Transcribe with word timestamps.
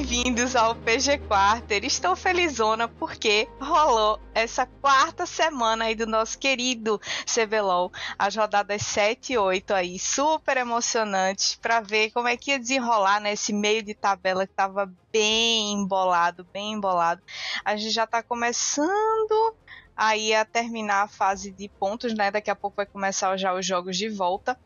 bem-vindos 0.00 0.56
ao 0.56 0.74
PG 0.76 1.18
Quarter. 1.28 1.84
Estou 1.84 2.16
felizona 2.16 2.88
porque 2.88 3.46
rolou 3.60 4.18
essa 4.34 4.64
quarta 4.64 5.26
semana 5.26 5.84
aí 5.84 5.94
do 5.94 6.06
nosso 6.06 6.38
querido 6.38 6.98
CBLOL, 7.26 7.92
as 8.18 8.34
rodadas 8.34 8.80
7 8.80 9.34
e 9.34 9.38
8 9.38 9.74
aí, 9.74 9.98
super 9.98 10.56
emocionantes 10.56 11.54
para 11.54 11.82
ver 11.82 12.12
como 12.12 12.28
é 12.28 12.36
que 12.38 12.50
ia 12.50 12.58
desenrolar 12.58 13.20
nesse 13.20 13.52
meio 13.52 13.82
de 13.82 13.92
tabela 13.92 14.46
que 14.46 14.54
tava 14.54 14.90
bem 15.12 15.74
embolado, 15.74 16.46
bem 16.50 16.72
embolado. 16.72 17.20
A 17.62 17.76
gente 17.76 17.90
já 17.90 18.06
tá 18.06 18.22
começando 18.22 19.54
aí 19.94 20.34
a 20.34 20.46
terminar 20.46 21.02
a 21.02 21.08
fase 21.08 21.50
de 21.50 21.68
pontos, 21.68 22.14
né? 22.14 22.30
Daqui 22.30 22.50
a 22.50 22.56
pouco 22.56 22.76
vai 22.76 22.86
começar 22.86 23.36
já 23.36 23.52
os 23.52 23.66
jogos 23.66 23.98
de 23.98 24.08
volta. 24.08 24.58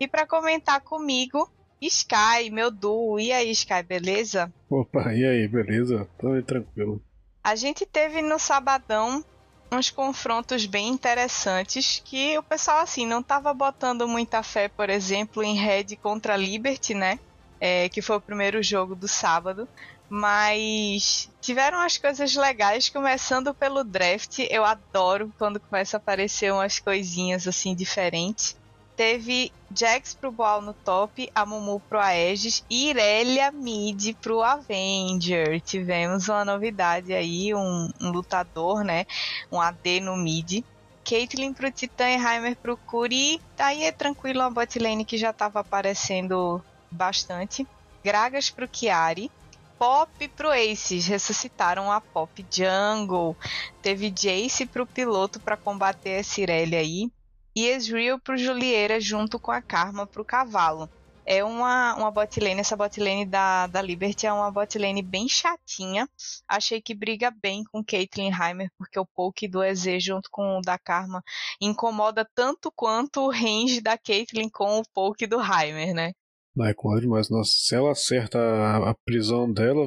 E 0.00 0.08
para 0.08 0.26
comentar 0.26 0.80
comigo, 0.80 1.48
Sky, 1.86 2.50
meu 2.50 2.70
duo. 2.70 3.18
E 3.18 3.32
aí, 3.32 3.50
Sky, 3.50 3.82
beleza? 3.82 4.52
Opa, 4.70 5.12
e 5.12 5.24
aí, 5.26 5.48
beleza? 5.48 6.08
Tô 6.18 6.40
tranquilo. 6.42 7.02
A 7.42 7.56
gente 7.56 7.84
teve 7.84 8.22
no 8.22 8.38
sabadão 8.38 9.24
uns 9.72 9.90
confrontos 9.90 10.66
bem 10.66 10.88
interessantes 10.88 12.00
que 12.04 12.38
o 12.38 12.42
pessoal, 12.42 12.78
assim, 12.78 13.06
não 13.06 13.22
tava 13.22 13.52
botando 13.52 14.06
muita 14.06 14.42
fé, 14.42 14.68
por 14.68 14.88
exemplo, 14.90 15.42
em 15.42 15.56
Red 15.56 15.96
contra 16.00 16.36
Liberty, 16.36 16.94
né? 16.94 17.18
É, 17.60 17.88
que 17.88 18.02
foi 18.02 18.16
o 18.16 18.20
primeiro 18.20 18.62
jogo 18.62 18.94
do 18.94 19.08
sábado. 19.08 19.68
Mas 20.08 21.30
tiveram 21.40 21.80
as 21.80 21.96
coisas 21.96 22.34
legais, 22.36 22.90
começando 22.90 23.54
pelo 23.54 23.82
draft. 23.82 24.40
Eu 24.50 24.64
adoro 24.64 25.32
quando 25.38 25.58
começa 25.58 25.96
a 25.96 25.98
aparecer 25.98 26.52
umas 26.52 26.78
coisinhas 26.78 27.48
assim 27.48 27.74
diferentes. 27.74 28.54
Teve 29.02 29.50
Jax 29.74 30.14
pro 30.14 30.30
Boal 30.30 30.62
no 30.62 30.72
top, 30.72 31.28
a 31.34 31.44
Mumu 31.44 31.80
pro 31.80 31.98
Aegis 31.98 32.64
e 32.70 32.90
Irelia 32.90 33.50
mid 33.50 34.14
pro 34.22 34.44
Avenger. 34.44 35.60
Tivemos 35.60 36.28
uma 36.28 36.44
novidade 36.44 37.12
aí, 37.12 37.52
um, 37.52 37.90
um 38.00 38.10
lutador, 38.12 38.84
né? 38.84 39.04
Um 39.50 39.60
AD 39.60 39.98
no 39.98 40.16
mid. 40.16 40.64
Caitlyn 41.04 41.52
pro 41.52 41.68
Titã 41.72 42.08
e 42.10 42.14
Heimer 42.14 42.54
pro 42.54 42.76
Curi. 42.76 43.40
Aí 43.58 43.82
é 43.82 43.90
tranquilo, 43.90 44.38
uma 44.38 44.50
botlane 44.52 45.04
que 45.04 45.18
já 45.18 45.32
tava 45.32 45.58
aparecendo 45.58 46.62
bastante. 46.88 47.66
Gragas 48.04 48.50
pro 48.50 48.68
Chiari. 48.72 49.32
Pop 49.80 50.28
pro 50.28 50.52
Aces, 50.52 51.08
ressuscitaram 51.08 51.90
a 51.90 52.00
Pop 52.00 52.46
Jungle. 52.48 53.36
Teve 53.82 54.12
Jace 54.12 54.64
pro 54.64 54.86
piloto 54.86 55.40
para 55.40 55.56
combater 55.56 56.22
a 56.24 56.40
Irelia 56.40 56.78
aí 56.78 57.10
e 57.54 57.66
Ezreal 57.66 58.18
pro 58.18 58.36
Julieira 58.36 59.00
junto 59.00 59.38
com 59.38 59.50
a 59.50 59.60
Karma 59.60 60.06
pro 60.06 60.24
Cavalo. 60.24 60.88
É 61.24 61.44
uma, 61.44 61.94
uma 61.94 62.10
botlane, 62.10 62.60
essa 62.60 62.76
botlane 62.76 63.24
da, 63.24 63.68
da 63.68 63.80
Liberty 63.80 64.26
é 64.26 64.32
uma 64.32 64.50
botlane 64.50 65.02
bem 65.02 65.28
chatinha. 65.28 66.08
Achei 66.48 66.82
que 66.82 66.94
briga 66.94 67.30
bem 67.30 67.62
com 67.70 67.84
Caitlyn 67.84 68.32
Heimer, 68.32 68.70
porque 68.76 68.98
o 68.98 69.06
poke 69.06 69.46
do 69.46 69.62
EZ 69.62 70.02
junto 70.02 70.28
com 70.30 70.58
o 70.58 70.60
da 70.60 70.76
Karma 70.78 71.22
incomoda 71.60 72.28
tanto 72.34 72.72
quanto 72.74 73.20
o 73.20 73.30
range 73.30 73.80
da 73.80 73.96
Caitlyn 73.96 74.48
com 74.50 74.80
o 74.80 74.82
poke 74.92 75.26
do 75.26 75.38
Heimer, 75.40 75.94
né? 75.94 76.12
Não 76.54 76.66
é 76.66 76.74
claro, 76.74 77.08
mas 77.08 77.30
nossa, 77.30 77.50
se 77.50 77.74
ela 77.74 77.92
acerta 77.92 78.38
a, 78.38 78.90
a, 78.90 78.94
prisão 79.06 79.50
dela, 79.50 79.86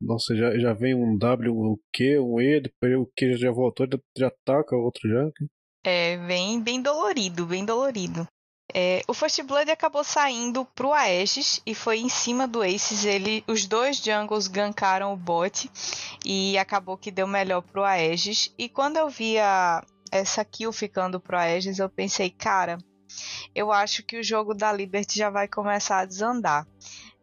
nossa, 0.00 0.34
já, 0.34 0.58
já 0.58 0.72
vem 0.72 0.92
um 0.92 1.16
W, 1.16 1.52
um 1.52 1.76
Q, 1.94 2.18
um 2.18 2.40
E, 2.40 2.60
depois 2.60 2.96
o 2.96 3.06
Q 3.16 3.36
já 3.36 3.52
voltou, 3.52 3.86
já, 3.86 3.98
já 4.16 4.26
ataca 4.26 4.74
outro 4.74 5.08
já. 5.08 5.30
É 5.82 6.18
bem, 6.18 6.60
bem 6.60 6.82
dolorido, 6.82 7.46
bem 7.46 7.64
dolorido. 7.64 8.28
É, 8.72 9.02
o 9.08 9.14
First 9.14 9.42
Blood 9.42 9.70
acabou 9.70 10.04
saindo 10.04 10.64
pro 10.64 10.92
Aegis 10.92 11.60
e 11.66 11.74
foi 11.74 11.98
em 11.98 12.08
cima 12.08 12.46
do 12.46 12.62
Aces. 12.62 13.04
Ele, 13.04 13.42
os 13.48 13.66
dois 13.66 13.96
jungles 13.96 14.46
gankaram 14.46 15.12
o 15.12 15.16
bot 15.16 15.70
e 16.24 16.56
acabou 16.58 16.96
que 16.96 17.10
deu 17.10 17.26
melhor 17.26 17.62
pro 17.62 17.82
Aegis. 17.82 18.54
E 18.58 18.68
quando 18.68 18.98
eu 18.98 19.08
via 19.08 19.82
essa 20.12 20.44
kill 20.44 20.72
ficando 20.72 21.18
pro 21.18 21.38
Aegis, 21.38 21.78
eu 21.78 21.88
pensei, 21.88 22.30
cara, 22.30 22.78
eu 23.54 23.72
acho 23.72 24.04
que 24.04 24.18
o 24.18 24.22
jogo 24.22 24.54
da 24.54 24.72
Liberty 24.72 25.18
já 25.18 25.30
vai 25.30 25.48
começar 25.48 26.00
a 26.00 26.04
desandar. 26.04 26.66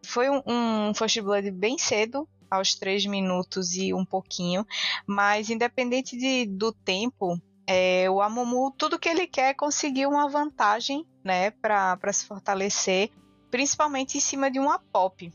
Foi 0.05 0.29
um, 0.29 0.41
um 0.45 0.93
First 0.93 1.21
Blood 1.21 1.51
bem 1.51 1.77
cedo, 1.77 2.27
aos 2.49 2.75
3 2.75 3.05
minutos 3.05 3.75
e 3.75 3.93
um 3.93 4.05
pouquinho, 4.05 4.65
mas 5.05 5.49
independente 5.49 6.17
de, 6.17 6.45
do 6.45 6.71
tempo, 6.71 7.37
é, 7.67 8.09
o 8.09 8.21
Amumu, 8.21 8.71
tudo 8.71 8.97
que 8.97 9.09
ele 9.09 9.27
quer 9.27 9.49
é 9.49 9.53
conseguir 9.53 10.07
uma 10.07 10.29
vantagem, 10.29 11.05
né, 11.23 11.51
para 11.51 12.13
se 12.13 12.25
fortalecer, 12.25 13.11
principalmente 13.51 14.17
em 14.17 14.21
cima 14.21 14.49
de 14.49 14.57
uma 14.57 14.79
pop, 14.79 15.31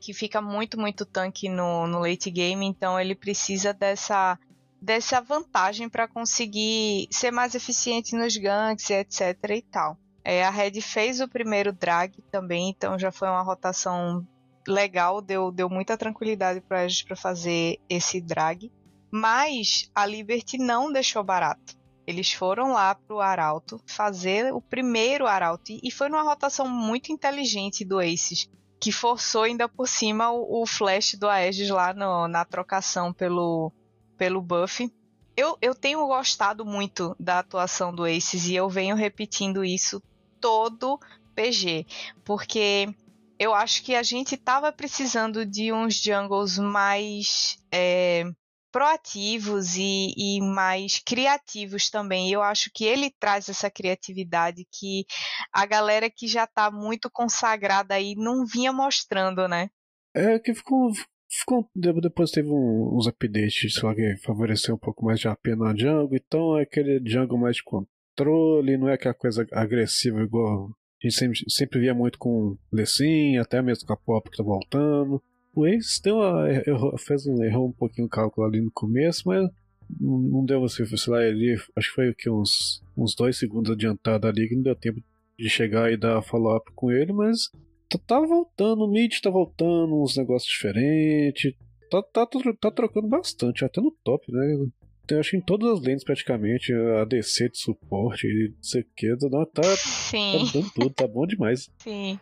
que 0.00 0.12
fica 0.12 0.42
muito, 0.42 0.78
muito 0.78 1.06
tanque 1.06 1.48
no, 1.48 1.86
no 1.86 2.00
late 2.00 2.30
game, 2.30 2.66
então 2.66 2.98
ele 2.98 3.14
precisa 3.14 3.72
dessa, 3.72 4.36
dessa 4.82 5.20
vantagem 5.20 5.88
para 5.88 6.08
conseguir 6.08 7.06
ser 7.10 7.30
mais 7.30 7.54
eficiente 7.54 8.16
nos 8.16 8.36
ganks, 8.36 8.90
etc 8.90 9.36
e 9.50 9.62
tal. 9.62 9.96
É, 10.24 10.44
a 10.44 10.50
Red 10.50 10.80
fez 10.80 11.20
o 11.20 11.28
primeiro 11.28 11.72
drag 11.72 12.20
também, 12.32 12.70
então 12.70 12.98
já 12.98 13.12
foi 13.12 13.28
uma 13.28 13.42
rotação 13.42 14.26
legal, 14.66 15.22
deu, 15.22 15.52
deu 15.52 15.70
muita 15.70 15.96
tranquilidade 15.96 16.60
para 16.60 16.80
a 16.80 16.88
gente 16.88 17.04
para 17.04 17.14
fazer 17.14 17.78
esse 17.88 18.20
drag. 18.20 18.72
Mas 19.16 19.90
a 19.94 20.04
Liberty 20.04 20.58
não 20.58 20.92
deixou 20.92 21.24
barato. 21.24 21.74
Eles 22.06 22.34
foram 22.34 22.72
lá 22.72 22.94
pro 22.94 23.18
Arauto 23.18 23.80
fazer 23.86 24.52
o 24.52 24.60
primeiro 24.60 25.26
Arauto 25.26 25.72
e 25.82 25.90
foi 25.90 26.10
numa 26.10 26.22
rotação 26.22 26.68
muito 26.68 27.10
inteligente 27.10 27.82
do 27.82 27.98
Aces, 27.98 28.46
que 28.78 28.92
forçou 28.92 29.44
ainda 29.44 29.66
por 29.70 29.88
cima 29.88 30.30
o, 30.30 30.62
o 30.62 30.66
flash 30.66 31.14
do 31.14 31.26
Aegis 31.30 31.70
lá 31.70 31.94
no, 31.94 32.28
na 32.28 32.44
trocação 32.44 33.10
pelo, 33.10 33.72
pelo 34.18 34.42
buff. 34.42 34.86
Eu, 35.34 35.56
eu 35.62 35.74
tenho 35.74 36.06
gostado 36.06 36.62
muito 36.66 37.16
da 37.18 37.38
atuação 37.38 37.94
do 37.94 38.04
Aces 38.04 38.46
e 38.46 38.54
eu 38.54 38.68
venho 38.68 38.94
repetindo 38.94 39.64
isso 39.64 40.02
todo 40.38 41.00
PG, 41.34 41.86
porque 42.22 42.94
eu 43.38 43.54
acho 43.54 43.82
que 43.82 43.94
a 43.94 44.02
gente 44.02 44.36
tava 44.36 44.70
precisando 44.70 45.46
de 45.46 45.72
uns 45.72 45.94
jungles 45.94 46.58
mais 46.58 47.58
é, 47.72 48.30
proativos 48.76 49.74
e, 49.78 50.12
e 50.14 50.38
mais 50.42 50.98
criativos 50.98 51.88
também. 51.88 52.30
Eu 52.30 52.42
acho 52.42 52.70
que 52.74 52.84
ele 52.84 53.10
traz 53.18 53.48
essa 53.48 53.70
criatividade 53.70 54.66
que 54.70 55.06
a 55.50 55.64
galera 55.64 56.10
que 56.10 56.28
já 56.28 56.44
está 56.44 56.70
muito 56.70 57.10
consagrada 57.10 57.94
aí 57.94 58.14
não 58.14 58.44
vinha 58.44 58.74
mostrando, 58.74 59.48
né? 59.48 59.70
É 60.14 60.38
que 60.38 60.52
ficou, 60.52 60.92
ficou 61.26 61.70
depois 61.74 62.30
teve 62.30 62.50
um, 62.50 62.94
uns 62.94 63.06
updates, 63.06 63.80
lá, 63.82 63.94
que 63.94 64.14
favoreceu 64.18 64.74
um 64.74 64.78
pouco 64.78 65.06
mais 65.06 65.20
de 65.20 65.26
AP 65.26 65.46
na 65.56 65.74
jungle, 65.74 66.14
então 66.14 66.58
é 66.58 66.64
aquele 66.64 67.00
jungle 67.02 67.38
mais 67.38 67.56
de 67.56 67.62
controle, 67.64 68.76
não 68.76 68.90
é 68.90 68.92
aquela 68.92 69.14
coisa 69.14 69.46
agressiva 69.52 70.20
igual 70.20 70.68
a 71.02 71.06
gente 71.06 71.14
sempre, 71.14 71.38
sempre 71.48 71.80
via 71.80 71.94
muito 71.94 72.18
com 72.18 72.58
Lessin, 72.70 73.38
até 73.38 73.62
mesmo 73.62 73.86
com 73.86 73.94
a 73.94 73.96
Pop 73.96 74.30
que 74.30 74.36
tá 74.36 74.42
voltando. 74.42 75.22
O 75.56 75.66
Ace 75.66 76.02
deu 76.02 76.16
uma, 76.16 76.50
errou, 76.50 76.98
fez 76.98 77.26
um, 77.26 77.42
errou 77.42 77.68
um 77.68 77.72
pouquinho 77.72 78.06
o 78.06 78.10
cálculo 78.10 78.46
ali 78.46 78.60
no 78.60 78.70
começo, 78.70 79.22
mas 79.24 79.50
não, 79.98 80.44
deu 80.44 80.60
você, 80.60 80.84
sei 80.84 81.12
lá, 81.12 81.24
ele, 81.24 81.54
acho 81.74 81.88
que 81.88 81.94
foi 81.94 82.14
que 82.14 82.28
uns, 82.28 82.82
uns 82.94 83.14
dois 83.14 83.38
segundos 83.38 83.70
adiantado 83.70 84.26
ali, 84.26 84.46
que 84.48 84.54
não 84.54 84.62
deu 84.62 84.76
tempo 84.76 85.00
de 85.38 85.48
chegar 85.48 85.90
e 85.90 85.96
dar 85.96 86.20
follow-up 86.20 86.70
com 86.74 86.92
ele, 86.92 87.10
mas 87.10 87.50
tá, 87.88 87.98
tá, 88.06 88.20
voltando, 88.20 88.84
o 88.84 88.90
mid 88.90 89.18
tá 89.18 89.30
voltando, 89.30 90.02
uns 90.02 90.18
negócios 90.18 90.52
diferentes, 90.52 91.54
tá, 91.90 92.02
tá, 92.02 92.28
tá 92.60 92.70
trocando 92.70 93.08
bastante, 93.08 93.64
até 93.64 93.80
no 93.80 93.96
top, 94.04 94.30
né? 94.30 94.66
Tem, 95.06 95.18
acho 95.18 95.30
que 95.30 95.36
em 95.36 95.40
todas 95.40 95.70
as 95.70 95.80
lanes 95.84 96.04
praticamente, 96.04 96.72
a 96.72 97.04
DC 97.04 97.50
de 97.50 97.58
suporte, 97.58 98.26
não 98.26 98.62
sei 98.62 98.82
o 98.82 98.86
que, 98.96 99.08
não, 99.30 99.46
tá, 99.46 99.62
Sim. 99.76 100.32
tá 100.32 100.38
mudando 100.38 100.72
tudo, 100.72 100.90
tá 100.90 101.06
bom 101.06 101.26
demais. 101.26 101.70
Sim. 101.78 102.18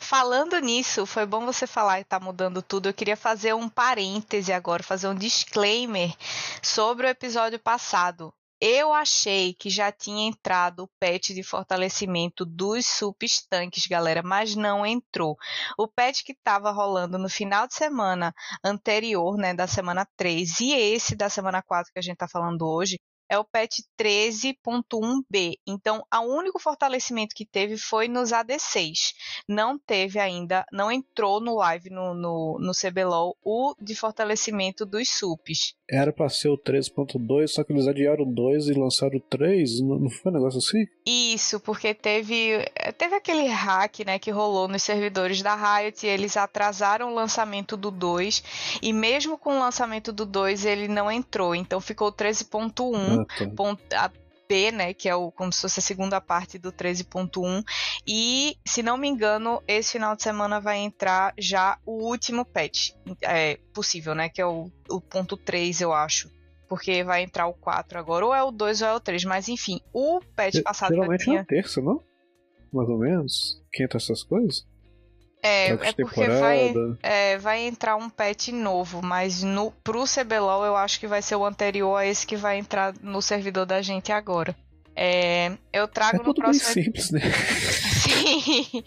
Falando 0.00 0.58
nisso, 0.60 1.06
foi 1.06 1.26
bom 1.26 1.44
você 1.44 1.66
falar 1.66 1.98
que 1.98 2.08
tá 2.08 2.20
mudando 2.20 2.62
tudo. 2.62 2.88
Eu 2.88 2.94
queria 2.94 3.16
fazer 3.16 3.54
um 3.54 3.68
parêntese 3.68 4.52
agora, 4.52 4.82
fazer 4.82 5.08
um 5.08 5.14
disclaimer 5.14 6.14
sobre 6.62 7.06
o 7.06 7.10
episódio 7.10 7.58
passado. 7.58 8.32
Eu 8.68 8.92
achei 8.92 9.54
que 9.54 9.70
já 9.70 9.92
tinha 9.92 10.26
entrado 10.28 10.80
o 10.82 10.88
patch 10.98 11.28
de 11.28 11.44
fortalecimento 11.44 12.44
dos 12.44 12.84
subs 12.84 13.46
tanques, 13.48 13.86
galera, 13.86 14.24
mas 14.24 14.56
não 14.56 14.84
entrou. 14.84 15.36
O 15.78 15.86
patch 15.86 16.24
que 16.24 16.32
estava 16.32 16.72
rolando 16.72 17.16
no 17.16 17.28
final 17.28 17.68
de 17.68 17.74
semana 17.74 18.34
anterior, 18.64 19.36
né, 19.36 19.54
da 19.54 19.68
semana 19.68 20.04
3, 20.16 20.58
e 20.58 20.72
esse 20.72 21.14
da 21.14 21.28
semana 21.30 21.62
4 21.62 21.92
que 21.92 21.98
a 22.00 22.02
gente 22.02 22.14
está 22.14 22.26
falando 22.26 22.62
hoje, 22.66 22.98
é 23.28 23.38
o 23.38 23.44
patch 23.44 23.80
13.1b. 23.98 25.58
Então, 25.66 26.04
o 26.12 26.38
único 26.38 26.58
fortalecimento 26.58 27.34
que 27.34 27.44
teve 27.44 27.76
foi 27.76 28.08
nos 28.08 28.30
AD6. 28.30 29.14
Não 29.48 29.78
teve 29.78 30.18
ainda, 30.18 30.64
não 30.72 30.90
entrou 30.90 31.40
no 31.40 31.56
live 31.56 31.90
no, 31.90 32.14
no, 32.14 32.58
no 32.58 32.72
CBLOL 32.72 33.36
o 33.42 33.74
de 33.80 33.94
fortalecimento 33.94 34.84
dos 34.84 35.08
SUPs. 35.08 35.74
Era 35.88 36.12
pra 36.12 36.28
ser 36.28 36.48
o 36.48 36.58
13.2, 36.58 37.46
só 37.48 37.62
que 37.62 37.72
eles 37.72 37.86
adiaram 37.86 38.24
o 38.24 38.34
2 38.34 38.68
e 38.68 38.72
lançaram 38.72 39.18
o 39.18 39.20
3, 39.20 39.80
não 39.80 40.10
foi 40.10 40.32
um 40.32 40.34
negócio 40.34 40.58
assim? 40.58 40.84
Isso, 41.06 41.60
porque 41.60 41.94
teve, 41.94 42.58
teve 42.98 43.14
aquele 43.14 43.46
hack 43.46 44.00
né, 44.00 44.18
que 44.18 44.32
rolou 44.32 44.66
nos 44.66 44.82
servidores 44.82 45.42
da 45.42 45.54
Riot 45.54 46.04
e 46.04 46.08
eles 46.08 46.36
atrasaram 46.36 47.12
o 47.12 47.14
lançamento 47.14 47.76
do 47.76 47.92
2 47.92 48.42
e 48.82 48.92
mesmo 48.92 49.38
com 49.38 49.56
o 49.56 49.60
lançamento 49.60 50.12
do 50.12 50.26
2 50.26 50.64
ele 50.64 50.88
não 50.88 51.10
entrou, 51.10 51.54
então 51.54 51.80
ficou 51.80 52.12
13.1 52.12 53.15
ah, 53.20 54.08
tá. 54.08 54.12
B, 54.48 54.70
né, 54.70 54.94
que 54.94 55.08
é 55.08 55.14
o, 55.14 55.30
como 55.30 55.52
se 55.52 55.60
fosse 55.60 55.80
a 55.80 55.82
segunda 55.82 56.20
parte 56.20 56.58
do 56.58 56.72
13.1. 56.72 57.64
E, 58.06 58.56
se 58.64 58.82
não 58.82 58.96
me 58.96 59.08
engano, 59.08 59.62
esse 59.66 59.92
final 59.92 60.14
de 60.14 60.22
semana 60.22 60.60
vai 60.60 60.78
entrar 60.78 61.34
já 61.36 61.78
o 61.84 62.04
último 62.04 62.44
patch 62.44 62.92
é, 63.22 63.58
possível, 63.74 64.14
né, 64.14 64.28
que 64.28 64.40
é 64.40 64.46
o, 64.46 64.70
o 64.88 65.00
ponto 65.00 65.36
3, 65.36 65.80
eu 65.80 65.92
acho. 65.92 66.30
Porque 66.68 67.04
vai 67.04 67.22
entrar 67.22 67.46
o 67.46 67.54
4 67.54 67.98
agora, 67.98 68.26
ou 68.26 68.34
é 68.34 68.42
o 68.42 68.50
2 68.50 68.82
ou 68.82 68.88
é 68.88 68.94
o 68.94 69.00
3, 69.00 69.24
mas 69.24 69.48
enfim, 69.48 69.80
o 69.92 70.20
patch 70.34 70.62
passado. 70.62 70.94
Geralmente 70.94 71.24
tinha... 71.24 71.40
é 71.40 71.44
terça, 71.44 71.80
não? 71.80 72.02
Mais 72.72 72.88
ou 72.88 72.98
menos? 72.98 73.62
Quem 73.72 73.84
entra 73.84 73.98
essas 73.98 74.22
coisas? 74.22 74.66
É, 75.42 75.68
é 75.68 75.92
porque 75.92 76.26
vai, 76.28 76.74
é, 77.02 77.38
vai 77.38 77.60
entrar 77.60 77.96
um 77.96 78.10
patch 78.10 78.48
novo, 78.48 79.00
mas 79.02 79.42
no, 79.42 79.70
pro 79.70 80.04
CBLOL 80.04 80.64
eu 80.64 80.76
acho 80.76 80.98
que 80.98 81.06
vai 81.06 81.22
ser 81.22 81.36
o 81.36 81.44
anterior 81.44 81.96
a 81.96 82.06
esse 82.06 82.26
que 82.26 82.36
vai 82.36 82.58
entrar 82.58 82.94
no 83.00 83.22
servidor 83.22 83.64
da 83.64 83.80
gente 83.80 84.10
agora. 84.10 84.56
É, 84.98 85.52
eu 85.72 85.86
trago 85.86 86.22
é 86.22 86.24
no 86.24 86.34
próximo. 86.34 86.74
Bem 86.74 86.84
simples, 86.84 87.10
né? 87.10 87.20
Sim. 88.00 88.82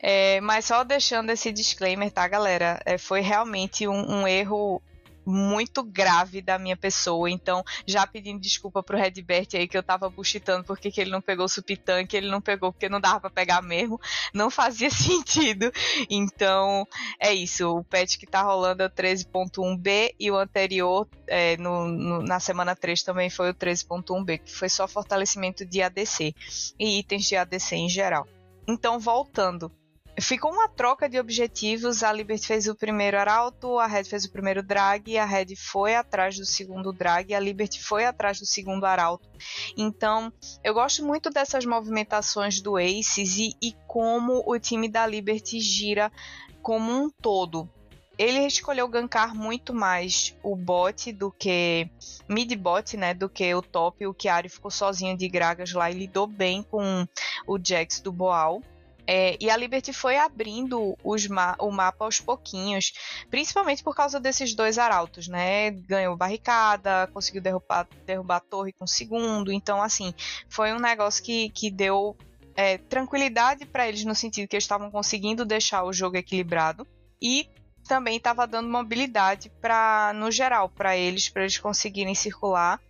É, 0.00 0.40
mas 0.40 0.64
só 0.64 0.82
deixando 0.82 1.30
esse 1.30 1.52
disclaimer, 1.52 2.10
tá, 2.10 2.26
galera? 2.26 2.80
É, 2.86 2.96
foi 2.96 3.20
realmente 3.20 3.86
um, 3.86 4.20
um 4.22 4.26
erro 4.26 4.82
muito 5.24 5.82
grave 5.82 6.42
da 6.42 6.58
minha 6.58 6.76
pessoa. 6.76 7.30
Então, 7.30 7.62
já 7.86 8.06
pedindo 8.06 8.40
desculpa 8.40 8.82
pro 8.82 8.96
Redbert 8.96 9.48
aí 9.54 9.68
que 9.68 9.76
eu 9.76 9.82
tava 9.82 10.08
buchitando 10.08 10.64
porque 10.64 10.90
que 10.90 11.00
ele 11.00 11.10
não 11.10 11.20
pegou 11.20 11.46
o 11.46 11.48
Supitank, 11.48 12.14
ele 12.14 12.30
não 12.30 12.40
pegou 12.40 12.72
porque 12.72 12.88
não 12.88 13.00
dava 13.00 13.20
para 13.20 13.30
pegar 13.30 13.62
mesmo. 13.62 14.00
Não 14.32 14.50
fazia 14.50 14.90
sentido. 14.90 15.70
Então, 16.08 16.86
é 17.18 17.32
isso. 17.32 17.68
O 17.78 17.84
patch 17.84 18.16
que 18.16 18.26
tá 18.26 18.42
rolando 18.42 18.82
é 18.82 18.86
o 18.86 18.90
13.1b 18.90 20.14
e 20.18 20.30
o 20.30 20.36
anterior, 20.36 21.08
é, 21.26 21.56
no, 21.56 21.86
no, 21.86 22.22
na 22.22 22.40
semana 22.40 22.74
3 22.74 23.02
também 23.02 23.30
foi 23.30 23.50
o 23.50 23.54
13.1b, 23.54 24.40
que 24.44 24.52
foi 24.52 24.68
só 24.68 24.86
fortalecimento 24.86 25.64
de 25.64 25.82
ADC 25.82 26.34
e 26.78 26.98
itens 26.98 27.24
de 27.24 27.36
ADC 27.36 27.76
em 27.76 27.88
geral. 27.88 28.26
Então, 28.66 28.98
voltando 28.98 29.70
ficou 30.22 30.52
uma 30.52 30.68
troca 30.68 31.08
de 31.08 31.18
objetivos. 31.18 32.02
A 32.02 32.12
Liberty 32.12 32.46
fez 32.46 32.66
o 32.66 32.74
primeiro 32.74 33.18
arauto, 33.18 33.78
a 33.78 33.86
Red 33.86 34.04
fez 34.04 34.24
o 34.24 34.32
primeiro 34.32 34.62
drag, 34.62 35.18
a 35.18 35.24
Red 35.24 35.56
foi 35.56 35.94
atrás 35.94 36.36
do 36.36 36.44
segundo 36.44 36.92
drag, 36.92 37.34
a 37.34 37.40
Liberty 37.40 37.82
foi 37.82 38.04
atrás 38.04 38.38
do 38.38 38.46
segundo 38.46 38.84
arauto. 38.84 39.28
Então, 39.76 40.32
eu 40.62 40.72
gosto 40.72 41.04
muito 41.04 41.30
dessas 41.30 41.64
movimentações 41.64 42.60
do 42.60 42.76
Aces 42.76 43.36
e, 43.36 43.56
e 43.60 43.74
como 43.86 44.42
o 44.46 44.58
time 44.58 44.88
da 44.88 45.06
Liberty 45.06 45.60
gira 45.60 46.10
como 46.62 46.92
um 46.92 47.10
todo. 47.10 47.68
Ele 48.18 48.46
escolheu 48.46 48.86
gankar 48.88 49.34
muito 49.34 49.74
mais 49.74 50.36
o 50.42 50.54
bot 50.54 51.10
do 51.12 51.30
que 51.30 51.88
mid 52.28 52.54
bot, 52.56 52.96
né, 52.96 53.14
do 53.14 53.28
que 53.28 53.52
o 53.54 53.62
top. 53.62 54.06
O 54.06 54.14
Chiari 54.16 54.48
ficou 54.48 54.70
sozinho 54.70 55.16
de 55.16 55.28
Gragas 55.28 55.72
lá 55.72 55.90
e 55.90 55.94
lidou 55.94 56.26
bem 56.26 56.62
com 56.62 57.06
o 57.46 57.58
Jax 57.58 58.00
do 58.00 58.12
Boal. 58.12 58.62
É, 59.06 59.36
e 59.40 59.50
a 59.50 59.56
Liberty 59.56 59.92
foi 59.92 60.16
abrindo 60.16 60.96
ma 61.28 61.56
o 61.58 61.70
mapa 61.70 62.04
aos 62.04 62.20
pouquinhos, 62.20 62.92
principalmente 63.30 63.82
por 63.82 63.94
causa 63.96 64.20
desses 64.20 64.54
dois 64.54 64.78
arautos, 64.78 65.26
né? 65.28 65.70
Ganhou 65.70 66.16
barricada, 66.16 67.08
conseguiu 67.12 67.42
derrubar, 67.42 67.88
derrubar 68.06 68.36
a 68.36 68.40
torre 68.40 68.72
com 68.72 68.84
o 68.84 68.88
segundo. 68.88 69.52
Então, 69.52 69.82
assim, 69.82 70.14
foi 70.48 70.72
um 70.72 70.78
negócio 70.78 71.22
que, 71.22 71.50
que 71.50 71.70
deu 71.70 72.16
é, 72.54 72.78
tranquilidade 72.78 73.66
para 73.66 73.88
eles 73.88 74.04
no 74.04 74.14
sentido 74.14 74.48
que 74.48 74.56
eles 74.56 74.64
estavam 74.64 74.90
conseguindo 74.90 75.44
deixar 75.44 75.84
o 75.84 75.92
jogo 75.92 76.16
equilibrado 76.16 76.86
e 77.20 77.48
também 77.88 78.16
estava 78.16 78.46
dando 78.46 78.68
mobilidade 78.68 79.50
para, 79.60 80.12
no 80.14 80.30
geral, 80.30 80.68
para 80.68 80.96
eles, 80.96 81.28
para 81.28 81.42
eles 81.42 81.58
conseguirem 81.58 82.14
circular 82.14 82.80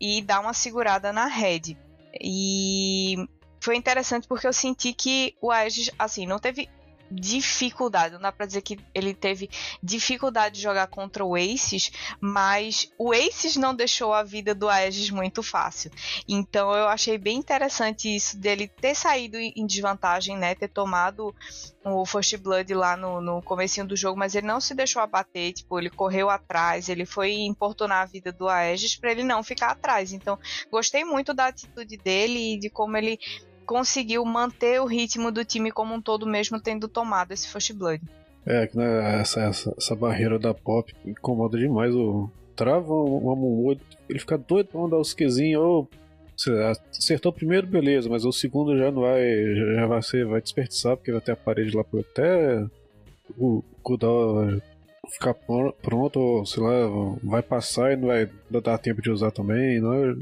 e 0.00 0.22
dar 0.22 0.40
uma 0.40 0.54
segurada 0.54 1.12
na 1.12 1.26
rede. 1.26 1.76
E 2.20 3.16
foi 3.60 3.76
interessante 3.76 4.26
porque 4.26 4.46
eu 4.46 4.52
senti 4.52 4.92
que 4.92 5.34
o 5.40 5.50
Aegis, 5.50 5.90
assim, 5.98 6.26
não 6.26 6.38
teve 6.38 6.68
dificuldade, 7.10 8.14
não 8.14 8.20
dá 8.20 8.30
pra 8.30 8.46
dizer 8.46 8.62
que 8.62 8.78
ele 8.94 9.12
teve 9.12 9.50
dificuldade 9.82 10.56
de 10.56 10.62
jogar 10.62 10.86
contra 10.86 11.24
o 11.24 11.34
Aces, 11.34 11.90
mas 12.20 12.90
o 12.96 13.12
Aces 13.12 13.56
não 13.56 13.74
deixou 13.74 14.14
a 14.14 14.22
vida 14.22 14.54
do 14.54 14.68
Aegis 14.68 15.10
muito 15.10 15.42
fácil. 15.42 15.90
Então 16.28 16.72
eu 16.72 16.86
achei 16.86 17.18
bem 17.18 17.38
interessante 17.38 18.14
isso 18.14 18.38
dele 18.38 18.68
ter 18.68 18.94
saído 18.94 19.36
em 19.36 19.66
desvantagem, 19.66 20.36
né, 20.38 20.54
ter 20.54 20.68
tomado 20.68 21.34
o 21.84 22.04
First 22.04 22.36
Blood 22.36 22.72
lá 22.74 22.96
no, 22.96 23.20
no 23.20 23.42
comecinho 23.42 23.86
do 23.86 23.96
jogo, 23.96 24.18
mas 24.18 24.34
ele 24.34 24.46
não 24.46 24.60
se 24.60 24.74
deixou 24.74 25.02
abater, 25.02 25.52
tipo, 25.52 25.78
ele 25.78 25.90
correu 25.90 26.28
atrás, 26.28 26.88
ele 26.88 27.06
foi 27.06 27.32
importunar 27.32 28.02
a 28.02 28.06
vida 28.06 28.30
do 28.30 28.48
Aegis 28.48 28.96
para 28.96 29.10
ele 29.10 29.24
não 29.24 29.42
ficar 29.42 29.70
atrás. 29.70 30.12
Então, 30.12 30.38
gostei 30.70 31.04
muito 31.04 31.32
da 31.32 31.46
atitude 31.46 31.96
dele 31.96 32.54
e 32.54 32.58
de 32.58 32.68
como 32.68 32.96
ele 32.96 33.18
conseguiu 33.70 34.24
manter 34.24 34.80
o 34.80 34.84
ritmo 34.84 35.30
do 35.30 35.44
time 35.44 35.70
como 35.70 35.94
um 35.94 36.02
todo, 36.02 36.26
mesmo 36.26 36.60
tendo 36.60 36.88
tomado 36.88 37.30
esse 37.30 37.46
First 37.46 37.72
Blood. 37.72 38.02
É, 38.44 38.68
né, 38.74 39.20
essa, 39.20 39.42
essa, 39.42 39.72
essa, 39.78 39.94
barreira 39.94 40.40
da 40.40 40.52
pop 40.52 40.92
incomoda 41.06 41.56
demais 41.56 41.94
o. 41.94 42.28
Trava 42.56 42.92
o 42.92 43.30
Amumu, 43.30 43.78
ele 44.08 44.18
fica 44.18 44.36
doido 44.36 44.66
pra 44.66 44.80
mandar 44.80 44.98
os 44.98 45.14
quezinhos, 45.14 45.62
ou. 45.62 45.88
Acertou 46.90 47.30
o 47.30 47.34
primeiro, 47.34 47.66
beleza, 47.66 48.08
mas 48.08 48.24
o 48.24 48.32
segundo 48.32 48.76
já 48.76 48.90
não 48.90 49.02
vai. 49.02 49.22
Já 49.76 49.86
vai 49.86 50.02
ser. 50.02 50.26
Vai 50.26 50.40
desperdiçar, 50.40 50.96
porque 50.96 51.12
vai 51.12 51.20
ter 51.20 51.32
a 51.32 51.36
parede 51.36 51.76
lá 51.76 51.84
por 51.84 52.00
até. 52.00 52.66
O 53.38 53.62
cooldown 53.84 54.60
ficar 55.12 55.34
pronto, 55.80 56.18
ou 56.18 56.44
sei 56.44 56.62
lá, 56.62 56.88
vai 57.22 57.42
passar 57.42 57.92
e 57.92 57.96
não 57.96 58.08
vai 58.08 58.28
dar 58.50 58.78
tempo 58.78 59.00
de 59.00 59.10
usar 59.10 59.30
também. 59.30 59.80
Não 59.80 59.94
é 59.94 60.16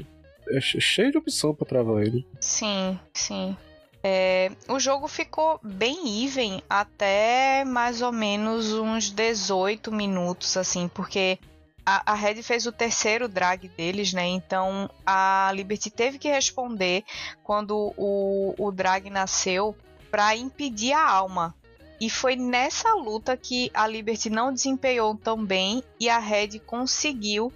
é 0.51 0.61
cheio 0.61 1.11
de 1.11 1.17
opção 1.17 1.53
para 1.53 1.67
travar 1.67 2.03
ele. 2.03 2.25
Sim, 2.39 2.99
sim. 3.13 3.55
É, 4.01 4.51
o 4.69 4.79
jogo 4.79 5.07
ficou 5.07 5.59
bem 5.61 6.23
even 6.23 6.61
até 6.69 7.65
mais 7.65 8.01
ou 8.01 8.11
menos 8.11 8.71
uns 8.71 9.11
18 9.11 9.91
minutos, 9.91 10.55
assim, 10.55 10.87
porque 10.87 11.37
a, 11.85 12.13
a 12.13 12.15
Red 12.15 12.41
fez 12.43 12.65
o 12.65 12.71
terceiro 12.71 13.27
drag 13.27 13.67
deles, 13.69 14.13
né? 14.13 14.25
Então 14.25 14.89
a 15.05 15.51
Liberty 15.53 15.89
teve 15.89 16.17
que 16.17 16.29
responder 16.29 17.03
quando 17.43 17.93
o, 17.97 18.55
o 18.57 18.71
drag 18.71 19.09
nasceu 19.09 19.75
para 20.09 20.35
impedir 20.35 20.93
a 20.93 21.09
alma 21.09 21.55
e 21.99 22.09
foi 22.09 22.35
nessa 22.35 22.93
luta 22.93 23.35
que 23.35 23.69
a 23.73 23.85
Liberty 23.85 24.29
não 24.29 24.53
desempenhou 24.53 25.15
tão 25.15 25.45
bem 25.45 25.83
e 25.99 26.09
a 26.09 26.17
Red 26.17 26.59
conseguiu 26.59 27.51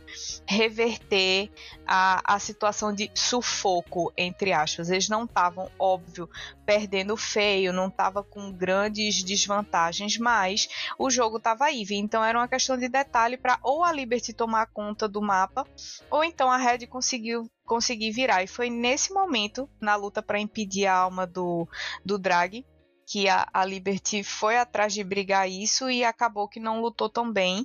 reverter 0.46 1.50
a, 1.88 2.36
a 2.36 2.40
situação 2.40 2.94
de 2.94 3.10
sufoco, 3.14 4.12
entre 4.18 4.52
aspas. 4.52 4.90
Eles 4.90 5.08
não 5.08 5.24
estavam, 5.24 5.72
óbvio, 5.80 6.30
perdendo 6.66 7.16
feio, 7.16 7.72
não 7.72 7.88
estava 7.88 8.24
com 8.24 8.52
grandes 8.52 9.24
desvantagens, 9.24 10.18
mas 10.18 10.68
o 10.98 11.10
jogo 11.10 11.38
estava 11.38 11.66
aí. 11.66 11.86
Então 11.92 12.24
era 12.24 12.38
uma 12.38 12.48
questão 12.48 12.78
de 12.78 12.90
detalhe 12.90 13.38
para 13.38 13.60
ou 13.64 13.84
a 13.84 13.92
Liberty 13.92 14.34
tomar 14.34 14.68
conta 14.68 15.08
do 15.08 15.22
mapa, 15.22 15.66
ou 16.10 16.24
então 16.24 16.52
a 16.52 16.58
Red 16.58 16.88
conseguiu 16.88 17.50
conseguir 17.66 18.12
virar. 18.12 18.44
E 18.44 18.48
foi 18.48 18.70
nesse 18.70 19.14
momento, 19.14 19.70
na 19.80 19.96
luta 19.96 20.22
para 20.22 20.40
impedir 20.40 20.86
a 20.86 20.96
alma 20.96 21.26
do, 21.26 21.68
do 22.04 22.18
Drag, 22.18 22.66
que 23.14 23.30
a, 23.30 23.48
a, 23.54 23.64
Liberty 23.64 24.24
foi 24.24 24.58
atrás 24.58 24.92
de 24.92 25.04
brigar 25.04 25.48
isso 25.48 25.88
e 25.88 26.04
acabou 26.04 26.50
que 26.50 26.60
não 26.60 26.82
lutou 26.82 27.08
tão 27.08 27.32
bem. 27.32 27.64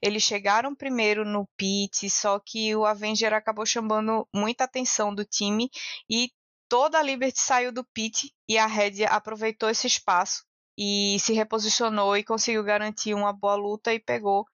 Eles 0.00 0.22
chegaram 0.22 0.74
primeiro 0.74 1.22
no 1.22 1.46
pit, 1.54 2.08
só 2.08 2.38
que 2.38 2.74
o 2.74 2.86
Avenger 2.86 3.34
acabou 3.34 3.66
chamando 3.66 4.26
muita 4.34 4.64
atenção 4.64 5.14
do 5.14 5.22
time 5.22 5.68
e 6.08 6.32
toda 6.66 6.98
a 6.98 7.02
Liberty 7.02 7.38
saiu 7.38 7.70
do 7.70 7.84
pit 7.84 8.32
e 8.48 8.56
a 8.56 8.66
Red 8.66 9.04
aproveitou 9.04 9.68
esse 9.68 9.86
espaço 9.86 10.46
e 10.78 11.18
se 11.20 11.34
reposicionou 11.34 12.16
e 12.16 12.24
conseguiu 12.24 12.64
garantir 12.64 13.12
uma 13.12 13.34
boa 13.34 13.54
luta 13.54 13.92
e 13.92 14.00
pegou 14.00 14.46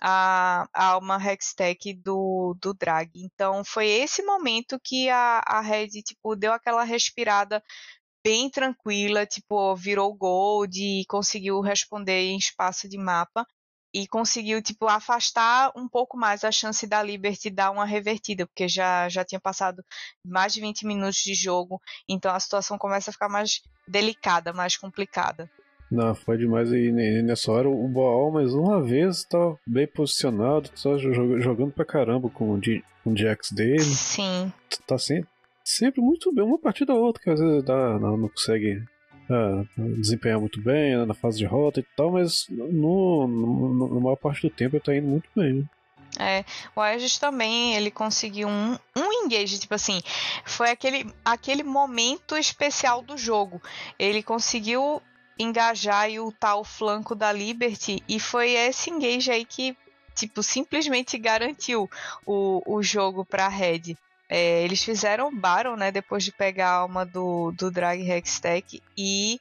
a, 0.00 0.68
a 0.72 0.84
alma 0.86 1.16
Hextech 1.16 1.94
do, 1.94 2.56
do 2.60 2.72
Drag. 2.74 3.10
Então 3.16 3.64
foi 3.64 3.88
esse 3.88 4.22
momento 4.22 4.78
que 4.82 5.08
a, 5.08 5.42
a 5.44 5.60
Red 5.60 5.88
tipo, 6.04 6.36
deu 6.36 6.52
aquela 6.52 6.84
respirada 6.84 7.60
bem 8.24 8.50
tranquila, 8.50 9.26
tipo, 9.26 9.74
virou 9.76 10.14
gold 10.14 10.78
e 10.78 11.04
conseguiu 11.06 11.60
responder 11.60 12.20
em 12.20 12.36
espaço 12.36 12.88
de 12.88 12.98
mapa. 12.98 13.46
e 13.92 14.06
conseguiu 14.06 14.62
tipo 14.62 14.86
afastar 14.86 15.72
um 15.76 15.88
pouco 15.88 16.16
mais 16.16 16.44
a 16.44 16.52
chance 16.52 16.86
da 16.86 17.02
Liberty 17.02 17.50
dar 17.50 17.72
uma 17.72 17.84
revertida, 17.84 18.46
porque 18.46 18.68
já 18.68 19.08
já 19.08 19.24
tinha 19.24 19.40
passado 19.40 19.82
mais 20.24 20.52
de 20.54 20.60
20 20.60 20.86
minutos 20.86 21.18
de 21.18 21.34
jogo, 21.34 21.80
então 22.08 22.32
a 22.32 22.38
situação 22.38 22.78
começa 22.78 23.10
a 23.10 23.12
ficar 23.12 23.28
mais 23.28 23.60
delicada, 23.88 24.52
mais 24.52 24.76
complicada. 24.76 25.50
Não, 25.90 26.14
foi 26.14 26.38
demais. 26.38 26.70
E 26.70 26.92
nessa 26.92 27.50
hora 27.50 27.68
o 27.68 27.88
Baal, 27.88 28.30
mais 28.30 28.54
uma 28.54 28.80
vez, 28.80 29.24
tá 29.24 29.56
bem 29.66 29.88
posicionado, 29.88 30.68
tá 30.70 30.96
jogando 30.96 31.72
pra 31.72 31.84
caramba 31.84 32.30
com 32.30 32.54
o, 32.54 32.60
com 33.02 33.12
o 33.12 33.16
Jax 33.16 33.50
dele. 33.50 33.80
Sim. 33.80 34.52
Tá 34.86 34.96
sempre, 34.96 35.28
sempre 35.76 36.00
muito 36.00 36.32
bem, 36.32 36.44
uma 36.44 36.58
partida 36.58 36.92
ou 36.92 37.02
outra, 37.02 37.22
que 37.22 37.30
às 37.30 37.40
vezes 37.40 37.62
dá, 37.64 37.98
não, 37.98 38.16
não 38.16 38.28
consegue 38.28 38.82
ah, 39.30 39.64
desempenhar 39.98 40.40
muito 40.40 40.60
bem 40.60 40.96
né, 40.96 41.04
na 41.04 41.14
fase 41.14 41.38
de 41.38 41.44
rota 41.44 41.80
e 41.80 41.86
tal, 41.96 42.12
mas 42.12 42.46
no, 42.48 43.26
no, 43.28 43.94
na 43.94 44.00
maior 44.00 44.16
parte 44.16 44.42
do 44.42 44.50
tempo 44.50 44.76
ele 44.76 44.82
tá 44.82 44.94
indo 44.94 45.06
muito 45.06 45.28
bem. 45.34 45.68
É, 46.18 46.44
o 46.74 46.80
Aegis 46.80 47.18
também, 47.18 47.76
ele 47.76 47.90
conseguiu 47.90 48.48
um, 48.48 48.76
um 48.96 49.12
engage, 49.24 49.60
tipo 49.60 49.74
assim, 49.74 50.02
foi 50.44 50.70
aquele, 50.70 51.06
aquele 51.24 51.62
momento 51.62 52.36
especial 52.36 53.00
do 53.00 53.16
jogo. 53.16 53.62
Ele 53.98 54.22
conseguiu 54.22 55.00
engajar 55.38 56.10
e 56.10 56.18
ultar 56.18 56.56
o 56.56 56.64
flanco 56.64 57.14
da 57.14 57.32
Liberty. 57.32 58.02
E 58.08 58.18
foi 58.18 58.50
esse 58.50 58.90
engage 58.90 59.30
aí 59.30 59.44
que, 59.44 59.76
tipo, 60.14 60.42
simplesmente 60.42 61.16
garantiu 61.16 61.88
o, 62.26 62.62
o 62.66 62.82
jogo 62.82 63.24
pra 63.24 63.48
Red. 63.48 63.96
É, 64.32 64.62
eles 64.62 64.82
fizeram 64.82 65.36
Baron, 65.36 65.74
né, 65.74 65.90
depois 65.90 66.22
de 66.22 66.30
pegar 66.30 66.68
a 66.70 66.76
alma 66.76 67.04
do, 67.04 67.50
do 67.50 67.68
Drag 67.68 68.00
Hextech 68.00 68.80
e 68.96 69.40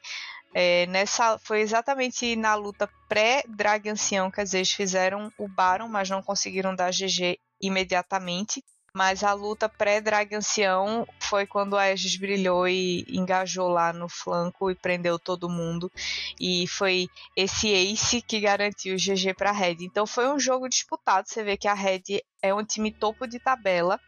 é, 0.52 0.88
nessa 0.88 1.38
foi 1.38 1.62
exatamente 1.62 2.36
na 2.36 2.56
luta 2.56 2.90
pré-Drag 3.08 3.88
Ancião, 3.88 4.32
dizer, 4.44 4.58
eles 4.58 4.72
fizeram 4.72 5.32
o 5.38 5.48
Baron, 5.48 5.88
mas 5.88 6.10
não 6.10 6.24
conseguiram 6.24 6.76
dar 6.76 6.92
GG 6.92 7.38
imediatamente. 7.62 8.64
Mas 8.94 9.24
a 9.24 9.34
luta 9.34 9.70
pré-Drag 9.70 10.36
Ancião 10.36 11.08
foi 11.20 11.46
quando 11.46 11.78
a 11.78 11.82
Aegis 11.84 12.16
brilhou 12.16 12.68
e 12.68 13.06
engajou 13.10 13.68
lá 13.68 13.94
no 13.94 14.10
flanco 14.10 14.72
e 14.72 14.76
prendeu 14.76 15.20
todo 15.20 15.50
mundo. 15.50 15.92
E 16.40 16.68
foi 16.68 17.08
esse 17.36 17.70
ace 17.70 18.22
que 18.22 18.40
garantiu 18.40 18.96
o 18.96 18.98
GG 18.98 19.34
para 19.36 19.50
a 19.50 19.54
Red. 19.54 19.78
Então 19.82 20.08
foi 20.08 20.28
um 20.28 20.40
jogo 20.40 20.68
disputado. 20.68 21.28
Você 21.28 21.44
vê 21.44 21.56
que 21.56 21.68
a 21.68 21.74
Red 21.74 22.22
é 22.42 22.54
um 22.54 22.64
time 22.64 22.92
topo 22.92 23.28
de 23.28 23.40
tabela. 23.40 24.00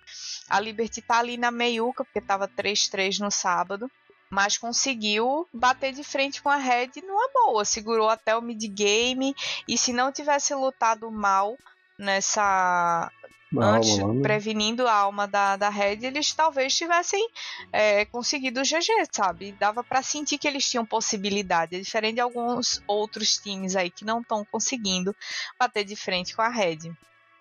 A 0.50 0.60
Liberty 0.60 1.02
tá 1.02 1.20
ali 1.20 1.38
na 1.38 1.52
meiuca, 1.52 2.04
porque 2.04 2.22
tava 2.22 2.48
3-3 2.48 3.20
no 3.20 3.32
sábado. 3.32 3.90
Mas 4.30 4.58
conseguiu 4.58 5.46
bater 5.54 5.92
de 5.92 6.04
frente 6.06 6.42
com 6.42 6.50
a 6.50 6.56
Red 6.56 6.92
numa 7.06 7.30
boa. 7.34 7.66
Segurou 7.66 8.10
até 8.10 8.36
o 8.36 8.42
mid-game. 8.42 9.36
E 9.68 9.78
se 9.78 9.92
não 9.92 10.12
tivesse 10.12 10.56
lutado 10.56 11.12
mal 11.12 11.58
nessa 12.00 13.12
antes, 13.60 14.00
alma, 14.00 14.13
né? 14.13 14.22
prevenindo 14.22 14.88
a 14.88 14.93
alma 14.93 15.27
da, 15.27 15.58
da 15.58 15.70
Red, 15.70 16.00
eles 16.03 16.34
talvez 16.34 16.75
tivessem 16.75 17.27
é, 17.72 18.05
conseguido 18.05 18.60
o 18.60 18.63
GG, 18.63 19.08
sabe? 19.12 19.53
Dava 19.60 19.84
para 19.84 20.01
sentir 20.01 20.38
que 20.38 20.48
eles 20.48 20.70
tinham 20.70 20.86
possibilidade, 20.86 21.75
é 21.75 21.79
diferente 21.79 22.15
de 22.15 22.22
alguns 22.22 22.81
outros 22.88 23.38
times 23.38 23.75
aí 23.75 23.89
que 23.89 24.05
não 24.05 24.22
estão 24.22 24.46
conseguindo 24.46 25.15
bater 25.60 25.84
de 25.84 25.96
frente 25.96 26.36
com 26.36 26.41
a 26.41 26.50
Red. 26.50 26.91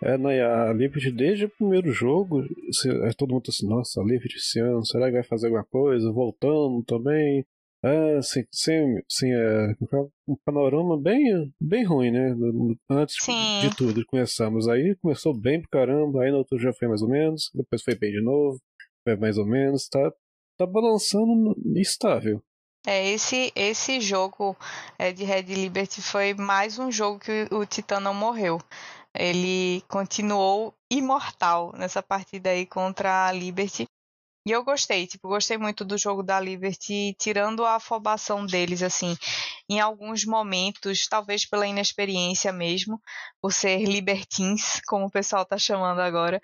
É, 0.03 0.17
não, 0.17 0.31
a 0.31 0.73
Liberty 0.73 1.11
desde 1.11 1.45
o 1.45 1.51
primeiro 1.51 1.93
jogo, 1.93 2.43
é, 2.43 3.13
todo 3.13 3.33
mundo 3.33 3.43
tá 3.43 3.51
assim, 3.51 3.69
nossa, 3.69 4.01
a 4.01 4.05
Liberty 4.05 4.37
esse 4.37 4.59
ano, 4.59 4.85
será 4.85 5.07
que 5.07 5.13
vai 5.13 5.23
fazer 5.23 5.47
alguma 5.47 5.65
coisa? 5.65 6.11
Voltando 6.11 6.83
também. 6.85 7.45
É, 7.83 8.21
sem, 8.21 8.47
sem, 8.53 9.03
sem 9.09 9.33
é, 9.33 9.75
um 10.29 10.37
panorama 10.45 11.01
bem, 11.01 11.53
bem 11.59 11.85
ruim, 11.85 12.11
né? 12.11 12.35
Antes 12.91 13.17
Sim. 13.21 13.61
de 13.61 13.75
tudo, 13.75 14.05
começamos. 14.05 14.69
Aí 14.69 14.95
começou 14.97 15.33
bem 15.33 15.61
pro 15.61 15.71
caramba, 15.71 16.23
aí 16.23 16.31
no 16.31 16.39
outro 16.39 16.59
já 16.59 16.73
foi 16.75 16.89
mais 16.89 17.01
ou 17.01 17.09
menos, 17.09 17.51
depois 17.55 17.83
foi 17.83 17.95
bem 17.95 18.13
de 18.13 18.21
novo, 18.21 18.61
foi 19.03 19.17
mais 19.17 19.39
ou 19.39 19.47
menos, 19.47 19.89
tá, 19.89 20.13
tá 20.59 20.67
balançando 20.67 21.57
estável. 21.77 22.43
É, 22.87 23.11
esse, 23.11 23.53
esse 23.55 24.01
jogo 24.01 24.57
é, 24.99 25.13
de 25.13 25.25
Red 25.25 25.43
Liberty 25.43 26.01
foi 26.01 26.33
mais 26.35 26.79
um 26.79 26.91
jogo 26.91 27.19
que 27.19 27.47
o 27.51 27.65
Titã 27.67 28.01
não 28.01 28.15
morreu. 28.15 28.59
Ele 29.15 29.83
continuou 29.89 30.75
imortal 30.91 31.73
nessa 31.77 32.03
partida 32.03 32.51
aí 32.51 32.65
contra 32.65 33.27
a 33.29 33.33
Liberty. 33.33 33.87
E 34.47 34.51
eu 34.53 34.65
gostei, 34.65 35.07
tipo, 35.07 35.29
gostei 35.29 35.59
muito 35.59 35.85
do 35.85 35.99
jogo 35.99 36.23
da 36.23 36.41
Liberty, 36.41 37.15
tirando 37.19 37.63
a 37.63 37.75
afobação 37.75 38.47
deles, 38.47 38.83
assim, 38.83 39.15
em 39.69 39.79
alguns 39.81 40.25
momentos, 40.25 41.07
talvez 41.07 41.45
pela 41.45 41.67
inexperiência 41.67 42.51
mesmo, 42.51 42.99
por 43.41 43.53
ser 43.53 43.85
libertins, 43.85 44.81
como 44.89 45.07
o 45.07 45.11
pessoal 45.11 45.45
tá 45.45 45.59
chamando 45.59 46.01
agora, 46.01 46.41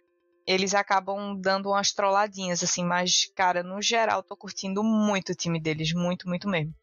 eles 0.47 0.75
acabam 0.75 1.41
dando 1.41 1.71
umas 1.71 1.93
trolladinhas, 1.93 2.63
assim, 2.63 2.85
mas, 2.85 3.31
cara, 3.35 3.63
no 3.63 3.81
geral, 3.81 4.23
tô 4.23 4.37
curtindo 4.37 4.85
muito 4.85 5.33
o 5.33 5.35
time 5.35 5.59
deles, 5.59 5.95
muito, 5.95 6.29
muito 6.29 6.49
mesmo. 6.49 6.75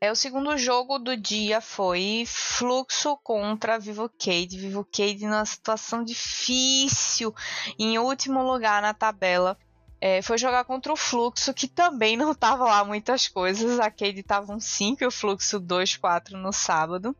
É, 0.00 0.10
o 0.10 0.16
segundo 0.16 0.56
jogo 0.58 0.98
do 0.98 1.16
dia 1.16 1.60
foi 1.60 2.24
Fluxo 2.26 3.16
contra 3.22 3.78
Vivo 3.78 4.10
Cade. 4.18 4.58
Vivo 4.58 4.84
Cade 4.84 5.24
numa 5.24 5.46
situação 5.46 6.04
difícil, 6.04 7.34
em 7.78 7.98
último 7.98 8.42
lugar 8.42 8.82
na 8.82 8.92
tabela 8.92 9.56
é, 10.04 10.20
foi 10.20 10.36
jogar 10.36 10.64
contra 10.64 10.92
o 10.92 10.96
Fluxo, 10.96 11.54
que 11.54 11.66
também 11.66 12.14
não 12.14 12.34
tava 12.34 12.64
lá 12.64 12.84
muitas 12.84 13.26
coisas. 13.26 13.80
A 13.80 13.90
Cade 13.90 14.22
tava 14.22 14.52
um 14.52 14.60
5 14.60 15.02
e 15.02 15.06
o 15.06 15.10
Fluxo 15.10 15.58
2, 15.58 15.96
4 15.96 16.36
no 16.36 16.52
sábado. 16.52 17.16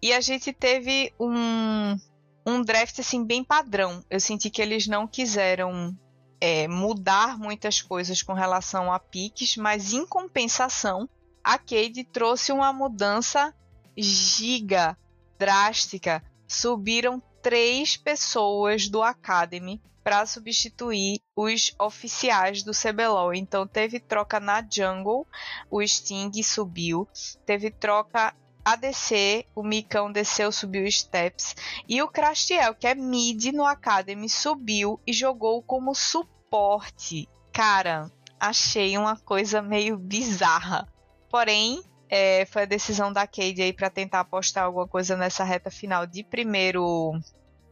E 0.00 0.12
a 0.12 0.20
gente 0.20 0.52
teve 0.52 1.12
um, 1.18 1.98
um 2.46 2.62
draft 2.62 2.96
assim 3.00 3.24
bem 3.24 3.42
padrão. 3.42 4.04
Eu 4.08 4.20
senti 4.20 4.50
que 4.50 4.62
eles 4.62 4.86
não 4.86 5.04
quiseram 5.04 5.98
é, 6.40 6.68
mudar 6.68 7.36
muitas 7.36 7.82
coisas 7.82 8.22
com 8.22 8.34
relação 8.34 8.92
a 8.92 9.00
piques, 9.00 9.56
mas 9.56 9.92
em 9.92 10.06
compensação, 10.06 11.08
a 11.42 11.58
Cade 11.58 12.04
trouxe 12.04 12.52
uma 12.52 12.72
mudança 12.72 13.52
giga, 13.96 14.96
drástica. 15.36 16.22
Subiram 16.46 17.20
três 17.42 17.96
pessoas 17.96 18.88
do 18.88 19.02
Academy 19.02 19.82
para 20.08 20.24
substituir 20.24 21.20
os 21.36 21.74
oficiais 21.78 22.62
do 22.62 22.72
CBLOL. 22.72 23.34
Então 23.34 23.66
teve 23.66 24.00
troca 24.00 24.40
na 24.40 24.66
jungle, 24.66 25.26
o 25.70 25.86
Sting 25.86 26.32
subiu, 26.42 27.06
teve 27.44 27.70
troca 27.70 28.34
ADC, 28.64 29.44
o 29.54 29.62
Micão 29.62 30.10
desceu, 30.10 30.50
subiu 30.50 30.86
os 30.86 31.00
steps, 31.00 31.54
e 31.86 32.00
o 32.00 32.08
Crastiel, 32.08 32.74
que 32.74 32.86
é 32.86 32.94
mid 32.94 33.52
no 33.52 33.66
Academy, 33.66 34.30
subiu 34.30 34.98
e 35.06 35.12
jogou 35.12 35.62
como 35.62 35.94
suporte. 35.94 37.28
Cara, 37.52 38.10
achei 38.40 38.96
uma 38.96 39.14
coisa 39.14 39.60
meio 39.60 39.98
bizarra. 39.98 40.88
Porém, 41.30 41.82
é, 42.08 42.46
foi 42.46 42.62
a 42.62 42.64
decisão 42.64 43.12
da 43.12 43.26
Cade 43.26 43.60
aí 43.60 43.74
para 43.74 43.90
tentar 43.90 44.20
apostar 44.20 44.64
alguma 44.64 44.88
coisa 44.88 45.18
nessa 45.18 45.44
reta 45.44 45.70
final 45.70 46.06
de 46.06 46.24
primeiro 46.24 47.12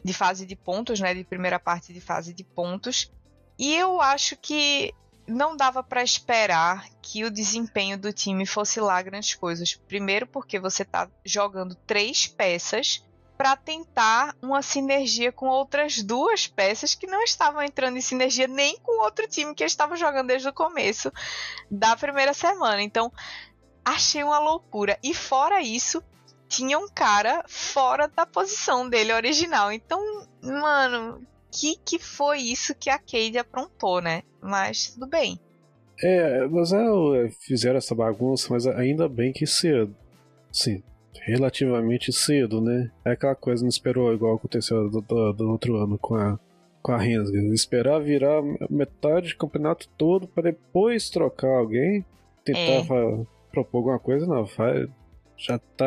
de 0.07 0.13
fase 0.13 0.47
de 0.47 0.55
pontos, 0.55 1.01
né, 1.01 1.13
de 1.13 1.25
primeira 1.25 1.59
parte 1.59 1.93
de 1.93 2.01
fase 2.01 2.33
de 2.33 2.45
pontos. 2.45 3.11
E 3.59 3.75
eu 3.75 4.01
acho 4.01 4.37
que 4.37 4.95
não 5.27 5.57
dava 5.57 5.83
para 5.83 6.05
esperar 6.05 6.87
que 7.03 7.25
o 7.25 7.31
desempenho 7.31 7.99
do 7.99 8.13
time 8.13 8.47
fosse 8.47 8.81
lá 8.81 9.03
grandes 9.03 9.35
coisas. 9.35 9.75
Primeiro 9.75 10.25
porque 10.25 10.61
você 10.61 10.85
está 10.85 11.11
jogando 11.25 11.75
três 11.75 12.29
peças 12.29 13.05
para 13.37 13.57
tentar 13.57 14.37
uma 14.41 14.63
sinergia 14.63 15.33
com 15.33 15.49
outras 15.49 16.01
duas 16.01 16.47
peças 16.47 16.95
que 16.95 17.09
não 17.09 17.23
estavam 17.25 17.61
entrando 17.61 17.99
em 17.99 18.01
sinergia 18.01 18.47
nem 18.47 18.79
com 18.79 19.03
outro 19.03 19.27
time 19.27 19.57
que 19.57 19.65
estava 19.65 19.97
jogando 19.97 20.29
desde 20.29 20.49
o 20.49 20.53
começo 20.53 21.13
da 21.69 21.97
primeira 21.97 22.33
semana. 22.33 22.81
Então, 22.81 23.13
achei 23.85 24.23
uma 24.23 24.39
loucura. 24.39 24.97
E 25.03 25.13
fora 25.13 25.61
isso, 25.61 26.01
tinha 26.49 26.79
um 26.79 26.89
cara 26.89 27.45
fora 27.47 28.09
da 28.09 28.25
posição 28.25 28.89
dele 28.89 29.13
original. 29.13 29.73
Então, 29.73 30.01
mano, 30.43 31.21
que 31.51 31.77
que 31.85 31.99
foi 31.99 32.39
isso 32.41 32.75
que 32.75 32.91
a 32.91 32.99
Cade 32.99 33.39
aprontou, 33.39 34.01
né? 34.01 34.23
Mas 34.41 34.91
tudo 34.91 35.07
bem. 35.07 35.39
É, 36.03 36.47
mas 36.47 36.73
é, 36.73 37.29
fizeram 37.41 37.79
essa 37.79 37.95
bagunça, 37.95 38.49
mas 38.51 38.67
ainda 38.67 39.09
bem 39.09 39.33
que 39.33 39.47
cedo. 39.47 39.95
Sim, 40.53 40.83
relativamente 41.23 42.13
cedo, 42.13 42.61
né? 42.61 42.91
É 43.05 43.13
aquela 43.13 43.35
coisa, 43.35 43.63
não 43.63 43.69
esperou 43.69 44.13
igual 44.13 44.37
aconteceu 44.37 44.89
do, 44.91 45.01
do, 45.01 45.33
do 45.33 45.51
outro 45.51 45.77
ano 45.77 45.99
com 45.99 46.15
a, 46.15 46.39
com 46.83 46.93
a 46.93 46.99
Rensga. 46.99 47.39
Esperar 47.55 48.01
virar 48.01 48.43
metade 48.71 49.31
do 49.31 49.39
campeonato 49.39 49.89
todo 49.97 50.27
para 50.29 50.45
depois 50.45 51.09
trocar 51.09 51.59
alguém. 51.59 52.05
Tentava 52.45 52.95
é. 52.95 53.27
propor 53.51 53.79
alguma 53.79 53.99
coisa, 53.99 54.27
não. 54.27 54.47
Faz, 54.47 54.89
já 55.37 55.59
tá 55.77 55.87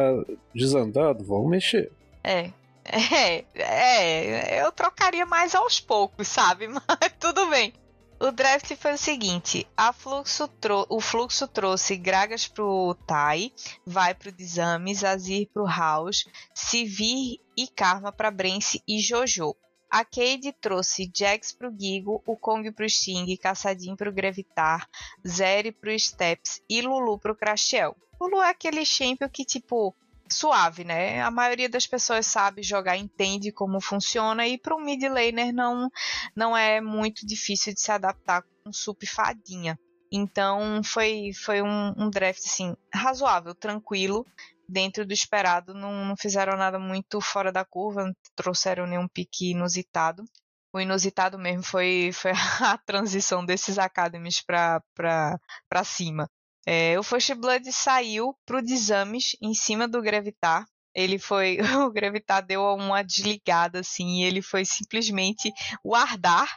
desandado, 0.53 1.23
vamos 1.23 1.49
mexer. 1.49 1.91
É. 2.23 2.51
É, 2.91 3.45
é, 3.53 4.63
eu 4.63 4.71
trocaria 4.71 5.25
mais 5.25 5.53
aos 5.53 5.79
poucos, 5.79 6.27
sabe? 6.27 6.67
Mas 6.87 7.13
tudo 7.19 7.47
bem. 7.47 7.71
O 8.19 8.31
draft 8.31 8.75
foi 8.75 8.93
o 8.93 8.97
seguinte: 8.97 9.65
Fluxo 9.93 10.49
o 10.89 10.99
Fluxo 10.99 11.47
trouxe 11.47 11.95
Gragas 11.95 12.47
pro 12.47 12.95
Tai, 13.07 13.51
vai 13.85 14.13
pro 14.13 14.31
Desames, 14.31 15.03
Azir 15.03 15.47
pro 15.53 15.65
House, 15.65 16.25
Sivir 16.53 17.39
e 17.55 17.67
Karma 17.67 18.11
pra 18.11 18.29
Brence 18.29 18.83
e 18.87 18.99
Jojo. 18.99 19.55
A 19.89 20.05
Cade 20.05 20.53
trouxe 20.61 21.11
Jax 21.13 21.51
pro 21.51 21.73
Gigo, 21.77 22.21
o 22.25 22.37
Kong 22.37 22.71
pro 22.71 22.87
Sting, 22.87 23.35
Caçadinho 23.37 23.97
pro 23.97 24.13
Gravitar, 24.13 24.87
Zeri 25.27 25.71
pro 25.71 25.97
Steps 25.97 26.61
e 26.69 26.81
Lulu 26.81 27.17
pro 27.17 27.35
Crashel. 27.35 27.95
Lulu 28.21 28.41
é 28.41 28.49
aquele 28.49 28.85
champion 28.85 29.29
que, 29.29 29.43
tipo, 29.43 29.95
suave, 30.31 30.83
né? 30.83 31.21
A 31.21 31.31
maioria 31.31 31.67
das 31.67 31.87
pessoas 31.87 32.27
sabe 32.27 32.61
jogar, 32.61 32.97
entende 32.97 33.51
como 33.51 33.81
funciona 33.81 34.47
e 34.47 34.57
para 34.57 34.75
um 34.75 34.79
mid 34.79 35.01
laner 35.03 35.51
não 35.53 35.89
não 36.35 36.55
é 36.55 36.79
muito 36.79 37.25
difícil 37.25 37.73
de 37.73 37.81
se 37.81 37.91
adaptar 37.91 38.43
com 38.63 38.71
sup 38.71 39.05
fadinha. 39.07 39.79
Então 40.11 40.81
foi 40.83 41.31
foi 41.33 41.61
um, 41.61 41.93
um, 41.97 42.09
draft 42.09 42.45
assim 42.45 42.75
razoável, 42.93 43.53
tranquilo, 43.55 44.25
dentro 44.69 45.05
do 45.05 45.13
esperado. 45.13 45.73
Não, 45.73 46.05
não 46.05 46.15
fizeram 46.15 46.55
nada 46.55 46.79
muito 46.79 47.19
fora 47.19 47.51
da 47.51 47.65
curva, 47.65 48.05
não 48.05 48.13
trouxeram 48.35 48.85
nenhum 48.85 49.07
pique 49.07 49.51
inusitado. 49.51 50.23
O 50.71 50.79
inusitado 50.79 51.37
mesmo 51.39 51.63
foi, 51.63 52.11
foi 52.13 52.31
a 52.61 52.77
transição 52.77 53.43
desses 53.43 53.79
academies 53.79 54.41
para 54.41 55.83
cima. 55.83 56.29
É, 56.65 56.99
o 56.99 57.03
First 57.03 57.33
Blood 57.33 57.71
saiu 57.71 58.35
pro 58.45 58.61
Desames 58.61 59.35
em 59.41 59.53
cima 59.53 59.87
do 59.87 60.01
Gravitar. 60.01 60.65
Ele 60.93 61.17
foi. 61.17 61.57
O 61.87 61.91
Gravitar 61.91 62.45
deu 62.45 62.61
uma 62.75 63.03
desligada, 63.03 63.79
assim, 63.79 64.19
e 64.19 64.23
ele 64.23 64.41
foi 64.41 64.65
simplesmente 64.65 65.51
guardar 65.83 66.47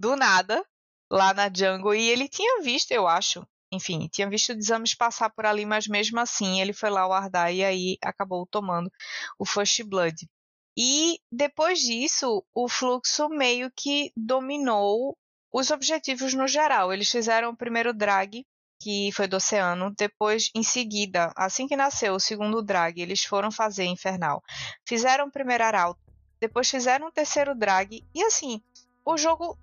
do 0.00 0.16
nada 0.16 0.64
lá 1.10 1.32
na 1.32 1.48
jungle. 1.52 1.94
E 1.94 2.08
ele 2.08 2.28
tinha 2.28 2.62
visto, 2.62 2.90
eu 2.92 3.06
acho. 3.06 3.46
Enfim, 3.72 4.08
tinha 4.08 4.28
visto 4.28 4.50
o 4.50 4.56
Desames 4.56 4.94
passar 4.94 5.30
por 5.30 5.46
ali, 5.46 5.64
mas 5.64 5.86
mesmo 5.86 6.18
assim 6.18 6.60
ele 6.60 6.72
foi 6.72 6.90
lá 6.90 7.06
guardar 7.06 7.54
e 7.54 7.64
aí 7.64 7.96
acabou 8.02 8.46
tomando 8.46 8.90
o 9.38 9.44
First 9.44 9.82
Blood. 9.84 10.28
E 10.76 11.20
depois 11.30 11.80
disso, 11.80 12.44
o 12.54 12.68
fluxo 12.68 13.28
meio 13.28 13.70
que 13.74 14.12
dominou 14.16 15.16
os 15.52 15.70
objetivos 15.70 16.34
no 16.34 16.46
geral. 16.46 16.92
Eles 16.92 17.10
fizeram 17.10 17.50
o 17.50 17.56
primeiro 17.56 17.92
drag 17.92 18.44
que 18.80 19.12
foi 19.12 19.28
do 19.28 19.36
oceano. 19.36 19.94
Depois, 19.96 20.50
em 20.54 20.62
seguida, 20.62 21.32
assim 21.36 21.66
que 21.68 21.76
nasceu 21.76 22.14
o 22.14 22.20
segundo 22.20 22.62
drag, 22.62 23.00
eles 23.00 23.24
foram 23.24 23.50
fazer 23.50 23.84
Infernal. 23.84 24.42
Fizeram 24.86 25.26
o 25.26 25.30
primeiro 25.30 25.64
arauto, 25.64 26.00
depois 26.40 26.70
fizeram 26.70 27.08
o 27.08 27.12
terceiro 27.12 27.54
drag. 27.54 28.02
E 28.14 28.22
assim, 28.22 28.62
o 29.04 29.16
jogo 29.16 29.58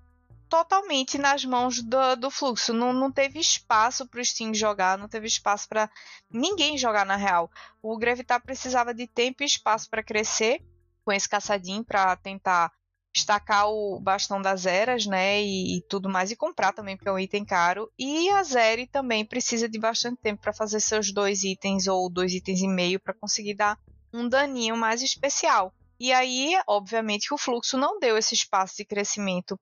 totalmente 0.50 1.18
nas 1.18 1.44
mãos 1.46 1.82
do, 1.82 2.16
do 2.16 2.32
fluxo. 2.32 2.74
Não, 2.74 2.94
não 2.94 3.12
teve 3.12 3.40
espaço 3.40 4.08
para 4.08 4.22
o 4.22 4.26
Steam 4.26 4.54
jogar, 4.54 4.98
não 4.98 5.08
teve 5.08 5.28
espaço 5.28 5.68
para 5.68 5.90
ninguém 6.30 6.78
jogar 6.78 7.06
na 7.06 7.16
real. 7.16 7.50
O 7.82 7.98
Gravitar 7.98 8.42
precisava 8.42 8.94
de 8.94 9.08
tempo 9.08 9.44
e 9.44 9.46
espaço 9.46 9.90
para 9.90 10.04
crescer 10.04 10.62
com 11.04 11.12
esse 11.12 11.28
caçadinho 11.28 11.84
para 11.84 12.16
tentar 12.18 12.72
destacar 13.14 13.70
o 13.70 14.00
bastão 14.00 14.42
das 14.42 14.66
eras, 14.66 15.06
né, 15.06 15.42
e, 15.42 15.78
e, 15.78 15.82
tudo 15.82 16.08
mais, 16.08 16.30
e 16.30 16.36
comprar 16.36 16.72
também, 16.72 16.96
porque 16.96 17.10
é 17.10 17.12
um 17.12 17.18
item 17.18 17.44
caro. 17.44 17.92
E 17.98 18.30
a 18.30 18.44
Zeri 18.44 18.86
também 18.86 19.26
precisa 19.26 19.68
de 19.68 19.80
bastante 19.80 20.22
tempo 20.22 20.42
para 20.42 20.54
fazer 20.54 20.80
seus 20.80 21.12
dois 21.12 21.44
itens 21.44 21.88
ou 21.88 22.10
dois 22.10 22.34
itens 22.34 22.62
e 22.62 22.68
meio 22.68 23.00
para 23.00 23.14
conseguir 23.14 23.56
dar 23.56 23.80
um 24.14 24.28
daninho 24.30 24.78
mais 24.78 25.02
especial. 25.02 25.74
E 26.00 26.14
aí, 26.14 26.54
obviamente, 26.68 27.34
o 27.34 27.38
fluxo 27.38 27.78
não 27.78 28.00
deu 28.00 28.18
esse 28.18 28.34
espaço 28.36 28.78
de 28.78 28.86
crescimento 28.86 29.58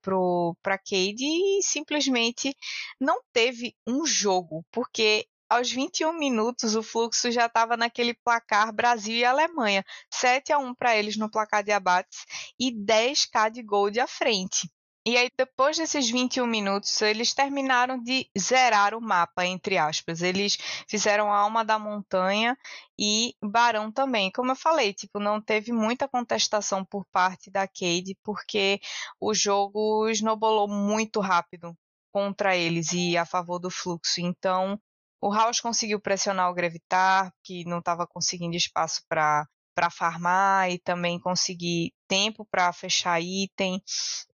para 0.61 0.77
Cade 0.77 1.23
e 1.23 1.61
simplesmente 1.63 2.55
não 2.99 3.21
teve 3.31 3.75
um 3.87 4.05
jogo, 4.05 4.65
porque 4.71 5.27
aos 5.49 5.71
21 5.71 6.11
minutos, 6.17 6.75
o 6.75 6.83
fluxo 6.83 7.31
já 7.31 7.45
estava 7.45 7.77
naquele 7.77 8.13
placar 8.13 8.73
Brasil 8.73 9.15
e 9.15 9.23
Alemanha. 9.23 9.85
7 10.11 10.51
a 10.51 10.57
1 10.57 10.73
para 10.73 10.97
eles 10.97 11.17
no 11.17 11.29
placar 11.29 11.63
de 11.63 11.71
abates 11.71 12.25
e 12.59 12.71
10k 12.71 13.51
de 13.51 13.61
gol 13.61 13.89
à 14.01 14.07
frente. 14.07 14.69
E 15.07 15.17
aí, 15.17 15.29
depois 15.38 15.77
desses 15.77 16.09
21 16.09 16.47
minutos, 16.47 17.00
eles 17.01 17.31
terminaram 17.31 18.01
de 18.01 18.27
zerar 18.38 18.95
o 18.95 19.01
mapa, 19.01 19.45
entre 19.45 19.77
aspas. 19.77 20.24
Eles 20.24 20.57
fizeram 20.88 21.31
Alma 21.31 21.63
da 21.63 21.77
Montanha 21.77 22.57
e 23.00 23.35
Barão 23.39 23.91
também. 23.91 24.31
Como 24.31 24.51
eu 24.51 24.55
falei, 24.55 24.94
tipo, 24.96 25.20
não 25.20 25.39
teve 25.39 25.72
muita 25.72 26.07
contestação 26.07 26.83
por 26.83 27.05
parte 27.11 27.51
da 27.51 27.68
Cade, 27.68 28.18
porque 28.24 28.79
o 29.20 29.31
jogo 29.31 30.09
snowballou 30.09 30.68
muito 30.68 31.20
rápido 31.20 31.77
contra 32.11 32.55
eles 32.57 32.91
e 32.91 33.15
a 33.15 33.25
favor 33.27 33.59
do 33.59 33.70
fluxo. 33.70 34.22
Então, 34.22 34.79
o 35.22 35.31
House 35.31 35.59
conseguiu 35.59 36.00
pressionar 36.00 36.50
o 36.50 36.53
Gravitar, 36.55 37.31
que 37.44 37.63
não 37.65 37.77
estava 37.77 38.07
conseguindo 38.07 38.55
espaço 38.55 39.03
para 39.07 39.48
para 39.75 39.90
farmar 39.90 40.72
e 40.72 40.79
também 40.79 41.20
conseguir 41.20 41.94
tempo 42.07 42.46
para 42.46 42.72
fechar 42.72 43.22
item, 43.22 43.81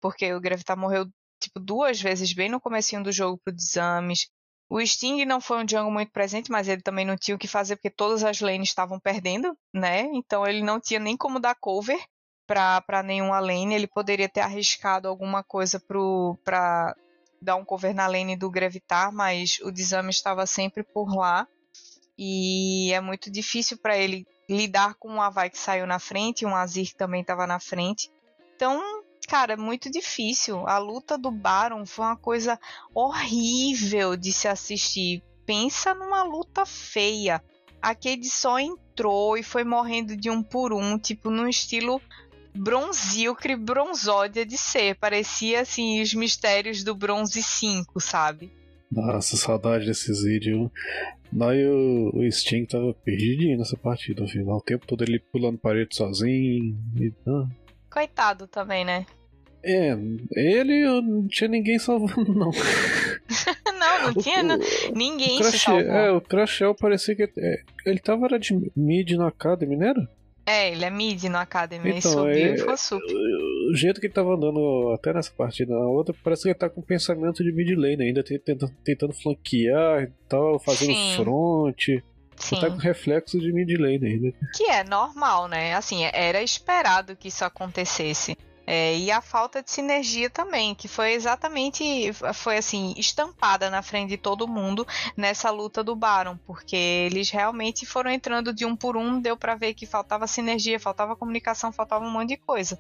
porque 0.00 0.32
o 0.34 0.40
Gravitar 0.40 0.76
morreu 0.76 1.06
tipo 1.40 1.58
duas 1.58 2.00
vezes 2.00 2.34
bem 2.34 2.50
no 2.50 2.60
comecinho 2.60 3.02
do 3.02 3.10
jogo 3.10 3.40
pro 3.42 3.54
Desames. 3.54 4.28
O 4.68 4.78
Sting 4.86 5.24
não 5.24 5.40
foi 5.40 5.64
um 5.64 5.68
jungle 5.68 5.90
muito 5.90 6.12
presente, 6.12 6.50
mas 6.50 6.68
ele 6.68 6.82
também 6.82 7.04
não 7.04 7.16
tinha 7.16 7.34
o 7.34 7.38
que 7.38 7.48
fazer 7.48 7.74
porque 7.74 7.90
todas 7.90 8.22
as 8.22 8.40
lanes 8.40 8.68
estavam 8.68 9.00
perdendo, 9.00 9.56
né? 9.74 10.02
Então 10.12 10.46
ele 10.46 10.62
não 10.62 10.78
tinha 10.78 11.00
nem 11.00 11.16
como 11.16 11.40
dar 11.40 11.56
cover 11.56 11.98
para 12.46 13.02
nenhuma 13.02 13.40
lane. 13.40 13.74
Ele 13.74 13.88
poderia 13.88 14.28
ter 14.28 14.40
arriscado 14.40 15.08
alguma 15.08 15.42
coisa 15.42 15.82
para 16.44 16.94
dar 17.42 17.56
um 17.56 17.64
cover 17.64 17.94
na 17.94 18.06
lane 18.06 18.36
do 18.36 18.50
Gravitar, 18.50 19.10
mas 19.10 19.58
o 19.62 19.72
Desame 19.72 20.10
estava 20.10 20.46
sempre 20.46 20.84
por 20.84 21.16
lá. 21.16 21.48
E 22.22 22.92
é 22.92 23.00
muito 23.00 23.30
difícil 23.30 23.78
para 23.78 23.96
ele 23.96 24.26
lidar 24.46 24.94
com 24.96 25.08
um 25.08 25.22
Avai 25.22 25.48
que 25.48 25.56
saiu 25.56 25.86
na 25.86 25.98
frente, 25.98 26.44
um 26.44 26.54
Azir 26.54 26.88
que 26.88 26.94
também 26.94 27.22
estava 27.22 27.46
na 27.46 27.58
frente. 27.58 28.10
Então, 28.54 28.78
cara, 29.26 29.54
é 29.54 29.56
muito 29.56 29.90
difícil. 29.90 30.68
A 30.68 30.76
luta 30.76 31.16
do 31.16 31.30
Baron 31.30 31.86
foi 31.86 32.04
uma 32.04 32.18
coisa 32.18 32.60
horrível 32.94 34.18
de 34.18 34.34
se 34.34 34.46
assistir. 34.46 35.22
Pensa 35.46 35.94
numa 35.94 36.22
luta 36.22 36.66
feia. 36.66 37.42
A 37.80 37.94
Cade 37.94 38.28
só 38.28 38.58
entrou 38.58 39.38
e 39.38 39.42
foi 39.42 39.64
morrendo 39.64 40.14
de 40.14 40.28
um 40.28 40.42
por 40.42 40.74
um, 40.74 40.98
tipo, 40.98 41.30
num 41.30 41.48
estilo 41.48 42.02
bronzíocre 42.54 43.56
bronzódia 43.56 44.44
de 44.44 44.58
ser. 44.58 44.94
Parecia 44.96 45.62
assim 45.62 46.02
os 46.02 46.12
mistérios 46.12 46.84
do 46.84 46.94
bronze 46.94 47.42
5, 47.42 47.98
sabe? 47.98 48.59
Nossa, 48.90 49.36
saudade 49.36 49.86
desses 49.86 50.22
vídeos. 50.22 50.70
Nós 51.32 51.56
o, 51.64 52.10
o 52.14 52.32
Sting 52.32 52.66
tava 52.66 52.92
perdidinho 52.92 53.56
nessa 53.56 53.76
partida, 53.76 54.24
afinal. 54.24 54.56
O 54.56 54.62
tempo 54.62 54.86
todo 54.86 55.02
ele 55.02 55.20
pulando 55.20 55.58
parede 55.58 55.94
sozinho. 55.94 56.76
E, 56.98 57.12
ah. 57.26 57.46
Coitado 57.88 58.48
também, 58.48 58.84
né? 58.84 59.06
É, 59.62 59.96
ele 60.34 60.84
não 60.84 61.28
tinha 61.28 61.48
ninguém 61.48 61.78
salvando, 61.78 62.34
não. 62.34 62.50
não, 63.78 64.02
não 64.06 64.14
tinha 64.14 64.42
não, 64.42 64.58
ninguém 64.94 65.36
o 65.36 65.40
Crash. 65.40 65.68
É, 65.68 66.10
o 66.10 66.20
Crashel 66.20 66.74
parecia 66.74 67.14
que 67.14 67.22
é, 67.22 67.62
ele 67.84 67.98
tava 67.98 68.24
era 68.24 68.38
de 68.38 68.54
mid 68.74 69.12
na 69.12 69.28
Academy, 69.28 69.76
não 69.76 69.86
era? 69.86 70.08
É, 70.46 70.72
ele 70.72 70.84
é 70.84 70.90
mid 70.90 71.22
no 71.24 71.38
Academy, 71.38 71.90
então, 71.90 72.10
subiu 72.12 72.30
é, 72.30 72.54
e 72.54 72.58
ficou 72.58 72.76
super. 72.76 73.14
O 73.70 73.76
jeito 73.76 74.00
que 74.00 74.06
ele 74.06 74.14
tava 74.14 74.34
andando 74.34 74.92
até 74.92 75.12
nessa 75.12 75.30
partida, 75.30 75.72
na 75.72 75.86
outra, 75.86 76.14
parece 76.24 76.42
que 76.42 76.48
ele 76.48 76.54
tá 76.54 76.68
com 76.68 76.82
pensamento 76.82 77.44
de 77.44 77.52
mid 77.52 77.70
lane 77.76 78.02
ainda, 78.02 78.22
tentando, 78.22 78.68
tentando 78.82 79.12
flanquear 79.12 80.02
e 80.02 80.12
tal, 80.28 80.58
fazendo 80.58 80.94
Sim. 80.94 81.14
front. 81.16 82.02
Sim. 82.36 82.58
Tá 82.58 82.70
com 82.70 82.78
reflexo 82.78 83.38
de 83.38 83.52
mid 83.52 83.70
lane 83.78 84.06
ainda. 84.06 84.32
Que 84.56 84.64
é 84.64 84.82
normal, 84.82 85.46
né? 85.46 85.74
Assim, 85.74 86.04
era 86.04 86.42
esperado 86.42 87.14
que 87.14 87.28
isso 87.28 87.44
acontecesse. 87.44 88.36
É, 88.72 88.96
e 88.96 89.10
a 89.10 89.20
falta 89.20 89.60
de 89.60 89.68
sinergia 89.68 90.30
também, 90.30 90.76
que 90.76 90.86
foi 90.86 91.10
exatamente, 91.14 92.12
foi 92.32 92.56
assim, 92.56 92.94
estampada 92.96 93.68
na 93.68 93.82
frente 93.82 94.10
de 94.10 94.16
todo 94.16 94.46
mundo 94.46 94.86
nessa 95.16 95.50
luta 95.50 95.82
do 95.82 95.96
Baron, 95.96 96.36
porque 96.46 96.76
eles 96.76 97.30
realmente 97.30 97.84
foram 97.84 98.12
entrando 98.12 98.54
de 98.54 98.64
um 98.64 98.76
por 98.76 98.96
um, 98.96 99.20
deu 99.20 99.36
para 99.36 99.56
ver 99.56 99.74
que 99.74 99.86
faltava 99.86 100.24
sinergia, 100.28 100.78
faltava 100.78 101.16
comunicação, 101.16 101.72
faltava 101.72 102.04
um 102.04 102.10
monte 102.12 102.28
de 102.28 102.36
coisa. 102.36 102.78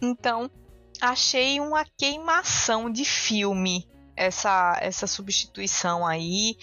Então, 0.00 0.50
achei 0.98 1.60
uma 1.60 1.84
queimação 1.84 2.90
de 2.90 3.04
filme 3.04 3.86
essa, 4.16 4.78
essa 4.80 5.06
substituição 5.06 6.06
aí. 6.06 6.56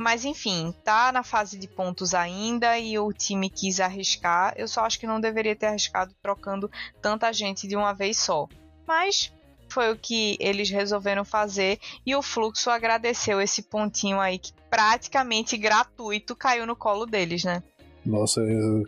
Mas 0.00 0.24
enfim, 0.24 0.74
tá 0.82 1.12
na 1.12 1.22
fase 1.22 1.58
de 1.58 1.68
pontos 1.68 2.14
ainda 2.14 2.78
e 2.78 2.98
o 2.98 3.12
time 3.12 3.50
quis 3.50 3.80
arriscar. 3.80 4.54
Eu 4.56 4.66
só 4.66 4.86
acho 4.86 4.98
que 4.98 5.06
não 5.06 5.20
deveria 5.20 5.54
ter 5.54 5.66
arriscado 5.66 6.14
trocando 6.22 6.70
tanta 7.02 7.30
gente 7.34 7.68
de 7.68 7.76
uma 7.76 7.92
vez 7.92 8.16
só. 8.16 8.48
Mas 8.88 9.30
foi 9.68 9.92
o 9.92 9.98
que 9.98 10.38
eles 10.40 10.70
resolveram 10.70 11.22
fazer 11.22 11.78
e 12.04 12.16
o 12.16 12.22
Fluxo 12.22 12.70
agradeceu 12.70 13.42
esse 13.42 13.60
pontinho 13.60 14.18
aí 14.18 14.38
que 14.38 14.54
praticamente 14.70 15.58
gratuito 15.58 16.34
caiu 16.34 16.66
no 16.66 16.74
colo 16.74 17.04
deles, 17.04 17.44
né? 17.44 17.62
Nossa, 18.04 18.40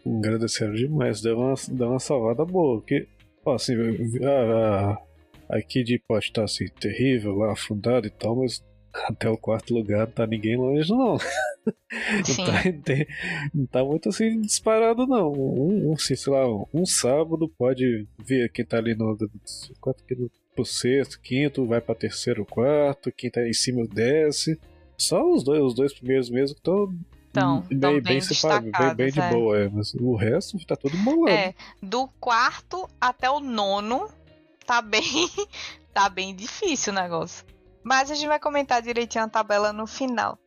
agradeceram 0.06 0.72
demais, 0.72 1.20
deu 1.20 1.38
uma, 1.38 1.54
deu 1.68 1.90
uma 1.90 2.00
salvada 2.00 2.42
boa. 2.46 2.82
Que, 2.82 3.06
assim, 3.46 3.74
a, 4.24 4.96
a, 5.50 5.58
A 5.58 5.60
Kid 5.60 6.02
pode 6.08 6.24
estar 6.24 6.44
assim, 6.44 6.68
terrível, 6.80 7.36
lá 7.36 7.52
afundado 7.52 8.06
e 8.06 8.10
tal, 8.10 8.36
mas 8.36 8.64
até 8.94 9.28
o 9.28 9.36
quarto 9.36 9.74
lugar 9.74 10.06
não 10.06 10.12
tá 10.12 10.26
ninguém 10.26 10.56
longe, 10.56 10.90
não. 10.90 11.18
Não 11.94 12.46
tá, 12.46 12.62
tem, 12.82 13.06
não 13.54 13.66
tá, 13.66 13.84
muito 13.84 14.08
assim 14.08 14.40
disparado, 14.40 15.06
não. 15.06 15.30
Um, 15.30 15.92
um, 15.92 15.96
sei 15.96 16.16
lá, 16.26 16.44
um 16.74 16.84
sábado 16.84 17.48
pode 17.48 18.08
ver 18.18 18.50
quem 18.50 18.64
tá 18.64 18.78
ali 18.78 18.96
no, 18.96 19.16
quatro, 19.80 20.02
pro 20.54 20.64
sexto, 20.64 21.20
quinto, 21.20 21.66
vai 21.66 21.80
pra 21.80 21.94
terceiro, 21.94 22.44
quarto, 22.44 23.12
quem 23.12 23.30
tá 23.30 23.46
em 23.46 23.52
cima 23.52 23.86
desce. 23.86 24.58
Só 24.98 25.22
os 25.32 25.44
dois, 25.44 25.62
os 25.62 25.74
dois 25.74 25.92
primeiros 25.92 26.30
mesmo 26.30 26.54
que 26.54 26.60
estão 26.60 26.92
então, 27.32 27.62
bem, 27.68 27.78
bem, 27.78 28.00
bem 28.02 28.20
separado, 28.20 28.70
bem, 28.70 28.94
bem 28.94 29.10
de 29.10 29.20
é. 29.20 29.30
boa, 29.30 29.58
é. 29.58 29.68
Mas 29.68 29.94
o 29.94 30.14
resto 30.14 30.58
tá 30.66 30.76
todo 30.76 30.96
molado. 30.98 31.30
É, 31.30 31.54
do 31.82 32.06
quarto 32.20 32.88
até 33.00 33.30
o 33.30 33.40
nono 33.40 34.08
tá 34.66 34.82
bem, 34.82 35.02
tá 35.94 36.08
bem 36.08 36.34
difícil 36.34 36.92
o 36.92 36.96
negócio. 36.96 37.51
Mas 37.82 38.10
a 38.10 38.14
gente 38.14 38.28
vai 38.28 38.38
comentar 38.38 38.82
direitinho 38.82 39.24
a 39.24 39.28
tabela 39.28 39.72
no 39.72 39.86
final. 39.86 40.38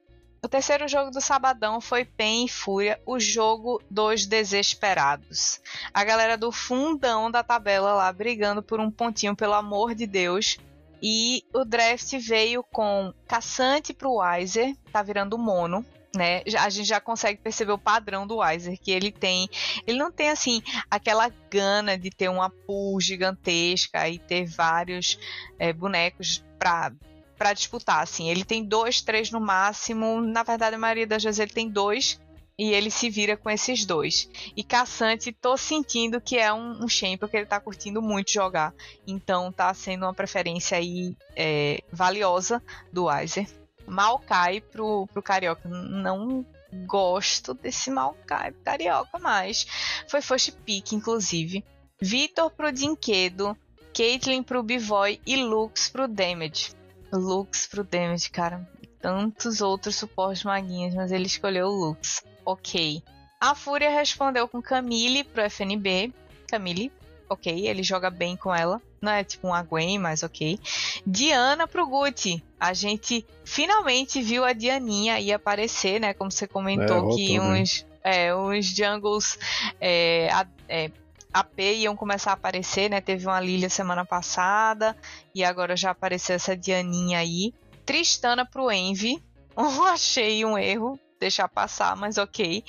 O 0.44 0.48
terceiro 0.48 0.88
jogo 0.88 1.10
do 1.10 1.20
sabadão 1.20 1.82
foi 1.82 2.06
Pen 2.06 2.46
e 2.46 2.50
Fúria, 2.50 3.02
o 3.06 3.20
jogo 3.20 3.82
dos 3.90 4.28
desesperados. 4.28 5.60
A 5.92 6.04
galera 6.04 6.38
do 6.38 6.52
fundão 6.52 7.32
da 7.32 7.44
tabela 7.44 7.96
lá 7.96 8.14
brigando 8.14 8.62
por 8.62 8.80
um 8.80 8.92
pontinho, 8.92 9.36
pelo 9.36 9.54
amor 9.54 9.96
de 9.96 10.06
Deus. 10.06 10.58
E 11.02 11.44
o 11.54 11.66
draft 11.66 12.14
veio 12.20 12.64
com 12.64 13.12
Caçante 13.28 13.94
pro 13.94 14.18
Weiser, 14.18 14.76
tá 14.92 15.02
virando 15.02 15.38
mono 15.38 15.84
né? 16.16 16.42
A 16.60 16.70
gente 16.70 16.88
já 16.88 17.00
consegue 17.00 17.42
perceber 17.42 17.74
o 17.74 17.78
padrão 17.78 18.26
do 18.26 18.38
Weiser, 18.38 18.80
que 18.80 18.92
ele 18.92 19.12
tem. 19.12 19.50
Ele 19.86 19.98
não 19.98 20.12
tem 20.12 20.30
assim 20.30 20.62
aquela 20.90 21.30
gana 21.50 21.98
de 21.98 22.10
ter 22.10 22.30
uma 22.30 22.50
pool 22.50 23.00
gigantesca 23.00 24.08
e 24.10 24.18
ter 24.18 24.46
vários 24.46 25.20
é, 25.60 25.72
bonecos 25.74 26.44
para 26.58 26.92
para 27.38 27.54
disputar, 27.54 28.02
assim. 28.02 28.30
Ele 28.30 28.44
tem 28.44 28.64
dois, 28.64 29.02
três 29.02 29.32
no 29.32 29.40
máximo. 29.40 30.22
Na 30.22 30.44
verdade, 30.44 30.76
a 30.76 30.80
maioria 30.80 31.08
das 31.08 31.24
vezes 31.24 31.40
ele 31.40 31.52
tem 31.52 31.70
dois 31.70 32.20
e 32.58 32.72
ele 32.72 32.90
se 32.90 33.10
vira 33.10 33.36
com 33.36 33.50
esses 33.50 33.86
dois. 33.86 34.30
E 34.56 34.64
Caçante, 34.64 35.32
tô 35.32 35.58
sentindo 35.58 36.22
que 36.22 36.38
é 36.38 36.54
um, 36.54 36.84
um 36.84 36.88
champion 36.88 37.28
que 37.28 37.38
ele 37.38 37.46
tá 37.46 37.60
curtindo 37.60 38.02
muito 38.02 38.32
jogar. 38.32 38.74
Então 39.06 39.52
tá 39.52 39.74
sendo 39.74 40.06
uma 40.06 40.14
preferência 40.14 40.78
aí 40.78 41.16
é, 41.36 41.82
valiosa 41.92 42.62
do 42.92 43.06
Weiser. 43.06 43.48
Maokai 43.86 44.62
pro, 44.62 45.08
pro 45.08 45.22
Carioca. 45.22 45.68
Não 45.68 46.46
gosto 46.86 47.54
desse 47.54 47.92
Maokai 47.92 48.52
pro 48.52 48.64
Carioca 48.64 49.20
mais. 49.20 49.66
Foi 50.08 50.22
first 50.22 50.52
pick, 50.66 50.94
inclusive. 50.94 51.64
Vitor 52.02 52.50
pro 52.50 52.72
Dinquedo. 52.72 53.56
Caitlyn 53.94 54.44
pro 54.44 54.62
Bivoy 54.62 55.22
e 55.26 55.38
Lux 55.38 55.90
pro 55.90 56.06
Damage. 56.06 56.74
Lux 57.12 57.68
pro 57.68 57.84
Damage, 57.84 58.30
cara. 58.30 58.68
Tantos 59.00 59.62
outros 59.62 59.96
suportes 59.96 60.44
maguinhas, 60.44 60.96
mas 60.96 61.12
ele 61.12 61.26
escolheu 61.26 61.68
o 61.68 61.76
Lux. 61.76 62.24
Ok. 62.46 63.04
A 63.40 63.54
Fúria 63.54 63.90
respondeu 63.90 64.48
com 64.48 64.62
Camille 64.62 65.24
pro 65.24 65.44
FNB. 65.44 66.14
Camille, 66.48 66.92
ok, 67.30 67.68
ele 67.68 67.84
joga 67.84 68.10
bem 68.10 68.36
com 68.36 68.54
ela. 68.54 68.82
Não 69.02 69.12
é 69.12 69.24
tipo 69.24 69.48
um 69.48 69.64
Gwen, 69.64 70.00
mas 70.00 70.24
ok. 70.24 70.60
Diana 71.06 71.68
pro 71.68 71.88
Gucci. 71.88 72.44
A 72.60 72.74
gente 72.74 73.26
finalmente 73.44 74.22
viu 74.22 74.44
a 74.44 74.54
Dianinha 74.54 75.16
aí 75.16 75.32
aparecer, 75.32 76.00
né? 76.00 76.14
Como 76.14 76.32
você 76.32 76.48
comentou, 76.48 77.12
é, 77.12 77.16
que 77.16 77.40
uns, 77.40 77.84
né? 77.84 77.88
é, 78.04 78.36
uns 78.36 78.66
jungles 78.66 79.38
é, 79.80 80.30
é, 80.68 80.90
AP 81.36 81.60
iam 81.60 81.98
começar 81.98 82.32
a 82.32 82.34
aparecer, 82.36 82.90
né? 82.90 83.02
Teve 83.02 83.28
uma 83.28 83.42
Lilia 83.42 83.70
semana 83.70 84.06
passada 84.06 84.96
e 85.34 85.44
agora 85.44 85.76
já 85.76 85.92
apareceu 85.92 86.38
essa 86.38 86.56
Dianinha 86.56 87.20
aí. 87.20 87.54
Tristana 87.86 88.46
pro 88.46 88.72
Envy. 88.72 89.22
Achei 89.92 90.46
um 90.46 90.58
erro, 90.58 90.98
deixar 91.20 91.50
passar, 91.50 91.94
mas 91.98 92.18
ok. 92.18 92.64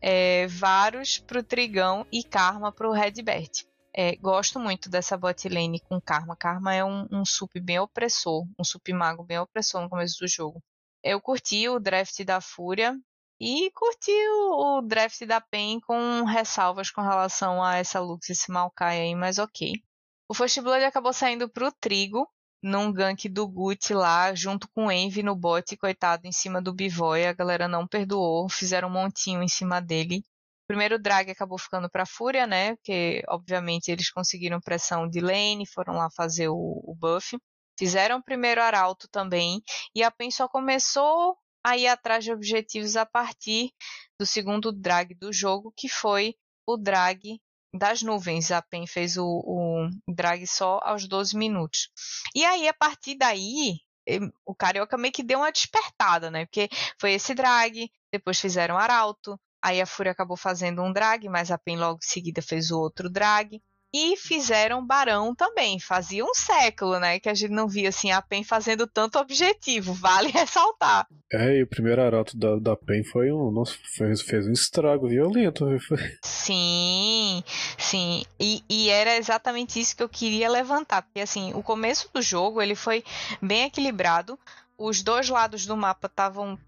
É, 0.00 0.46
Varus 0.46 1.18
pro 1.18 1.42
Trigão 1.42 2.06
e 2.12 2.22
Karma 2.22 2.70
pro 2.70 2.92
Redbert. 2.92 3.64
É, 3.92 4.14
gosto 4.14 4.60
muito 4.60 4.88
dessa 4.88 5.16
bot 5.16 5.48
lane 5.48 5.80
com 5.80 6.00
Karma. 6.00 6.36
Karma 6.36 6.72
é 6.72 6.84
um, 6.84 7.08
um 7.10 7.24
sup 7.24 7.58
bem 7.60 7.80
opressor, 7.80 8.46
um 8.56 8.62
sup 8.62 8.92
mago 8.92 9.24
bem 9.24 9.40
opressor 9.40 9.82
no 9.82 9.90
começo 9.90 10.18
do 10.20 10.28
jogo. 10.28 10.62
Eu 11.02 11.20
curti 11.20 11.68
o 11.68 11.80
draft 11.80 12.22
da 12.24 12.40
Fúria 12.40 12.96
e 13.46 13.70
curti 13.72 14.10
o, 14.10 14.80
draft 14.80 15.22
da 15.26 15.38
PEN 15.38 15.78
com 15.80 16.24
ressalvas 16.24 16.90
com 16.90 17.02
relação 17.02 17.62
a 17.62 17.76
essa 17.76 18.00
Lux 18.00 18.30
e 18.30 18.32
esse 18.32 18.50
Maokai 18.50 19.02
aí, 19.02 19.14
mas 19.14 19.38
ok. 19.38 19.74
O 20.26 20.32
First 20.32 20.62
Blood 20.62 20.82
acabou 20.82 21.12
saindo 21.12 21.46
pro 21.46 21.70
Trigo, 21.70 22.26
num 22.62 22.90
gank 22.90 23.28
do 23.28 23.46
Gucci 23.46 23.92
lá, 23.92 24.34
junto 24.34 24.66
com 24.74 24.90
Envy 24.90 25.22
no 25.22 25.36
bot, 25.36 25.76
coitado, 25.76 26.26
em 26.26 26.32
cima 26.32 26.62
do 26.62 26.72
Bivoy. 26.72 27.26
A 27.26 27.34
galera 27.34 27.68
não 27.68 27.86
perdoou, 27.86 28.48
fizeram 28.48 28.88
um 28.88 28.92
montinho 28.92 29.42
em 29.42 29.48
cima 29.48 29.78
dele. 29.78 30.24
O 30.64 30.66
primeiro 30.66 30.98
drag 30.98 31.30
acabou 31.30 31.58
ficando 31.58 31.90
para 31.90 32.06
Fúria, 32.06 32.46
né? 32.46 32.76
Porque, 32.76 33.22
obviamente, 33.28 33.90
eles 33.90 34.10
conseguiram 34.10 34.58
pressão 34.58 35.06
de 35.06 35.20
lane, 35.20 35.66
foram 35.66 35.98
lá 35.98 36.08
fazer 36.16 36.48
o, 36.48 36.54
o 36.82 36.94
buff. 36.98 37.36
Fizeram 37.78 38.20
o 38.20 38.24
primeiro 38.24 38.62
arauto 38.62 39.06
também. 39.10 39.62
E 39.94 40.02
a 40.02 40.10
PEN 40.10 40.30
só 40.30 40.48
começou 40.48 41.36
a 41.64 41.76
ir 41.76 41.86
atrás 41.86 42.24
de 42.24 42.32
objetivos 42.32 42.96
a 42.96 43.06
partir 43.06 43.72
do 44.18 44.26
segundo 44.26 44.70
drag 44.70 45.14
do 45.14 45.32
jogo, 45.32 45.72
que 45.76 45.88
foi 45.88 46.34
o 46.66 46.76
drag 46.76 47.40
das 47.72 48.02
nuvens. 48.02 48.50
A 48.50 48.62
PEN 48.62 48.86
fez 48.86 49.16
o, 49.16 49.24
o 49.26 49.88
drag 50.12 50.46
só 50.46 50.78
aos 50.82 51.08
12 51.08 51.36
minutos. 51.36 51.88
E 52.34 52.44
aí, 52.44 52.68
a 52.68 52.74
partir 52.74 53.16
daí, 53.16 53.78
o 54.44 54.54
Carioca 54.54 54.98
meio 54.98 55.12
que 55.12 55.22
deu 55.22 55.38
uma 55.38 55.50
despertada, 55.50 56.30
né? 56.30 56.44
Porque 56.44 56.68
foi 57.00 57.14
esse 57.14 57.34
drag, 57.34 57.90
depois 58.12 58.38
fizeram 58.38 58.76
arauto, 58.76 59.40
Aí 59.64 59.80
a 59.80 59.86
Fúria 59.86 60.12
acabou 60.12 60.36
fazendo 60.36 60.82
um 60.82 60.92
drag, 60.92 61.26
mas 61.26 61.50
a 61.50 61.56
PEN 61.56 61.78
logo 61.78 61.98
em 62.02 62.06
seguida 62.06 62.42
fez 62.42 62.70
o 62.70 62.78
outro 62.78 63.08
drag. 63.08 63.62
E 63.96 64.16
fizeram 64.16 64.84
Barão 64.84 65.36
também. 65.36 65.78
Fazia 65.78 66.24
um 66.24 66.34
século, 66.34 66.98
né? 66.98 67.20
Que 67.20 67.28
a 67.28 67.34
gente 67.34 67.52
não 67.52 67.68
via 67.68 67.90
assim 67.90 68.10
a 68.10 68.20
PEN 68.20 68.42
fazendo 68.42 68.88
tanto 68.88 69.20
objetivo. 69.20 69.92
Vale 69.92 70.30
ressaltar. 70.34 71.06
É, 71.32 71.58
e 71.58 71.62
o 71.62 71.66
primeiro 71.68 72.02
arauto 72.02 72.36
da, 72.36 72.56
da 72.56 72.76
PEN 72.76 73.04
foi 73.04 73.30
um. 73.30 73.52
Nossa, 73.52 73.76
fez, 73.96 74.20
fez 74.22 74.48
um 74.48 74.52
estrago 74.52 75.06
violento. 75.06 75.64
Sim, 76.24 77.44
sim. 77.78 78.24
E, 78.40 78.64
e 78.68 78.88
era 78.88 79.16
exatamente 79.16 79.78
isso 79.78 79.96
que 79.96 80.02
eu 80.02 80.08
queria 80.08 80.50
levantar. 80.50 81.02
Porque 81.02 81.20
assim, 81.20 81.54
o 81.54 81.62
começo 81.62 82.10
do 82.12 82.20
jogo 82.20 82.60
ele 82.60 82.74
foi 82.74 83.04
bem 83.40 83.62
equilibrado. 83.62 84.36
Os 84.76 85.04
dois 85.04 85.28
lados 85.28 85.66
do 85.66 85.76
mapa 85.76 86.08
estavam 86.08 86.58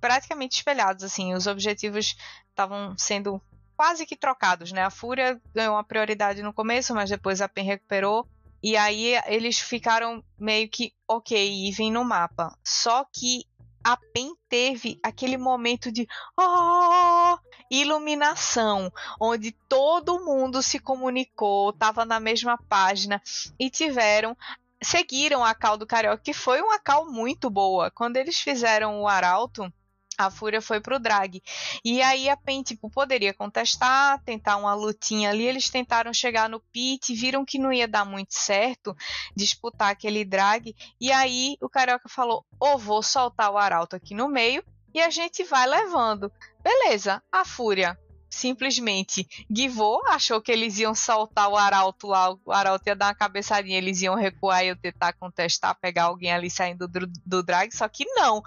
praticamente 0.00 0.58
espelhados, 0.58 1.02
assim, 1.02 1.34
os 1.34 1.48
objetivos 1.48 2.16
estavam 2.50 2.96
sendo 2.96 3.42
quase 3.76 4.06
que 4.06 4.16
trocados, 4.16 4.72
né? 4.72 4.82
A 4.82 4.90
Fúria 4.90 5.40
ganhou 5.54 5.74
uma 5.74 5.84
prioridade 5.84 6.42
no 6.42 6.52
começo, 6.52 6.94
mas 6.94 7.10
depois 7.10 7.40
a 7.40 7.48
PEN 7.48 7.64
recuperou. 7.64 8.26
E 8.62 8.76
aí 8.76 9.14
eles 9.26 9.58
ficaram 9.58 10.24
meio 10.38 10.68
que 10.68 10.92
ok, 11.06 11.68
even 11.68 11.92
no 11.92 12.04
mapa. 12.04 12.56
Só 12.64 13.04
que 13.04 13.44
a 13.84 13.96
PEN 13.96 14.34
teve 14.48 14.98
aquele 15.02 15.36
momento 15.36 15.92
de 15.92 16.08
oh, 16.36 17.38
iluminação, 17.70 18.90
onde 19.20 19.52
todo 19.68 20.24
mundo 20.24 20.62
se 20.62 20.80
comunicou, 20.80 21.70
estava 21.70 22.04
na 22.04 22.18
mesma 22.18 22.58
página 22.68 23.22
e 23.58 23.70
tiveram 23.70 24.36
seguiram 24.82 25.44
a 25.44 25.54
cal 25.54 25.76
do 25.76 25.86
Carioca, 25.86 26.22
que 26.22 26.32
foi 26.32 26.60
uma 26.60 26.78
cal 26.78 27.06
muito 27.06 27.48
boa. 27.48 27.90
Quando 27.90 28.16
eles 28.16 28.38
fizeram 28.38 29.00
o 29.00 29.08
Arauto, 29.08 29.72
a 30.18 30.30
Fúria 30.30 30.60
foi 30.62 30.80
pro 30.80 30.98
drag. 30.98 31.42
E 31.84 32.00
aí 32.02 32.28
a 32.28 32.36
PEN, 32.36 32.62
tipo, 32.62 32.90
poderia 32.90 33.34
contestar, 33.34 34.22
tentar 34.24 34.56
uma 34.56 34.74
lutinha 34.74 35.30
ali. 35.30 35.46
Eles 35.46 35.68
tentaram 35.68 36.12
chegar 36.12 36.48
no 36.48 36.60
pit, 36.72 37.14
viram 37.14 37.44
que 37.44 37.58
não 37.58 37.72
ia 37.72 37.88
dar 37.88 38.04
muito 38.04 38.34
certo 38.34 38.96
disputar 39.34 39.90
aquele 39.90 40.24
drag. 40.24 40.74
E 41.00 41.12
aí 41.12 41.56
o 41.60 41.68
Carioca 41.68 42.08
falou: 42.08 42.44
ou 42.58 42.78
vou 42.78 43.02
soltar 43.02 43.50
o 43.50 43.58
Arauto 43.58 43.96
aqui 43.96 44.14
no 44.14 44.28
meio 44.28 44.64
e 44.94 45.00
a 45.00 45.10
gente 45.10 45.44
vai 45.44 45.66
levando. 45.66 46.32
Beleza, 46.62 47.22
a 47.30 47.44
Fúria 47.44 47.98
simplesmente 48.36 49.26
givou, 49.50 50.00
achou 50.06 50.40
que 50.40 50.52
eles 50.52 50.78
iam 50.78 50.94
soltar 50.94 51.48
o 51.48 51.56
arauto 51.56 52.06
lá, 52.06 52.36
o 52.44 52.52
arauto 52.52 52.88
ia 52.88 52.94
dar 52.94 53.06
uma 53.06 53.14
cabeçadinha, 53.14 53.78
eles 53.78 54.02
iam 54.02 54.14
recuar 54.14 54.64
e 54.64 54.68
eu 54.68 54.76
tentar 54.76 55.14
contestar, 55.14 55.78
pegar 55.80 56.04
alguém 56.04 56.32
ali 56.32 56.50
saindo 56.50 56.86
do, 56.86 57.06
do 57.24 57.42
drag, 57.42 57.74
só 57.74 57.88
que 57.88 58.04
não. 58.14 58.42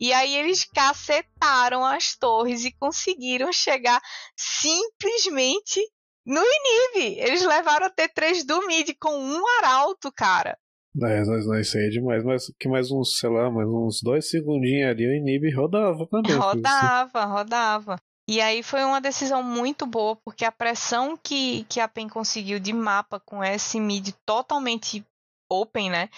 E 0.00 0.12
aí 0.12 0.34
eles 0.34 0.64
cacetaram 0.64 1.84
as 1.84 2.16
torres 2.16 2.64
e 2.64 2.72
conseguiram 2.72 3.52
chegar 3.52 4.00
simplesmente 4.36 5.80
no 6.24 6.40
Inib. 6.40 7.18
Eles 7.18 7.44
levaram 7.44 7.86
a 7.86 7.90
T3 7.90 8.46
do 8.46 8.66
mid 8.66 8.90
com 9.00 9.10
um 9.10 9.42
arauto, 9.58 10.12
cara. 10.12 10.56
É, 11.00 11.24
nós, 11.24 11.46
nós 11.46 11.70
sei 11.70 11.88
demais, 11.88 12.22
mas 12.22 12.52
que 12.58 12.68
mais 12.68 12.90
uns, 12.90 13.18
sei 13.18 13.30
lá, 13.30 13.50
mais 13.50 13.66
uns 13.66 14.00
dois 14.02 14.28
segundinhos 14.28 14.90
ali, 14.90 15.06
o 15.06 15.14
Inib 15.14 15.50
rodava 15.54 16.06
também. 16.06 16.36
Rodava, 16.36 17.24
rodava. 17.24 17.96
E 18.28 18.40
aí 18.40 18.62
foi 18.62 18.84
uma 18.84 19.00
decisão 19.00 19.42
muito 19.42 19.84
boa, 19.84 20.16
porque 20.16 20.44
a 20.44 20.52
pressão 20.52 21.16
que, 21.16 21.64
que 21.64 21.80
a 21.80 21.88
PEN 21.88 22.08
conseguiu 22.08 22.60
de 22.60 22.72
mapa 22.72 23.18
com 23.20 23.42
esse 23.42 23.80
mid 23.80 24.10
totalmente 24.24 25.04
open, 25.50 25.90
né? 25.90 26.08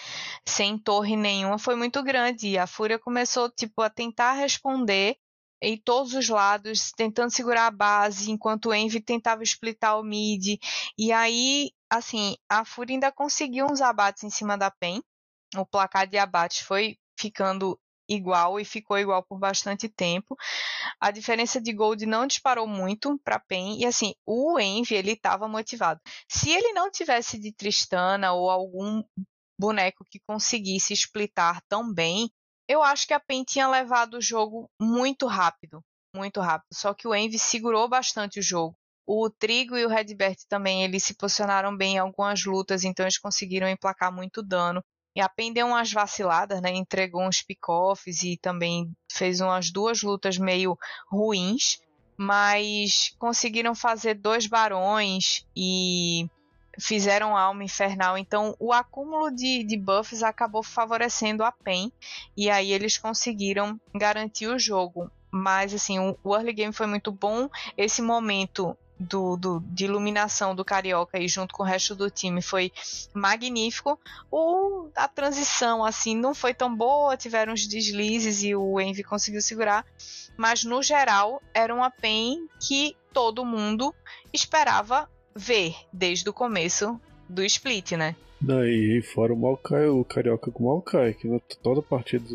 Sem 0.47 0.77
torre 0.77 1.15
nenhuma, 1.15 1.57
foi 1.57 1.75
muito 1.75 2.01
grande. 2.03 2.49
E 2.49 2.57
a 2.57 2.67
Fúria 2.67 2.99
começou, 2.99 3.49
tipo, 3.49 3.81
a 3.81 3.89
tentar 3.89 4.33
responder 4.33 5.17
em 5.61 5.77
todos 5.77 6.13
os 6.13 6.29
lados, 6.29 6.91
tentando 6.95 7.31
segurar 7.31 7.67
a 7.67 7.71
base, 7.71 8.31
enquanto 8.31 8.67
o 8.67 8.73
Envy 8.73 9.01
tentava 9.01 9.43
splitar 9.43 9.99
o 9.99 10.03
mid. 10.03 10.59
E 10.97 11.11
aí, 11.11 11.71
assim, 11.89 12.35
a 12.49 12.63
Fúria 12.63 12.93
ainda 12.93 13.11
conseguiu 13.11 13.65
uns 13.65 13.81
abates 13.81 14.23
em 14.23 14.29
cima 14.29 14.57
da 14.57 14.69
PEN. 14.69 15.01
O 15.57 15.65
placar 15.65 16.07
de 16.07 16.17
abates 16.17 16.59
foi 16.59 16.97
ficando 17.19 17.79
igual 18.07 18.59
e 18.59 18.65
ficou 18.65 18.97
igual 18.97 19.23
por 19.23 19.39
bastante 19.39 19.89
tempo. 19.89 20.35
A 20.99 21.11
diferença 21.11 21.59
de 21.59 21.73
gold 21.73 22.05
não 22.05 22.27
disparou 22.27 22.67
muito 22.67 23.19
para 23.23 23.39
PEN 23.39 23.79
e 23.79 23.85
assim, 23.85 24.13
o 24.25 24.59
Envy 24.59 24.95
ele 24.95 25.11
estava 25.11 25.47
motivado. 25.47 25.99
Se 26.29 26.49
ele 26.51 26.73
não 26.73 26.91
tivesse 26.91 27.39
de 27.39 27.51
Tristana 27.51 28.33
ou 28.33 28.49
algum 28.49 29.03
boneco 29.59 30.05
que 30.09 30.19
conseguisse 30.27 30.93
splitar 30.93 31.61
tão 31.67 31.93
bem, 31.93 32.29
eu 32.67 32.81
acho 32.81 33.07
que 33.07 33.13
a 33.13 33.19
PEN 33.19 33.43
tinha 33.43 33.67
levado 33.67 34.15
o 34.15 34.21
jogo 34.21 34.69
muito 34.81 35.27
rápido, 35.27 35.81
muito 36.15 36.39
rápido. 36.41 36.73
Só 36.73 36.93
que 36.93 37.07
o 37.07 37.15
Envy 37.15 37.37
segurou 37.37 37.87
bastante 37.87 38.39
o 38.39 38.43
jogo. 38.43 38.75
O 39.07 39.29
Trigo 39.29 39.77
e 39.77 39.85
o 39.85 39.89
Redbert 39.89 40.37
também 40.49 40.83
eles 40.83 41.03
se 41.03 41.13
posicionaram 41.13 41.75
bem 41.77 41.95
em 41.95 41.99
algumas 41.99 42.43
lutas, 42.43 42.83
então 42.83 43.05
eles 43.05 43.19
conseguiram 43.19 43.69
emplacar 43.69 44.11
muito 44.11 44.41
dano. 44.41 44.83
E 45.15 45.21
a 45.21 45.29
PEN 45.29 45.53
deu 45.53 45.67
umas 45.67 45.91
vaciladas, 45.91 46.61
né? 46.61 46.71
Entregou 46.73 47.23
uns 47.25 47.41
pick-offs 47.41 48.21
e 48.23 48.37
também 48.37 48.93
fez 49.11 49.39
umas 49.39 49.71
duas 49.71 50.01
lutas 50.01 50.37
meio 50.37 50.77
ruins, 51.09 51.79
mas 52.17 53.15
conseguiram 53.17 53.73
fazer 53.73 54.15
dois 54.15 54.45
barões 54.45 55.45
e 55.55 56.29
fizeram 56.77 57.37
alma 57.37 57.63
infernal. 57.63 58.17
Então, 58.17 58.55
o 58.59 58.73
acúmulo 58.73 59.31
de, 59.31 59.63
de 59.63 59.77
buffs 59.77 60.21
acabou 60.21 60.61
favorecendo 60.61 61.43
a 61.43 61.51
PEN 61.51 61.91
e 62.35 62.49
aí 62.49 62.73
eles 62.73 62.97
conseguiram 62.97 63.79
garantir 63.93 64.47
o 64.47 64.59
jogo. 64.59 65.09
Mas, 65.31 65.73
assim, 65.73 65.99
o, 65.99 66.17
o 66.23 66.35
early 66.35 66.53
game 66.53 66.73
foi 66.73 66.87
muito 66.87 67.11
bom. 67.11 67.49
Esse 67.77 68.01
momento 68.01 68.77
do, 68.99 69.35
do, 69.35 69.59
de 69.67 69.85
iluminação 69.85 70.55
do 70.55 70.63
Carioca 70.63 71.19
e 71.19 71.27
junto 71.27 71.53
com 71.53 71.63
o 71.63 71.65
resto 71.65 71.95
do 71.95 72.09
time 72.09 72.41
foi 72.41 72.71
magnífico. 73.13 73.99
O, 74.31 74.89
a 74.95 75.07
transição 75.07 75.83
assim 75.83 76.15
não 76.15 76.33
foi 76.33 76.53
tão 76.53 76.73
boa, 76.75 77.17
tiveram 77.17 77.53
uns 77.53 77.67
deslizes 77.67 78.43
e 78.43 78.55
o 78.55 78.79
Envy 78.79 79.03
conseguiu 79.03 79.41
segurar, 79.41 79.85
mas 80.37 80.63
no 80.63 80.81
geral 80.81 81.41
era 81.53 81.73
uma 81.73 81.89
PEN 81.89 82.47
que 82.59 82.95
todo 83.13 83.45
mundo 83.45 83.93
esperava 84.33 85.09
ver 85.35 85.75
desde 85.91 86.29
o 86.29 86.33
começo 86.33 86.99
do 87.27 87.43
split, 87.43 87.93
né? 87.93 88.15
Daí 88.39 89.01
fora 89.01 89.33
o 89.33 89.37
Maokai, 89.37 89.87
o 89.87 90.03
Carioca 90.03 90.51
com 90.51 90.65
o 90.65 90.67
Maokai, 90.67 91.13
que 91.13 91.27
toda 91.63 91.81
partida 91.81 92.25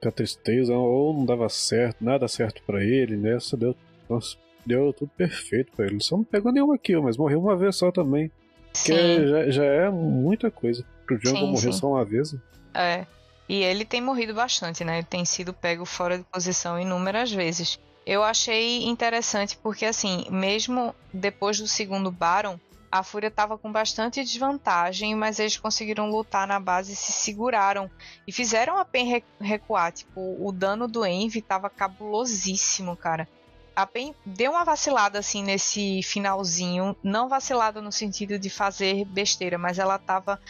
com 0.00 0.08
a 0.08 0.12
tristeza, 0.12 0.74
ou 0.74 1.14
não 1.14 1.24
dava 1.24 1.48
certo, 1.48 2.02
nada 2.02 2.26
certo 2.26 2.62
para 2.66 2.82
ele, 2.82 3.16
nessa 3.16 3.56
deu 3.56 3.76
nossa, 4.08 4.36
deu 4.64 4.92
tudo 4.92 5.10
perfeito 5.16 5.72
pra 5.72 5.86
ele. 5.86 6.00
Só 6.00 6.16
não 6.16 6.24
pegou 6.24 6.52
nenhuma 6.52 6.78
kill, 6.78 7.02
mas 7.02 7.16
morreu 7.16 7.40
uma 7.40 7.56
vez 7.56 7.76
só 7.76 7.90
também. 7.90 8.30
Que 8.72 9.28
já, 9.28 9.50
já, 9.50 9.64
é 9.64 9.90
muita 9.90 10.50
coisa. 10.50 10.84
Pro 11.06 11.18
Jungle 11.22 11.48
morrer 11.48 11.72
sim. 11.72 11.78
só 11.78 11.88
uma 11.88 12.04
vez. 12.04 12.34
É. 12.74 13.06
E 13.48 13.62
ele 13.62 13.84
tem 13.84 14.00
morrido 14.00 14.32
bastante, 14.32 14.82
né? 14.84 14.98
Ele 14.98 15.06
tem 15.06 15.24
sido 15.24 15.52
pego 15.52 15.84
fora 15.84 16.16
de 16.16 16.24
posição 16.24 16.80
inúmeras 16.80 17.30
vezes. 17.30 17.78
Eu 18.06 18.22
achei 18.22 18.84
interessante 18.84 19.58
porque, 19.62 19.84
assim, 19.84 20.24
mesmo 20.30 20.94
depois 21.12 21.60
do 21.60 21.66
segundo 21.66 22.10
Baron, 22.10 22.58
a 22.90 23.02
Fúria 23.02 23.28
estava 23.28 23.58
com 23.58 23.70
bastante 23.70 24.22
desvantagem, 24.22 25.14
mas 25.14 25.38
eles 25.38 25.56
conseguiram 25.56 26.10
lutar 26.10 26.46
na 26.46 26.58
base 26.58 26.92
e 26.92 26.96
se 26.96 27.12
seguraram. 27.12 27.90
E 28.26 28.32
fizeram 28.32 28.78
a 28.78 28.84
PEN 28.84 29.22
recuar. 29.40 29.92
Tipo, 29.92 30.36
o 30.40 30.50
dano 30.50 30.88
do 30.88 31.04
Envy 31.04 31.40
estava 31.40 31.68
cabulosíssimo, 31.68 32.96
cara 32.96 33.28
a 33.74 33.86
PEN 33.86 34.14
deu 34.24 34.52
uma 34.52 34.64
vacilada 34.64 35.18
assim 35.18 35.42
nesse 35.42 36.02
finalzinho, 36.02 36.96
não 37.02 37.28
vacilada 37.28 37.80
no 37.80 37.92
sentido 37.92 38.38
de 38.38 38.50
fazer 38.50 39.04
besteira, 39.06 39.58
mas 39.58 39.78
ela 39.78 39.98
tava 39.98 40.40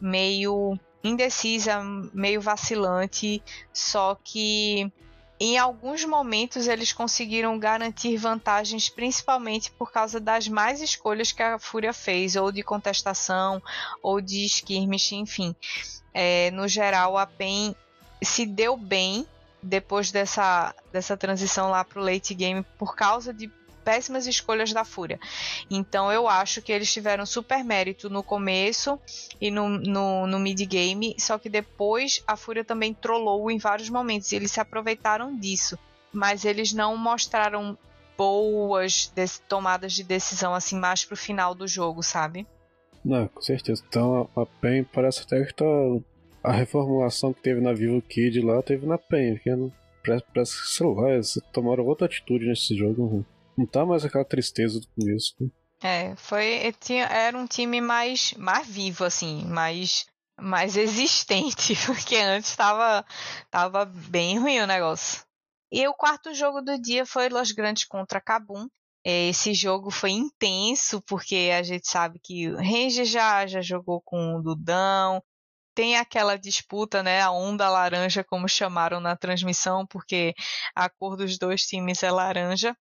meio 0.00 0.78
indecisa, 1.02 1.82
meio 2.12 2.40
vacilante, 2.40 3.42
só 3.72 4.18
que 4.22 4.92
em 5.38 5.56
alguns 5.56 6.04
momentos 6.04 6.68
eles 6.68 6.92
conseguiram 6.92 7.58
garantir 7.58 8.18
vantagens, 8.18 8.90
principalmente 8.90 9.70
por 9.70 9.90
causa 9.90 10.20
das 10.20 10.46
mais 10.46 10.82
escolhas 10.82 11.32
que 11.32 11.42
a 11.42 11.58
Fúria 11.58 11.94
fez, 11.94 12.36
ou 12.36 12.52
de 12.52 12.62
contestação, 12.62 13.62
ou 14.02 14.20
de 14.20 14.44
skirmish, 14.44 15.12
enfim. 15.12 15.56
É, 16.12 16.50
no 16.50 16.68
geral, 16.68 17.16
a 17.16 17.26
PEN 17.26 17.74
se 18.22 18.44
deu 18.44 18.76
bem 18.76 19.26
depois 19.62 20.10
dessa, 20.10 20.74
dessa 20.92 21.16
transição 21.16 21.70
lá 21.70 21.84
pro 21.84 22.02
late 22.02 22.34
game 22.34 22.64
por 22.78 22.94
causa 22.94 23.32
de 23.32 23.50
péssimas 23.84 24.26
escolhas 24.26 24.72
da 24.72 24.84
Fúria. 24.84 25.18
Então 25.70 26.12
eu 26.12 26.28
acho 26.28 26.62
que 26.62 26.72
eles 26.72 26.92
tiveram 26.92 27.26
super 27.26 27.64
mérito 27.64 28.08
no 28.08 28.22
começo 28.22 28.98
e 29.40 29.50
no, 29.50 29.68
no, 29.68 30.26
no 30.26 30.38
mid-game, 30.38 31.16
só 31.18 31.38
que 31.38 31.48
depois 31.48 32.22
a 32.26 32.36
Fúria 32.36 32.64
também 32.64 32.94
trollou 32.94 33.50
em 33.50 33.58
vários 33.58 33.88
momentos 33.88 34.30
e 34.30 34.36
eles 34.36 34.52
se 34.52 34.60
aproveitaram 34.60 35.36
disso. 35.36 35.78
Mas 36.12 36.44
eles 36.44 36.72
não 36.72 36.96
mostraram 36.96 37.76
boas 38.16 39.12
tomadas 39.48 39.92
de 39.92 40.04
decisão 40.04 40.54
assim 40.54 40.78
mais 40.78 41.04
pro 41.04 41.16
final 41.16 41.54
do 41.54 41.66
jogo, 41.66 42.02
sabe? 42.02 42.46
Não, 43.04 43.28
com 43.28 43.40
certeza. 43.40 43.82
Então 43.88 44.28
a 44.36 44.44
PEN 44.44 44.84
parece 44.84 45.22
até 45.22 45.42
que 45.44 45.54
tá 45.54 45.64
a 46.42 46.52
reformulação 46.52 47.32
que 47.32 47.42
teve 47.42 47.60
na 47.60 47.72
Vivo 47.72 48.00
Kid 48.02 48.40
lá 48.40 48.62
teve 48.62 48.86
na 48.86 48.98
Penha, 48.98 49.38
que 49.38 49.50
parece 50.02 50.62
que, 50.62 50.68
sei 50.68 50.86
lá, 50.86 51.10
eles 51.10 51.38
tomaram 51.52 51.84
outra 51.84 52.06
atitude 52.06 52.46
nesse 52.46 52.76
jogo. 52.76 53.24
Não 53.56 53.66
tá 53.66 53.84
mais 53.84 54.04
aquela 54.04 54.24
tristeza 54.24 54.80
do 54.80 54.88
começo. 54.88 55.34
Né? 55.40 55.48
É, 55.82 56.16
foi. 56.16 56.74
Tinha, 56.80 57.04
era 57.06 57.36
um 57.36 57.46
time 57.46 57.80
mais, 57.80 58.32
mais 58.34 58.66
vivo, 58.66 59.04
assim, 59.04 59.44
mais, 59.46 60.06
mais 60.38 60.76
existente, 60.78 61.74
porque 61.86 62.16
antes 62.16 62.54
tava, 62.56 63.04
tava 63.50 63.84
bem 63.84 64.38
ruim 64.38 64.60
o 64.60 64.66
negócio. 64.66 65.22
E 65.72 65.86
o 65.86 65.94
quarto 65.94 66.34
jogo 66.34 66.60
do 66.60 66.80
dia 66.80 67.06
foi 67.06 67.28
Los 67.28 67.52
Grandes 67.52 67.84
contra 67.84 68.20
Cabum. 68.20 68.66
Esse 69.04 69.54
jogo 69.54 69.90
foi 69.90 70.10
intenso, 70.10 71.00
porque 71.02 71.50
a 71.56 71.62
gente 71.62 71.88
sabe 71.88 72.18
que 72.22 72.50
o 72.50 72.56
Ranger 72.56 73.04
já, 73.04 73.46
já 73.46 73.62
jogou 73.62 74.02
com 74.02 74.36
o 74.36 74.42
Dudão, 74.42 75.22
tem 75.80 75.96
aquela 75.96 76.36
disputa, 76.36 77.02
né, 77.02 77.22
a 77.22 77.30
onda 77.30 77.70
laranja, 77.70 78.22
como 78.22 78.46
chamaram 78.46 79.00
na 79.00 79.16
transmissão, 79.16 79.86
porque 79.86 80.34
a 80.76 80.90
cor 80.90 81.16
dos 81.16 81.38
dois 81.38 81.62
times 81.62 82.02
é 82.02 82.10
laranja. 82.10 82.76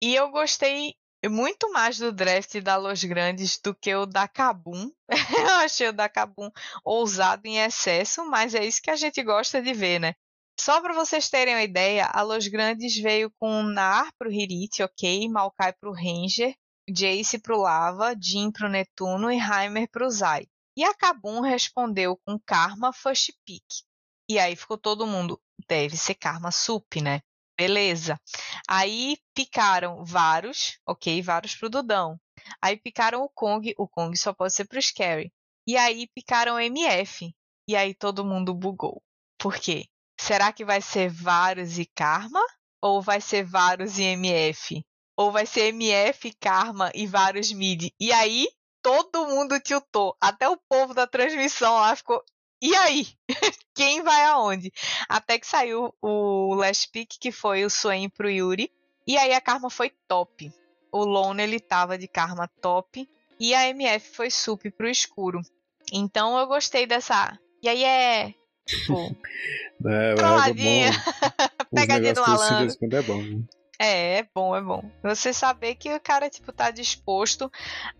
E 0.00 0.14
eu 0.14 0.30
gostei 0.30 0.94
muito 1.28 1.72
mais 1.72 1.98
do 1.98 2.12
draft 2.12 2.60
da 2.60 2.76
Los 2.76 3.02
Grandes 3.02 3.58
do 3.58 3.74
que 3.74 3.92
o 3.92 4.06
da 4.06 4.28
Cabum. 4.28 4.88
eu 5.36 5.54
achei 5.56 5.88
o 5.88 5.92
da 5.92 6.08
Cabum 6.08 6.48
ousado 6.84 7.44
em 7.44 7.58
excesso, 7.58 8.24
mas 8.24 8.54
é 8.54 8.64
isso 8.64 8.80
que 8.80 8.90
a 8.90 8.96
gente 8.96 9.20
gosta 9.20 9.60
de 9.60 9.74
ver, 9.74 9.98
né? 9.98 10.14
Só 10.60 10.80
para 10.80 10.94
vocês 10.94 11.28
terem 11.28 11.56
uma 11.56 11.62
ideia, 11.64 12.06
a 12.06 12.22
Los 12.22 12.46
Grandes 12.46 12.96
veio 12.96 13.32
com 13.36 13.64
Nar 13.64 14.12
pro 14.16 14.30
Hirit, 14.30 14.80
ok, 14.80 15.28
Maokai 15.28 15.72
pro 15.72 15.92
Ranger, 15.92 16.54
Jace 16.88 17.36
pro 17.40 17.58
Lava, 17.58 18.14
Jin 18.16 18.52
pro 18.52 18.68
Netuno 18.68 19.28
e 19.32 19.40
Heimer 19.40 19.88
pro 19.90 20.08
Zai. 20.08 20.46
E 20.76 20.84
a 20.84 20.94
Kabum 20.94 21.40
respondeu 21.40 22.16
com 22.26 22.38
Karma 22.38 22.92
First 22.92 23.30
Pick. 23.46 23.64
E 24.28 24.38
aí 24.38 24.56
ficou 24.56 24.76
todo 24.78 25.06
mundo, 25.06 25.40
deve 25.68 25.96
ser 25.96 26.14
Karma 26.14 26.50
Sup, 26.50 27.00
né? 27.00 27.20
Beleza. 27.56 28.20
Aí 28.66 29.16
picaram 29.34 30.04
vários, 30.04 30.78
ok? 30.86 31.22
Vários 31.22 31.54
pro 31.54 31.70
Dudão. 31.70 32.18
Aí 32.60 32.76
picaram 32.76 33.22
o 33.22 33.28
Kong, 33.28 33.72
o 33.78 33.86
Kong 33.86 34.16
só 34.16 34.32
pode 34.32 34.52
ser 34.52 34.66
pro 34.66 34.82
Scary. 34.82 35.32
E 35.66 35.76
aí 35.76 36.08
picaram 36.08 36.58
MF. 36.58 37.32
E 37.68 37.76
aí 37.76 37.94
todo 37.94 38.24
mundo 38.24 38.52
bugou. 38.52 39.02
Por 39.38 39.56
quê? 39.56 39.86
Será 40.20 40.52
que 40.52 40.64
vai 40.64 40.80
ser 40.80 41.08
vários 41.08 41.78
e 41.78 41.86
Karma? 41.86 42.40
Ou 42.82 43.00
vai 43.00 43.20
ser 43.20 43.44
vários 43.44 43.98
e 43.98 44.02
MF? 44.02 44.84
Ou 45.16 45.30
vai 45.30 45.46
ser 45.46 45.68
MF, 45.68 46.32
Karma 46.40 46.90
e 46.94 47.06
vários 47.06 47.52
mid? 47.52 47.90
E 48.00 48.12
aí 48.12 48.48
todo 48.84 49.26
mundo 49.26 49.58
tiltou. 49.58 50.14
Até 50.20 50.46
o 50.46 50.58
povo 50.68 50.92
da 50.92 51.06
transmissão 51.06 51.72
lá 51.72 51.96
ficou. 51.96 52.22
E 52.60 52.76
aí? 52.76 53.06
Quem 53.74 54.02
vai 54.02 54.24
aonde? 54.26 54.70
Até 55.08 55.38
que 55.38 55.46
saiu 55.46 55.92
o 56.02 56.54
last 56.54 56.90
pick, 56.92 57.14
que 57.18 57.32
foi 57.32 57.64
o 57.64 57.70
Swain 57.70 58.10
pro 58.10 58.30
Yuri. 58.30 58.70
E 59.06 59.16
aí 59.16 59.32
a 59.32 59.40
Karma 59.40 59.70
foi 59.70 59.90
top. 60.06 60.52
O 60.92 61.04
Lone 61.04 61.42
ele 61.42 61.58
tava 61.58 61.96
de 61.96 62.06
Karma 62.06 62.46
top. 62.60 63.08
E 63.40 63.54
a 63.54 63.68
MF 63.68 64.10
foi 64.14 64.30
sup 64.30 64.70
pro 64.70 64.88
escuro. 64.88 65.40
Então 65.92 66.38
eu 66.38 66.46
gostei 66.46 66.86
dessa. 66.86 67.38
E 67.62 67.68
aí 67.68 67.84
é. 67.84 68.34
Tipo. 68.66 69.16
é, 69.86 70.14
trolladinha. 70.14 70.90
Pegadinha 71.74 72.12
do 72.12 72.20
malandro. 72.20 72.76
É 72.92 73.02
bom. 73.02 73.22
Né? 73.22 73.42
É, 73.78 74.18
é 74.18 74.28
bom, 74.34 74.54
é 74.56 74.60
bom. 74.60 74.88
Você 75.02 75.32
saber 75.32 75.74
que 75.74 75.92
o 75.92 76.00
cara, 76.00 76.30
tipo, 76.30 76.52
tá 76.52 76.70
disposto 76.70 77.50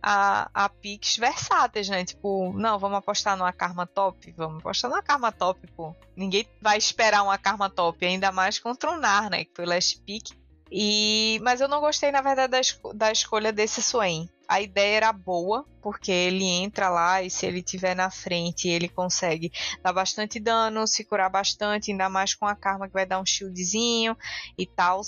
a, 0.03 0.49
a 0.55 0.69
picks 0.69 1.17
versáteis, 1.17 1.89
né? 1.89 2.05
Tipo, 2.05 2.53
não, 2.53 2.79
vamos 2.79 2.99
apostar 2.99 3.37
numa 3.37 3.53
karma 3.53 3.87
top? 3.87 4.33
Vamos 4.37 4.59
apostar 4.61 4.91
numa 4.91 5.03
karma 5.03 5.33
top, 5.33 5.67
pô. 5.73 5.95
Ninguém 6.17 6.49
vai 6.61 6.79
esperar 6.79 7.23
uma 7.23 7.39
karma 7.39 7.69
top, 7.69 8.05
ainda 8.07 8.31
mais 8.31 8.59
contra 8.59 8.93
o 8.93 8.97
Nar, 8.97 9.29
né? 9.31 9.45
Que 9.45 9.53
foi 9.55 9.65
o 9.65 9.69
last 9.69 10.01
pick. 10.03 10.31
E, 10.71 11.39
mas 11.43 11.61
eu 11.61 11.69
não 11.69 11.81
gostei, 11.81 12.11
na 12.11 12.23
verdade, 12.23 12.51
da, 12.51 12.61
esco 12.61 12.93
da 12.93 13.13
escolha 13.13 13.53
desse 13.53 13.83
Swain. 13.83 14.29
A 14.47 14.61
ideia 14.61 14.97
era 14.97 15.13
boa, 15.13 15.65
porque 15.81 16.11
ele 16.13 16.45
entra 16.45 16.91
lá 16.91 17.23
e 17.23 17.31
se 17.31 17.47
ele 17.47 17.63
tiver 17.63 17.95
na 17.95 18.11
frente, 18.11 18.69
ele 18.69 18.89
consegue 18.89 19.51
dar 19.83 19.93
bastante 19.93 20.39
dano, 20.39 20.87
se 20.87 21.05
curar 21.05 21.31
bastante, 21.31 21.91
ainda 21.91 22.09
mais 22.09 22.35
com 22.35 22.47
a 22.47 22.55
karma 22.55 22.87
que 22.87 22.93
vai 22.93 23.07
dar 23.07 23.21
um 23.21 23.27
shieldzinho 23.27 24.17
e 24.59 24.67
tal. 24.67 25.01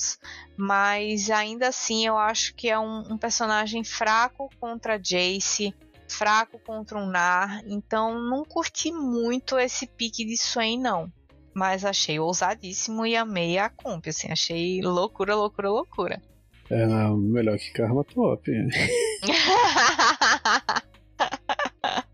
Mas 0.56 1.30
ainda 1.30 1.68
assim, 1.68 2.06
eu 2.06 2.16
acho 2.16 2.54
que 2.54 2.70
é 2.70 2.78
um, 2.78 3.12
um 3.12 3.18
personagem 3.18 3.84
fraco 3.84 4.50
contra 4.58 4.98
Jace 4.98 5.74
fraco 6.08 6.60
contra 6.60 6.96
um 6.96 7.06
Nar, 7.06 7.62
então 7.66 8.20
não 8.20 8.44
curti 8.44 8.92
muito 8.92 9.58
esse 9.58 9.88
pique 9.88 10.24
de 10.24 10.36
Swain 10.36 10.78
não 10.78 11.12
mas 11.56 11.86
achei 11.86 12.20
ousadíssimo 12.20 13.06
e 13.06 13.16
amei 13.16 13.56
a 13.56 13.70
comp, 13.70 14.06
assim, 14.06 14.30
achei 14.30 14.82
loucura, 14.82 15.34
loucura, 15.34 15.70
loucura. 15.70 16.20
É 16.68 16.86
melhor 17.14 17.56
que 17.56 17.72
Karma 17.72 18.04
Top. 18.04 18.42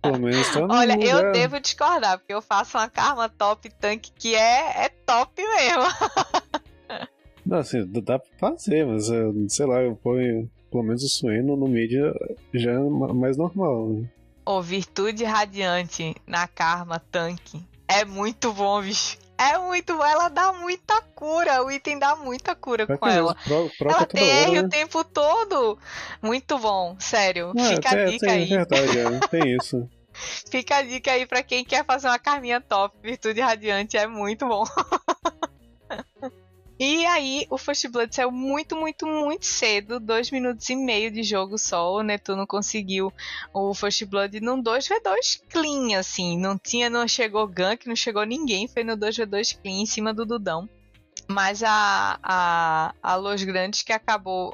Pelo 0.00 0.20
menos 0.20 0.48
tá 0.48 0.64
Olha, 0.70 0.96
eu 1.04 1.32
devo 1.32 1.58
discordar, 1.58 2.18
porque 2.18 2.32
eu 2.32 2.40
faço 2.40 2.78
uma 2.78 2.88
Karma 2.88 3.28
Top 3.28 3.68
Tank 3.80 4.10
que 4.16 4.36
é, 4.36 4.84
é 4.84 4.88
top 4.88 5.42
mesmo. 5.42 5.82
Não, 7.44 7.58
assim, 7.58 7.84
dá 8.00 8.20
pra 8.20 8.30
fazer, 8.38 8.86
mas 8.86 9.08
sei 9.48 9.66
lá, 9.66 9.82
eu 9.82 9.96
ponho 9.96 10.48
pelo 10.70 10.84
menos 10.84 11.02
o 11.02 11.08
Sueno 11.08 11.56
no 11.56 11.66
mídia 11.66 12.14
já 12.54 12.70
é 12.70 12.78
mais 12.78 13.36
normal. 13.36 13.88
Né? 13.88 14.08
Ô, 14.46 14.62
Virtude 14.62 15.24
Radiante 15.24 16.14
na 16.28 16.46
Karma 16.46 17.00
Tank 17.00 17.60
é 17.88 18.04
muito 18.04 18.52
bom, 18.52 18.80
bicho. 18.80 19.21
É 19.50 19.58
muito 19.58 19.96
bom, 19.96 20.04
ela 20.04 20.28
dá 20.28 20.52
muita 20.52 21.00
cura, 21.14 21.64
o 21.64 21.70
item 21.70 21.98
dá 21.98 22.14
muita 22.14 22.54
cura 22.54 22.86
com 22.86 23.06
ela. 23.08 23.34
Pro, 23.44 23.90
ela 23.90 24.06
tem 24.06 24.28
R 24.28 24.52
né? 24.52 24.60
o 24.60 24.68
tempo 24.68 25.02
todo. 25.02 25.78
Muito 26.22 26.58
bom, 26.58 26.96
sério. 26.98 27.52
Não, 27.54 27.64
Fica 27.64 27.90
a 27.90 28.04
dica 28.04 28.30
aí. 28.30 28.44
É 28.44 28.46
verdade, 28.46 28.98
é, 28.98 29.20
tem 29.28 29.56
isso. 29.56 29.88
Fica 30.50 30.76
a 30.76 30.82
dica 30.82 31.12
aí 31.12 31.26
pra 31.26 31.42
quem 31.42 31.64
quer 31.64 31.84
fazer 31.84 32.06
uma 32.08 32.18
carminha 32.18 32.60
top, 32.60 32.96
Virtude 33.02 33.40
Radiante, 33.40 33.96
é 33.96 34.06
muito 34.06 34.46
bom. 34.46 34.64
E 36.84 37.06
aí, 37.06 37.46
o 37.48 37.56
First 37.56 37.86
Blood 37.90 38.12
saiu 38.12 38.32
muito, 38.32 38.74
muito, 38.74 39.06
muito 39.06 39.46
cedo, 39.46 40.00
dois 40.00 40.32
minutos 40.32 40.68
e 40.68 40.74
meio 40.74 41.12
de 41.12 41.22
jogo 41.22 41.56
só. 41.56 41.94
O 41.94 42.02
Netuno 42.02 42.44
conseguiu 42.44 43.12
o 43.54 43.72
First 43.72 44.04
Blood 44.06 44.40
num 44.40 44.60
2v2 44.60 45.42
clean, 45.48 45.96
assim. 45.96 46.36
Não 46.36 46.58
tinha, 46.58 46.90
não 46.90 47.06
chegou 47.06 47.46
gank, 47.46 47.86
não 47.86 47.94
chegou 47.94 48.24
ninguém. 48.24 48.66
Foi 48.66 48.82
no 48.82 48.96
2v2 48.96 49.60
clean 49.62 49.82
em 49.82 49.86
cima 49.86 50.12
do 50.12 50.26
Dudão. 50.26 50.68
Mas 51.28 51.62
a, 51.62 52.18
a, 52.20 52.92
a 53.00 53.14
Los 53.14 53.44
Grandes 53.44 53.84
que 53.84 53.92
acabou. 53.92 54.52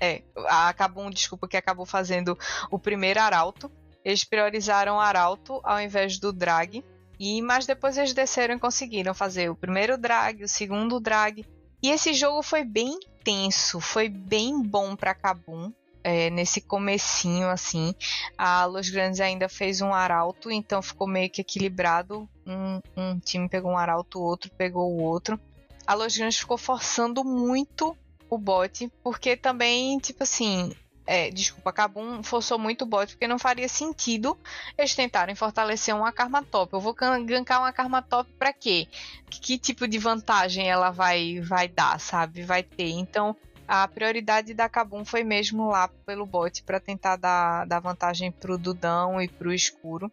É, 0.00 0.22
acabou, 0.46 1.10
desculpa, 1.10 1.48
que 1.48 1.56
acabou 1.56 1.84
fazendo 1.84 2.38
o 2.70 2.78
primeiro 2.78 3.18
arauto. 3.18 3.68
Eles 4.04 4.22
priorizaram 4.22 4.94
o 4.94 5.00
arauto 5.00 5.60
ao 5.64 5.80
invés 5.80 6.20
do 6.20 6.32
drag. 6.32 6.84
E 7.18 7.42
mas 7.42 7.66
depois 7.66 7.98
eles 7.98 8.12
desceram 8.12 8.54
e 8.54 8.60
conseguiram 8.60 9.12
fazer 9.12 9.50
o 9.50 9.56
primeiro 9.56 9.98
drag, 9.98 10.44
o 10.44 10.48
segundo 10.48 11.00
drag. 11.00 11.44
E 11.82 11.90
esse 11.90 12.12
jogo 12.12 12.42
foi 12.42 12.64
bem 12.64 12.98
tenso, 13.24 13.80
foi 13.80 14.08
bem 14.08 14.62
bom 14.62 14.96
para 14.96 15.14
Kabum. 15.14 15.72
É, 16.02 16.30
nesse 16.30 16.60
comecinho 16.60 17.48
assim, 17.48 17.92
a 18.38 18.64
Los 18.64 18.88
Grandes 18.88 19.20
ainda 19.20 19.48
fez 19.48 19.80
um 19.80 19.92
arauto, 19.92 20.50
então 20.50 20.80
ficou 20.80 21.06
meio 21.06 21.28
que 21.28 21.40
equilibrado. 21.40 22.28
Um, 22.46 22.80
um 22.96 23.18
time 23.18 23.48
pegou 23.48 23.72
um 23.72 23.76
arauto, 23.76 24.18
o 24.18 24.22
outro 24.22 24.50
pegou 24.56 24.90
o 24.90 25.02
outro. 25.02 25.38
A 25.86 25.94
Los 25.94 26.16
Grandes 26.16 26.38
ficou 26.38 26.56
forçando 26.56 27.24
muito 27.24 27.96
o 28.30 28.38
bot, 28.38 28.90
porque 29.02 29.36
também, 29.36 29.98
tipo 29.98 30.22
assim, 30.22 30.72
é, 31.08 31.30
desculpa, 31.30 31.72
Kabum 31.72 32.22
forçou 32.22 32.58
muito 32.58 32.82
o 32.82 32.86
bot 32.86 33.14
porque 33.14 33.26
não 33.26 33.38
faria 33.38 33.66
sentido 33.66 34.36
eles 34.76 34.94
tentarem 34.94 35.34
fortalecer 35.34 35.96
uma 35.96 36.12
Karma 36.12 36.42
Top. 36.42 36.70
Eu 36.74 36.80
vou 36.80 36.92
gankar 36.92 37.60
uma 37.60 37.72
Karma 37.72 38.02
Top 38.02 38.30
pra 38.38 38.52
quê? 38.52 38.86
Que, 39.30 39.40
que 39.40 39.58
tipo 39.58 39.88
de 39.88 39.96
vantagem 39.96 40.68
ela 40.68 40.90
vai, 40.90 41.40
vai 41.40 41.66
dar, 41.66 41.98
sabe? 41.98 42.42
Vai 42.42 42.62
ter. 42.62 42.90
Então, 42.90 43.34
a 43.66 43.88
prioridade 43.88 44.52
da 44.52 44.68
Kabum 44.68 45.02
foi 45.02 45.24
mesmo 45.24 45.68
lá 45.68 45.88
pelo 46.04 46.26
bot 46.26 46.62
para 46.62 46.78
tentar 46.78 47.16
dar, 47.16 47.64
dar 47.64 47.80
vantagem 47.80 48.30
pro 48.30 48.58
Dudão 48.58 49.18
e 49.18 49.28
pro 49.28 49.50
Escuro. 49.50 50.12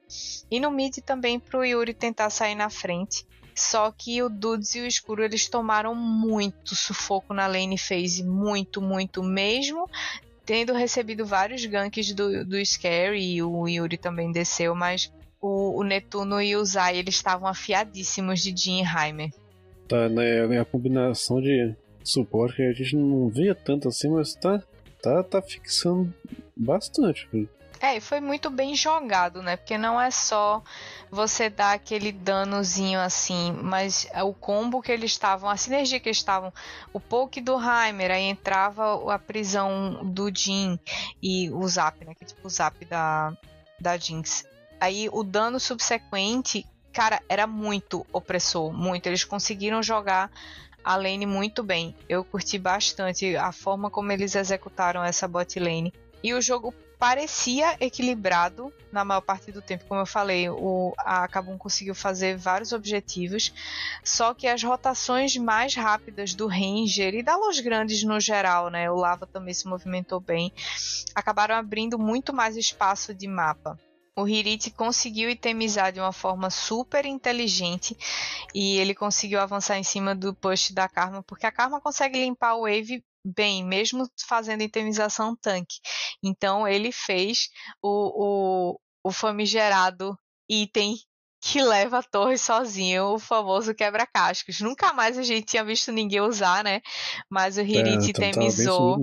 E 0.50 0.62
no 0.62 0.72
mid 0.72 1.00
também 1.00 1.42
pro 1.42 1.66
Yuri 1.66 1.94
tentar 1.94 2.30
sair 2.30 2.56
na 2.56 2.70
frente. 2.70 3.28
Só 3.54 3.90
que 3.90 4.22
o 4.22 4.30
Dudes 4.30 4.76
e 4.76 4.82
o 4.82 4.88
Escuro 4.88 5.24
eles 5.24 5.48
tomaram 5.48 5.96
muito 5.96 6.76
sufoco 6.76 7.34
na 7.34 7.48
lane 7.48 7.78
phase, 7.78 8.22
muito, 8.22 8.82
muito 8.82 9.24
mesmo 9.24 9.90
tendo 10.46 10.74
recebido 10.74 11.26
vários 11.26 11.66
ganks 11.66 12.14
do, 12.14 12.46
do 12.46 12.64
Scary 12.66 13.36
e 13.36 13.44
o 13.44 13.68
Yuri 13.68 13.98
também 13.98 14.32
desceu, 14.32 14.76
mas 14.76 15.12
o, 15.42 15.80
o 15.80 15.84
Netuno 15.84 16.42
e 16.42 16.56
o 16.56 16.64
Zai 16.64 16.98
eles 16.98 17.16
estavam 17.16 17.48
afiadíssimos 17.48 18.42
de 18.42 18.56
Jean 18.56 18.84
Heimer. 18.86 19.32
Tá, 19.88 20.10
né? 20.10 20.60
A 20.60 20.66
combinação 20.66 21.42
de 21.42 21.76
suporte 22.04 22.58
que 22.58 22.64
a 22.64 22.74
gente 22.74 22.96
não 22.96 23.30
via 23.30 23.56
tanto 23.56 23.88
assim, 23.88 24.10
mas 24.10 24.34
tá, 24.36 24.62
tá, 25.02 25.24
tá 25.24 25.42
fixando 25.42 26.14
bastante. 26.56 27.28
É, 27.80 27.98
e 27.98 28.02
foi 28.02 28.20
muito 28.20 28.50
bem 28.50 28.76
jogado, 28.76 29.42
né? 29.42 29.58
Porque 29.58 29.78
não 29.78 30.00
é 30.00 30.10
só 30.10 30.64
você 31.12 31.50
dar 31.50 31.74
aquele 31.74 32.12
danozinho 32.12 33.00
assim, 33.00 33.52
mas 33.62 34.08
o 34.24 34.34
combo 34.34 34.82
que 34.82 34.92
eles 34.92 35.12
estavam, 35.12 35.50
a 35.50 35.58
sinergia 35.58 36.00
que 36.00 36.10
eles 36.10 36.18
estavam, 36.18 36.54
o 36.94 37.00
poke 37.00 37.42
do 37.42 37.58
Heimer, 37.60 38.12
aí 38.12 38.24
entrava 38.24 39.14
a 39.14 39.20
prisão 39.20 40.00
do 40.04 40.34
Jin 40.34 40.80
e 41.22 41.50
o 41.52 41.68
Zap, 41.68 42.04
né? 42.06 42.16
Que 42.16 42.24
é 42.24 42.28
tipo 42.28 42.48
o 42.48 42.50
Zap 42.50 42.84
da, 42.86 43.34
da 43.80 43.98
Jinx. 43.98 44.46
Aí 44.80 45.10
o 45.12 45.24
dano 45.24 45.60
subsequente, 45.60 46.66
cara, 46.94 47.22
era 47.28 47.46
muito 47.46 48.06
opressor, 48.12 48.72
muito. 48.74 49.08
Eles 49.08 49.24
conseguiram 49.24 49.82
jogar 49.84 50.32
a 50.84 50.96
lane 50.96 51.26
muito 51.26 51.64
bem. 51.64 51.96
Eu 52.08 52.24
curti 52.24 52.60
bastante 52.60 53.36
a 53.36 53.52
forma 53.52 53.90
como 53.90 54.12
eles 54.12 54.36
executaram 54.36 55.04
essa 55.04 55.28
bot 55.28 55.60
lane. 55.60 55.94
E 56.24 56.34
o 56.34 56.42
jogo 56.42 56.74
parecia 56.98 57.76
equilibrado 57.80 58.74
na 58.92 59.04
maior 59.04 59.22
parte 59.22 59.52
do 59.52 59.62
tempo, 59.62 59.86
como 59.88 60.02
eu 60.02 60.06
falei, 60.06 60.50
o, 60.50 60.94
a 60.98 61.28
Kabum 61.28 61.58
conseguiu 61.58 61.94
fazer 61.94 62.38
vários 62.38 62.72
objetivos, 62.72 63.54
só 64.04 64.34
que 64.34 64.48
as 64.48 64.64
rotações 64.64 65.36
mais 65.36 65.76
rápidas 65.76 66.34
do 66.34 66.48
Ranger 66.48 67.14
e 67.14 67.24
da 67.24 67.36
Los 67.36 67.60
Grandes 67.60 68.04
no 68.04 68.20
geral, 68.20 68.70
né, 68.70 68.90
o 68.90 68.96
Lava 68.96 69.28
também 69.28 69.54
se 69.54 69.68
movimentou 69.68 70.20
bem, 70.20 70.54
acabaram 71.14 71.56
abrindo 71.56 72.00
muito 72.00 72.34
mais 72.34 72.56
espaço 72.56 73.14
de 73.14 73.28
mapa. 73.28 73.78
O 74.18 74.26
Hirit 74.26 74.72
conseguiu 74.72 75.30
itemizar 75.30 75.92
de 75.92 76.00
uma 76.00 76.14
forma 76.14 76.50
super 76.50 77.06
inteligente 77.06 77.98
e 78.54 78.78
ele 78.78 78.96
conseguiu 78.96 79.42
avançar 79.42 79.78
em 79.78 79.84
cima 79.84 80.16
do 80.16 80.34
push 80.34 80.72
da 80.72 80.88
Karma, 80.88 81.22
porque 81.22 81.46
a 81.46 81.52
Karma 81.52 81.82
consegue 81.82 82.18
limpar 82.18 82.56
o 82.56 82.62
wave 82.62 83.04
bem, 83.26 83.66
mesmo 83.66 84.08
fazendo 84.28 84.62
itemização 84.62 85.36
tanque. 85.36 85.80
Então 86.24 86.68
ele 86.68 86.92
fez 86.92 87.50
o, 87.82 88.74
o, 88.74 88.80
o 89.04 89.12
famigerado 89.12 90.18
item 90.48 90.96
que 91.42 91.62
leva 91.62 92.00
a 92.00 92.04
torre 92.04 92.38
sozinho, 92.38 93.14
o 93.14 93.20
famoso 93.20 93.74
quebra-cascos. 93.74 94.62
Nunca 94.62 94.94
mais 94.94 95.18
a 95.18 95.24
gente 95.24 95.46
tinha 95.46 95.64
visto 95.64 95.92
ninguém 95.92 96.22
usar, 96.22 96.64
né? 96.64 96.82
Mas 97.30 97.58
o 97.58 97.62
Hirit 97.62 98.06
é, 98.06 98.10
itemizou. 98.10 98.98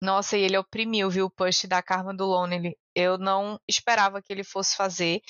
Nossa, 0.00 0.36
e 0.36 0.42
ele 0.42 0.58
oprimiu, 0.58 1.08
viu, 1.08 1.26
o 1.26 1.30
push 1.30 1.64
da 1.64 1.82
Karma 1.82 2.14
do 2.14 2.26
Lonely. 2.26 2.76
Eu 2.94 3.16
não 3.16 3.58
esperava 3.66 4.20
que 4.20 4.32
ele 4.32 4.44
fosse 4.44 4.76
fazer 4.76 5.20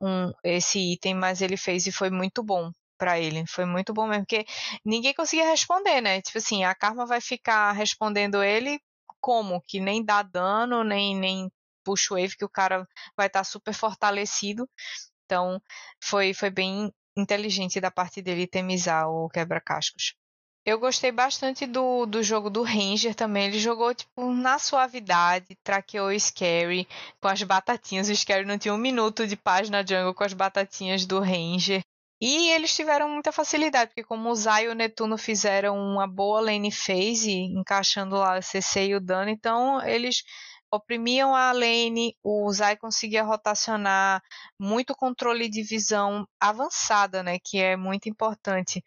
um, 0.00 0.32
esse 0.42 0.78
item, 0.78 1.14
mas 1.14 1.40
ele 1.40 1.56
fez 1.56 1.86
e 1.86 1.92
foi 1.92 2.10
muito 2.10 2.42
bom 2.42 2.70
para 3.04 3.20
ele. 3.20 3.44
Foi 3.46 3.66
muito 3.66 3.92
bom 3.92 4.06
mesmo, 4.06 4.24
porque 4.24 4.46
ninguém 4.82 5.12
conseguia 5.12 5.50
responder, 5.50 6.00
né? 6.00 6.22
Tipo 6.22 6.38
assim, 6.38 6.64
a 6.64 6.74
Karma 6.74 7.04
vai 7.04 7.20
ficar 7.20 7.72
respondendo 7.72 8.42
ele 8.42 8.80
como? 9.20 9.62
Que 9.66 9.78
nem 9.78 10.02
dá 10.02 10.22
dano, 10.22 10.82
nem, 10.82 11.14
nem 11.14 11.52
puxa 11.84 12.14
wave, 12.14 12.36
que 12.36 12.44
o 12.44 12.48
cara 12.48 12.88
vai 13.14 13.26
estar 13.26 13.40
tá 13.40 13.44
super 13.44 13.74
fortalecido. 13.74 14.66
Então, 15.26 15.60
foi, 16.02 16.32
foi 16.32 16.48
bem 16.48 16.90
inteligente 17.16 17.78
da 17.78 17.90
parte 17.90 18.22
dele 18.22 18.46
temizar 18.46 19.06
o 19.08 19.28
quebra-cascos. 19.28 20.14
Eu 20.66 20.78
gostei 20.78 21.12
bastante 21.12 21.66
do, 21.66 22.06
do 22.06 22.22
jogo 22.22 22.48
do 22.48 22.62
Ranger 22.62 23.14
também. 23.14 23.44
Ele 23.48 23.58
jogou, 23.58 23.94
tipo, 23.94 24.32
na 24.32 24.58
suavidade, 24.58 25.54
traqueou 25.62 26.08
o 26.08 26.18
Scary 26.18 26.88
com 27.20 27.28
as 27.28 27.42
batatinhas. 27.42 28.08
O 28.08 28.16
Scary 28.16 28.46
não 28.46 28.56
tinha 28.58 28.72
um 28.72 28.78
minuto 28.78 29.26
de 29.26 29.36
paz 29.36 29.68
na 29.68 29.82
jungle 29.82 30.14
com 30.14 30.24
as 30.24 30.32
batatinhas 30.32 31.04
do 31.04 31.20
Ranger. 31.20 31.84
E 32.20 32.50
eles 32.50 32.74
tiveram 32.74 33.08
muita 33.08 33.32
facilidade, 33.32 33.90
porque 33.90 34.04
como 34.04 34.30
o 34.30 34.34
Zay 34.34 34.66
e 34.66 34.68
o 34.68 34.74
Netuno 34.74 35.18
fizeram 35.18 35.76
uma 35.76 36.06
boa 36.06 36.40
lane 36.40 36.70
phase, 36.70 37.32
encaixando 37.32 38.16
lá 38.16 38.38
o 38.38 38.42
CC 38.42 38.86
e 38.86 38.94
o 38.94 39.00
dano, 39.00 39.30
então 39.30 39.82
eles 39.82 40.22
oprimiam 40.70 41.34
a 41.34 41.52
lane, 41.52 42.16
o 42.22 42.50
Zay 42.52 42.76
conseguia 42.76 43.22
rotacionar, 43.22 44.22
muito 44.58 44.94
controle 44.94 45.48
de 45.48 45.62
visão 45.62 46.26
avançada, 46.40 47.22
né, 47.22 47.38
que 47.42 47.58
é 47.58 47.76
muito 47.76 48.08
importante 48.08 48.84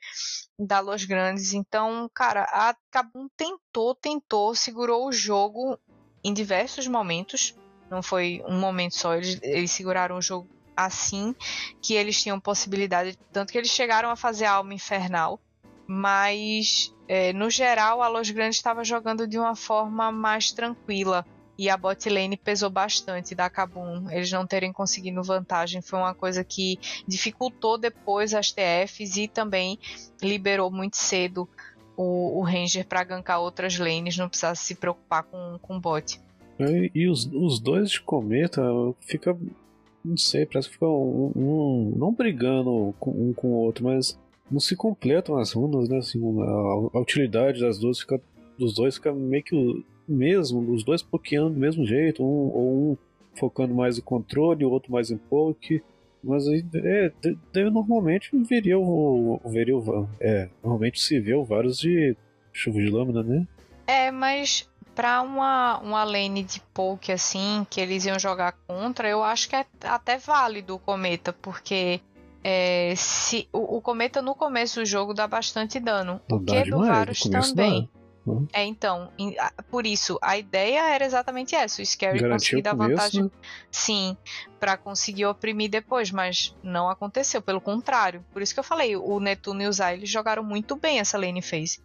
da 0.59 0.79
Los 0.79 1.05
Grandes. 1.05 1.53
Então, 1.53 2.09
cara, 2.13 2.43
a 2.43 2.75
Kabum 2.91 3.27
tentou, 3.37 3.95
tentou, 3.95 4.53
segurou 4.53 5.07
o 5.07 5.13
jogo 5.13 5.79
em 6.23 6.33
diversos 6.33 6.87
momentos, 6.87 7.55
não 7.89 8.03
foi 8.03 8.43
um 8.45 8.59
momento 8.59 8.95
só, 8.97 9.15
eles, 9.15 9.39
eles 9.41 9.71
seguraram 9.71 10.17
o 10.17 10.21
jogo 10.21 10.56
assim 10.77 11.35
que 11.81 11.95
eles 11.95 12.21
tinham 12.21 12.39
possibilidade, 12.39 13.17
tanto 13.33 13.51
que 13.51 13.57
eles 13.57 13.71
chegaram 13.71 14.11
a 14.11 14.15
fazer 14.15 14.45
alma 14.45 14.75
infernal, 14.75 15.41
mas 15.87 16.93
é, 17.07 17.33
no 17.33 17.49
geral 17.49 18.03
a 18.03 18.07
Los 18.07 18.29
Grandes 18.29 18.57
estava 18.57 18.83
jogando 18.83 19.27
de 19.27 19.39
uma 19.39 19.55
forma 19.55 20.11
mais 20.11 20.51
tranquila 20.51 21.25
e 21.57 21.69
a 21.69 21.75
bot 21.75 22.07
lane 22.07 22.37
pesou 22.37 22.69
bastante 22.69 23.33
da 23.33 23.49
Kabum. 23.49 24.09
Eles 24.11 24.31
não 24.31 24.45
terem 24.45 24.71
conseguido 24.71 25.23
vantagem 25.23 25.81
foi 25.81 25.97
uma 25.97 26.13
coisa 26.13 26.43
que 26.43 26.77
dificultou 27.07 27.77
depois 27.77 28.33
as 28.35 28.51
TFs 28.51 29.17
e 29.17 29.27
também 29.27 29.79
liberou 30.21 30.69
muito 30.69 30.97
cedo 30.97 31.49
o, 31.95 32.39
o 32.39 32.43
Ranger 32.43 32.85
para 32.85 33.03
gankar 33.03 33.41
outras 33.41 33.79
lanes, 33.79 34.17
não 34.17 34.29
precisasse 34.29 34.63
se 34.63 34.75
preocupar 34.75 35.23
com, 35.23 35.57
com 35.59 35.79
bot. 35.79 36.21
E, 36.59 36.91
e 36.93 37.07
os, 37.07 37.25
os 37.25 37.59
dois 37.59 37.89
de 37.89 38.01
cometa 38.01 38.61
fica. 39.01 39.35
Não 40.03 40.17
sei, 40.17 40.45
parece 40.45 40.67
que 40.69 40.75
fica 40.75 40.87
um, 40.87 41.31
um, 41.35 41.93
não 41.97 42.13
brigando 42.13 42.93
com, 42.99 43.11
um 43.11 43.33
com 43.33 43.47
o 43.49 43.55
outro, 43.55 43.83
mas 43.83 44.17
não 44.49 44.59
se 44.59 44.75
completam 44.75 45.37
as 45.37 45.51
runas, 45.51 45.89
né? 45.89 45.97
Assim, 45.97 46.19
a, 46.41 46.97
a 46.97 46.99
utilidade 46.99 47.59
das 47.59 47.77
duas 47.77 47.99
fica, 47.99 48.21
dos 48.57 48.73
dois 48.73 48.95
fica 48.95 49.13
meio 49.13 49.43
que 49.43 49.85
mesmo, 50.07 50.71
os 50.73 50.83
dois 50.83 51.01
pokeando 51.01 51.51
do 51.51 51.59
mesmo 51.59 51.85
jeito, 51.85 52.23
um, 52.23 52.25
ou 52.25 52.91
um 52.91 52.97
focando 53.37 53.75
mais 53.75 53.97
no 53.97 54.03
controle, 54.03 54.65
o 54.65 54.71
outro 54.71 54.91
mais 54.91 55.11
em 55.11 55.17
poke. 55.17 55.83
Mas 56.23 56.47
aí, 56.47 56.65
é, 56.75 57.11
normalmente 57.69 58.31
veria 58.43 58.77
o. 58.79 59.39
Veria 59.45 59.77
o 59.77 60.09
é, 60.19 60.49
normalmente 60.63 60.99
se 60.99 61.19
vê 61.19 61.35
vários 61.43 61.77
de 61.77 62.15
chuva 62.51 62.79
de 62.79 62.89
lâmina, 62.89 63.21
né? 63.21 63.47
É, 63.85 64.11
mas 64.11 64.67
pra 64.97 65.21
uma, 65.21 65.77
uma 65.77 66.03
lane 66.03 66.41
de 66.41 66.59
poke 66.73 67.11
assim, 67.11 67.67
que 67.69 67.79
eles 67.79 68.07
iam 68.07 68.17
jogar 68.17 68.53
contra, 68.65 69.07
eu 69.07 69.23
acho 69.23 69.47
que 69.47 69.55
é 69.55 69.63
até 69.83 70.17
válido 70.17 70.73
o 70.73 70.79
cometa, 70.79 71.31
porque 71.31 72.01
é, 72.43 72.95
se 72.97 73.47
o, 73.53 73.77
o, 73.77 73.81
cometa 73.81 74.23
no 74.23 74.33
começo 74.33 74.79
do 74.79 74.85
jogo 74.87 75.13
dá 75.13 75.27
bastante 75.27 75.79
dano. 75.79 76.19
o 76.31 76.39
que 76.39 76.63
do 76.63 76.79
Varus 76.79 77.19
também. 77.19 77.87
Dá. 77.93 77.97
Uhum. 78.31 78.47
É, 78.51 78.65
então, 78.65 79.09
por 79.69 79.85
isso, 79.85 80.17
a 80.19 80.35
ideia 80.35 80.89
era 80.89 81.05
exatamente 81.05 81.55
essa: 81.55 81.79
o 81.81 81.85
Scary 81.85 82.27
conseguir 82.27 82.63
dar 82.63 82.75
vantagem. 82.75 83.23
Né? 83.23 83.29
Sim, 83.71 84.17
para 84.59 84.75
conseguir 84.75 85.27
oprimir 85.27 85.69
depois, 85.69 86.11
mas 86.11 86.53
não 86.61 86.89
aconteceu, 86.89 87.41
pelo 87.41 87.61
contrário. 87.61 88.25
Por 88.33 88.41
isso 88.41 88.53
que 88.53 88.59
eu 88.59 88.63
falei: 88.65 88.97
o 88.97 89.19
Netuno 89.19 89.61
e 89.61 89.67
o 89.67 89.71
Zay 89.71 89.95
eles 89.95 90.09
jogaram 90.09 90.43
muito 90.43 90.75
bem 90.75 90.99
essa 90.99 91.17
lane 91.17 91.41
phase. 91.41 91.79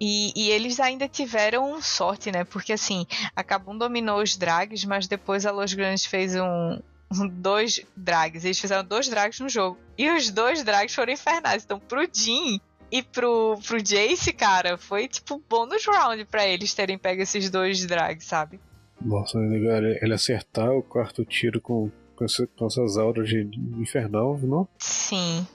E, 0.00 0.32
e, 0.36 0.50
eles 0.50 0.78
ainda 0.78 1.08
tiveram 1.08 1.80
sorte, 1.82 2.30
né? 2.30 2.44
Porque 2.44 2.72
assim, 2.72 3.06
a 3.34 3.42
Kabum 3.42 3.76
dominou 3.76 4.22
os 4.22 4.36
drags, 4.36 4.84
mas 4.84 5.08
depois 5.08 5.44
a 5.44 5.50
Los 5.50 5.74
Grandes 5.74 6.04
fez 6.06 6.36
um, 6.36 6.80
dois 7.32 7.80
drags. 7.96 8.44
Eles 8.44 8.60
fizeram 8.60 8.84
dois 8.84 9.08
drags 9.08 9.40
no 9.40 9.48
jogo. 9.48 9.78
E 9.96 10.08
os 10.10 10.30
dois 10.30 10.62
drags 10.62 10.94
foram 10.94 11.12
infernais. 11.12 11.64
Então, 11.64 11.80
pro 11.80 12.06
Jin, 12.12 12.60
e 12.90 13.02
pro, 13.02 13.58
pro 13.66 13.82
Jace, 13.82 14.32
cara, 14.32 14.78
foi 14.78 15.08
tipo 15.08 15.42
bônus 15.48 15.84
round 15.86 16.24
pra 16.24 16.46
eles 16.46 16.72
terem 16.74 16.96
pego 16.96 17.22
esses 17.22 17.50
dois 17.50 17.84
drags, 17.86 18.24
sabe? 18.24 18.58
Nossa, 19.00 19.38
ele, 19.38 19.98
ele 20.02 20.14
acertar 20.14 20.72
o 20.72 20.82
quarto 20.82 21.24
tiro 21.24 21.60
com, 21.60 21.90
com 22.16 22.24
essas 22.66 22.96
auras 22.96 23.28
de 23.28 23.48
infernal, 23.78 24.38
não? 24.42 24.66
Sim. 24.78 25.46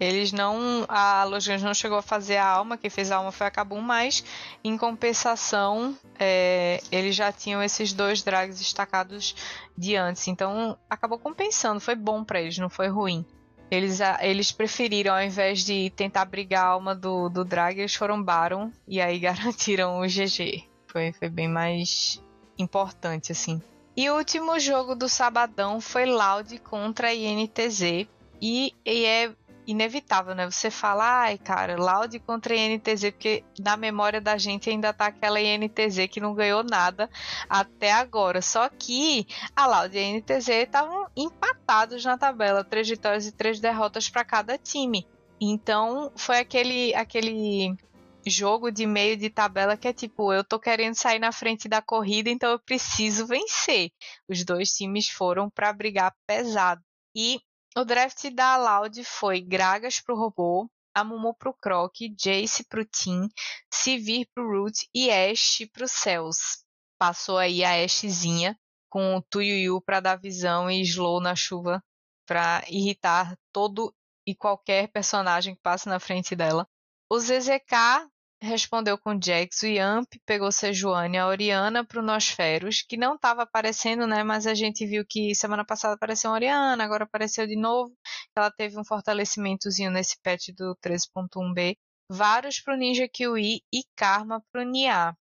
Eles 0.00 0.32
não. 0.32 0.84
A 0.88 1.24
Lojans 1.24 1.62
não 1.62 1.74
chegou 1.74 1.98
a 1.98 2.02
fazer 2.02 2.36
a 2.36 2.46
alma, 2.46 2.76
quem 2.76 2.90
fez 2.90 3.10
a 3.10 3.16
alma 3.16 3.32
foi 3.32 3.46
a 3.46 3.50
Kabum, 3.50 3.80
mas 3.80 4.24
em 4.64 4.76
compensação, 4.76 5.96
é, 6.18 6.82
eles 6.90 7.14
já 7.14 7.32
tinham 7.32 7.62
esses 7.62 7.92
dois 7.92 8.22
drags 8.22 8.58
destacados 8.58 9.34
de 9.76 9.96
antes. 9.96 10.26
Então 10.28 10.76
acabou 10.88 11.18
compensando, 11.18 11.80
foi 11.80 11.94
bom 11.94 12.24
para 12.24 12.40
eles, 12.40 12.58
não 12.58 12.68
foi 12.68 12.88
ruim. 12.88 13.24
Eles, 13.70 14.00
eles 14.20 14.52
preferiram, 14.52 15.14
ao 15.14 15.22
invés 15.22 15.64
de 15.64 15.88
tentar 15.96 16.26
brigar 16.26 16.64
a 16.64 16.68
alma 16.68 16.94
do, 16.94 17.30
do 17.30 17.42
drag, 17.42 17.78
eles 17.78 17.94
foram 17.94 18.22
Baron 18.22 18.70
e 18.86 19.00
aí 19.00 19.16
garantiram 19.20 19.98
o 20.00 20.06
GG. 20.06 20.64
Foi, 20.86 21.10
foi 21.12 21.30
bem 21.30 21.48
mais 21.48 22.22
importante, 22.58 23.32
assim. 23.32 23.62
E 23.96 24.08
o 24.10 24.16
último 24.16 24.58
jogo 24.58 24.94
do 24.94 25.08
sabadão 25.08 25.80
foi 25.80 26.06
Loud 26.06 26.58
contra 26.58 27.08
a 27.08 27.14
INTZ. 27.14 28.06
E, 28.40 28.74
e 28.84 29.04
é 29.04 29.30
inevitável, 29.66 30.34
né? 30.34 30.50
Você 30.50 30.70
fala, 30.70 31.22
ai, 31.22 31.38
cara, 31.38 31.76
Loud 31.76 32.18
contra 32.20 32.54
INTZ, 32.54 33.10
porque 33.10 33.44
na 33.58 33.76
memória 33.76 34.20
da 34.20 34.36
gente 34.36 34.68
ainda 34.68 34.92
tá 34.92 35.06
aquela 35.06 35.40
INTZ 35.40 36.08
que 36.10 36.20
não 36.20 36.34
ganhou 36.34 36.62
nada 36.62 37.08
até 37.48 37.92
agora. 37.92 38.42
Só 38.42 38.68
que 38.68 39.26
a 39.54 39.66
Loud 39.66 39.96
e 39.96 39.98
a 39.98 40.02
INTZ 40.02 40.48
estavam 40.48 41.06
empatados 41.16 42.04
na 42.04 42.18
tabela, 42.18 42.64
três 42.64 42.88
vitórias 42.88 43.26
e 43.26 43.32
três 43.32 43.60
derrotas 43.60 44.08
para 44.08 44.24
cada 44.24 44.58
time. 44.58 45.06
Então, 45.40 46.12
foi 46.16 46.38
aquele 46.38 46.94
aquele 46.94 47.76
jogo 48.24 48.70
de 48.70 48.86
meio 48.86 49.16
de 49.16 49.28
tabela 49.28 49.76
que 49.76 49.88
é 49.88 49.92
tipo, 49.92 50.32
eu 50.32 50.44
tô 50.44 50.58
querendo 50.58 50.94
sair 50.94 51.18
na 51.18 51.32
frente 51.32 51.68
da 51.68 51.82
corrida, 51.82 52.30
então 52.30 52.50
eu 52.50 52.58
preciso 52.58 53.26
vencer. 53.26 53.90
Os 54.28 54.44
dois 54.44 54.70
times 54.70 55.08
foram 55.08 55.50
para 55.50 55.72
brigar 55.72 56.14
pesado. 56.26 56.80
E 57.14 57.40
o 57.76 57.84
draft 57.84 58.30
da 58.30 58.56
Loud 58.56 59.02
foi 59.04 59.40
Gragas 59.40 60.00
pro 60.00 60.16
robô, 60.16 60.68
Amumu 60.94 61.34
pro 61.34 61.54
Croc, 61.54 61.94
Jace 62.18 62.64
pro 62.64 62.84
Tim, 62.84 63.28
Sivir 63.72 64.26
pro 64.34 64.46
Root 64.46 64.88
e 64.94 65.10
Ash 65.10 65.66
pro 65.72 65.88
Cells. 65.88 66.64
Passou 66.98 67.38
aí 67.38 67.64
a 67.64 67.82
Ashzinha 67.82 68.58
com 68.90 69.16
o 69.16 69.22
Tuyuyu 69.22 69.80
para 69.80 70.00
dar 70.00 70.16
visão 70.16 70.70
e 70.70 70.82
Slow 70.82 71.20
na 71.20 71.34
chuva 71.34 71.82
para 72.26 72.62
irritar 72.68 73.34
todo 73.52 73.94
e 74.26 74.34
qualquer 74.34 74.88
personagem 74.88 75.54
que 75.54 75.62
passa 75.62 75.88
na 75.88 75.98
frente 75.98 76.36
dela. 76.36 76.68
O 77.10 77.18
ZZK 77.18 78.10
respondeu 78.42 78.98
com 78.98 79.18
Jax, 79.20 79.62
o 79.62 79.66
Yamp 79.66 80.08
pegou 80.26 80.50
Sejuani, 80.50 81.16
a 81.16 81.28
Oriana 81.28 81.84
pro 81.84 82.02
Nosferos, 82.02 82.82
que 82.82 82.96
não 82.96 83.14
estava 83.14 83.42
aparecendo, 83.42 84.06
né? 84.06 84.24
Mas 84.24 84.46
a 84.46 84.54
gente 84.54 84.84
viu 84.84 85.04
que 85.08 85.34
semana 85.34 85.64
passada 85.64 85.94
apareceu 85.94 86.30
a 86.30 86.34
Oriana, 86.34 86.82
agora 86.84 87.04
apareceu 87.04 87.46
de 87.46 87.56
novo. 87.56 87.96
Ela 88.36 88.50
teve 88.50 88.78
um 88.78 88.84
fortalecimentozinho 88.84 89.90
nesse 89.90 90.16
patch 90.22 90.48
do 90.56 90.76
13.1b. 90.84 91.76
Varus 92.10 92.60
pro 92.60 92.76
Ninja 92.76 93.08
Kiwi 93.08 93.62
e 93.72 93.84
Karma 93.96 94.42
pro 94.52 94.64
Nia. 94.64 95.16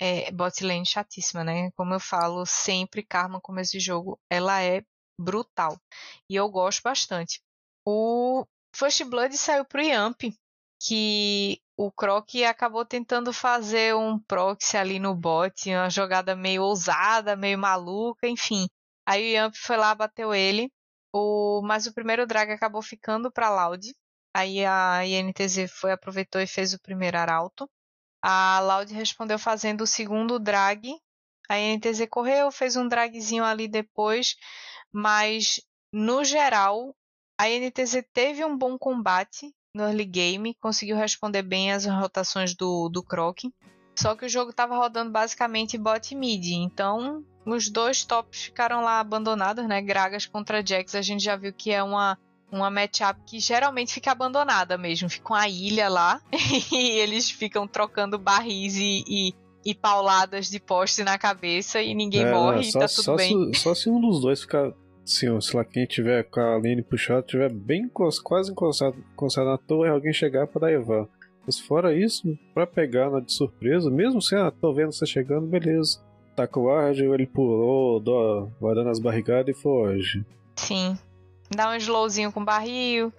É, 0.00 0.30
botlane 0.32 0.84
chatíssima, 0.84 1.44
né? 1.44 1.70
Como 1.76 1.94
eu 1.94 2.00
falo 2.00 2.44
sempre, 2.44 3.04
Karma 3.04 3.40
começo 3.40 3.72
de 3.72 3.80
jogo, 3.80 4.18
ela 4.28 4.60
é 4.60 4.82
brutal. 5.18 5.78
E 6.28 6.34
eu 6.34 6.48
gosto 6.50 6.82
bastante. 6.82 7.40
O 7.86 8.44
First 8.74 9.04
Blood 9.04 9.36
saiu 9.38 9.64
pro 9.64 9.80
Yamp, 9.80 10.22
que 10.80 11.60
o 11.76 11.90
Croc 11.90 12.28
acabou 12.48 12.84
tentando 12.84 13.32
fazer 13.32 13.94
um 13.94 14.18
proxy 14.18 14.76
ali 14.76 14.98
no 14.98 15.14
bot, 15.14 15.68
uma 15.70 15.90
jogada 15.90 16.36
meio 16.36 16.62
ousada, 16.62 17.36
meio 17.36 17.58
maluca, 17.58 18.28
enfim. 18.28 18.68
Aí 19.06 19.32
o 19.32 19.36
Yamp 19.36 19.54
foi 19.56 19.76
lá, 19.76 19.94
bateu 19.94 20.34
ele, 20.34 20.72
o... 21.12 21.62
mas 21.64 21.86
o 21.86 21.94
primeiro 21.94 22.26
drag 22.26 22.50
acabou 22.52 22.82
ficando 22.82 23.30
para 23.30 23.50
Loud. 23.50 23.94
Aí 24.34 24.64
a 24.64 25.06
INTZ 25.06 25.70
foi, 25.70 25.92
aproveitou 25.92 26.40
e 26.40 26.46
fez 26.46 26.74
o 26.74 26.80
primeiro 26.80 27.18
arauto. 27.18 27.68
A 28.22 28.60
Loud 28.60 28.92
respondeu 28.94 29.38
fazendo 29.38 29.82
o 29.82 29.86
segundo 29.86 30.38
drag. 30.38 30.96
A 31.48 31.58
INTZ 31.58 32.06
correu, 32.10 32.50
fez 32.50 32.76
um 32.76 32.88
dragzinho 32.88 33.44
ali 33.44 33.68
depois, 33.68 34.34
mas 34.92 35.60
no 35.92 36.24
geral 36.24 36.96
a 37.38 37.48
INTZ 37.48 38.04
teve 38.12 38.44
um 38.44 38.56
bom 38.56 38.78
combate, 38.78 39.52
no 39.74 39.82
early 39.82 40.04
game, 40.04 40.54
conseguiu 40.60 40.96
responder 40.96 41.42
bem 41.42 41.72
as 41.72 41.84
rotações 41.84 42.54
do, 42.54 42.88
do 42.88 43.02
Croc. 43.02 43.40
Só 43.96 44.14
que 44.14 44.24
o 44.24 44.28
jogo 44.28 44.50
estava 44.50 44.76
rodando 44.76 45.10
basicamente 45.10 45.78
bot 45.78 46.14
mid, 46.14 46.46
então 46.46 47.24
os 47.46 47.68
dois 47.68 48.04
tops 48.04 48.44
ficaram 48.44 48.82
lá 48.82 49.00
abandonados, 49.00 49.66
né? 49.66 49.80
Gragas 49.82 50.26
contra 50.26 50.64
Jax, 50.64 50.94
a 50.94 51.02
gente 51.02 51.22
já 51.22 51.36
viu 51.36 51.52
que 51.52 51.70
é 51.70 51.82
uma, 51.82 52.18
uma 52.50 52.70
matchup 52.70 53.20
que 53.26 53.38
geralmente 53.38 53.92
fica 53.92 54.12
abandonada 54.12 54.78
mesmo. 54.78 55.08
Fica 55.08 55.34
uma 55.34 55.48
ilha 55.48 55.88
lá 55.88 56.20
e 56.72 56.90
eles 56.98 57.30
ficam 57.30 57.68
trocando 57.68 58.18
barris 58.18 58.76
e, 58.76 59.04
e, 59.06 59.34
e 59.64 59.74
pauladas 59.74 60.48
de 60.48 60.58
poste 60.58 61.04
na 61.04 61.18
cabeça 61.18 61.80
e 61.80 61.94
ninguém 61.94 62.24
é, 62.24 62.32
morre 62.32 62.64
só, 62.64 62.78
e 62.78 62.80
tá 62.80 62.88
tudo 62.88 63.16
bem. 63.16 63.52
Se, 63.54 63.60
só 63.60 63.74
se 63.74 63.88
um 63.88 64.00
dos 64.00 64.20
dois 64.20 64.40
ficar 64.40 64.72
Sim, 65.04 65.38
sei 65.40 65.58
lá, 65.58 65.64
quem 65.64 65.86
tiver 65.86 66.24
com 66.24 66.40
a 66.40 66.58
linha 66.58 66.82
puxada, 66.82 67.22
tiver 67.22 67.52
bem 67.52 67.88
quase 67.88 68.50
encostado, 68.50 68.96
encostado 69.12 69.50
na 69.50 69.58
torre, 69.58 69.90
alguém 69.90 70.12
chegar 70.12 70.46
para 70.46 70.68
levar. 70.68 71.06
Mas 71.46 71.60
fora 71.60 71.94
isso, 71.94 72.38
para 72.54 72.66
pegar 72.66 73.10
na 73.10 73.20
de 73.20 73.32
surpresa, 73.32 73.90
mesmo 73.90 74.22
se 74.22 74.34
ah, 74.34 74.50
tô 74.50 74.72
vendo 74.72 74.92
você 74.92 75.04
chegando, 75.04 75.46
beleza. 75.46 76.00
O 76.56 76.70
ar, 76.70 76.92
ele 76.92 77.26
pulou, 77.26 78.00
dó, 78.00 78.48
vai 78.60 78.74
dando 78.74 78.90
as 78.90 78.98
barrigadas 78.98 79.54
e 79.54 79.60
foge. 79.60 80.24
Sim. 80.56 80.98
Dá 81.54 81.70
um 81.70 81.76
slowzinho 81.76 82.32
com 82.32 82.44
barril, 82.44 83.12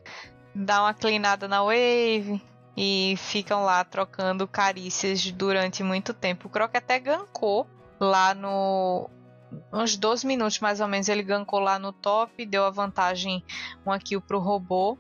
dá 0.54 0.82
uma 0.82 0.94
clinada 0.94 1.48
na 1.48 1.64
wave 1.64 2.42
e 2.76 3.16
ficam 3.18 3.64
lá 3.64 3.84
trocando 3.84 4.48
carícias 4.48 5.32
durante 5.32 5.84
muito 5.84 6.14
tempo. 6.14 6.48
O 6.48 6.52
Croc 6.52 6.76
até 6.76 7.00
gancou 7.00 7.66
lá 8.00 8.34
no. 8.34 9.10
Uns 9.72 9.98
12 9.98 10.26
minutos 10.26 10.60
mais 10.60 10.80
ou 10.80 10.88
menos 10.88 11.10
ele 11.10 11.24
gancou 11.24 11.60
lá 11.60 11.78
no 11.78 11.92
top, 11.92 12.46
deu 12.46 12.66
a 12.66 12.70
vantagem 12.70 13.44
uma 13.86 14.00
kill 14.00 14.22
pro 14.22 14.40
robô, 14.40 14.98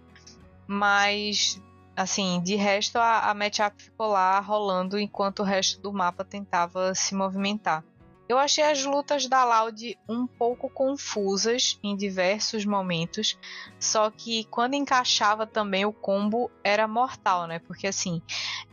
mas 0.67 1.61
assim, 1.95 2.41
de 2.43 2.55
resto 2.55 2.97
a, 2.97 3.29
a 3.29 3.33
matchup 3.33 3.81
ficou 3.81 4.07
lá 4.07 4.39
rolando 4.39 4.99
enquanto 4.99 5.39
o 5.39 5.43
resto 5.43 5.81
do 5.81 5.93
mapa 5.93 6.25
tentava 6.25 6.93
se 6.93 7.15
movimentar. 7.15 7.83
Eu 8.27 8.39
achei 8.39 8.63
as 8.63 8.83
lutas 8.83 9.27
da 9.27 9.45
Loud 9.45 9.97
um 10.09 10.25
pouco 10.25 10.67
confusas 10.67 11.79
em 11.83 11.95
diversos 11.95 12.65
momentos, 12.65 13.37
só 13.79 14.09
que 14.09 14.45
quando 14.45 14.73
encaixava 14.73 15.45
também 15.45 15.85
o 15.85 15.93
combo 15.93 16.49
era 16.63 16.87
mortal, 16.87 17.45
né? 17.45 17.59
Porque 17.59 17.85
assim, 17.85 18.23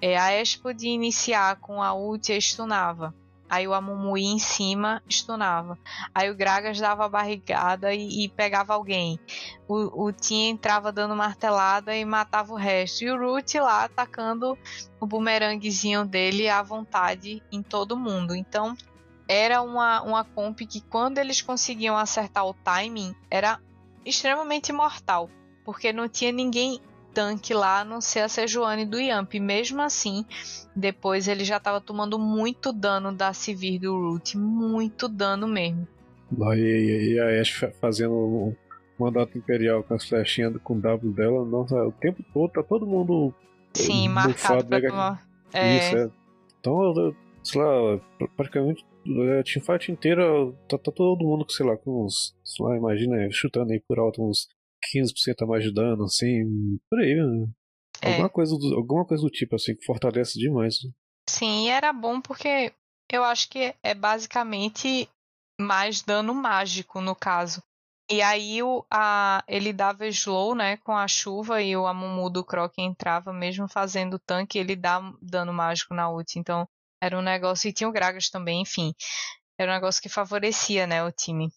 é, 0.00 0.16
a 0.16 0.40
Ashe 0.40 0.58
podia 0.58 0.90
iniciar 0.90 1.56
com 1.56 1.82
a 1.82 1.92
ult 1.92 2.32
e 2.32 2.40
stunava. 2.40 3.14
Aí 3.52 3.68
o 3.68 3.74
Amumui 3.74 4.22
em 4.22 4.38
cima 4.38 5.02
stunava. 5.06 5.78
Aí 6.14 6.30
o 6.30 6.34
Gragas 6.34 6.80
dava 6.80 7.04
a 7.04 7.08
barrigada 7.10 7.92
e, 7.92 8.24
e 8.24 8.28
pegava 8.30 8.72
alguém. 8.72 9.20
O, 9.68 10.06
o 10.06 10.10
Tim 10.10 10.48
entrava 10.48 10.90
dando 10.90 11.14
martelada 11.14 11.94
e 11.94 12.02
matava 12.02 12.54
o 12.54 12.56
resto. 12.56 13.04
E 13.04 13.10
o 13.10 13.20
Root 13.20 13.60
lá 13.60 13.84
atacando 13.84 14.56
o 14.98 15.06
bumeranguezinho 15.06 16.06
dele 16.06 16.48
à 16.48 16.62
vontade 16.62 17.42
em 17.52 17.62
todo 17.62 17.94
mundo. 17.94 18.34
Então 18.34 18.74
era 19.28 19.60
uma, 19.60 20.00
uma 20.00 20.24
comp 20.24 20.60
que 20.60 20.80
quando 20.80 21.18
eles 21.18 21.42
conseguiam 21.42 21.94
acertar 21.94 22.46
o 22.46 22.54
timing 22.54 23.14
era 23.30 23.60
extremamente 24.02 24.72
mortal, 24.72 25.28
porque 25.62 25.92
não 25.92 26.08
tinha 26.08 26.32
ninguém 26.32 26.80
tanque 27.12 27.54
lá 27.54 27.80
a 27.80 27.84
não 27.84 28.00
ser 28.00 28.20
a 28.20 28.28
Sejuani 28.28 28.84
do 28.84 28.98
Yamp. 28.98 29.34
Mesmo 29.34 29.82
assim, 29.82 30.24
depois 30.74 31.28
ele 31.28 31.44
já 31.44 31.56
estava 31.56 31.80
tomando 31.80 32.18
muito 32.18 32.72
dano 32.72 33.12
da 33.12 33.32
Sivir 33.32 33.80
do 33.80 33.94
Root, 33.94 34.36
muito 34.36 35.08
dano 35.08 35.46
mesmo. 35.46 35.86
E, 36.54 37.14
e 37.14 37.20
a 37.20 37.40
Ashe 37.40 37.70
fazendo 37.80 38.14
o 38.14 38.56
mandato 38.98 39.36
imperial 39.36 39.82
com 39.82 39.94
as 39.94 40.08
flechinhas 40.08 40.54
com 40.62 40.74
o 40.74 40.80
W 40.80 41.12
dela, 41.12 41.44
nossa, 41.44 41.76
o 41.84 41.92
tempo 41.92 42.24
todo 42.32 42.50
tá 42.50 42.62
todo 42.62 42.86
mundo 42.86 43.34
Sim, 43.74 44.08
marcado 44.08 44.64
pra 44.66 44.80
tomar. 44.80 45.26
É... 45.52 45.76
Isso, 45.78 45.96
é. 45.96 46.10
Então, 46.60 47.14
sei 47.42 47.60
lá, 47.60 48.00
praticamente 48.36 48.84
a 49.38 49.42
teamfight 49.42 49.90
inteira 49.90 50.24
tá, 50.68 50.78
tá, 50.78 50.92
todo 50.92 51.24
mundo, 51.24 51.44
sei 51.50 51.66
lá, 51.66 51.76
com 51.76 52.04
uns, 52.04 52.36
sei 52.44 52.64
lá, 52.64 52.76
imagina, 52.76 53.28
chutando 53.30 53.72
aí 53.72 53.80
por 53.80 53.98
alto 53.98 54.22
uns 54.22 54.48
15% 54.92 55.42
a 55.42 55.46
mais 55.46 55.64
de 55.64 55.72
dano, 55.72 56.04
assim, 56.04 56.78
por 56.88 56.98
aí, 57.00 57.14
né? 57.14 57.46
É. 58.00 58.12
Alguma, 58.12 58.28
coisa 58.28 58.56
do, 58.58 58.74
alguma 58.74 59.06
coisa 59.06 59.22
do 59.22 59.30
tipo, 59.30 59.54
assim, 59.54 59.76
que 59.76 59.84
fortalece 59.84 60.38
demais. 60.38 60.76
Né? 60.82 60.90
Sim, 61.28 61.66
e 61.66 61.68
era 61.68 61.92
bom 61.92 62.20
porque 62.20 62.72
eu 63.10 63.22
acho 63.22 63.48
que 63.48 63.74
é 63.82 63.94
basicamente 63.94 65.08
mais 65.60 66.02
dano 66.02 66.34
mágico, 66.34 67.00
no 67.00 67.14
caso. 67.14 67.62
E 68.10 68.20
aí 68.20 68.62
o, 68.62 68.84
a, 68.92 69.44
ele 69.46 69.72
dava 69.72 70.06
slow, 70.08 70.54
né, 70.54 70.76
com 70.78 70.96
a 70.96 71.06
chuva 71.06 71.62
e 71.62 71.76
o 71.76 71.86
Amumu 71.86 72.28
do 72.28 72.44
Croc 72.44 72.74
entrava 72.78 73.32
mesmo 73.32 73.68
fazendo 73.68 74.18
tanque, 74.18 74.58
ele 74.58 74.76
dá 74.76 75.00
dano 75.22 75.52
mágico 75.52 75.94
na 75.94 76.10
ult. 76.10 76.38
Então 76.38 76.68
era 77.00 77.16
um 77.18 77.22
negócio, 77.22 77.68
e 77.68 77.72
tinha 77.72 77.88
o 77.88 77.92
Gragas 77.92 78.28
também, 78.28 78.62
enfim. 78.62 78.92
Era 79.58 79.72
um 79.72 79.74
negócio 79.74 80.02
que 80.02 80.08
favorecia, 80.08 80.86
né, 80.86 81.04
o 81.04 81.12
time. 81.12 81.48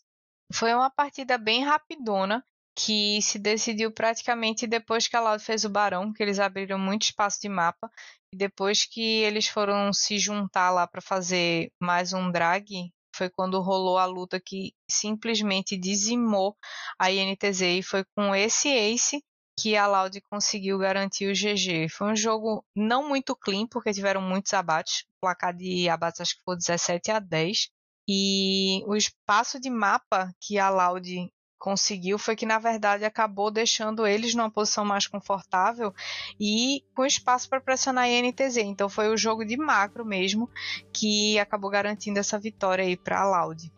Foi 0.53 0.73
uma 0.73 0.89
partida 0.89 1.37
bem 1.37 1.63
rapidona, 1.63 2.43
que 2.75 3.21
se 3.21 3.39
decidiu 3.39 3.91
praticamente 3.91 4.67
depois 4.67 5.07
que 5.07 5.15
a 5.15 5.21
Loud 5.21 5.43
fez 5.43 5.63
o 5.63 5.69
Barão, 5.69 6.11
que 6.11 6.21
eles 6.21 6.39
abriram 6.39 6.77
muito 6.77 7.03
espaço 7.03 7.39
de 7.41 7.47
mapa, 7.47 7.89
e 8.33 8.37
depois 8.37 8.85
que 8.85 9.01
eles 9.23 9.47
foram 9.47 9.93
se 9.93 10.19
juntar 10.19 10.71
lá 10.71 10.85
para 10.85 11.01
fazer 11.01 11.71
mais 11.79 12.11
um 12.11 12.29
drag, 12.29 12.91
foi 13.15 13.29
quando 13.29 13.61
rolou 13.61 13.97
a 13.97 14.05
luta 14.05 14.41
que 14.41 14.73
simplesmente 14.91 15.77
dizimou 15.77 16.57
a 16.99 17.09
INTZ 17.09 17.61
e 17.61 17.81
foi 17.81 18.03
com 18.15 18.35
esse 18.35 18.67
ace 18.67 19.23
que 19.57 19.77
a 19.77 19.87
Loud 19.87 20.19
conseguiu 20.29 20.77
garantir 20.77 21.27
o 21.27 21.33
GG. 21.33 21.87
Foi 21.89 22.11
um 22.11 22.15
jogo 22.15 22.65
não 22.75 23.07
muito 23.07 23.35
clean, 23.35 23.65
porque 23.67 23.93
tiveram 23.93 24.21
muitos 24.21 24.53
abates. 24.53 25.05
O 25.17 25.21
placar 25.21 25.55
de 25.55 25.87
abates 25.87 26.19
acho 26.19 26.35
que 26.35 26.43
foi 26.43 26.57
17 26.57 27.11
a 27.11 27.19
10. 27.19 27.69
E 28.07 28.83
o 28.85 28.95
espaço 28.95 29.59
de 29.59 29.69
mapa 29.69 30.31
que 30.41 30.59
a 30.59 30.69
Loud 30.69 31.31
conseguiu 31.57 32.17
foi 32.17 32.35
que 32.35 32.45
na 32.45 32.59
verdade 32.59 33.05
acabou 33.05 33.51
deixando 33.51 34.05
eles 34.05 34.35
numa 34.35 34.51
posição 34.51 34.85
mais 34.85 35.07
confortável 35.07 35.93
e 36.39 36.83
com 36.95 37.05
espaço 37.05 37.49
para 37.49 37.61
pressionar 37.61 38.05
a 38.05 38.09
INTZ. 38.09 38.57
Então 38.57 38.89
foi 38.89 39.09
o 39.09 39.17
jogo 39.17 39.45
de 39.45 39.57
macro 39.57 40.05
mesmo 40.05 40.49
que 40.93 41.37
acabou 41.39 41.69
garantindo 41.69 42.19
essa 42.19 42.39
vitória 42.39 42.83
aí 42.83 42.95
para 42.95 43.21
a 43.21 43.29
Loud. 43.29 43.71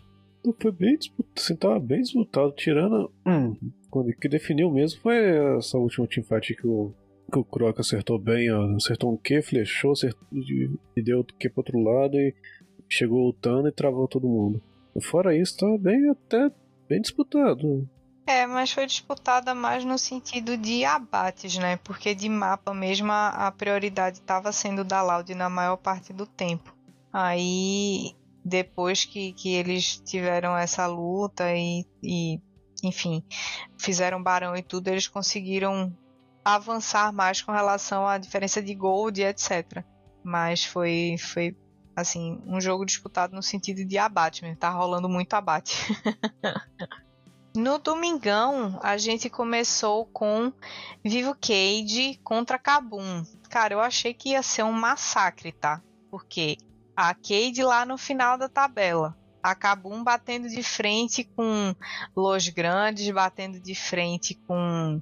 Foi 0.61 0.71
bem 0.71 0.97
disputado, 0.97 1.33
assim, 1.37 1.55
tava 1.55 1.79
bem 1.79 2.01
disputado, 2.01 2.53
tirando 2.53 3.11
hum, 3.25 3.57
quando 3.89 4.13
que 4.13 4.29
definiu 4.29 4.71
mesmo 4.71 5.01
foi 5.01 5.17
essa 5.57 5.77
última 5.77 6.07
teamfight 6.07 6.55
que 6.55 6.65
o, 6.65 6.93
que 7.31 7.39
o 7.39 7.43
Croc 7.43 7.79
acertou 7.79 8.17
bem, 8.17 8.49
ó, 8.51 8.75
acertou 8.75 9.11
um 9.11 9.17
Q, 9.17 9.41
flechou 9.41 9.91
acertou, 9.91 10.25
e 10.31 11.03
deu 11.03 11.19
o 11.19 11.23
Q 11.25 11.49
pro 11.49 11.59
outro 11.59 11.79
lado 11.79 12.15
e 12.15 12.33
chegou 12.87 13.25
lutando 13.25 13.67
e 13.67 13.73
travou 13.73 14.07
todo 14.07 14.27
mundo. 14.27 14.61
Fora 15.01 15.35
isso, 15.35 15.57
tá 15.57 15.77
bem 15.77 16.09
até 16.09 16.49
bem 16.87 17.01
disputado. 17.01 17.87
É, 18.25 18.45
mas 18.45 18.71
foi 18.71 18.85
disputada 18.85 19.55
mais 19.55 19.85
no 19.85 19.97
sentido 19.97 20.57
de 20.57 20.83
abates, 20.83 21.57
né? 21.57 21.77
Porque 21.77 22.13
de 22.13 22.27
mapa 22.27 22.73
mesmo 22.73 23.09
a, 23.11 23.49
prioridade 23.51 24.17
estava 24.17 24.51
sendo 24.51 24.83
da 24.83 25.01
Loud 25.01 25.33
na 25.33 25.49
maior 25.49 25.77
parte 25.77 26.11
do 26.11 26.25
tempo. 26.25 26.75
Aí 27.11 28.13
depois 28.43 29.05
que, 29.05 29.31
que 29.31 29.53
eles 29.53 29.97
tiveram 30.05 30.57
essa 30.57 30.85
luta 30.87 31.53
e, 31.53 31.85
e 32.03 32.41
enfim, 32.83 33.23
fizeram 33.77 34.21
barão 34.21 34.55
e 34.55 34.61
tudo, 34.61 34.89
eles 34.89 35.07
conseguiram 35.07 35.95
avançar 36.43 37.11
mais 37.13 37.41
com 37.41 37.51
relação 37.51 38.07
à 38.07 38.17
diferença 38.17 38.61
de 38.61 38.73
gold 38.73 39.21
e 39.21 39.25
etc. 39.25 39.83
Mas 40.23 40.65
foi, 40.65 41.15
foi 41.17 41.55
assim, 41.97 42.39
um 42.45 42.61
jogo 42.61 42.85
disputado 42.85 43.35
no 43.35 43.41
sentido 43.41 43.83
de 43.83 43.97
abate 43.97 44.43
mesmo, 44.43 44.59
tá 44.59 44.69
rolando 44.69 45.09
muito 45.09 45.33
abate. 45.33 45.75
no 47.57 47.79
domingão, 47.79 48.79
a 48.83 48.97
gente 48.97 49.31
começou 49.31 50.05
com 50.05 50.53
Vivo 51.03 51.35
Cage 51.35 52.19
contra 52.23 52.59
Kabum. 52.59 53.23
Cara, 53.49 53.73
eu 53.73 53.81
achei 53.81 54.13
que 54.13 54.29
ia 54.29 54.43
ser 54.43 54.61
um 54.61 54.71
massacre, 54.71 55.51
tá? 55.51 55.81
Porque 56.11 56.57
a 56.95 57.15
Cade 57.15 57.63
lá 57.63 57.83
no 57.83 57.97
final 57.97 58.37
da 58.37 58.47
tabela 58.47 59.17
a 59.41 59.55
Kabum 59.55 60.03
batendo 60.03 60.49
de 60.49 60.61
frente 60.61 61.23
com 61.23 61.73
Los 62.15 62.49
Grandes, 62.49 63.09
batendo 63.09 63.59
de 63.59 63.73
frente 63.73 64.35
com 64.45 65.01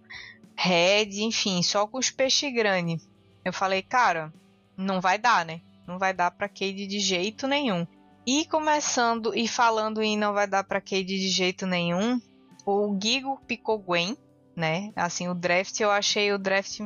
Red, 0.55 1.19
enfim, 1.23 1.61
só 1.61 1.85
com 1.87 1.97
os 1.97 2.09
peixes 2.09 2.53
grandes. 2.53 3.09
Eu 3.43 3.51
falei, 3.51 3.81
cara, 3.81 4.31
não 4.77 5.01
vai 5.01 5.17
dar, 5.17 5.45
né? 5.45 5.61
Não 5.87 5.99
vai 5.99 6.13
dar 6.13 6.31
para 6.31 6.49
Cade 6.49 6.87
de 6.87 6.99
jeito 6.99 7.47
nenhum. 7.47 7.85
E 8.25 8.45
começando 8.45 9.35
e 9.35 9.47
falando 9.47 10.01
em 10.01 10.17
não 10.17 10.33
vai 10.33 10.47
dar 10.47 10.63
para 10.63 10.81
Cade 10.81 11.03
de 11.05 11.29
jeito 11.29 11.67
nenhum, 11.67 12.19
o 12.65 12.97
Gigo 13.01 13.39
picou 13.47 13.77
Gwen, 13.77 14.17
né? 14.55 14.91
Assim, 14.95 15.27
o 15.27 15.35
draft 15.35 15.79
eu 15.79 15.91
achei 15.91 16.33
o 16.33 16.39
draft 16.39 16.79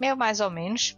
meio 0.00 0.16
mais 0.16 0.40
ou 0.40 0.50
menos. 0.50 0.96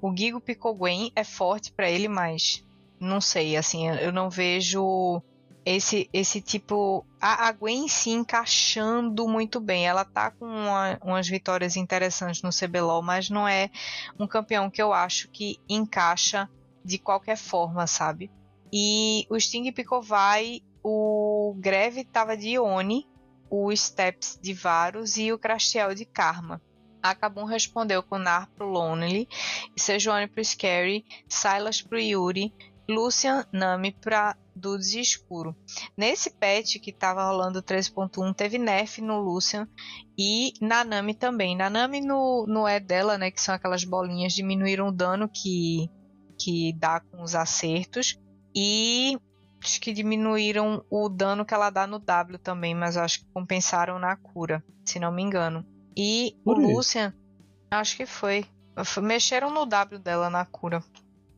O 0.00 0.14
Gigo 0.16 0.40
picou 0.40 0.74
Gwen 0.74 1.10
é 1.16 1.24
forte 1.24 1.72
para 1.72 1.90
ele, 1.90 2.06
mas 2.06 2.64
não 3.00 3.20
sei, 3.20 3.56
assim, 3.56 3.88
eu 3.88 4.12
não 4.12 4.30
vejo 4.30 5.20
esse 5.64 6.10
esse 6.12 6.42
tipo 6.42 7.06
a, 7.20 7.48
a 7.48 7.52
Gwen 7.52 7.88
se 7.88 8.10
encaixando 8.10 9.26
muito 9.26 9.58
bem. 9.60 9.86
Ela 9.86 10.04
tá 10.04 10.30
com 10.30 10.46
uma, 10.46 10.98
umas 11.02 11.26
vitórias 11.26 11.76
interessantes 11.76 12.42
no 12.42 12.50
CBLOL, 12.50 13.02
mas 13.02 13.30
não 13.30 13.48
é 13.48 13.70
um 14.18 14.26
campeão 14.26 14.70
que 14.70 14.80
eu 14.80 14.92
acho 14.92 15.28
que 15.30 15.58
encaixa 15.68 16.48
de 16.84 16.98
qualquer 16.98 17.36
forma, 17.36 17.86
sabe? 17.86 18.30
E 18.72 19.26
o 19.30 19.38
Sting 19.38 19.70
Picovai, 19.72 20.60
o 20.82 21.54
Greve 21.58 22.04
tava 22.04 22.36
de 22.36 22.58
Oni, 22.58 23.08
o 23.48 23.74
Steps 23.74 24.38
de 24.42 24.52
Varus 24.52 25.16
e 25.16 25.32
o 25.32 25.38
Crastiel 25.38 25.94
de 25.94 26.04
Karma. 26.04 26.60
A 27.02 27.14
Kabum 27.14 27.44
respondeu 27.44 28.02
com 28.02 28.18
Nar 28.18 28.50
pro 28.54 28.66
Lonely, 28.66 29.28
Sejuani 29.76 30.26
pro 30.26 30.44
Scary, 30.44 31.04
Silas 31.28 31.82
pro 31.82 32.00
Yuri, 32.00 32.52
Lucian, 32.88 33.46
Nami 33.52 33.92
pra 33.92 34.36
Dudes 34.54 34.94
Escuro. 34.94 35.56
Nesse 35.96 36.30
patch 36.30 36.78
que 36.80 36.92
tava 36.92 37.26
rolando 37.26 37.62
13.1, 37.62 38.34
teve 38.34 38.58
nerf 38.58 39.00
no 39.00 39.18
Lucian 39.20 39.68
e 40.18 40.52
na 40.60 40.84
Nami 40.84 41.14
também. 41.14 41.56
Na 41.56 41.70
Nami 41.70 42.00
no, 42.00 42.46
no 42.46 42.68
E 42.68 42.78
dela, 42.80 43.16
né, 43.16 43.30
que 43.30 43.40
são 43.40 43.54
aquelas 43.54 43.84
bolinhas, 43.84 44.32
diminuíram 44.32 44.88
o 44.88 44.92
dano 44.92 45.28
que, 45.28 45.90
que 46.38 46.72
dá 46.74 47.00
com 47.00 47.22
os 47.22 47.34
acertos. 47.34 48.18
E 48.54 49.18
acho 49.62 49.80
que 49.80 49.92
diminuíram 49.92 50.84
o 50.90 51.08
dano 51.08 51.44
que 51.44 51.54
ela 51.54 51.70
dá 51.70 51.86
no 51.86 51.98
W 51.98 52.38
também, 52.38 52.74
mas 52.74 52.96
acho 52.96 53.20
que 53.20 53.32
compensaram 53.32 53.98
na 53.98 54.16
cura, 54.16 54.62
se 54.84 54.98
não 54.98 55.12
me 55.12 55.22
engano. 55.22 55.66
E 55.96 56.36
o 56.44 56.52
Lucian, 56.52 57.14
acho 57.70 57.96
que 57.96 58.06
foi. 58.06 58.44
Mexeram 59.02 59.50
no 59.50 59.64
W 59.64 59.98
dela 59.98 60.28
na 60.28 60.44
cura. 60.44 60.82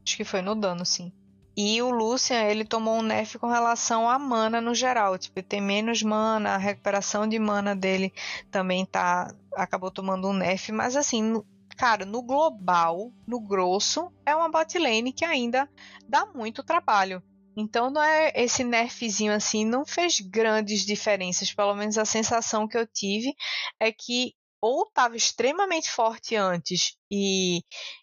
Acho 0.07 0.17
que 0.17 0.25
foi 0.25 0.41
no 0.41 0.55
dano, 0.55 0.85
sim. 0.85 1.13
E 1.57 1.81
o 1.81 1.91
Lucian, 1.91 2.43
ele 2.43 2.67
tomou 2.67 2.99
um 2.99 3.03
nerf 3.03 3.39
com 3.39 3.47
relação 3.47 4.09
à 4.09 4.19
mana 4.19 4.61
no 4.61 4.75
geral. 4.75 5.17
Tipo, 5.17 5.39
ele 5.39 5.47
tem 5.47 5.61
menos 5.61 6.03
mana, 6.03 6.55
a 6.55 6.59
recuperação 6.59 7.27
de 7.27 7.39
mana 7.39 7.75
dele 7.75 8.13
também 8.51 8.85
tá. 8.85 9.35
Acabou 9.55 9.91
tomando 9.91 10.29
um 10.29 10.35
nerf. 10.35 10.71
Mas 10.71 10.97
assim, 10.97 11.43
cara, 11.77 12.05
no 12.05 12.23
global, 12.23 13.13
no 13.27 13.41
grosso, 13.41 14.13
é 14.25 14.35
uma 14.35 14.49
bot 14.49 14.79
lane 14.79 15.13
que 15.13 15.25
ainda 15.25 15.71
dá 16.09 16.27
muito 16.27 16.65
trabalho. 16.65 17.23
Então 17.57 17.91
não 17.91 18.03
é 18.03 18.33
esse 18.35 18.63
nerfzinho 18.65 19.33
assim, 19.33 19.65
não 19.65 19.85
fez 19.85 20.21
grandes 20.21 20.85
diferenças. 20.85 21.53
Pelo 21.53 21.75
menos 21.75 21.97
a 21.97 22.05
sensação 22.05 22.69
que 22.69 22.77
eu 22.77 22.87
tive 22.87 23.35
é 23.81 23.91
que 23.93 24.35
ou 24.61 24.85
estava 24.85 25.17
extremamente 25.17 25.91
forte 25.91 26.35
antes 26.35 26.97
e, 27.11 27.63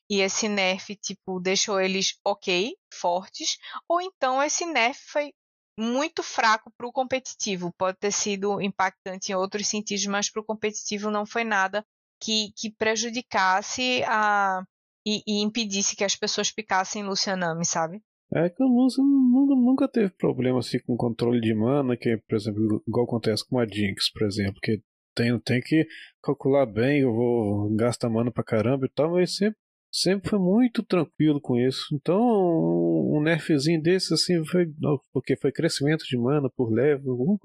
e 0.09 0.21
esse 0.21 0.47
nerf 0.47 0.95
tipo 0.95 1.39
deixou 1.39 1.79
eles 1.81 2.17
ok, 2.23 2.75
fortes, 2.93 3.57
ou 3.87 3.99
então 3.99 4.41
esse 4.41 4.65
nerf 4.65 4.99
foi 5.07 5.33
muito 5.77 6.21
fraco 6.23 6.71
para 6.77 6.87
o 6.87 6.91
competitivo. 6.91 7.73
Pode 7.77 7.97
ter 7.99 8.11
sido 8.11 8.61
impactante 8.61 9.31
em 9.31 9.35
outros 9.35 9.67
sentidos, 9.67 10.05
mas 10.05 10.29
para 10.29 10.41
o 10.41 10.45
competitivo 10.45 11.09
não 11.09 11.25
foi 11.25 11.43
nada 11.43 11.85
que, 12.23 12.51
que 12.55 12.71
prejudicasse 12.71 14.03
a 14.05 14.63
e, 15.05 15.21
e, 15.27 15.43
impedisse 15.43 15.97
que 15.97 16.03
as 16.05 16.15
pessoas 16.15 16.49
picassem 16.49 17.03
Lucianami, 17.03 17.65
sabe? 17.65 18.01
É 18.33 18.49
que 18.49 18.63
o 18.63 18.67
Lúcio 18.67 19.03
nunca 19.03 19.85
teve 19.85 20.11
problema 20.11 20.59
assim 20.59 20.79
com 20.87 20.95
controle 20.95 21.41
de 21.41 21.53
mana, 21.53 21.97
que, 21.97 22.17
por 22.27 22.35
exemplo, 22.35 22.81
igual 22.87 23.05
acontece 23.05 23.45
com 23.47 23.59
a 23.59 23.65
Jinx, 23.65 24.11
por 24.13 24.25
exemplo, 24.25 24.59
que 24.63 24.81
tem, 25.13 25.37
tem 25.41 25.61
que 25.61 25.85
calcular 26.23 26.65
bem, 26.65 27.01
eu 27.01 27.13
vou 27.13 27.75
gastar 27.75 28.09
mana 28.09 28.31
pra 28.31 28.43
caramba 28.43 28.85
e 28.85 28.89
tal, 28.89 29.11
mas 29.11 29.35
sempre, 29.35 29.59
sempre 29.91 30.29
foi 30.29 30.39
muito 30.39 30.81
tranquilo 30.83 31.39
com 31.41 31.59
isso. 31.59 31.93
Então, 31.93 32.17
um 32.17 33.21
nerfzinho 33.21 33.81
desse 33.81 34.13
assim 34.13 34.43
foi. 34.45 34.65
Porque 35.11 35.35
foi 35.37 35.51
crescimento 35.51 36.05
de 36.05 36.17
mana 36.17 36.49
por 36.55 36.71
level, 36.71 37.37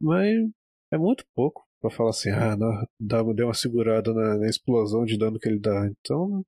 mas 0.00 0.32
é 0.92 0.96
muito 0.96 1.24
pouco 1.34 1.68
para 1.80 1.90
falar 1.90 2.10
assim, 2.10 2.30
ah, 2.30 2.56
não, 2.56 2.86
dá, 2.98 3.22
deu 3.22 3.46
uma 3.46 3.54
segurada 3.54 4.12
na, 4.12 4.38
na 4.38 4.46
explosão 4.46 5.04
de 5.04 5.18
dano 5.18 5.38
que 5.38 5.48
ele 5.48 5.58
dá. 5.58 5.86
Então. 5.86 6.44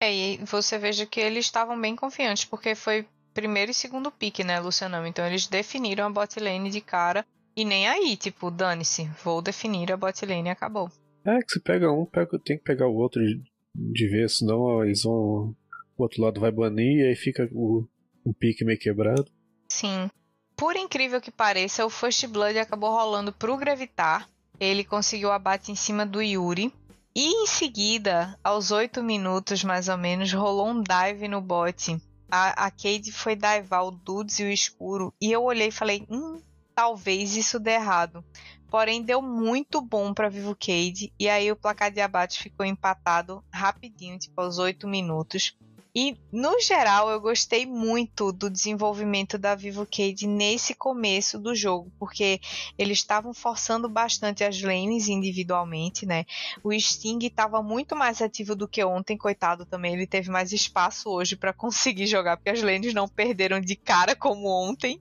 É, 0.00 0.14
e 0.14 0.36
você 0.44 0.78
veja 0.78 1.06
que 1.06 1.20
eles 1.20 1.46
estavam 1.46 1.80
bem 1.80 1.96
confiantes, 1.96 2.44
porque 2.44 2.74
foi 2.74 3.06
primeiro 3.34 3.70
e 3.70 3.74
segundo 3.74 4.10
pique, 4.10 4.44
né, 4.44 4.60
Lucianão? 4.60 5.06
Então 5.06 5.26
eles 5.26 5.46
definiram 5.46 6.06
a 6.06 6.10
bot 6.10 6.38
lane 6.38 6.70
de 6.70 6.80
cara 6.80 7.26
e 7.56 7.64
nem 7.64 7.88
aí, 7.88 8.16
tipo, 8.16 8.50
dane-se, 8.50 9.10
vou 9.24 9.42
definir 9.42 9.90
a 9.90 9.96
bot 9.96 10.24
lane 10.24 10.48
e 10.48 10.50
acabou. 10.50 10.90
É, 11.24 11.38
que 11.40 11.52
se 11.52 11.60
pega 11.60 11.90
um, 11.90 12.06
pega, 12.06 12.38
tem 12.38 12.56
que 12.56 12.62
pegar 12.62 12.86
o 12.86 12.94
outro 12.94 13.20
de, 13.20 13.42
de 13.74 14.08
vez, 14.08 14.38
senão 14.38 14.84
eles 14.84 15.02
vão. 15.02 15.54
O 15.98 16.02
outro 16.02 16.22
lado 16.22 16.38
vai 16.38 16.52
banir 16.52 16.98
e 16.98 17.08
aí 17.08 17.16
fica 17.16 17.48
o, 17.52 17.88
um 18.24 18.32
pique 18.32 18.64
meio 18.64 18.78
quebrado. 18.78 19.26
Sim. 19.68 20.10
Por 20.54 20.76
incrível 20.76 21.20
que 21.20 21.30
pareça, 21.30 21.84
o 21.84 21.90
First 21.90 22.26
Blood 22.26 22.58
acabou 22.58 22.90
rolando 22.90 23.32
pro 23.32 23.56
Gravitar. 23.56 24.28
Ele 24.58 24.84
conseguiu 24.84 25.32
abate 25.32 25.70
em 25.70 25.76
cima 25.76 26.06
do 26.06 26.22
Yuri. 26.22 26.72
E 27.14 27.44
em 27.44 27.46
seguida, 27.46 28.38
aos 28.44 28.70
8 28.70 29.02
minutos 29.02 29.64
mais 29.64 29.88
ou 29.88 29.96
menos, 29.96 30.32
rolou 30.32 30.68
um 30.68 30.82
dive 30.82 31.28
no 31.28 31.40
bot 31.40 31.98
a, 32.30 32.66
a 32.66 32.70
Cade 32.70 33.12
foi 33.12 33.36
daivar 33.36 33.82
o 33.82 33.90
Dudes 33.90 34.38
e 34.40 34.44
o 34.44 34.50
escuro. 34.50 35.14
E 35.20 35.30
eu 35.30 35.42
olhei 35.44 35.68
e 35.68 35.72
falei, 35.72 36.06
hum, 36.10 36.40
talvez 36.74 37.36
isso 37.36 37.58
dê 37.58 37.72
errado. 37.72 38.24
Porém, 38.68 39.02
deu 39.02 39.22
muito 39.22 39.80
bom 39.80 40.12
para 40.12 40.28
Vivo 40.28 40.54
Cade. 40.54 41.12
E 41.18 41.28
aí 41.28 41.50
o 41.50 41.56
placar 41.56 41.90
de 41.90 42.00
abate 42.00 42.42
ficou 42.42 42.66
empatado 42.66 43.44
rapidinho, 43.52 44.18
tipo 44.18 44.40
aos 44.40 44.58
8 44.58 44.86
minutos. 44.88 45.56
E, 45.96 46.14
no 46.30 46.60
geral, 46.60 47.08
eu 47.08 47.18
gostei 47.18 47.64
muito 47.64 48.30
do 48.30 48.50
desenvolvimento 48.50 49.38
da 49.38 49.54
Vivo 49.54 49.86
Cade 49.86 50.26
nesse 50.26 50.74
começo 50.74 51.38
do 51.38 51.54
jogo, 51.54 51.90
porque 51.98 52.38
eles 52.76 52.98
estavam 52.98 53.32
forçando 53.32 53.88
bastante 53.88 54.44
as 54.44 54.60
lanes 54.60 55.08
individualmente, 55.08 56.04
né? 56.04 56.26
O 56.62 56.70
Sting 56.78 57.24
estava 57.24 57.62
muito 57.62 57.96
mais 57.96 58.20
ativo 58.20 58.54
do 58.54 58.68
que 58.68 58.84
ontem, 58.84 59.16
coitado 59.16 59.64
também. 59.64 59.94
Ele 59.94 60.06
teve 60.06 60.30
mais 60.30 60.52
espaço 60.52 61.08
hoje 61.08 61.34
para 61.34 61.54
conseguir 61.56 62.06
jogar, 62.06 62.36
porque 62.36 62.50
as 62.50 62.60
lanes 62.60 62.92
não 62.92 63.08
perderam 63.08 63.58
de 63.58 63.74
cara 63.74 64.14
como 64.14 64.48
ontem. 64.48 65.00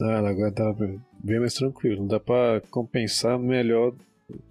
ah, 0.00 0.18
agora 0.18 0.52
tá 0.52 0.72
bem 1.18 1.40
mais 1.40 1.54
tranquilo. 1.54 2.06
Dá 2.06 2.20
para 2.20 2.60
compensar 2.70 3.40
melhor 3.40 3.92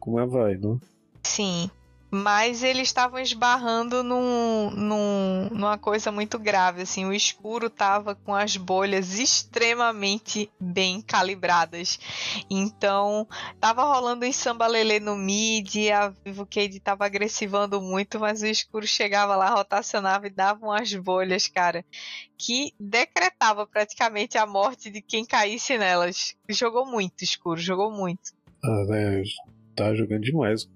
como 0.02 0.20
é 0.20 0.26
vai, 0.26 0.58
não? 0.58 0.82
Sim 1.24 1.72
mas 2.12 2.64
eles 2.64 2.88
estavam 2.88 3.20
esbarrando 3.20 4.04
num, 4.04 4.72
num, 4.72 5.50
numa 5.52 5.78
coisa 5.78 6.12
muito 6.12 6.40
grave, 6.40 6.82
assim, 6.82 7.06
o 7.06 7.14
escuro 7.14 7.68
estava 7.68 8.16
com 8.16 8.34
as 8.34 8.58
bolhas 8.58 9.20
extremamente 9.20 10.50
bem 10.60 11.02
calibradas, 11.02 12.00
então 12.50 13.28
tava 13.60 13.84
rolando 13.84 14.26
em 14.26 14.32
samba 14.32 14.66
lelê 14.66 15.00
no 15.00 15.16
mid, 15.16 15.90
a 15.92 16.10
Vivo 16.26 16.46
Cade 16.46 16.80
tava 16.80 17.06
agressivando 17.06 17.80
muito, 17.82 18.20
mas 18.20 18.42
o 18.42 18.48
escuro 18.48 18.88
chegava 18.88 19.36
lá, 19.36 19.50
rotacionava 19.50 20.28
e 20.28 20.32
dava 20.32 20.66
umas 20.66 20.94
bolhas, 20.96 21.48
cara, 21.48 21.86
que 22.38 22.74
decretava 22.80 23.68
praticamente 23.68 24.38
a 24.38 24.46
morte 24.46 24.90
de 24.90 25.02
quem 25.02 25.26
caísse 25.26 25.78
nelas. 25.78 26.36
Jogou 26.50 26.86
muito 26.86 27.24
escuro, 27.24 27.60
jogou 27.60 27.92
muito. 27.92 28.32
Ah, 28.64 28.86
né, 28.88 29.24
tá 29.76 29.94
jogando 29.94 30.22
demais 30.22 30.68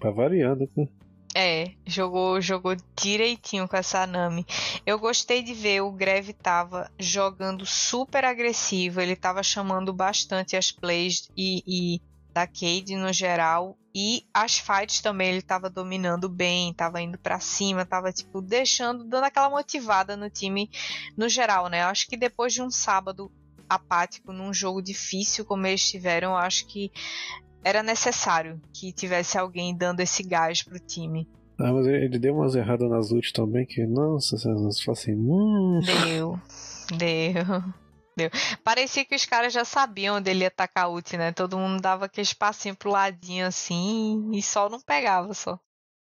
Tá 0.00 0.10
variando, 0.10 0.68
né? 0.76 0.88
É, 1.34 1.72
jogou, 1.86 2.40
jogou 2.42 2.76
direitinho 2.94 3.66
com 3.66 3.76
essa 3.76 4.06
Nami. 4.06 4.46
Eu 4.84 4.98
gostei 4.98 5.42
de 5.42 5.54
ver 5.54 5.80
o 5.80 5.90
Greve 5.90 6.34
tava 6.34 6.90
jogando 6.98 7.64
super 7.64 8.24
agressivo, 8.24 9.00
ele 9.00 9.16
tava 9.16 9.42
chamando 9.42 9.94
bastante 9.94 10.56
as 10.56 10.70
plays 10.70 11.30
e, 11.34 11.62
e 11.66 12.00
da 12.34 12.46
Cade 12.46 12.96
no 12.96 13.12
geral. 13.12 13.78
E 13.94 14.26
as 14.32 14.58
fights 14.58 15.00
também 15.00 15.30
ele 15.30 15.42
tava 15.42 15.70
dominando 15.70 16.28
bem, 16.28 16.72
tava 16.74 17.00
indo 17.00 17.18
para 17.18 17.40
cima, 17.40 17.84
tava 17.84 18.12
tipo 18.12 18.40
deixando, 18.42 19.04
dando 19.04 19.24
aquela 19.24 19.50
motivada 19.50 20.16
no 20.16 20.28
time 20.28 20.70
no 21.16 21.28
geral, 21.28 21.68
né? 21.68 21.82
Eu 21.82 21.86
acho 21.86 22.08
que 22.08 22.16
depois 22.16 22.52
de 22.52 22.62
um 22.62 22.70
sábado 22.70 23.30
apático 23.68 24.32
num 24.32 24.52
jogo 24.52 24.82
difícil 24.82 25.44
como 25.44 25.66
eles 25.66 25.88
tiveram, 25.88 26.36
acho 26.36 26.66
que 26.66 26.90
era 27.64 27.82
necessário 27.82 28.60
que 28.72 28.92
tivesse 28.92 29.38
alguém 29.38 29.76
dando 29.76 30.00
esse 30.00 30.22
gás 30.22 30.62
pro 30.62 30.78
time. 30.78 31.28
Ah, 31.58 31.72
mas 31.72 31.86
ele 31.86 32.18
deu 32.18 32.34
umas 32.34 32.54
erradas 32.54 32.90
nas 32.90 33.10
ult 33.12 33.32
também, 33.32 33.64
que, 33.64 33.86
nossa, 33.86 34.36
você 34.36 34.84
fala 34.84 34.98
assim, 34.98 35.14
hum. 35.14 35.80
Deu, 36.04 36.40
deu. 36.96 37.62
Deu. 38.14 38.30
Parecia 38.62 39.06
que 39.06 39.14
os 39.14 39.24
caras 39.24 39.54
já 39.54 39.64
sabiam 39.64 40.16
onde 40.16 40.30
ele 40.30 40.40
ia 40.40 40.48
atacar 40.48 40.84
a 40.84 40.88
ult, 40.88 41.16
né? 41.16 41.32
Todo 41.32 41.56
mundo 41.58 41.80
dava 41.80 42.04
aquele 42.04 42.26
espacinho 42.26 42.76
pro 42.76 42.90
ladinho 42.90 43.46
assim 43.46 44.30
e 44.34 44.42
só 44.42 44.68
não 44.68 44.78
pegava 44.80 45.32
só. 45.32 45.58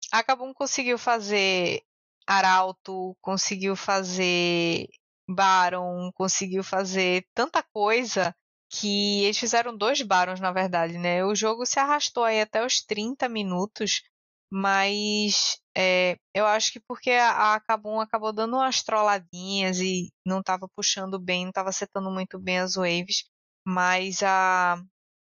Acabou 0.09 0.53
conseguiu 0.53 0.97
fazer 0.97 1.81
Arauto, 2.25 3.17
conseguiu 3.21 3.75
fazer 3.75 4.87
Baron, 5.27 6.09
conseguiu 6.13 6.63
fazer 6.63 7.25
tanta 7.33 7.61
coisa 7.61 8.33
que 8.69 9.23
eles 9.23 9.37
fizeram 9.37 9.75
dois 9.75 10.01
barons, 10.01 10.39
na 10.39 10.51
verdade, 10.51 10.97
né? 10.97 11.25
O 11.25 11.35
jogo 11.35 11.65
se 11.65 11.79
arrastou 11.79 12.23
aí 12.23 12.41
até 12.41 12.65
os 12.65 12.81
30 12.81 13.27
minutos, 13.27 14.03
mas 14.51 15.59
é, 15.75 16.17
eu 16.33 16.45
acho 16.45 16.71
que 16.73 16.79
porque 16.79 17.11
a, 17.11 17.59
Kabum 17.61 17.99
acabou 17.99 18.31
dando 18.33 18.55
umas 18.55 18.83
trolladinhas 18.83 19.79
e 19.79 20.11
não 20.25 20.39
estava 20.39 20.67
puxando 20.75 21.19
bem, 21.19 21.43
não 21.43 21.49
estava 21.49 21.71
setando 21.71 22.11
muito 22.11 22.39
bem 22.39 22.59
as 22.59 22.75
waves, 22.75 23.23
mas 23.65 24.21
a, 24.23 24.75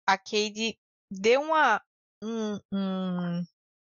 a 0.07 0.17
Cade 0.17 0.77
deu 1.11 1.41
uma, 1.41 1.81
um, 2.23 2.59
um, 2.73 3.43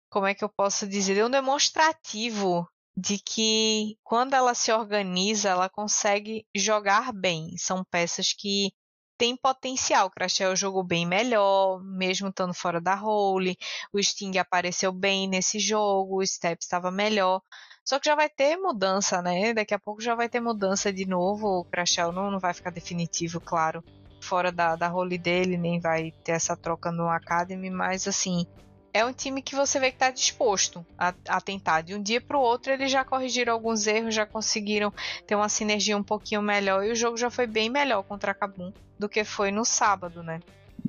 como 0.09 0.25
é 0.27 0.33
que 0.33 0.43
eu 0.43 0.49
posso 0.49 0.87
dizer, 0.87 1.15
deu 1.15 1.27
um 1.27 1.31
demonstrativo 1.31 2.67
de 2.95 3.17
que 3.17 3.97
quando 4.03 4.33
ela 4.33 4.53
se 4.53 4.71
organiza, 4.71 5.49
ela 5.49 5.69
consegue 5.69 6.45
jogar 6.55 7.13
bem. 7.13 7.55
São 7.57 7.83
peças 7.89 8.33
que 8.33 8.71
tem 9.19 9.35
potencial. 9.35 10.07
O 10.07 10.09
Crashel 10.09 10.55
jogou 10.55 10.81
bem 10.81 11.05
melhor, 11.05 11.83
mesmo 11.83 12.29
estando 12.29 12.53
fora 12.53 12.79
da 12.79 12.95
role. 12.95 13.57
O 13.91 14.01
Sting 14.01 14.37
apareceu 14.37 14.93
bem 14.93 15.27
nesse 15.27 15.59
jogo, 15.59 16.21
o 16.21 16.25
Step 16.25 16.63
estava 16.63 16.89
melhor. 16.89 17.41
Só 17.83 17.99
que 17.99 18.07
já 18.07 18.15
vai 18.15 18.29
ter 18.29 18.55
mudança, 18.55 19.21
né? 19.21 19.53
Daqui 19.53 19.73
a 19.73 19.79
pouco 19.79 20.01
já 20.01 20.15
vai 20.15 20.29
ter 20.29 20.39
mudança 20.39 20.93
de 20.93 21.05
novo. 21.05 21.59
O 21.59 21.65
Crashel 21.65 22.13
não, 22.13 22.31
não 22.31 22.39
vai 22.39 22.53
ficar 22.53 22.69
definitivo, 22.69 23.41
claro, 23.41 23.83
fora 24.21 24.53
da, 24.53 24.77
da 24.77 24.87
role 24.87 25.17
dele, 25.17 25.57
nem 25.57 25.81
vai 25.81 26.11
ter 26.23 26.31
essa 26.31 26.55
troca 26.55 26.89
no 26.89 27.09
Academy, 27.09 27.69
mas 27.69 28.07
assim, 28.07 28.47
é 28.93 29.05
um 29.05 29.13
time 29.13 29.41
que 29.41 29.55
você 29.55 29.79
vê 29.79 29.89
que 29.89 29.95
está 29.95 30.11
disposto 30.11 30.85
a, 30.97 31.13
a, 31.27 31.41
tentar. 31.41 31.81
De 31.81 31.95
um 31.95 32.01
dia 32.01 32.19
para 32.19 32.37
o 32.37 32.41
outro, 32.41 32.71
eles 32.71 32.91
já 32.91 33.03
corrigiram 33.03 33.53
alguns 33.53 33.87
erros, 33.87 34.15
já 34.15 34.25
conseguiram 34.25 34.93
ter 35.25 35.35
uma 35.35 35.49
sinergia 35.49 35.97
um 35.97 36.03
pouquinho 36.03 36.41
melhor 36.41 36.83
e 36.85 36.91
o 36.91 36.95
jogo 36.95 37.17
já 37.17 37.29
foi 37.29 37.47
bem 37.47 37.69
melhor 37.69 38.03
contra 38.03 38.31
a 38.31 38.35
Kabum 38.35 38.71
do 38.97 39.07
que 39.07 39.23
foi 39.23 39.51
no 39.51 39.63
sábado, 39.63 40.23
né? 40.23 40.39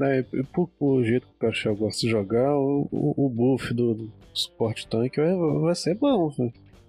É, 0.01 0.25
por, 0.53 0.69
por 0.69 1.05
jeito 1.05 1.27
que 1.27 1.33
o 1.35 1.49
Cachel 1.49 1.77
gosta 1.77 2.01
de 2.01 2.09
jogar, 2.09 2.57
o, 2.57 2.89
o, 2.91 3.27
o 3.27 3.29
buff 3.29 3.75
do, 3.75 3.95
do 3.95 4.13
suporte 4.33 4.87
tanque 4.87 5.21
vai, 5.21 5.35
vai 5.35 5.75
ser 5.75 5.95
bom. 5.95 6.33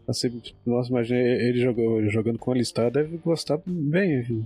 Assim, 0.08 0.42
nossa, 0.66 0.90
imagina 0.90 1.20
ele 1.20 1.60
jogando, 1.60 2.10
jogando 2.10 2.40
com 2.40 2.52
a 2.52 2.56
listada, 2.56 3.04
deve 3.04 3.18
gostar 3.18 3.60
bem. 3.66 4.46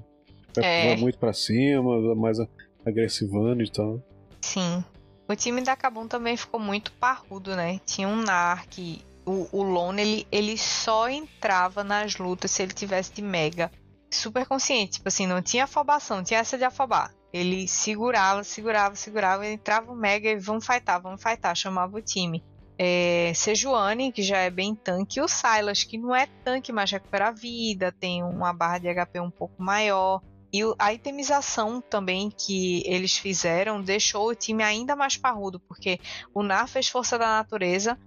Vai 0.55 0.93
é. 0.93 0.97
muito 0.97 1.17
para 1.17 1.33
cima, 1.33 2.15
mais 2.15 2.37
agressivando 2.85 3.61
e 3.61 3.69
tal. 3.69 4.01
Sim. 4.41 4.83
O 5.27 5.35
time 5.35 5.61
da 5.61 5.75
Kabum 5.75 6.07
também 6.07 6.37
ficou 6.37 6.59
muito 6.59 6.91
parrudo, 6.93 7.55
né? 7.55 7.79
Tinha 7.85 8.07
um 8.07 8.17
Narc, 8.17 8.77
o, 9.25 9.47
o 9.51 9.63
Lone, 9.63 10.01
ele, 10.01 10.27
ele 10.31 10.57
só 10.57 11.09
entrava 11.09 11.83
nas 11.83 12.17
lutas 12.17 12.51
se 12.51 12.61
ele 12.61 12.73
tivesse 12.73 13.11
de 13.11 13.21
Mega. 13.21 13.71
Super 14.11 14.45
consciente, 14.45 14.93
tipo 14.93 15.07
assim, 15.07 15.25
não 15.25 15.41
tinha 15.41 15.63
afobação, 15.63 16.23
tinha 16.23 16.39
essa 16.39 16.57
de 16.57 16.63
afobar. 16.63 17.11
Ele 17.33 17.67
segurava, 17.67 18.43
segurava, 18.43 18.95
segurava, 18.95 19.45
entrava 19.45 19.91
o 19.91 19.95
Mega 19.95 20.29
e 20.29 20.37
vamos 20.37 20.65
fightar, 20.65 20.99
vamos 20.99 21.21
fightar, 21.21 21.55
chamava 21.55 21.97
o 21.97 22.01
time. 22.01 22.43
É, 22.77 23.31
Sejuani, 23.33 24.11
que 24.11 24.21
já 24.21 24.37
é 24.37 24.49
bem 24.49 24.75
tanque, 24.75 25.19
e 25.19 25.21
o 25.21 25.27
Silas, 25.27 25.83
que 25.83 25.97
não 25.97 26.15
é 26.15 26.27
tanque, 26.43 26.71
mas 26.71 26.91
recupera 26.91 27.29
a 27.29 27.31
vida, 27.31 27.91
tem 27.91 28.23
uma 28.23 28.53
barra 28.53 28.77
de 28.77 28.93
HP 28.93 29.19
um 29.19 29.31
pouco 29.31 29.61
maior. 29.61 30.21
E 30.55 30.61
a 30.79 30.93
itemização 30.93 31.81
também 31.81 32.31
que 32.31 32.81
eles 32.85 33.17
fizeram 33.17 33.81
deixou 33.81 34.29
o 34.29 34.35
time 34.35 34.63
ainda 34.63 34.95
mais 34.95 35.17
parrudo, 35.17 35.59
porque 35.59 35.99
o 36.33 36.41
Nar 36.41 36.69
fez 36.69 36.87
força 36.87 37.19
da 37.19 37.27
natureza, 37.27 37.97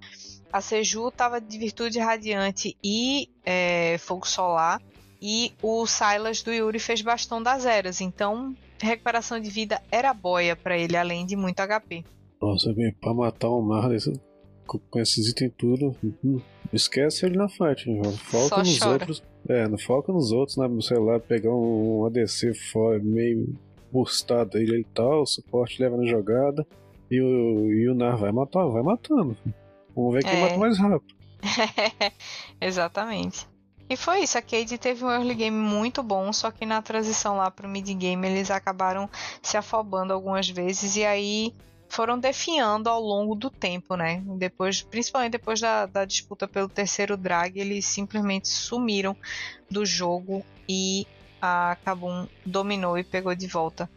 a 0.51 0.63
Seju 0.63 1.09
estava 1.09 1.43
de 1.43 1.59
virtude 1.59 1.99
radiante 1.99 2.75
e 2.83 3.29
é, 3.45 3.99
fogo 3.99 4.27
solar, 4.27 4.81
e 5.21 5.53
o 5.61 5.87
Silas 5.87 6.43
do 6.43 6.51
Yuri 6.51 6.79
fez 6.79 7.03
bastão 7.03 7.43
das 7.43 7.67
eras. 7.67 8.01
Então, 8.01 8.57
recuperação 8.81 9.39
de 9.39 9.51
vida 9.51 9.83
era 9.91 10.15
boia 10.15 10.57
para 10.57 10.79
ele, 10.79 10.97
além 10.97 11.27
de 11.27 11.37
muito 11.37 11.61
HP. 11.61 12.03
Nossa, 12.41 12.73
pra 12.99 13.13
matar 13.13 13.51
um 13.51 13.67
Nar 13.67 13.91
com 14.67 14.99
esses 15.01 15.29
itens 15.29 15.53
tudo, 15.59 15.95
uhum. 16.03 16.41
esquece 16.73 17.27
ele 17.27 17.37
na 17.37 17.49
fight, 17.49 17.85
foca 18.25 18.49
Só 18.49 18.59
nos 18.59 18.79
chora. 18.79 18.93
outros 18.93 19.23
é, 19.49 19.67
não 19.67 19.79
foca 19.79 20.13
nos 20.13 20.31
outros, 20.31 20.57
né? 20.57 20.69
Sei 20.81 20.99
lá, 20.99 21.19
pegar 21.19 21.55
um, 21.55 22.05
ADC 22.07 22.55
fora, 22.55 22.99
meio 22.99 23.55
bustado 23.91 24.59
ele 24.59 24.81
e 24.81 24.85
tal, 24.85 25.23
o 25.23 25.27
suporte 25.27 25.81
leva 25.81 25.97
na 25.97 26.07
jogada 26.07 26.67
e 27.11 27.21
o, 27.21 27.73
e 27.73 27.89
o 27.89 27.95
Nar 27.95 28.19
vai 28.19 28.31
matar, 28.31 28.67
vai 28.67 28.83
matando. 28.83 29.37
Vamos 29.97 30.15
ver 30.15 30.23
quem 30.23 30.39
é. 30.39 30.43
mata 30.43 30.59
mais 30.59 30.79
rápido. 30.79 31.15
Exatamente. 32.61 33.49
E 33.91 33.97
foi 33.97 34.21
isso, 34.21 34.37
a 34.37 34.43
Cade 34.43 34.77
teve 34.77 35.03
um 35.03 35.11
early 35.11 35.35
game 35.35 35.57
muito 35.57 36.03
bom, 36.03 36.31
só 36.31 36.51
que 36.51 36.67
na 36.67 36.83
transição 36.83 37.39
lá 37.39 37.51
pro 37.51 37.67
mid 37.67 37.89
game 37.95 38.27
eles 38.27 38.51
acabaram 38.51 39.09
se 39.41 39.57
afobando 39.57 40.13
algumas 40.13 40.47
vezes 40.51 40.95
e 40.97 41.05
aí 41.07 41.55
foram 41.89 42.19
definhando 42.19 42.89
ao 42.89 43.01
longo 43.01 43.35
do 43.35 43.51
tempo, 43.51 43.97
né? 43.97 44.23
Depois, 44.37 44.83
principalmente 44.83 45.33
depois 45.33 45.61
da, 45.61 45.87
da 45.87 46.05
disputa 46.05 46.47
pelo 46.47 46.69
terceiro 46.69 47.17
drag, 47.17 47.59
eles 47.59 47.87
simplesmente 47.87 48.49
sumiram 48.49 49.17
do 49.71 49.85
jogo 49.85 50.45
e 50.69 51.07
a 51.41 51.77
Kabum 51.85 52.27
dominou 52.45 52.99
e 52.99 53.05
pegou 53.05 53.35
de 53.35 53.47
volta 53.47 53.89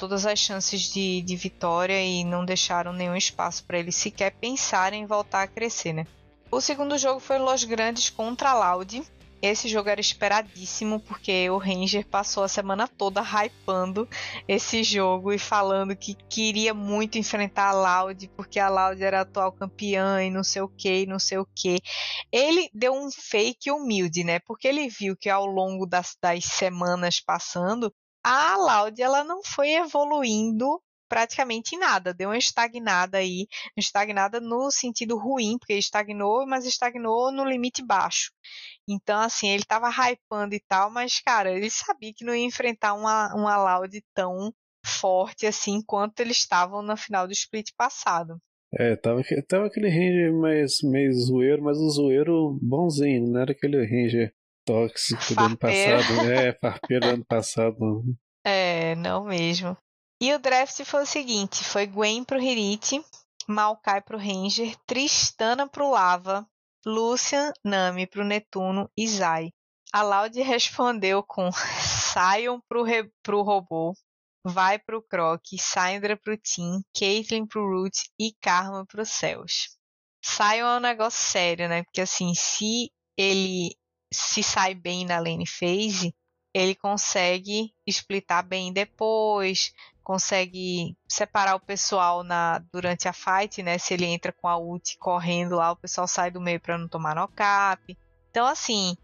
todas 0.00 0.24
as 0.24 0.38
chances 0.38 0.80
de, 0.82 1.20
de 1.20 1.36
vitória 1.36 2.02
e 2.02 2.24
não 2.24 2.42
deixaram 2.44 2.90
nenhum 2.90 3.14
espaço 3.14 3.62
para 3.64 3.78
eles 3.78 3.94
sequer 3.96 4.32
pensarem 4.32 5.02
em 5.02 5.06
voltar 5.06 5.42
a 5.42 5.46
crescer, 5.46 5.92
né? 5.92 6.06
O 6.50 6.60
segundo 6.60 6.96
jogo 6.96 7.20
foi 7.20 7.38
Los 7.38 7.64
Grandes 7.64 8.08
contra 8.08 8.54
Loud. 8.54 9.02
Esse 9.42 9.68
jogo 9.68 9.88
era 9.88 10.00
esperadíssimo 10.00 11.00
porque 11.00 11.48
o 11.48 11.56
Ranger 11.56 12.06
passou 12.06 12.42
a 12.42 12.48
semana 12.48 12.86
toda 12.86 13.22
hypando 13.22 14.08
esse 14.46 14.82
jogo 14.82 15.32
e 15.32 15.38
falando 15.38 15.96
que 15.96 16.14
queria 16.14 16.74
muito 16.74 17.16
enfrentar 17.16 17.70
a 17.70 17.72
Loud 17.72 18.28
porque 18.36 18.58
a 18.58 18.68
Loud 18.68 19.02
era 19.02 19.20
a 19.20 19.22
atual 19.22 19.52
campeã 19.52 20.22
e 20.22 20.30
não 20.30 20.44
sei 20.44 20.60
o 20.62 20.68
que, 20.68 21.06
não 21.06 21.18
sei 21.18 21.38
o 21.38 21.46
que. 21.54 21.80
Ele 22.30 22.68
deu 22.74 22.92
um 22.92 23.10
fake 23.10 23.70
humilde, 23.70 24.24
né? 24.24 24.40
Porque 24.40 24.68
ele 24.68 24.88
viu 24.88 25.16
que 25.16 25.30
ao 25.30 25.46
longo 25.46 25.86
das, 25.86 26.16
das 26.20 26.44
semanas 26.44 27.18
passando, 27.20 27.92
a 28.22 28.56
Loud 28.56 29.00
ela 29.00 29.24
não 29.24 29.42
foi 29.42 29.70
evoluindo 29.70 30.80
praticamente 31.10 31.74
em 31.74 31.78
nada, 31.78 32.14
deu 32.14 32.28
uma 32.28 32.38
estagnada 32.38 33.18
aí, 33.18 33.48
estagnada 33.76 34.40
no 34.40 34.70
sentido 34.70 35.18
ruim, 35.18 35.58
porque 35.58 35.74
estagnou, 35.74 36.46
mas 36.46 36.64
estagnou 36.64 37.32
no 37.32 37.44
limite 37.44 37.84
baixo. 37.84 38.30
Então, 38.88 39.20
assim, 39.20 39.48
ele 39.48 39.64
tava 39.64 39.90
hypando 39.90 40.54
e 40.54 40.60
tal, 40.60 40.88
mas, 40.88 41.20
cara, 41.20 41.50
ele 41.50 41.68
sabia 41.68 42.12
que 42.14 42.24
não 42.24 42.34
ia 42.34 42.46
enfrentar 42.46 42.94
uma, 42.94 43.34
uma 43.34 43.56
Loud 43.56 44.00
tão 44.14 44.54
forte 44.86 45.46
assim 45.46 45.82
quanto 45.82 46.20
eles 46.20 46.38
estavam 46.38 46.80
na 46.80 46.96
final 46.96 47.26
do 47.26 47.32
split 47.32 47.70
passado. 47.76 48.40
É, 48.72 48.94
tava, 48.94 49.20
tava 49.48 49.66
aquele 49.66 49.88
Ranger 49.88 50.32
mais, 50.32 50.80
meio 50.82 51.12
zoeiro, 51.12 51.62
mas 51.62 51.76
o 51.76 51.90
zoeiro 51.90 52.56
bonzinho, 52.62 53.28
não 53.28 53.40
era 53.40 53.50
aquele 53.50 53.84
Ranger 53.84 54.32
tóxico 54.64 55.34
do 55.34 55.42
ano 55.42 55.58
passado. 55.58 56.30
É, 56.30 56.52
farpeiro 56.52 57.04
do 57.04 57.12
ano 57.14 57.24
passado. 57.24 57.76
É, 58.42 58.94
não 58.94 59.24
mesmo. 59.24 59.76
E 60.20 60.34
o 60.34 60.38
draft 60.38 60.84
foi 60.84 61.02
o 61.02 61.06
seguinte: 61.06 61.64
foi 61.64 61.86
Gwen 61.86 62.24
pro 62.24 62.40
Hirit, 62.40 63.02
Maokai 63.48 64.02
pro 64.02 64.18
Ranger, 64.18 64.76
Tristana 64.86 65.66
pro 65.66 65.90
Lava, 65.90 66.46
Lucian, 66.84 67.52
Nami 67.64 68.06
pro 68.06 68.24
Netuno 68.24 68.90
e 68.96 69.08
Zai. 69.08 69.50
A 69.92 70.02
Loud 70.02 70.40
respondeu 70.42 71.22
com 71.22 71.50
Sion 72.12 72.60
pro, 72.68 72.82
re, 72.82 73.10
pro 73.22 73.42
robô, 73.42 73.94
Vai 74.44 74.78
pro 74.78 75.02
Croc, 75.02 75.42
Syndra 75.58 76.16
pro 76.16 76.36
Tim, 76.36 76.82
Caitlyn 76.94 77.46
pro 77.46 77.66
Root 77.66 78.10
e 78.18 78.32
Karma 78.40 78.86
pro 78.86 79.04
Céus. 79.04 79.76
Sion 80.24 80.66
é 80.66 80.76
um 80.76 80.80
negócio 80.80 81.20
sério, 81.20 81.68
né? 81.68 81.82
Porque 81.82 82.00
assim, 82.00 82.34
se 82.34 82.90
ele 83.18 83.74
se 84.12 84.42
sai 84.42 84.74
bem 84.74 85.04
na 85.04 85.18
lane 85.18 85.46
phase, 85.46 86.14
ele 86.52 86.74
consegue 86.74 87.72
splitar 87.86 88.46
bem 88.46 88.72
depois, 88.72 89.72
consegue 90.02 90.96
separar 91.08 91.54
o 91.54 91.60
pessoal 91.60 92.24
na 92.24 92.58
durante 92.72 93.06
a 93.06 93.12
fight, 93.12 93.62
né? 93.62 93.78
Se 93.78 93.94
ele 93.94 94.06
entra 94.06 94.32
com 94.32 94.48
a 94.48 94.56
ult 94.56 94.98
correndo 94.98 95.56
lá, 95.56 95.70
o 95.70 95.76
pessoal 95.76 96.08
sai 96.08 96.30
do 96.30 96.40
meio 96.40 96.60
para 96.60 96.76
não 96.76 96.88
tomar 96.88 97.14
knock-up. 97.14 97.96
Então, 98.30 98.46
assim, 98.46 98.96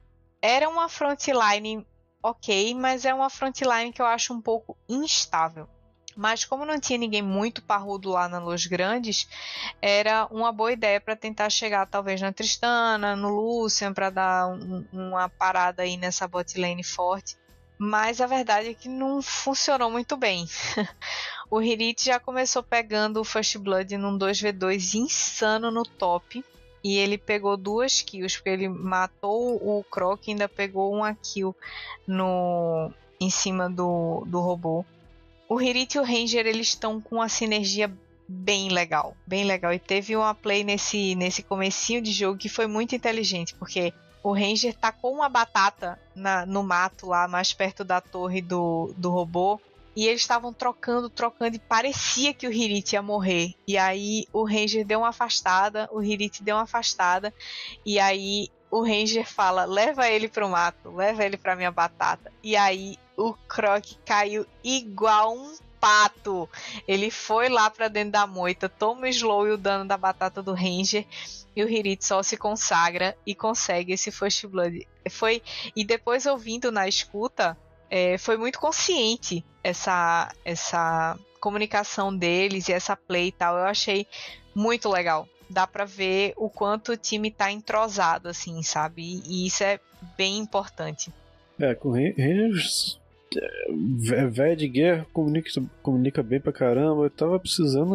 era 0.42 0.68
uma 0.68 0.88
frontline 0.88 1.86
ok, 2.22 2.74
mas 2.74 3.05
é 3.05 3.14
uma 3.14 3.30
frontline 3.30 3.92
que 3.92 4.03
eu 4.03 4.07
acho 4.07 4.32
um 4.34 4.40
pouco 4.40 4.76
instável. 4.88 5.68
Mas 6.16 6.44
como 6.44 6.64
não 6.64 6.80
tinha 6.80 6.98
ninguém 6.98 7.22
muito 7.22 7.62
parrudo 7.62 8.10
lá 8.10 8.28
na 8.28 8.38
Luz 8.38 8.66
Grandes, 8.66 9.28
era 9.82 10.26
uma 10.30 10.50
boa 10.50 10.72
ideia 10.72 11.00
para 11.00 11.14
tentar 11.14 11.50
chegar 11.50 11.86
talvez 11.86 12.20
na 12.20 12.32
Tristana, 12.32 13.14
no 13.14 13.28
Lucian, 13.28 13.92
para 13.92 14.08
dar 14.08 14.48
um, 14.48 14.84
uma 14.92 15.28
parada 15.28 15.82
aí 15.82 15.96
nessa 15.96 16.26
bot 16.26 16.58
lane 16.58 16.82
forte 16.82 17.36
mas 17.78 18.20
a 18.20 18.26
verdade 18.26 18.70
é 18.70 18.74
que 18.74 18.88
não 18.88 19.20
funcionou 19.20 19.90
muito 19.90 20.16
bem. 20.16 20.46
o 21.50 21.60
Hirit 21.60 22.06
já 22.06 22.18
começou 22.18 22.62
pegando 22.62 23.20
o 23.20 23.24
First 23.24 23.58
Blood 23.58 23.96
num 23.98 24.18
2v2 24.18 24.94
insano 24.94 25.70
no 25.70 25.82
top. 25.82 26.44
E 26.82 26.96
ele 26.96 27.18
pegou 27.18 27.56
duas 27.56 28.00
kills, 28.00 28.36
porque 28.36 28.48
ele 28.48 28.68
matou 28.68 29.56
o 29.56 29.84
Croc 29.90 30.26
e 30.26 30.30
ainda 30.30 30.48
pegou 30.48 30.94
uma 30.94 31.14
kill 31.14 31.54
no, 32.06 32.92
em 33.20 33.28
cima 33.28 33.68
do, 33.68 34.24
do 34.26 34.40
robô. 34.40 34.84
O 35.49 35.61
Hirit 35.61 35.97
e 35.97 36.01
o 36.01 36.05
Ranger 36.05 36.47
eles 36.47 36.68
estão 36.68 37.01
com 37.01 37.16
uma 37.16 37.28
sinergia 37.28 37.92
bem 38.28 38.68
legal, 38.68 39.16
bem 39.26 39.44
legal. 39.44 39.72
E 39.72 39.78
teve 39.78 40.16
uma 40.16 40.34
play 40.34 40.64
nesse, 40.64 41.14
nesse 41.14 41.42
comecinho 41.42 42.03
de 42.03 42.12
jogo 42.12 42.38
que 42.38 42.49
foi 42.49 42.66
muito 42.66 42.94
inteligente, 42.94 43.55
porque 43.55 43.92
o 44.22 44.32
Ranger 44.32 44.74
tacou 44.74 45.14
uma 45.14 45.28
batata 45.28 46.01
na, 46.14 46.44
no 46.44 46.62
mato 46.64 47.07
lá, 47.07 47.28
mais 47.28 47.53
perto 47.53 47.84
da 47.84 48.01
torre 48.01 48.42
do, 48.42 48.92
do 48.97 49.11
robô. 49.11 49.61
E 49.94 50.07
eles 50.07 50.20
estavam 50.20 50.53
trocando, 50.53 51.09
trocando, 51.09 51.57
e 51.57 51.59
parecia 51.61 52.34
que 52.34 52.47
o 52.47 52.53
Hirit 52.53 52.94
ia 52.94 53.01
morrer. 53.01 53.55
E 53.66 53.78
aí 53.78 54.26
o 54.32 54.44
Ranger 54.44 54.84
deu 54.84 54.99
uma 54.99 55.09
afastada, 55.09 55.88
o 55.90 56.03
Hirit 56.03 56.42
deu 56.42 56.57
uma 56.57 56.64
afastada. 56.64 57.32
E 57.84 57.99
aí 57.99 58.51
o 58.70 58.82
Ranger 58.82 59.26
fala: 59.26 59.64
leva 59.64 60.09
ele 60.09 60.28
pro 60.28 60.49
mato, 60.49 60.90
leva 60.90 61.24
ele 61.24 61.38
pra 61.38 61.57
minha 61.57 61.70
batata. 61.70 62.30
E 62.42 62.57
aí 62.57 62.99
o 63.16 63.34
Croc 63.48 63.84
caiu 64.04 64.46
igual 64.62 65.36
um 65.36 65.56
fato. 65.80 66.48
Ele 66.86 67.10
foi 67.10 67.48
lá 67.48 67.70
para 67.70 67.88
dentro 67.88 68.12
da 68.12 68.26
moita, 68.26 68.68
toma 68.68 69.02
o 69.02 69.06
slow 69.06 69.46
e 69.46 69.52
o 69.52 69.56
dano 69.56 69.84
da 69.84 69.96
batata 69.96 70.42
do 70.42 70.52
Ranger. 70.52 71.06
E 71.54 71.64
o 71.64 71.68
Hiritsu 71.68 72.22
se 72.22 72.36
consagra 72.36 73.16
e 73.24 73.34
consegue 73.34 73.92
esse 73.92 74.10
First 74.10 74.46
Blood. 74.46 74.86
Foi, 75.10 75.42
e 75.74 75.84
depois 75.84 76.26
ouvindo 76.26 76.70
na 76.70 76.86
escuta, 76.86 77.56
é, 77.90 78.18
foi 78.18 78.36
muito 78.36 78.58
consciente 78.58 79.42
essa, 79.64 80.30
essa 80.44 81.18
comunicação 81.40 82.14
deles 82.14 82.68
e 82.68 82.72
essa 82.72 82.94
play 82.94 83.28
e 83.28 83.32
tal. 83.32 83.56
Eu 83.56 83.64
achei 83.64 84.06
muito 84.54 84.90
legal. 84.90 85.26
Dá 85.48 85.66
pra 85.66 85.84
ver 85.84 86.34
o 86.36 86.50
quanto 86.50 86.92
o 86.92 86.96
time 86.96 87.30
tá 87.30 87.50
entrosado, 87.50 88.28
assim, 88.28 88.62
sabe? 88.62 89.22
E 89.24 89.46
isso 89.46 89.62
é 89.62 89.80
bem 90.16 90.38
importante. 90.38 91.12
É, 91.58 91.74
com 91.74 91.92
Rangers, 91.92 93.00
velho 94.30 94.56
de 94.56 94.68
guerra 94.68 95.06
comunica, 95.12 95.50
comunica 95.82 96.22
bem 96.22 96.40
pra 96.40 96.52
caramba. 96.52 97.04
Eu 97.04 97.10
tava 97.10 97.38
precisando 97.38 97.94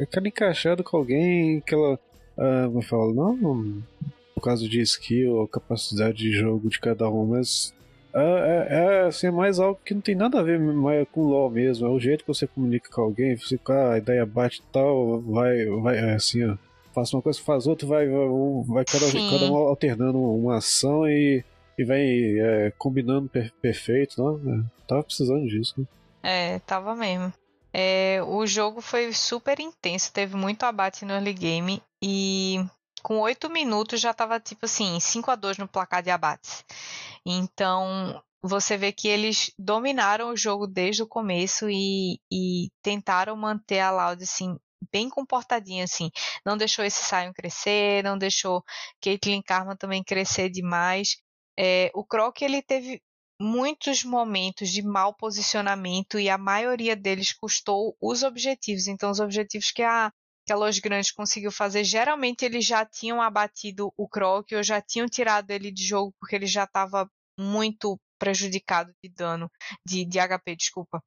aquela 0.00 0.28
encaixada 0.28 0.82
com 0.82 0.96
alguém, 0.96 1.58
aquela. 1.58 1.94
Uh, 2.36 2.66
como 2.66 2.78
eu 2.78 2.82
falo, 2.82 3.14
não 3.14 3.82
por 4.34 4.40
causa 4.40 4.68
de 4.68 4.80
skill 4.80 5.36
ou 5.36 5.48
capacidade 5.48 6.18
de 6.18 6.32
jogo 6.32 6.68
de 6.68 6.80
cada 6.80 7.08
um, 7.08 7.24
mas 7.24 7.72
é, 8.12 8.20
é, 8.20 8.66
é, 8.68 9.00
assim, 9.06 9.28
é 9.28 9.30
mais 9.30 9.58
algo 9.58 9.80
que 9.84 9.94
não 9.94 10.00
tem 10.00 10.14
nada 10.14 10.38
a 10.38 10.42
ver 10.42 10.58
mais 10.58 11.06
com 11.10 11.22
LoL 11.22 11.50
mesmo. 11.50 11.86
É 11.86 11.90
o 11.90 11.98
jeito 11.98 12.22
que 12.22 12.28
você 12.28 12.46
comunica 12.46 12.90
com 12.90 13.00
alguém, 13.00 13.36
você, 13.36 13.58
ah, 13.68 13.92
a 13.92 13.98
ideia 13.98 14.26
bate 14.26 14.60
e 14.60 14.72
tal, 14.72 15.20
vai, 15.20 15.64
vai 15.66 15.98
é 15.98 16.14
assim, 16.14 16.44
ó. 16.44 16.56
Faz 16.94 17.12
uma 17.12 17.20
coisa, 17.20 17.40
faz 17.40 17.66
outra, 17.66 17.88
vai, 17.88 18.06
vai, 18.06 18.28
vai 18.66 18.84
cada, 18.84 19.06
cada 19.06 19.50
um 19.50 19.56
alternando 19.56 20.18
uma 20.18 20.58
ação 20.58 21.08
e, 21.08 21.42
e 21.78 21.84
vai 21.84 22.02
é, 22.38 22.72
combinando 22.78 23.28
per, 23.28 23.52
perfeito, 23.60 24.22
não? 24.22 24.36
É, 24.36 24.64
tava 24.86 25.02
precisando 25.02 25.46
disso, 25.46 25.74
né? 25.78 25.86
É, 26.22 26.58
tava 26.60 26.94
mesmo. 26.94 27.32
É, 27.72 28.20
o 28.22 28.46
jogo 28.46 28.80
foi 28.80 29.12
super 29.12 29.58
intenso, 29.58 30.12
teve 30.12 30.36
muito 30.36 30.62
abate 30.62 31.04
no 31.04 31.12
early 31.12 31.32
game 31.32 31.82
e 32.00 32.64
com 33.02 33.18
8 33.18 33.50
minutos 33.50 34.00
já 34.00 34.14
tava 34.14 34.38
tipo 34.38 34.64
assim, 34.64 34.98
5 35.00 35.30
a 35.30 35.34
2 35.34 35.58
no 35.58 35.68
placar 35.68 36.02
de 36.02 36.10
abates. 36.10 36.64
Então, 37.26 38.22
você 38.42 38.76
vê 38.76 38.92
que 38.92 39.08
eles 39.08 39.50
dominaram 39.58 40.30
o 40.30 40.36
jogo 40.36 40.66
desde 40.66 41.02
o 41.02 41.06
começo 41.06 41.68
e, 41.68 42.20
e 42.30 42.70
tentaram 42.82 43.36
manter 43.36 43.80
a 43.80 43.90
Loud 43.90 44.22
assim, 44.22 44.56
bem 44.92 45.08
comportadinha 45.08 45.84
assim. 45.84 46.10
Não 46.44 46.56
deixou 46.56 46.84
esse 46.84 47.02
Sion 47.02 47.32
crescer, 47.34 48.04
não 48.04 48.16
deixou 48.16 48.62
Caitlyn 49.02 49.42
Karma 49.42 49.76
também 49.76 50.04
crescer 50.04 50.48
demais. 50.48 51.16
É, 51.58 51.90
o 51.94 52.04
Croc 52.04 52.40
ele 52.42 52.62
teve 52.62 53.00
muitos 53.40 54.04
momentos 54.04 54.70
de 54.70 54.82
mau 54.82 55.14
posicionamento 55.14 56.18
e 56.18 56.28
a 56.28 56.38
maioria 56.38 56.96
deles 56.96 57.32
custou 57.32 57.96
os 58.00 58.22
objetivos. 58.22 58.86
Então, 58.86 59.10
os 59.10 59.20
objetivos 59.20 59.70
que 59.70 59.82
a 59.82 60.12
que 60.46 60.52
a 60.52 60.56
Los 60.56 60.78
Grandes 60.78 61.10
conseguiu 61.10 61.50
fazer, 61.50 61.84
geralmente 61.84 62.44
eles 62.44 62.66
já 62.66 62.84
tinham 62.84 63.22
abatido 63.22 63.92
o 63.96 64.06
Croc 64.06 64.52
ou 64.52 64.62
já 64.62 64.80
tinham 64.80 65.06
tirado 65.08 65.50
ele 65.50 65.70
de 65.70 65.82
jogo 65.82 66.12
porque 66.20 66.36
ele 66.36 66.46
já 66.46 66.64
estava 66.64 67.08
muito 67.38 67.98
prejudicado 68.18 68.92
de 69.02 69.10
dano, 69.10 69.50
de, 69.86 70.04
de 70.04 70.18
HP, 70.18 70.56
desculpa. 70.56 71.02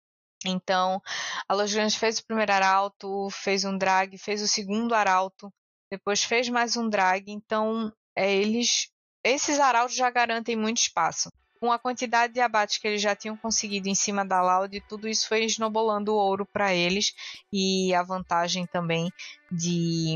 Então, 0.45 1.01
a 1.47 1.53
Los 1.53 1.73
Grandes 1.73 1.95
fez 1.95 2.19
o 2.19 2.25
primeiro 2.25 2.51
arauto, 2.51 3.29
fez 3.31 3.63
um 3.63 3.77
drag, 3.77 4.17
fez 4.17 4.41
o 4.41 4.47
segundo 4.47 4.93
arauto, 4.93 5.51
depois 5.91 6.23
fez 6.23 6.49
mais 6.49 6.75
um 6.77 6.89
drag. 6.89 7.31
Então, 7.31 7.91
é, 8.15 8.33
eles, 8.33 8.89
esses 9.30 9.59
arautos 9.59 9.95
já 9.95 10.09
garantem 10.09 10.55
muito 10.55 10.78
espaço 10.78 11.30
com 11.59 11.71
a 11.71 11.80
quantidade 11.80 12.34
de 12.34 12.39
abates 12.39 12.78
que 12.78 12.88
eles 12.88 13.01
já 13.01 13.15
tinham 13.15 13.36
conseguido 13.36 13.88
em 13.88 13.95
cima 13.95 14.25
da 14.25 14.41
Loud, 14.41 14.80
tudo 14.88 15.07
isso 15.07 15.28
foi 15.28 15.43
esnobolando 15.43 16.13
o 16.13 16.17
ouro 16.17 16.45
para 16.45 16.73
eles 16.73 17.13
e 17.51 17.93
a 17.93 18.03
vantagem 18.03 18.65
também 18.65 19.11
de, 19.51 20.15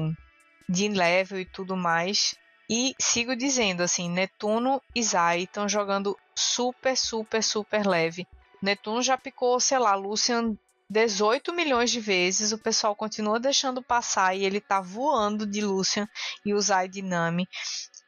de 0.69 0.87
level 0.87 1.39
e 1.39 1.45
tudo 1.45 1.75
mais. 1.75 2.35
E 2.69 2.95
sigo 2.99 3.35
dizendo 3.35 3.81
assim, 3.81 4.09
Netuno 4.09 4.81
e 4.95 5.03
Zai 5.03 5.41
estão 5.41 5.67
jogando 5.67 6.17
super, 6.35 6.95
super, 6.95 7.43
super 7.43 7.85
leve. 7.85 8.25
Netuno 8.61 9.01
já 9.01 9.17
picou, 9.17 9.59
sei 9.59 9.79
lá, 9.79 9.95
Lucian 9.95 10.55
18 10.89 11.53
milhões 11.53 11.89
de 11.89 12.01
vezes, 12.01 12.51
o 12.51 12.57
pessoal 12.57 12.93
continua 12.93 13.39
deixando 13.39 13.81
passar 13.81 14.35
e 14.35 14.43
ele 14.43 14.59
tá 14.59 14.81
voando 14.81 15.45
de 15.45 15.61
Lucian 15.61 16.07
e 16.45 16.53
o 16.53 16.59
Zai 16.59 16.89
de 16.89 17.01
Nami 17.01 17.47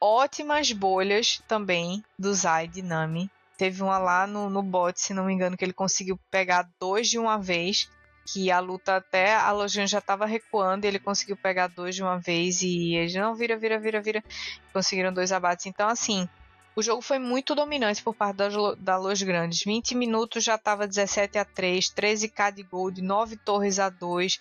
ótimas 0.00 0.72
bolhas 0.72 1.42
também 1.48 2.04
do 2.18 2.32
Zai 2.34 2.68
de 2.68 2.82
Nami. 2.82 3.30
Teve 3.56 3.82
uma 3.82 3.98
lá 3.98 4.26
no, 4.26 4.50
no 4.50 4.62
bot, 4.62 5.00
se 5.00 5.14
não 5.14 5.24
me 5.24 5.32
engano, 5.32 5.56
que 5.56 5.64
ele 5.64 5.72
conseguiu 5.72 6.18
pegar 6.30 6.68
dois 6.80 7.08
de 7.08 7.18
uma 7.18 7.38
vez. 7.38 7.88
Que 8.26 8.50
a 8.50 8.58
luta 8.58 8.96
até 8.96 9.34
a 9.34 9.52
Lojan 9.52 9.86
já 9.86 9.98
estava 9.98 10.24
recuando 10.24 10.84
e 10.84 10.88
ele 10.88 10.98
conseguiu 10.98 11.36
pegar 11.36 11.66
dois 11.66 11.94
de 11.94 12.02
uma 12.02 12.18
vez. 12.18 12.62
E 12.62 12.94
eles 12.94 13.14
não 13.14 13.34
vira, 13.34 13.56
vira, 13.56 13.78
vira, 13.78 14.00
vira. 14.00 14.24
Conseguiram 14.72 15.12
dois 15.12 15.30
abates. 15.30 15.66
Então, 15.66 15.88
assim, 15.88 16.28
o 16.76 16.82
jogo 16.82 17.00
foi 17.00 17.18
muito 17.18 17.54
dominante 17.54 18.02
por 18.02 18.14
parte 18.14 18.36
da, 18.36 18.48
da 18.78 18.96
Los 18.96 19.22
Grandes. 19.22 19.62
20 19.62 19.94
minutos 19.94 20.42
já 20.42 20.56
estava 20.56 20.86
17 20.86 21.38
a 21.38 21.44
3, 21.44 21.86
13k 21.86 22.52
de 22.52 22.62
gold, 22.64 23.00
9 23.00 23.36
torres 23.36 23.78
a 23.78 23.88
2. 23.88 24.40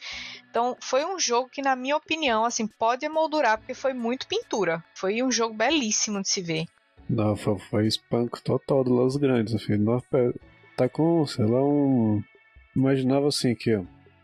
Então 0.49 0.75
foi 0.81 1.05
um 1.05 1.19
jogo 1.19 1.49
que, 1.49 1.61
na 1.61 1.75
minha 1.75 1.95
opinião, 1.95 2.43
assim, 2.43 2.65
pode 2.65 3.05
emoldurar, 3.05 3.59
porque 3.59 3.73
foi 3.73 3.93
muito 3.93 4.27
pintura. 4.27 4.83
Foi 4.95 5.21
um 5.21 5.31
jogo 5.31 5.53
belíssimo 5.53 6.21
de 6.21 6.29
se 6.29 6.41
ver. 6.41 6.65
Não, 7.07 7.35
foi, 7.35 7.59
foi 7.59 7.87
espanco 7.87 8.41
total 8.41 8.83
do 8.83 8.93
Los 8.93 9.15
Grandes, 9.15 9.61
filho. 9.61 9.83
Nossa, 9.83 10.33
tá 10.75 10.89
com, 10.89 11.25
sei 11.27 11.45
lá, 11.45 11.61
um. 11.61 12.23
Imaginava 12.75 13.27
assim 13.27 13.53
que, 13.53 13.79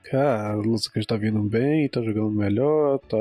cara, 0.10 0.58
o 0.58 0.62
Los 0.62 0.88
Grandes 0.88 1.06
tá 1.06 1.16
vindo 1.16 1.42
bem, 1.44 1.88
tá 1.88 2.02
jogando 2.02 2.32
melhor, 2.32 2.98
tá 3.00 3.18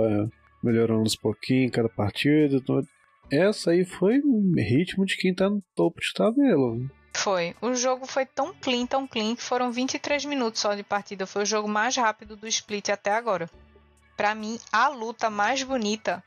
melhorando 0.63 1.03
uns 1.03 1.17
pouquinhos 1.17 1.67
em 1.67 1.71
cada 1.71 1.89
partida. 1.91 2.57
Então 2.57 2.83
essa 3.31 3.71
aí 3.71 3.85
foi 3.85 4.21
o 4.25 4.55
ritmo 4.57 5.05
de 5.05 5.17
quem 5.17 5.35
tá 5.35 5.49
no 5.49 5.63
topo 5.75 6.01
de 6.01 6.13
tabela. 6.15 6.79
Foi. 7.15 7.55
O 7.61 7.75
jogo 7.75 8.07
foi 8.07 8.25
tão 8.25 8.55
clean, 8.55 8.87
tão 8.87 9.07
clean, 9.07 9.35
que 9.35 9.43
foram 9.43 9.73
23 9.73 10.25
minutos 10.25 10.61
só 10.61 10.75
de 10.75 10.83
partida. 10.83 11.27
Foi 11.27 11.43
o 11.43 11.47
jogo 11.47 11.69
mais 11.69 11.97
rápido 11.97 12.37
do 12.37 12.47
split 12.47 12.91
até 12.91 13.11
agora. 13.11 13.51
Para 14.17 14.35
mim, 14.35 14.59
a 14.73 14.89
luta 14.89 15.29
mais 15.29 15.63
bonita 15.63 16.23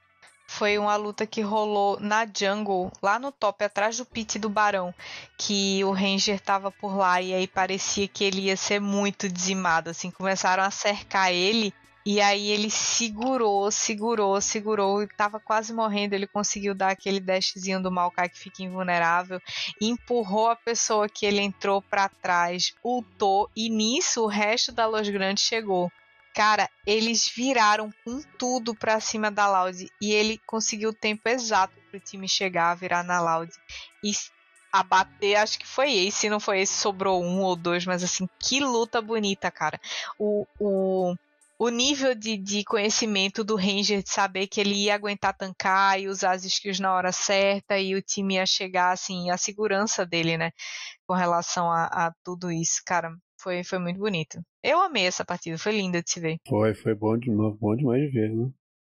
foi 0.52 0.78
uma 0.78 0.98
luta 0.98 1.26
que 1.26 1.40
rolou 1.40 1.98
na 2.00 2.26
jungle, 2.26 2.92
lá 3.02 3.18
no 3.18 3.32
top, 3.32 3.64
atrás 3.64 3.98
do 3.98 4.06
pit 4.06 4.38
do 4.38 4.50
Barão, 4.50 4.94
que 5.38 5.82
o 5.86 5.92
Ranger 5.92 6.42
tava 6.42 6.70
por 6.70 6.96
lá 6.98 7.22
e 7.22 7.34
aí 7.34 7.48
parecia 7.48 8.06
que 8.06 8.26
ele 8.26 8.42
ia 8.42 8.58
ser 8.58 8.82
muito 8.82 9.30
dizimado, 9.30 9.90
assim, 9.90 10.12
começaram 10.12 10.62
a 10.62 10.70
cercar 10.70 11.32
ele 11.32 11.74
e 12.06 12.20
aí 12.20 12.50
ele 12.50 12.70
segurou, 12.70 13.72
segurou, 13.72 14.40
segurou 14.42 15.04
e 15.04 15.08
tava 15.08 15.40
quase 15.40 15.74
morrendo. 15.74 16.14
Ele 16.14 16.28
conseguiu 16.28 16.74
dar 16.74 16.92
aquele 16.92 17.20
dashzinho 17.20 17.82
do 17.82 17.92
Maokai 17.92 18.30
que 18.30 18.40
fica 18.40 18.64
invulnerável, 18.64 19.40
empurrou 19.80 20.50
a 20.50 20.56
pessoa 20.56 21.08
que 21.08 21.26
ele 21.26 21.42
entrou 21.42 21.82
para 21.82 22.10
trás, 22.10 22.74
ultou 22.84 23.50
e 23.56 23.70
nisso 23.70 24.24
o 24.24 24.28
resto 24.28 24.72
da 24.72 24.86
Los 24.88 25.08
Grandes 25.10 25.44
chegou. 25.44 25.92
Cara, 26.34 26.70
eles 26.88 27.30
viraram 27.36 27.92
com 28.06 28.22
tudo 28.38 28.74
pra 28.74 29.00
cima 29.02 29.30
da 29.30 29.50
Loud 29.50 29.90
e 30.02 30.14
ele 30.14 30.40
conseguiu 30.48 30.90
o 30.90 30.94
tempo 30.94 31.28
exato 31.28 31.74
pro 31.90 32.00
time 32.00 32.28
chegar, 32.28 32.74
virar 32.76 33.04
na 33.04 33.20
Loud 33.20 33.52
e 34.02 34.12
abater. 34.72 35.36
Acho 35.36 35.60
que 35.60 35.68
foi 35.68 35.92
esse, 35.94 36.22
se 36.22 36.30
não 36.30 36.40
foi 36.40 36.62
esse, 36.62 36.74
sobrou 36.74 37.22
um 37.22 37.42
ou 37.42 37.56
dois, 37.56 37.86
mas 37.86 38.02
assim, 38.02 38.30
que 38.40 38.62
luta 38.62 39.02
bonita, 39.02 39.52
cara. 39.52 39.80
O, 40.18 40.48
o 40.58 41.16
o 41.62 41.70
nível 41.70 42.16
de, 42.16 42.38
de 42.38 42.64
conhecimento 42.64 43.44
do 43.44 43.56
Ranger 43.56 44.02
de 44.02 44.10
saber 44.10 44.48
que 44.48 44.60
ele 44.60 44.74
ia 44.74 44.96
aguentar 44.96 45.38
tancar 45.38 46.00
e 46.00 46.08
usar 46.08 46.32
as 46.32 46.44
skills 46.44 46.80
na 46.80 46.92
hora 46.92 47.12
certa 47.12 47.78
e 47.78 47.94
o 47.94 48.02
time 48.02 48.34
ia 48.34 48.48
chegar, 48.48 48.92
assim, 48.92 49.30
a 49.30 49.38
segurança 49.38 50.04
dele, 50.04 50.40
né? 50.40 50.50
Com 51.06 51.14
relação 51.14 51.72
a, 51.72 51.86
a 51.86 52.14
tudo 52.24 52.52
isso, 52.52 52.82
cara. 52.84 53.16
Foi, 53.40 53.64
foi 53.64 53.78
muito 53.78 54.00
bonito. 54.00 54.42
Eu 54.64 54.82
amei 54.82 55.06
essa 55.06 55.24
partida, 55.24 55.56
foi 55.56 55.74
linda 55.74 56.02
de 56.02 56.10
se 56.10 56.20
ver. 56.20 56.38
Foi, 56.48 56.74
foi 56.74 56.96
bom, 56.96 57.16
de, 57.16 57.30
bom 57.30 57.76
demais 57.76 58.02
de 58.02 58.10
ver, 58.10 58.32
né? 58.32 58.50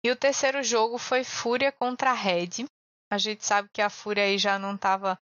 E 0.04 0.10
o 0.10 0.16
terceiro 0.16 0.64
jogo 0.64 0.98
foi 0.98 1.24
Fúria 1.24 1.72
contra 1.72 2.14
Red. 2.14 2.66
A 3.12 3.20
gente 3.20 3.46
sabe 3.46 3.70
que 3.72 3.82
a 3.82 3.92
Fúria 3.92 4.24
aí 4.24 4.40
já 4.40 4.58
não 4.58 4.74
estava 4.74 5.16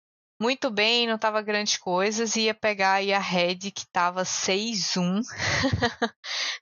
muito 0.43 0.69
bem, 0.69 1.07
não 1.07 1.17
tava 1.17 1.41
grandes 1.41 1.77
coisas, 1.77 2.35
ia 2.35 2.53
pegar 2.53 2.95
aí 2.95 3.13
a 3.13 3.19
Red 3.19 3.71
que 3.71 3.87
tava 3.93 4.23
6-1, 4.23 5.21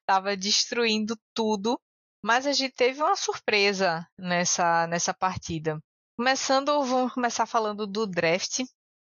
tava 0.05 0.38
destruindo 0.38 1.17
tudo, 1.34 1.82
mas 2.23 2.45
a 2.45 2.53
gente 2.53 2.75
teve 2.75 3.01
uma 3.01 3.15
surpresa 3.15 4.07
nessa, 4.15 4.86
nessa 4.86 5.15
partida. 5.15 5.79
Começando, 6.15 6.67
vamos 6.84 7.11
começar 7.11 7.47
falando 7.47 7.88
do 7.88 8.05
draft, 8.05 8.59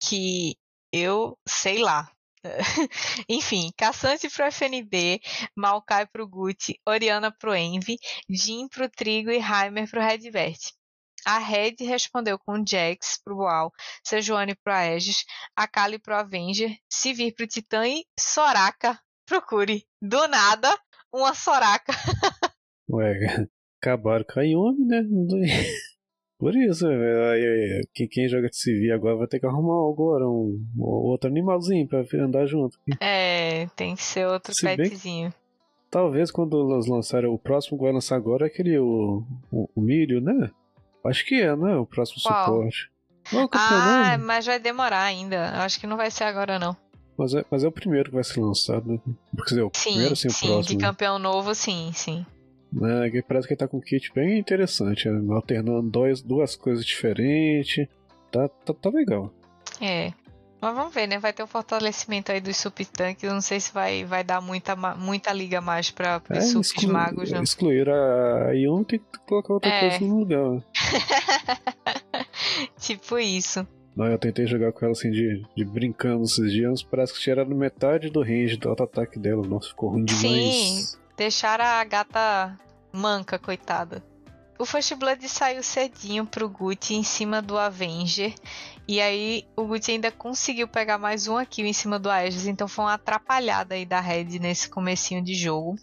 que 0.02 0.56
eu 0.90 1.36
sei 1.46 1.76
lá. 1.82 2.10
Enfim, 3.28 3.70
Caçante 3.76 4.30
pro 4.30 4.46
FNB, 4.46 5.20
Maokai 5.54 6.06
pro 6.06 6.26
Gucci, 6.26 6.80
Oriana 6.88 7.30
pro 7.30 7.54
Envy, 7.54 7.98
Jin 8.26 8.68
pro 8.68 8.88
Trigo 8.88 9.30
e 9.30 9.36
Heimer 9.36 9.86
pro 9.90 10.00
Redvert. 10.00 10.72
A 11.26 11.38
Red 11.38 11.76
respondeu 11.80 12.38
com 12.38 12.64
Jax 12.66 13.20
pro 13.24 13.36
Boal, 13.36 13.72
Sejuani 14.04 14.54
pro 14.54 14.72
Aegis, 14.72 15.24
Akali 15.56 15.98
pro 15.98 16.16
Avenger, 16.16 16.76
Sivir 16.90 17.34
pro 17.34 17.46
Titã 17.46 17.86
e 17.86 18.04
Soraka 18.18 18.98
procure. 19.26 19.84
Do 20.00 20.26
nada, 20.28 20.68
uma 21.12 21.34
Soraka. 21.34 21.92
Ué, 22.90 23.46
acabaram 23.80 24.24
com 24.24 24.40
a 24.40 24.42
Yumi, 24.42 24.84
né? 24.84 25.02
Por 26.38 26.56
isso, 26.56 26.86
quem, 27.94 28.08
quem 28.08 28.28
joga 28.28 28.48
de 28.48 28.56
civil 28.56 28.92
agora 28.92 29.16
vai 29.16 29.28
ter 29.28 29.38
que 29.38 29.46
arrumar 29.46 29.88
agora 29.88 30.28
um, 30.28 30.60
outro 30.76 31.30
animalzinho 31.30 31.86
pra 31.86 32.04
andar 32.14 32.46
junto. 32.46 32.76
É, 33.00 33.68
tem 33.76 33.94
que 33.94 34.02
ser 34.02 34.26
outro 34.26 34.52
Se 34.52 34.64
petzinho. 34.64 35.32
Talvez 35.88 36.32
quando 36.32 36.74
eles 36.74 36.88
lançarem 36.88 37.30
o 37.30 37.38
próximo 37.38 37.78
que 37.78 37.84
vai 37.84 37.92
lançar 37.92 38.16
agora 38.16 38.46
é 38.46 38.48
aquele 38.48 38.76
o, 38.76 39.22
o, 39.52 39.68
o 39.72 39.80
milho, 39.80 40.20
né? 40.20 40.50
Acho 41.04 41.24
que 41.26 41.40
é, 41.40 41.54
né? 41.56 41.76
O 41.76 41.86
próximo 41.86 42.22
Qual? 42.22 42.44
suporte. 42.44 42.90
Não, 43.32 43.48
ah, 43.52 44.18
mas 44.18 44.46
vai 44.46 44.58
demorar 44.58 45.02
ainda. 45.02 45.50
Acho 45.62 45.78
que 45.78 45.86
não 45.86 45.96
vai 45.96 46.10
ser 46.10 46.24
agora, 46.24 46.58
não. 46.58 46.76
Mas 47.16 47.34
é, 47.34 47.44
mas 47.50 47.62
é 47.62 47.68
o 47.68 47.72
primeiro 47.72 48.08
que 48.08 48.14
vai 48.14 48.24
ser 48.24 48.40
lançado, 48.40 48.90
né? 48.90 48.98
Quer 49.36 49.44
dizer, 49.44 49.62
o 49.62 49.70
sim, 49.72 49.90
primeiro 49.90 50.12
assim, 50.14 50.28
o 50.28 50.32
sim, 50.32 50.46
próximo. 50.46 50.78
de 50.78 50.84
campeão 50.84 51.18
novo, 51.18 51.54
sim, 51.54 51.92
sim. 51.94 52.26
É, 52.74 53.22
parece 53.22 53.46
que 53.46 53.52
ele 53.52 53.58
tá 53.58 53.68
com 53.68 53.76
um 53.76 53.80
kit 53.80 54.10
bem 54.14 54.38
interessante, 54.38 55.08
né? 55.08 55.34
alternando 55.34 55.90
dois, 55.90 56.22
duas 56.22 56.56
coisas 56.56 56.84
diferentes. 56.84 57.86
Tá, 58.30 58.48
tá, 58.48 58.72
tá 58.72 58.90
legal. 58.90 59.32
É. 59.80 60.12
Mas 60.62 60.76
vamos 60.76 60.94
ver, 60.94 61.08
né? 61.08 61.18
Vai 61.18 61.32
ter 61.32 61.42
um 61.42 61.46
fortalecimento 61.48 62.30
aí 62.30 62.40
dos 62.40 62.56
subtanques. 62.56 63.24
Eu 63.24 63.34
não 63.34 63.40
sei 63.40 63.58
se 63.58 63.72
vai, 63.72 64.04
vai 64.04 64.22
dar 64.22 64.40
muita, 64.40 64.76
muita 64.76 65.32
liga 65.32 65.60
mais 65.60 65.90
para 65.90 66.22
os 66.30 66.36
é, 66.36 66.40
subs 66.40 66.68
exclu 66.68 66.92
magos, 66.92 67.32
né? 67.32 67.42
Excluir 67.42 67.90
a 67.90 68.54
Ion 68.54 68.84
tem 68.84 69.00
que 69.00 69.18
colocar 69.26 69.54
outra 69.54 69.68
é. 69.68 69.80
coisa 69.80 70.04
no 70.04 70.20
lugar. 70.20 70.62
tipo 72.78 73.18
isso. 73.18 73.66
Não, 73.96 74.06
eu 74.06 74.16
tentei 74.16 74.46
jogar 74.46 74.70
com 74.70 74.84
ela 74.84 74.92
assim 74.92 75.10
de, 75.10 75.44
de 75.56 75.64
brincando 75.64 76.22
esses 76.22 76.52
dias, 76.52 76.80
parece 76.80 77.12
que 77.12 77.18
tiraram 77.18 77.50
metade 77.56 78.08
do 78.08 78.22
range 78.22 78.56
do 78.56 78.68
auto-ataque 78.68 79.18
dela. 79.18 79.44
Nossa, 79.44 79.68
ficou 79.68 79.90
ruim 79.90 80.04
demais. 80.04 80.22
Sim, 80.22 80.84
deixaram 81.16 81.64
a 81.64 81.82
gata 81.82 82.56
manca, 82.92 83.36
coitada. 83.36 84.00
O 84.62 84.64
First 84.64 84.94
Blood 84.94 85.28
saiu 85.28 85.60
cedinho 85.60 86.24
pro 86.24 86.48
Gucci 86.48 86.94
em 86.94 87.02
cima 87.02 87.42
do 87.42 87.58
Avenger. 87.58 88.32
E 88.86 89.00
aí 89.00 89.44
o 89.56 89.66
Gucci 89.66 89.90
ainda 89.90 90.12
conseguiu 90.12 90.68
pegar 90.68 90.98
mais 90.98 91.26
um 91.26 91.44
kill 91.44 91.66
em 91.66 91.72
cima 91.72 91.98
do 91.98 92.08
Aegis. 92.08 92.46
Então 92.46 92.68
foi 92.68 92.84
uma 92.84 92.94
atrapalhada 92.94 93.74
aí 93.74 93.84
da 93.84 93.98
Red 93.98 94.38
nesse 94.38 94.68
comecinho 94.68 95.20
de 95.20 95.34
jogo. 95.34 95.74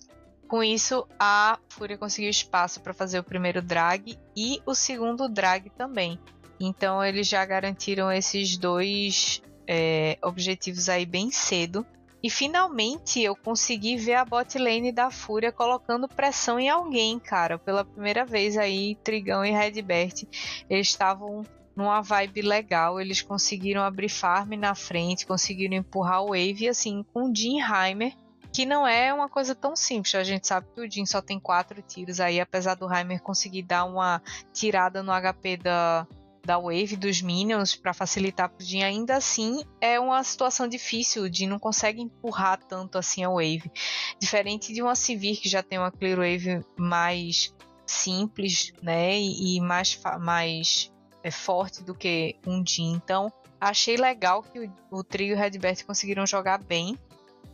Com 0.47 0.63
isso, 0.63 1.05
a 1.19 1.59
Fúria 1.67 1.97
conseguiu 1.97 2.29
espaço 2.29 2.79
para 2.79 2.93
fazer 2.93 3.19
o 3.19 3.23
primeiro 3.23 3.61
drag 3.61 4.17
e 4.33 4.61
o 4.65 4.73
segundo 4.73 5.27
drag 5.27 5.69
também. 5.71 6.17
Então 6.57 7.03
eles 7.03 7.27
já 7.27 7.43
garantiram 7.43 8.09
esses 8.09 8.55
dois 8.55 9.41
é, 9.67 10.17
objetivos 10.23 10.87
aí 10.87 11.05
bem 11.05 11.31
cedo. 11.31 11.85
E 12.21 12.29
finalmente 12.29 13.21
eu 13.21 13.35
consegui 13.35 13.95
ver 13.95 14.15
a 14.15 14.25
bot 14.25 14.57
lane 14.57 14.91
da 14.91 15.09
Fúria 15.09 15.51
colocando 15.51 16.07
pressão 16.07 16.59
em 16.59 16.69
alguém, 16.69 17.17
cara. 17.17 17.57
Pela 17.57 17.85
primeira 17.85 18.25
vez 18.25 18.57
aí, 18.57 18.95
Trigão 19.03 19.45
e 19.45 19.51
Redbert, 19.51 20.25
estavam 20.69 21.45
numa 21.75 22.01
vibe 22.01 22.41
legal. 22.41 22.99
Eles 22.99 23.21
conseguiram 23.21 23.81
abrir 23.81 24.09
farm 24.09 24.53
na 24.53 24.75
frente, 24.75 25.25
conseguiram 25.25 25.75
empurrar 25.75 26.23
o 26.23 26.29
wave, 26.29 26.67
assim, 26.67 27.05
com 27.13 27.31
o 27.31 27.35
Jim 27.35 27.59
Heimer, 27.61 28.13
que 28.51 28.65
não 28.65 28.85
é 28.85 29.13
uma 29.13 29.29
coisa 29.29 29.55
tão 29.55 29.75
simples. 29.75 30.13
A 30.15 30.23
gente 30.23 30.45
sabe 30.45 30.67
que 30.75 30.81
o 30.81 30.91
Jin 30.91 31.05
só 31.05 31.21
tem 31.21 31.39
quatro 31.39 31.81
tiros 31.81 32.19
aí, 32.19 32.39
apesar 32.41 32.75
do 32.75 32.93
Heimer 32.93 33.21
conseguir 33.21 33.63
dar 33.63 33.85
uma 33.85 34.21
tirada 34.51 35.01
no 35.01 35.13
HP 35.13 35.57
da, 35.57 36.05
da 36.49 36.57
wave 36.57 36.95
dos 36.95 37.21
minions 37.21 37.75
para 37.75 37.93
facilitar 37.93 38.49
pro 38.49 38.65
Jin, 38.65 38.81
ainda 38.81 39.15
assim 39.15 39.63
é 39.79 39.99
uma 39.99 40.23
situação 40.23 40.67
difícil. 40.67 41.21
O 41.21 41.31
Jin 41.31 41.45
não 41.45 41.59
consegue 41.59 42.01
empurrar 42.01 42.57
tanto 42.57 42.97
assim 42.97 43.23
a 43.23 43.29
wave. 43.29 43.71
Diferente 44.19 44.73
de 44.73 44.81
uma 44.81 44.95
Sivir 44.95 45.39
que 45.39 45.47
já 45.47 45.61
tem 45.61 45.77
uma 45.77 45.91
clear 45.91 46.17
wave 46.17 46.65
mais 46.75 47.53
simples, 47.85 48.73
né, 48.81 49.19
e, 49.19 49.61
mais, 49.61 49.99
mais 50.19 50.91
é, 51.23 51.29
forte 51.29 51.83
do 51.83 51.93
que 51.93 52.35
um 52.47 52.65
Jin. 52.65 52.93
Então, 52.93 53.31
achei 53.61 53.95
legal 53.95 54.41
que 54.41 54.59
o, 54.59 54.73
o 54.89 55.03
trio 55.03 55.27
e 55.27 55.33
o 55.35 55.37
Redbert 55.37 55.85
conseguiram 55.85 56.25
jogar 56.25 56.57
bem. 56.63 56.97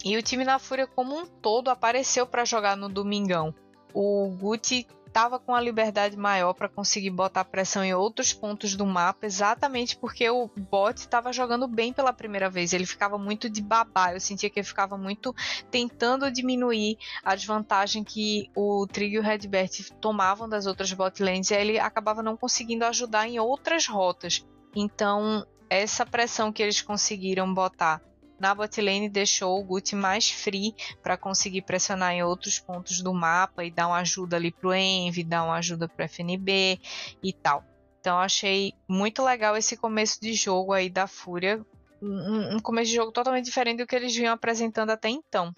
E 0.05 0.15
o 0.15 0.23
time 0.23 0.45
na 0.45 0.57
Fúria 0.57 0.87
como 0.87 1.19
um 1.19 1.25
todo 1.25 1.67
apareceu 1.67 2.25
para 2.25 2.45
jogar 2.45 2.77
no 2.77 2.87
domingão. 2.87 3.53
O 3.93 4.29
Guti 4.39 4.87
estava 5.15 5.39
com 5.39 5.55
a 5.55 5.61
liberdade 5.61 6.17
maior 6.17 6.53
para 6.53 6.67
conseguir 6.67 7.09
botar 7.09 7.45
pressão 7.45 7.81
em 7.81 7.93
outros 7.93 8.33
pontos 8.33 8.75
do 8.75 8.85
mapa, 8.85 9.25
exatamente 9.25 9.95
porque 9.95 10.29
o 10.29 10.49
bot 10.69 10.97
estava 10.97 11.31
jogando 11.31 11.69
bem 11.69 11.93
pela 11.93 12.11
primeira 12.11 12.49
vez. 12.49 12.73
Ele 12.73 12.85
ficava 12.85 13.17
muito 13.17 13.49
de 13.49 13.61
babá. 13.61 14.13
Eu 14.13 14.19
sentia 14.19 14.49
que 14.49 14.59
ele 14.59 14.67
ficava 14.67 14.97
muito 14.97 15.33
tentando 15.71 16.29
diminuir 16.29 16.97
a 17.23 17.33
desvantagem 17.33 18.03
que 18.03 18.51
o 18.53 18.85
Trig 18.87 19.15
e 19.15 19.19
o 19.19 19.21
Redbert 19.21 19.89
tomavam 20.01 20.49
das 20.49 20.65
outras 20.65 20.91
bot 20.91 21.23
lanes, 21.23 21.49
e 21.49 21.55
aí 21.55 21.61
ele 21.61 21.79
acabava 21.79 22.21
não 22.21 22.35
conseguindo 22.35 22.83
ajudar 22.83 23.25
em 23.25 23.39
outras 23.39 23.87
rotas. 23.87 24.45
Então, 24.75 25.47
essa 25.69 26.05
pressão 26.05 26.51
que 26.51 26.61
eles 26.61 26.81
conseguiram 26.81 27.53
botar 27.53 28.01
na 28.39 28.53
botlane 28.53 29.09
deixou 29.09 29.59
o 29.59 29.63
Guti 29.63 29.95
mais 29.95 30.29
free 30.29 30.73
para 31.01 31.17
conseguir 31.17 31.61
pressionar 31.61 32.13
em 32.13 32.23
outros 32.23 32.59
pontos 32.59 33.01
do 33.01 33.13
mapa 33.13 33.63
e 33.63 33.71
dar 33.71 33.87
uma 33.87 33.97
ajuda 33.97 34.35
ali 34.35 34.51
pro 34.51 34.73
Envy, 34.73 35.23
dar 35.23 35.43
uma 35.43 35.55
ajuda 35.55 35.87
pro 35.87 36.05
FNB 36.05 36.79
e 37.23 37.33
tal. 37.33 37.63
Então 37.99 38.17
achei 38.17 38.73
muito 38.87 39.23
legal 39.23 39.57
esse 39.57 39.75
começo 39.75 40.21
de 40.21 40.33
jogo 40.33 40.73
aí 40.73 40.89
da 40.89 41.07
Fúria. 41.07 41.65
Um, 42.01 42.59
começo 42.59 42.91
de 42.91 42.97
jogo 42.97 43.11
totalmente 43.11 43.45
diferente 43.45 43.77
do 43.77 43.87
que 43.87 43.95
eles 43.95 44.15
vinham 44.15 44.33
apresentando 44.33 44.91
até 44.91 45.09
então. 45.09 45.51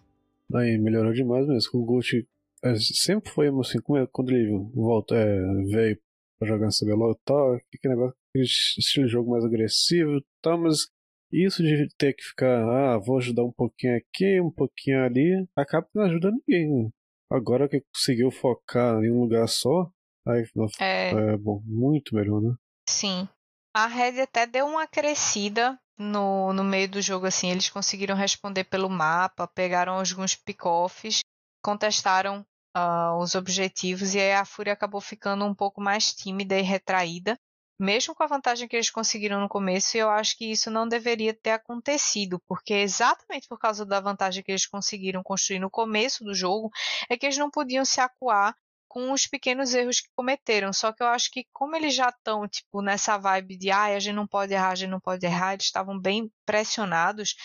Aí 0.53 0.77
melhorou 0.77 1.11
demais 1.11 1.45
mesmo. 1.45 1.81
O 1.81 1.85
Guti 1.85 2.25
é, 2.63 2.75
sempre 2.75 3.29
foi 3.31 3.49
assim, 3.49 3.79
é, 3.97 4.07
quando 4.11 4.31
ele 4.31 4.69
volta, 4.73 5.15
é, 5.15 5.41
veio 5.65 5.99
pra 6.39 6.47
jogar 6.47 6.67
no 6.67 6.71
CBLOL 6.71 7.11
e 7.11 7.17
tal, 7.25 7.59
que 7.71 7.89
negócio, 7.89 8.15
aquele 8.29 8.45
estilo 8.45 9.07
de 9.07 9.11
jogo 9.11 9.31
mais 9.31 9.43
agressivo 9.43 10.17
e 10.17 10.25
tal, 10.41 10.59
mas 10.59 10.87
isso 11.31 11.61
de 11.61 11.87
ter 11.97 12.13
que 12.13 12.23
ficar, 12.23 12.63
ah, 12.63 12.97
vou 12.97 13.17
ajudar 13.17 13.43
um 13.43 13.51
pouquinho 13.51 13.97
aqui, 13.97 14.39
um 14.41 14.51
pouquinho 14.51 15.03
ali, 15.03 15.47
acaba 15.55 15.85
que 15.85 15.97
não 15.97 16.05
ajuda 16.05 16.31
ninguém. 16.31 16.69
Né? 16.69 16.89
Agora 17.29 17.67
que 17.67 17.83
conseguiu 17.93 18.31
focar 18.31 19.03
em 19.03 19.11
um 19.11 19.21
lugar 19.21 19.47
só, 19.47 19.91
aí 20.25 20.45
é... 20.79 21.09
é 21.09 21.37
bom, 21.37 21.61
muito 21.65 22.15
melhor, 22.15 22.41
né? 22.41 22.55
Sim. 22.87 23.27
A 23.75 23.87
Red 23.87 24.21
até 24.21 24.47
deu 24.47 24.65
uma 24.65 24.87
crescida 24.87 25.77
no, 25.97 26.53
no 26.53 26.63
meio 26.63 26.89
do 26.89 27.01
jogo, 27.01 27.25
assim, 27.25 27.49
eles 27.49 27.69
conseguiram 27.69 28.15
responder 28.15 28.63
pelo 28.63 28.89
mapa, 28.89 29.47
pegaram 29.47 29.93
alguns 29.93 30.35
pick-offs, 30.35 31.19
contestaram 31.61 32.45
uh, 32.75 33.17
os 33.19 33.35
objetivos 33.35 34.15
e 34.15 34.19
aí 34.19 34.33
a 34.33 34.45
Fúria 34.45 34.73
acabou 34.73 35.01
ficando 35.01 35.43
um 35.45 35.53
pouco 35.53 35.81
mais 35.81 36.13
tímida 36.13 36.57
e 36.57 36.61
retraída 36.61 37.37
mesmo 37.79 38.15
com 38.15 38.23
a 38.23 38.27
vantagem 38.27 38.67
que 38.67 38.75
eles 38.75 38.89
conseguiram 38.89 39.39
no 39.39 39.47
começo, 39.49 39.97
eu 39.97 40.09
acho 40.09 40.37
que 40.37 40.51
isso 40.51 40.71
não 40.71 40.87
deveria 40.87 41.33
ter 41.33 41.51
acontecido, 41.51 42.41
porque 42.47 42.73
exatamente 42.73 43.47
por 43.47 43.59
causa 43.59 43.85
da 43.85 43.99
vantagem 43.99 44.43
que 44.43 44.51
eles 44.51 44.65
conseguiram 44.65 45.21
construir 45.23 45.59
no 45.59 45.69
começo 45.69 46.23
do 46.23 46.33
jogo, 46.33 46.71
é 47.09 47.17
que 47.17 47.25
eles 47.25 47.37
não 47.37 47.51
podiam 47.51 47.85
se 47.85 48.01
acuar 48.01 48.55
com 48.87 49.11
os 49.11 49.27
pequenos 49.27 49.75
erros 49.75 49.99
que 49.99 50.09
cometeram. 50.15 50.73
Só 50.73 50.91
que 50.91 51.03
eu 51.03 51.07
acho 51.07 51.29
que 51.29 51.45
como 51.53 51.75
eles 51.75 51.93
já 51.93 52.09
estão, 52.09 52.47
tipo, 52.47 52.81
nessa 52.81 53.17
vibe 53.17 53.57
de 53.57 53.69
ah, 53.69 53.83
a 53.83 53.99
gente 53.99 54.15
não 54.15 54.25
pode 54.25 54.53
errar, 54.53 54.69
a 54.69 54.75
gente 54.75 54.89
não 54.89 54.99
pode 54.99 55.25
errar, 55.25 55.53
eles 55.53 55.65
estavam 55.65 55.99
bem 55.99 56.31
pressionados, 56.45 57.35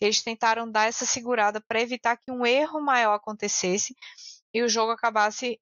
eles 0.00 0.22
tentaram 0.22 0.70
dar 0.70 0.86
essa 0.86 1.06
segurada 1.06 1.60
para 1.60 1.80
evitar 1.80 2.16
que 2.16 2.30
um 2.30 2.46
erro 2.46 2.80
maior 2.80 3.14
acontecesse 3.14 3.94
e 4.54 4.62
o 4.62 4.68
jogo 4.68 4.92
acabasse 4.92 5.58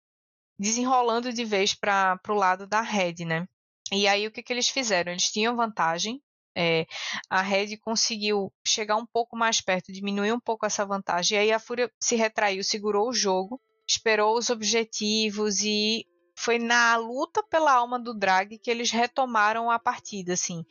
desenrolando 0.59 1.31
de 1.31 1.45
vez 1.45 1.73
para 1.73 2.19
o 2.27 2.33
lado 2.33 2.67
da 2.67 2.81
Red, 2.81 3.25
né? 3.25 3.47
E 3.91 4.07
aí 4.07 4.27
o 4.27 4.31
que, 4.31 4.43
que 4.43 4.51
eles 4.51 4.67
fizeram? 4.67 5.11
Eles 5.11 5.31
tinham 5.31 5.55
vantagem. 5.55 6.21
É, 6.55 6.87
a 7.29 7.41
Red 7.41 7.77
conseguiu 7.77 8.51
chegar 8.65 8.95
um 8.95 9.05
pouco 9.05 9.37
mais 9.37 9.61
perto, 9.61 9.93
diminuir 9.93 10.31
um 10.31 10.39
pouco 10.39 10.65
essa 10.65 10.85
vantagem. 10.85 11.37
E 11.37 11.41
aí 11.41 11.51
a 11.51 11.59
Fúria 11.59 11.91
se 12.01 12.15
retraiu, 12.15 12.63
segurou 12.63 13.09
o 13.09 13.13
jogo, 13.13 13.61
esperou 13.87 14.35
os 14.35 14.49
objetivos 14.49 15.61
e 15.61 16.05
foi 16.35 16.59
na 16.59 16.95
luta 16.97 17.41
pela 17.43 17.73
alma 17.73 17.99
do 17.99 18.13
drag 18.13 18.59
que 18.59 18.69
eles 18.69 18.91
retomaram 18.91 19.71
a 19.71 19.79
partida, 19.79 20.33
assim. 20.33 20.63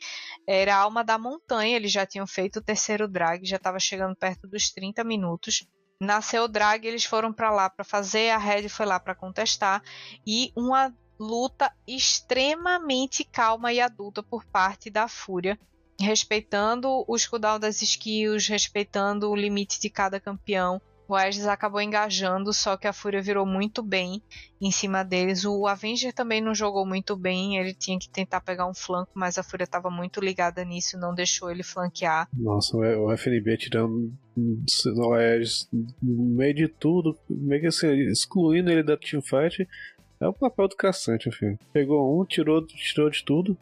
Era 0.47 0.77
a 0.77 0.79
alma 0.79 1.03
da 1.03 1.19
montanha, 1.19 1.77
eles 1.77 1.91
já 1.91 2.07
tinham 2.07 2.27
feito 2.27 2.61
o 2.61 2.63
terceiro 2.63 3.09
drag, 3.09 3.45
já 3.45 3.57
estava 3.57 3.79
chegando 3.81 4.15
perto 4.15 4.47
dos 4.47 4.71
30 4.71 5.03
minutos. 5.03 5.67
Nasceu 6.01 6.45
o 6.45 6.49
drag, 6.49 6.87
eles 6.87 7.05
foram 7.05 7.33
para 7.33 7.51
lá 7.51 7.69
para 7.69 7.85
fazer, 7.85 8.31
a 8.31 8.39
Red 8.39 8.69
foi 8.69 8.87
lá 8.87 9.01
para 9.01 9.15
contestar 9.15 9.83
e 10.27 10.53
uma 10.55 10.95
luta 11.19 11.73
extremamente 11.87 13.25
calma 13.25 13.73
e 13.73 13.81
adulta 13.81 14.23
por 14.23 14.45
parte 14.45 14.91
da 14.91 15.09
Fúria, 15.09 15.59
respeitando 16.01 16.89
o 16.89 17.17
cooldown 17.29 17.59
das 17.59 17.81
skills, 17.83 18.49
respeitando 18.49 19.31
o 19.31 19.37
limite 19.37 19.81
de 19.81 19.89
cada 19.89 20.21
campeão. 20.21 20.81
O 21.09 21.15
Aegis 21.15 21.47
acabou 21.47 21.81
engajando, 21.81 22.53
só 22.53 22.77
que 22.77 22.89
a 22.89 22.93
Fúria 22.93 23.23
virou 23.23 23.47
muito 23.47 23.81
bem 23.81 24.21
em 24.61 24.73
cima 24.73 25.05
deles. 25.05 25.45
O 25.45 25.67
Avenger 25.67 26.13
também 26.13 26.41
não 26.41 26.53
jogou 26.53 26.85
muito 26.85 27.15
bem, 27.15 27.59
ele 27.59 27.73
tinha 27.73 27.97
que 27.97 28.09
tentar 28.09 28.41
pegar 28.41 28.67
um 28.67 28.75
flanco, 28.75 29.13
mas 29.15 29.39
a 29.39 29.43
Fúria 29.45 29.65
estava 29.65 29.89
muito 29.89 30.21
ligada 30.21 30.65
nisso, 30.65 30.99
não 30.99 31.15
deixou 31.15 31.49
ele 31.49 31.63
flanquear. 31.63 32.29
Nossa, 32.37 32.77
o 32.77 33.13
FNB 33.13 33.57
tirando 33.57 34.13
o 34.37 35.15
Aegis 35.15 35.69
no 35.73 36.25
meio 36.35 36.55
de 36.55 36.67
tudo, 36.67 37.17
meio 37.31 37.61
que 37.61 37.69
assim, 37.69 37.87
excluindo 38.11 38.71
ele 38.71 38.83
da 38.83 38.97
teamfight. 38.97 39.67
É 40.21 40.27
o 40.27 40.33
papel 40.33 40.69
do 40.69 40.77
caçante, 40.77 41.31
filho. 41.31 41.59
Pegou 41.73 42.21
um, 42.21 42.25
tirou, 42.25 42.65
tirou 42.67 43.11
de 43.11 43.25
tudo. 43.25 43.57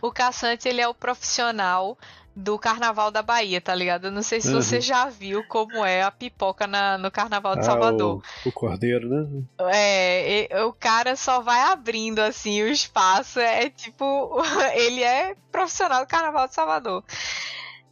O 0.00 0.10
caçante, 0.10 0.68
ele 0.68 0.80
é 0.80 0.88
o 0.88 0.94
profissional 0.94 1.98
do 2.34 2.58
Carnaval 2.58 3.10
da 3.10 3.20
Bahia, 3.20 3.60
tá 3.60 3.74
ligado? 3.74 4.06
Eu 4.06 4.10
não 4.10 4.22
sei 4.22 4.40
se 4.40 4.48
uhum. 4.48 4.62
você 4.62 4.80
já 4.80 5.06
viu 5.06 5.44
como 5.48 5.84
é 5.84 6.02
a 6.02 6.10
pipoca 6.10 6.66
na, 6.66 6.96
no 6.96 7.10
Carnaval 7.10 7.54
de 7.54 7.60
ah, 7.60 7.64
Salvador. 7.64 8.22
O, 8.44 8.48
o, 8.48 8.52
cordeiro, 8.52 9.08
né? 9.08 9.44
É, 9.70 10.48
e, 10.50 10.64
o 10.64 10.72
cara 10.72 11.14
só 11.14 11.40
vai 11.40 11.60
abrindo 11.60 12.20
assim 12.20 12.62
o 12.62 12.68
espaço. 12.68 13.38
É, 13.38 13.64
é 13.64 13.70
tipo, 13.70 14.40
ele 14.74 15.02
é 15.02 15.36
profissional 15.50 16.04
do 16.04 16.08
Carnaval 16.08 16.48
de 16.48 16.54
Salvador. 16.54 17.04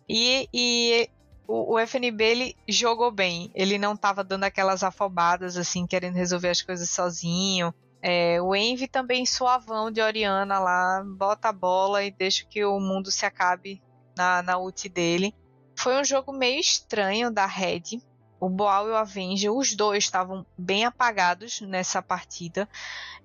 E, 0.08 0.48
e 0.52 1.10
o, 1.46 1.74
o, 1.74 1.78
FNB 1.78 2.24
ele 2.24 2.56
jogou 2.66 3.10
bem. 3.10 3.50
Ele 3.54 3.76
não 3.76 3.94
tava 3.94 4.24
dando 4.24 4.44
aquelas 4.44 4.82
afobadas 4.82 5.56
assim, 5.56 5.86
querendo 5.86 6.14
resolver 6.14 6.48
as 6.48 6.62
coisas 6.62 6.88
sozinho. 6.88 7.74
É, 8.02 8.40
o 8.40 8.54
Envy 8.54 8.88
também 8.88 9.26
suavão 9.26 9.90
de 9.90 10.00
Oriana 10.00 10.58
lá, 10.58 11.04
bota 11.04 11.48
a 11.48 11.52
bola 11.52 12.02
e 12.02 12.10
deixa 12.10 12.46
que 12.46 12.64
o 12.64 12.80
mundo 12.80 13.10
se 13.10 13.26
acabe 13.26 13.82
na, 14.16 14.42
na 14.42 14.58
ult 14.58 14.88
dele. 14.88 15.34
Foi 15.78 16.00
um 16.00 16.04
jogo 16.04 16.32
meio 16.32 16.60
estranho 16.60 17.30
da 17.30 17.46
Red. 17.46 18.00
O 18.38 18.48
Boal 18.48 18.88
e 18.88 18.90
o 18.90 18.96
Avenger, 18.96 19.52
os 19.52 19.74
dois 19.74 20.04
estavam 20.04 20.46
bem 20.56 20.84
apagados 20.84 21.60
nessa 21.60 22.00
partida. 22.00 22.68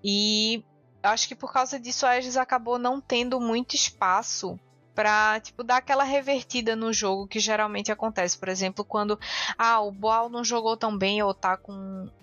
E 0.03 0.63
acho 1.01 1.27
que 1.27 1.35
por 1.35 1.53
causa 1.53 1.79
disso 1.79 2.05
a 2.05 2.09
Aegis 2.09 2.35
acabou 2.35 2.77
não 2.77 2.99
tendo 2.99 3.39
muito 3.39 3.75
espaço 3.75 4.59
pra, 4.95 5.39
tipo, 5.41 5.61
dar 5.63 5.77
aquela 5.77 6.05
revertida 6.05 6.75
no 6.75 6.93
jogo 6.93 7.27
que 7.27 7.39
geralmente 7.39 7.91
acontece. 7.91 8.37
Por 8.37 8.47
exemplo, 8.47 8.85
quando 8.85 9.19
ah, 9.57 9.81
o 9.81 9.91
Boal 9.91 10.29
não 10.29 10.43
jogou 10.43 10.77
tão 10.77 10.97
bem 10.97 11.21
ou 11.21 11.33
tá 11.33 11.57
com 11.57 11.73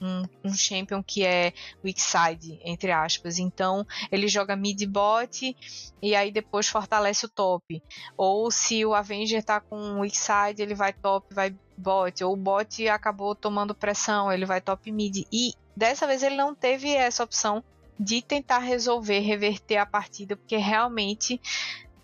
um, 0.01 0.23
um 0.43 0.55
champion 0.55 1.03
que 1.03 1.25
é 1.25 1.53
weak 1.85 2.01
side, 2.01 2.59
entre 2.64 2.91
aspas. 2.91 3.39
Então, 3.39 3.87
ele 4.11 4.27
joga 4.27 4.57
mid 4.57 4.83
bot 4.87 5.55
e 6.01 6.14
aí 6.16 6.33
depois 6.33 6.66
fortalece 6.66 7.27
o 7.27 7.29
top. 7.29 7.83
Ou 8.16 8.51
se 8.51 8.85
o 8.85 8.95
Avenger 8.95 9.45
tá 9.45 9.61
com 9.61 10.01
weak 10.01 10.16
side, 10.16 10.62
ele 10.62 10.75
vai 10.75 10.95
top, 10.95 11.33
vai 11.35 11.55
bot. 11.77 12.25
Ou 12.25 12.33
o 12.33 12.37
bot 12.37 12.89
acabou 12.89 13.35
tomando 13.35 13.75
pressão, 13.75 14.33
ele 14.33 14.47
vai 14.47 14.61
top 14.61 14.91
mid. 14.91 15.27
E 15.31 15.53
dessa 15.77 16.07
vez 16.07 16.23
ele 16.23 16.37
não 16.37 16.55
teve 16.55 16.91
essa 16.95 17.23
opção 17.23 17.62
de 17.99 18.23
tentar 18.23 18.59
resolver, 18.59 19.20
reverter 19.20 19.77
a 19.77 19.87
partida, 19.87 20.37
porque 20.37 20.57
realmente 20.57 21.41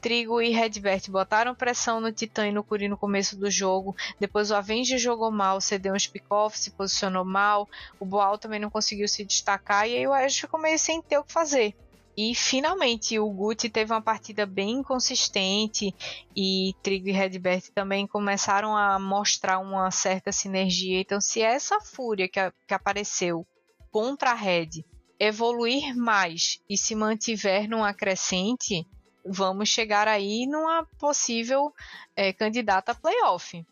Trigo 0.01 0.41
e 0.41 0.51
Redbert 0.51 1.11
botaram 1.11 1.55
pressão 1.55 2.01
no 2.01 2.13
Titã 2.13 2.47
e 2.47 2.53
no 2.53 2.63
Curi 2.63 2.89
no 2.89 2.97
começo 2.97 3.37
do 3.37 3.51
jogo. 3.51 3.97
Depois 4.19 4.51
o 4.51 4.55
Avenger 4.55 4.99
jogou 4.99 5.31
mal, 5.31 5.61
cedeu 5.61 5.95
uns 5.95 6.07
pick-off, 6.07 6.59
se 6.59 6.71
posicionou 6.71 7.25
mal. 7.25 7.69
O 7.99 8.05
Boal 8.05 8.39
também 8.39 8.61
não 8.61 8.71
conseguiu 8.71 9.09
se 9.09 9.25
destacar. 9.25 9.89
E 9.89 9.97
aí 9.97 10.07
o 10.07 10.13
Ash 10.13 10.39
ficou 10.39 10.61
meio 10.61 10.79
sem 10.79 11.03
ter 11.03 11.19
o 11.19 11.25
que 11.25 11.33
fazer. 11.33 11.75
E 12.17 12.35
finalmente 12.35 13.17
o 13.19 13.31
Guti 13.31 13.69
teve 13.69 13.93
uma 13.93 14.03
partida 14.03 14.45
bem 14.45 14.79
inconsistente 14.79 15.95
e 16.35 16.75
Trigo 16.83 17.09
e 17.09 17.13
Redbert 17.13 17.71
também 17.73 18.09
começaram 18.09 18.77
a 18.77 18.99
mostrar 18.99 19.61
uma 19.61 19.89
certa 19.93 20.33
sinergia. 20.33 21.01
Então, 21.01 21.21
se 21.21 21.41
essa 21.41 21.81
fúria 21.81 22.29
que, 22.29 22.41
a, 22.41 22.53
que 22.67 22.75
apareceu 22.75 23.47
contra 23.91 24.33
a 24.33 24.35
Red 24.35 24.85
evoluir 25.19 25.97
mais 25.97 26.61
e 26.69 26.77
se 26.77 26.95
mantiver 26.95 27.69
numa 27.69 27.95
crescente, 27.95 28.85
vamos 29.29 29.69
chegar 29.69 30.09
aí 30.09 30.47
numa 30.47 30.85
possível 30.99 31.73
é, 32.17 32.33
candidata 32.33 32.93
a 32.93 32.95
playoff. 32.95 33.65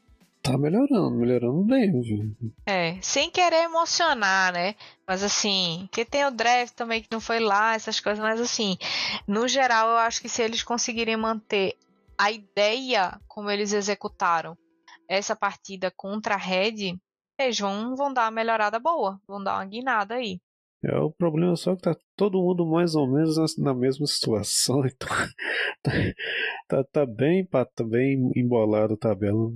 Tá 0.42 0.56
melhorando, 0.56 1.10
melhorando 1.10 1.64
bem, 1.64 2.00
viu? 2.00 2.32
É, 2.64 2.96
sem 3.02 3.28
querer 3.30 3.64
emocionar, 3.64 4.52
né? 4.52 4.76
Mas 5.06 5.24
assim, 5.24 5.88
que 5.90 6.04
tem 6.04 6.24
o 6.24 6.30
draft 6.30 6.72
também 6.72 7.02
que 7.02 7.08
não 7.10 7.20
foi 7.20 7.40
lá, 7.40 7.74
essas 7.74 7.98
coisas, 7.98 8.22
mas 8.22 8.40
assim, 8.40 8.78
no 9.26 9.48
geral 9.48 9.88
eu 9.88 9.96
acho 9.96 10.20
que 10.20 10.28
se 10.28 10.42
eles 10.42 10.62
conseguirem 10.62 11.16
manter 11.16 11.76
a 12.16 12.30
ideia 12.30 13.20
como 13.26 13.50
eles 13.50 13.72
executaram 13.72 14.56
essa 15.08 15.34
partida 15.34 15.90
contra 15.90 16.34
a 16.34 16.38
Red, 16.38 16.96
eles 17.38 17.58
vão, 17.58 17.96
vão 17.96 18.12
dar 18.12 18.26
uma 18.26 18.30
melhorada 18.30 18.78
boa, 18.78 19.20
vão 19.26 19.42
dar 19.42 19.56
uma 19.56 19.64
guinada 19.64 20.14
aí. 20.14 20.40
É, 20.84 20.98
o 20.98 21.10
problema 21.10 21.54
é 21.54 21.56
só 21.56 21.74
que 21.74 21.82
tá 21.82 21.96
todo 22.16 22.40
mundo 22.40 22.66
mais 22.66 22.94
ou 22.94 23.06
menos 23.06 23.56
na, 23.58 23.74
mesma 23.74 24.06
situação, 24.06 24.84
então 24.86 25.08
tá, 25.82 25.92
tá, 26.68 26.84
tá, 26.84 27.06
bem, 27.06 27.46
tá 27.46 27.84
bem 27.84 28.30
embolado 28.36 28.94
a 28.94 28.96
tabela. 28.96 29.50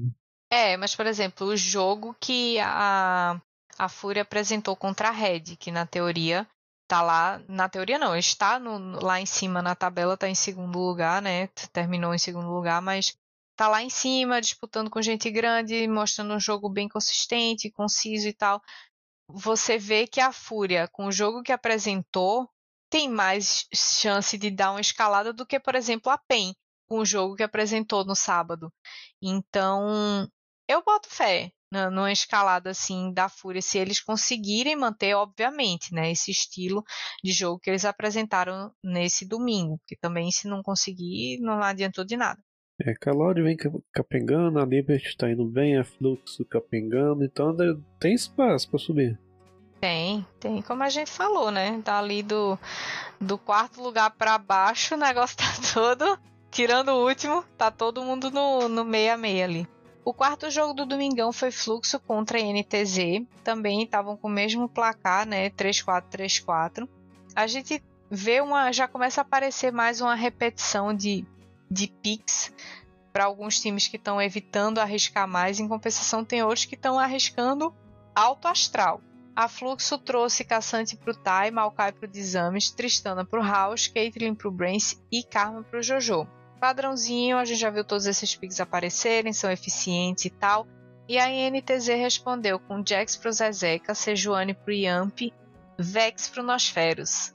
É, 0.51 0.77
mas 0.77 0.97
por 0.97 1.07
exemplo, 1.07 1.49
o 1.49 1.57
jogo 1.57 2.17
que 2.21 2.59
a, 2.59 3.41
a 3.79 3.89
Fúria 3.89 4.23
apresentou 4.23 4.75
contra 4.75 5.09
a 5.09 5.13
Red, 5.13 5.57
que 5.59 5.71
na 5.71 5.87
teoria 5.87 6.47
tá 6.89 7.03
lá, 7.03 7.41
na 7.49 7.69
teoria 7.69 7.99
não, 7.99 8.17
está 8.17 8.59
no, 8.59 9.01
lá 9.01 9.21
em 9.21 9.27
cima 9.27 9.63
na 9.63 9.77
tabela, 9.77 10.17
tá 10.17 10.29
em 10.29 10.35
segundo 10.35 10.77
lugar, 10.79 11.23
né? 11.23 11.47
Terminou 11.73 12.13
em 12.13 12.19
segundo 12.19 12.51
lugar, 12.51 12.83
mas 12.83 13.15
tá 13.55 13.69
lá 13.69 13.83
em 13.83 13.91
cima, 13.91 14.41
disputando 14.41 14.91
com 14.91 15.01
gente 15.01 15.31
grande, 15.31 15.87
mostrando 15.87 16.35
um 16.35 16.41
jogo 16.41 16.69
bem 16.69 16.89
consistente, 16.89 17.71
conciso 17.71 18.27
e 18.27 18.33
tal 18.33 18.61
você 19.35 19.79
vê 19.79 20.07
que 20.07 20.21
a 20.21 20.33
Fúria, 20.33 20.89
com 20.89 21.07
o 21.07 21.13
jogo 21.13 21.43
que 21.43 21.53
apresentou, 21.53 22.49
tem 22.91 23.09
mais 23.09 23.67
chance 23.75 24.37
de 24.37 24.51
dar 24.51 24.73
uma 24.73 24.81
escalada 24.81 25.33
do 25.33 25.47
que, 25.47 25.61
por 25.61 25.75
exemplo, 25.75 26.11
a 26.11 26.19
PEN, 26.19 26.55
com 26.89 26.99
o 26.99 27.05
jogo 27.05 27.37
que 27.37 27.43
apresentou 27.43 28.05
no 28.05 28.17
sábado. 28.17 28.73
Então, 29.23 30.29
eu 30.69 30.83
boto 30.85 31.09
fé 31.09 31.53
numa 31.93 32.11
escalada 32.11 32.71
assim 32.71 33.13
da 33.13 33.29
Fúria, 33.29 33.63
se 33.63 33.79
eles 33.79 34.01
conseguirem 34.01 34.75
manter, 34.75 35.15
obviamente, 35.15 35.95
né, 35.95 36.11
esse 36.11 36.31
estilo 36.33 36.83
de 37.23 37.33
jogo 37.33 37.61
que 37.61 37.71
eles 37.71 37.85
apresentaram 37.85 38.75
nesse 38.83 39.25
domingo, 39.25 39.79
porque 39.79 39.97
também 39.97 40.33
se 40.33 40.49
não 40.49 40.63
conseguir, 40.63 41.39
não 41.41 41.63
adiantou 41.63 42.05
de 42.05 42.17
nada. 42.17 42.43
É, 42.83 42.95
Calori 42.95 43.43
vem 43.43 43.57
capengando, 43.93 44.59
a 44.59 44.65
Liberty 44.65 45.15
tá 45.17 45.31
indo 45.31 45.45
bem, 45.45 45.77
a 45.77 45.85
Fluxo 45.85 46.45
capengando, 46.47 47.23
então 47.23 47.55
tem 47.99 48.15
espaço 48.15 48.71
para 48.71 48.79
subir. 48.79 49.19
Tem, 49.79 50.27
tem, 50.39 50.63
como 50.63 50.83
a 50.83 50.89
gente 50.89 51.11
falou, 51.11 51.51
né? 51.51 51.81
Tá 51.85 51.99
ali 51.99 52.23
do, 52.23 52.59
do 53.21 53.37
quarto 53.37 53.83
lugar 53.83 54.11
para 54.11 54.39
baixo, 54.39 54.95
o 54.95 54.99
negócio 54.99 55.37
tá 55.39 55.53
todo, 55.75 56.19
tirando 56.51 56.91
o 56.91 57.07
último, 57.07 57.45
tá 57.57 57.71
todo 57.71 58.03
mundo 58.03 58.31
no, 58.31 58.69
no 58.69 58.85
meia 58.85 59.17
meia 59.17 59.45
ali. 59.45 59.69
O 60.03 60.15
quarto 60.15 60.51
jogo 60.51 60.73
do 60.73 60.87
Domingão 60.87 61.33
foi 61.33 61.51
Fluxo 61.51 62.01
contra 62.01 62.39
a 62.39 62.43
NTZ. 62.43 63.27
Também 63.45 63.83
estavam 63.83 64.17
com 64.17 64.29
o 64.29 64.31
mesmo 64.31 64.69
placar, 64.69 65.27
né? 65.27 65.51
3-4, 65.51 66.05
3-4. 66.11 66.89
A 67.37 67.47
gente 67.47 67.83
vê 68.11 68.41
uma. 68.41 68.73
Já 68.73 68.89
começa 68.89 69.21
a 69.21 69.23
aparecer 69.23 69.71
mais 69.71 70.01
uma 70.01 70.15
repetição 70.15 70.95
de 70.95 71.25
de 71.71 71.87
picks 71.87 72.53
para 73.13 73.25
alguns 73.25 73.61
times 73.61 73.89
que 73.89 73.97
estão 73.97 74.21
evitando 74.21 74.79
arriscar 74.79 75.29
mais, 75.29 75.61
em 75.61 75.69
compensação 75.69 76.25
tem 76.25 76.43
outros 76.43 76.65
que 76.65 76.75
estão 76.75 76.99
arriscando 76.99 77.75
alto 78.15 78.49
astral. 78.49 79.01
A 79.35 79.49
Fluxo 79.49 79.97
trouxe 79.99 80.45
Caçante 80.45 80.97
para 80.97 81.13
o 81.13 81.17
Tai, 81.17 81.51
Maokai 81.51 81.93
para 81.93 82.07
o 82.07 82.11
Desames, 82.11 82.71
Tristana 82.71 83.25
para 83.25 83.41
o 83.41 83.45
House, 83.45 83.89
Caitlyn 83.89 84.35
para 84.35 84.49
o 84.49 84.51
Brance 84.51 84.99
e 85.11 85.23
Karma 85.23 85.63
para 85.63 85.81
o 85.81 85.83
Jojo. 85.83 86.27
Padrãozinho, 86.61 87.39
a 87.39 87.45
gente 87.45 87.59
já 87.59 87.71
viu 87.71 87.85
todos 87.85 88.07
esses 88.07 88.37
picks 88.37 88.61
aparecerem, 88.61 89.33
são 89.33 89.51
eficientes 89.51 90.27
e 90.27 90.31
tal. 90.31 90.67
E 91.09 91.19
a 91.19 91.29
INTZ 91.29 91.89
respondeu 91.89 92.59
com 92.59 92.85
Jax 92.87 93.17
para 93.17 93.31
o 93.31 93.33
Zezeca, 93.33 93.95
Sejuani 93.95 94.53
para 94.53 94.71
o 94.71 94.75
Yamp, 94.75 95.33
Vex 95.79 96.29
para 96.29 96.43
o 96.43 96.47
Nosferos. 96.47 97.33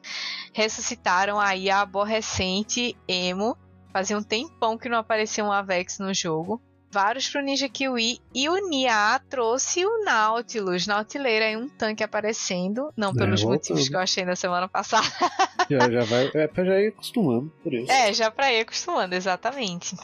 Ressuscitaram 0.53 1.39
aí 1.39 1.69
a 1.69 1.81
aborrecente 1.81 2.95
Emo 3.07 3.57
Fazia 3.95 4.17
um 4.17 4.21
tempão 4.21 4.77
que 4.77 4.89
não 4.89 4.97
aparecia 4.97 5.41
um 5.41 5.49
Avex 5.49 5.99
no 5.99 6.13
jogo. 6.13 6.61
Vários 6.91 7.29
pro 7.29 7.41
Ninja 7.41 7.69
Kiwi. 7.69 8.19
E 8.33 8.49
o 8.49 8.67
Nia 8.67 9.21
trouxe 9.29 9.85
o 9.85 10.03
Nautilus. 10.03 10.85
Nautileira 10.85 11.45
aí 11.45 11.55
um 11.55 11.69
tanque 11.69 12.03
aparecendo. 12.03 12.91
Não 12.97 13.13
pelos 13.13 13.41
é, 13.41 13.45
motivos 13.45 13.87
que 13.87 13.95
eu 13.95 13.99
achei 14.01 14.25
na 14.25 14.35
semana 14.35 14.67
passada. 14.67 15.07
Já, 15.71 15.89
já 15.89 16.03
vai. 16.03 16.29
É 16.35 16.45
pra 16.45 16.65
já 16.65 16.79
ir 16.79 16.87
acostumando, 16.89 17.51
por 17.63 17.73
isso. 17.73 17.89
É, 17.89 18.13
já 18.13 18.29
pra 18.29 18.51
ir 18.51 18.59
acostumando, 18.59 19.15
exatamente. 19.15 19.95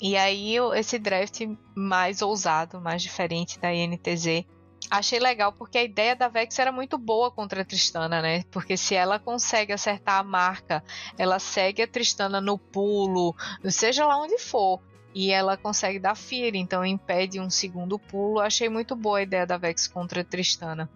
E 0.00 0.16
aí, 0.16 0.54
esse 0.76 0.98
draft 0.98 1.42
mais 1.74 2.22
ousado, 2.22 2.80
mais 2.80 3.02
diferente 3.02 3.58
da 3.58 3.74
INTZ, 3.74 4.46
achei 4.98 5.18
legal 5.18 5.52
porque 5.52 5.78
a 5.78 5.82
ideia 5.82 6.14
da 6.14 6.28
Vex 6.28 6.58
era 6.58 6.70
muito 6.70 6.98
boa 6.98 7.30
contra 7.30 7.62
a 7.62 7.64
Tristana, 7.64 8.20
né? 8.20 8.44
Porque 8.50 8.76
se 8.76 8.94
ela 8.94 9.18
consegue 9.18 9.72
acertar 9.72 10.18
a 10.18 10.22
marca, 10.22 10.84
ela 11.16 11.38
segue 11.38 11.82
a 11.82 11.88
Tristana 11.88 12.40
no 12.40 12.58
pulo, 12.58 13.34
seja 13.70 14.06
lá 14.06 14.20
onde 14.20 14.38
for. 14.38 14.80
e 15.14 15.30
ela 15.30 15.56
consegue 15.58 15.98
dar 15.98 16.14
fear, 16.14 16.54
então 16.54 16.84
impede 16.84 17.38
um 17.38 17.50
segundo 17.50 17.98
pulo. 17.98 18.40
Achei 18.40 18.68
muito 18.68 18.96
boa 18.96 19.18
a 19.18 19.22
ideia 19.22 19.46
da 19.46 19.58
Vex 19.58 19.86
contra 19.86 20.22
a 20.22 20.24
Tristana. 20.24 20.88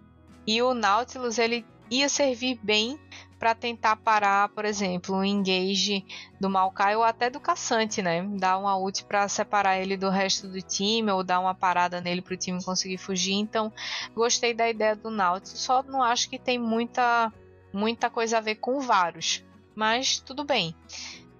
E 0.45 0.61
o 0.61 0.73
Nautilus 0.73 1.37
ele 1.37 1.65
ia 1.89 2.09
servir 2.09 2.59
bem 2.61 2.99
para 3.39 3.53
tentar 3.53 3.95
parar, 3.97 4.49
por 4.49 4.65
exemplo, 4.65 5.15
o 5.15 5.23
engage 5.23 6.03
do 6.39 6.49
Maokai 6.49 6.95
ou 6.95 7.03
até 7.03 7.29
do 7.29 7.39
Caçante, 7.39 8.01
né? 8.01 8.23
Dar 8.39 8.57
uma 8.57 8.75
ult 8.77 9.05
para 9.05 9.27
separar 9.27 9.77
ele 9.77 9.95
do 9.95 10.09
resto 10.09 10.47
do 10.47 10.61
time 10.61 11.11
ou 11.11 11.23
dar 11.23 11.39
uma 11.39 11.53
parada 11.53 12.01
nele 12.01 12.21
para 12.21 12.33
o 12.33 12.37
time 12.37 12.63
conseguir 12.63 12.97
fugir. 12.97 13.33
Então, 13.33 13.71
gostei 14.15 14.53
da 14.53 14.67
ideia 14.67 14.95
do 14.95 15.11
Nautilus, 15.11 15.59
só 15.59 15.83
não 15.83 16.01
acho 16.01 16.29
que 16.29 16.39
tem 16.39 16.57
muita 16.57 17.31
muita 17.71 18.09
coisa 18.09 18.37
a 18.37 18.41
ver 18.41 18.55
com 18.55 18.79
Varus, 18.79 19.43
mas 19.75 20.19
tudo 20.19 20.43
bem. 20.43 20.75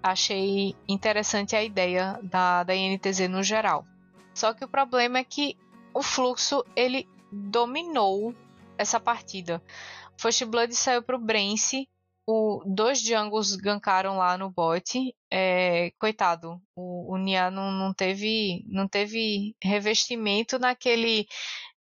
Achei 0.04 0.76
interessante 0.88 1.56
a 1.56 1.64
ideia 1.64 2.20
da, 2.22 2.64
da 2.64 2.76
INTZ 2.76 3.28
no 3.28 3.42
geral. 3.42 3.86
Só 4.34 4.54
que 4.54 4.64
o 4.64 4.68
problema 4.68 5.18
é 5.18 5.24
que 5.24 5.58
o 5.94 6.04
fluxo 6.04 6.64
ele 6.76 7.10
dominou 7.32 8.36
essa 8.78 9.00
partida. 9.00 9.62
First 10.20 10.46
Blood 10.46 10.74
saiu 10.76 11.04
pro 11.04 11.20
Brence. 11.20 11.88
O, 12.26 12.62
dois 12.66 13.02
jungles 13.02 13.56
gankaram 13.56 14.18
lá 14.18 14.38
no 14.38 14.50
bot. 14.50 15.16
É, 15.32 15.92
coitado, 16.00 16.62
o, 16.76 17.14
o 17.14 17.18
Nia 17.18 17.50
não, 17.50 17.72
não, 17.72 17.94
teve, 17.94 18.66
não 18.68 18.88
teve 18.88 19.56
revestimento 19.64 20.60
naquele 20.60 21.28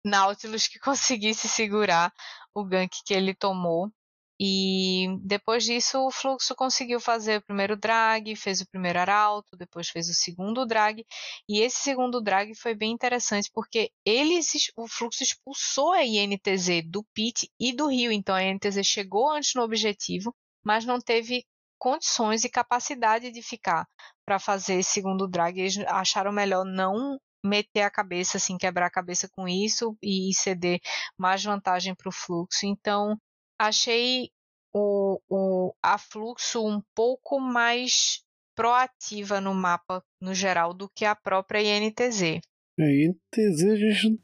Nautilus 0.04 0.68
que 0.68 0.78
conseguisse 0.80 1.48
segurar 1.48 2.12
o 2.54 2.64
gank 2.64 3.02
que 3.04 3.14
ele 3.14 3.34
tomou. 3.34 3.92
E 4.40 5.06
depois 5.22 5.64
disso 5.64 5.98
o 6.06 6.10
Fluxo 6.10 6.54
conseguiu 6.54 7.00
fazer 7.00 7.38
o 7.38 7.42
primeiro 7.42 7.76
drag, 7.76 8.36
fez 8.36 8.60
o 8.60 8.68
primeiro 8.68 9.00
arauto, 9.00 9.56
depois 9.56 9.88
fez 9.88 10.08
o 10.08 10.14
segundo 10.14 10.64
drag. 10.64 11.04
E 11.48 11.60
esse 11.60 11.78
segundo 11.78 12.20
drag 12.20 12.54
foi 12.54 12.74
bem 12.74 12.92
interessante 12.92 13.50
porque 13.52 13.90
eles, 14.04 14.52
o 14.76 14.86
Fluxo 14.86 15.22
expulsou 15.22 15.92
a 15.92 16.04
INTZ 16.04 16.82
do 16.86 17.04
pit 17.14 17.50
e 17.58 17.72
do 17.72 17.88
rio. 17.88 18.12
Então 18.12 18.34
a 18.34 18.44
INTZ 18.44 18.84
chegou 18.84 19.30
antes 19.30 19.54
no 19.54 19.62
objetivo, 19.62 20.34
mas 20.64 20.84
não 20.84 21.00
teve 21.00 21.44
condições 21.78 22.44
e 22.44 22.50
capacidade 22.50 23.30
de 23.30 23.42
ficar 23.42 23.86
para 24.24 24.38
fazer 24.38 24.74
esse 24.74 24.90
segundo 24.90 25.26
drag. 25.26 25.58
Eles 25.58 25.78
acharam 25.78 26.32
melhor 26.32 26.64
não 26.64 27.18
meter 27.44 27.82
a 27.82 27.90
cabeça, 27.90 28.36
assim, 28.36 28.58
quebrar 28.58 28.86
a 28.86 28.90
cabeça 28.90 29.28
com 29.32 29.48
isso 29.48 29.96
e 30.02 30.32
ceder 30.34 30.80
mais 31.16 31.42
vantagem 31.42 31.94
para 31.94 32.08
o 32.08 32.12
fluxo. 32.12 32.66
Então, 32.66 33.16
achei 33.58 34.30
o, 34.72 35.20
o, 35.28 35.74
a 35.82 35.98
Fluxo 35.98 36.66
um 36.66 36.80
pouco 36.94 37.40
mais 37.40 38.22
proativa 38.54 39.40
no 39.40 39.54
mapa 39.54 40.02
no 40.20 40.34
geral 40.34 40.74
do 40.74 40.88
que 40.88 41.04
a 41.04 41.14
própria 41.14 41.60
INTZ. 41.60 42.40
A 42.78 42.82
é, 42.82 43.04
INTZ 43.04 43.64
a 43.64 43.76
gente 43.76 44.20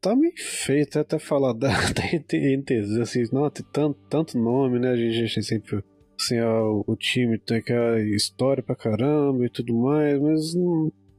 tá 0.00 0.14
meio 0.14 0.34
feito 0.36 0.98
até 0.98 1.18
falar 1.18 1.52
da, 1.52 1.68
da 1.92 2.36
INTZ, 2.36 2.98
assim, 3.00 3.24
não, 3.32 3.50
tem 3.50 3.66
tanto, 3.72 3.98
tanto 4.08 4.38
nome, 4.38 4.78
né? 4.78 4.90
A 4.90 4.96
gente, 4.96 5.22
a 5.22 5.26
gente 5.26 5.42
sempre. 5.42 5.82
Assim, 6.20 6.40
o, 6.40 6.84
o 6.86 6.96
time 6.96 7.38
tem 7.38 7.58
aquela 7.58 8.00
história 8.00 8.62
pra 8.62 8.74
caramba 8.74 9.46
e 9.46 9.50
tudo 9.50 9.74
mais, 9.74 10.20
mas. 10.20 10.54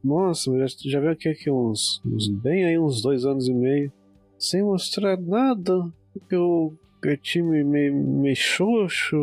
Nossa, 0.02 0.50
já, 0.58 0.66
já 0.86 1.00
veio 1.00 1.12
aqui, 1.12 1.28
aqui 1.28 1.50
uns, 1.50 2.00
uns. 2.04 2.28
Bem 2.40 2.64
aí, 2.64 2.78
uns 2.78 3.02
dois 3.02 3.24
anos 3.24 3.48
e 3.48 3.52
meio. 3.52 3.92
Sem 4.38 4.62
mostrar 4.62 5.18
nada. 5.18 5.92
que 6.28 6.34
eu 6.34 6.78
é 7.08 7.16
time 7.16 7.64
meio, 7.64 7.94
meio 7.94 8.36
xoxo, 8.36 9.16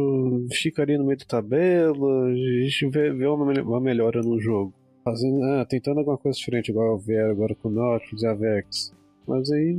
ficaria 0.52 0.98
no 0.98 1.06
meio 1.06 1.18
da 1.20 1.26
tabela, 1.26 2.28
a 2.28 2.36
gente 2.36 2.88
vê, 2.90 3.12
vê 3.12 3.28
uma, 3.28 3.80
melhora 3.80 4.22
no 4.22 4.40
jogo. 4.40 4.74
Fazendo, 5.04 5.44
ah, 5.44 5.66
tentando 5.66 6.00
alguma 6.00 6.18
coisa 6.18 6.38
diferente, 6.38 6.70
igual 6.70 6.98
VR 6.98 7.32
agora 7.32 7.56
com 7.56 7.70
o 7.70 7.72
Nautilus 7.72 8.24
e 8.24 8.28
a 8.28 8.34
Vex. 8.34 8.94
Mas 9.28 9.52
aí. 9.52 9.78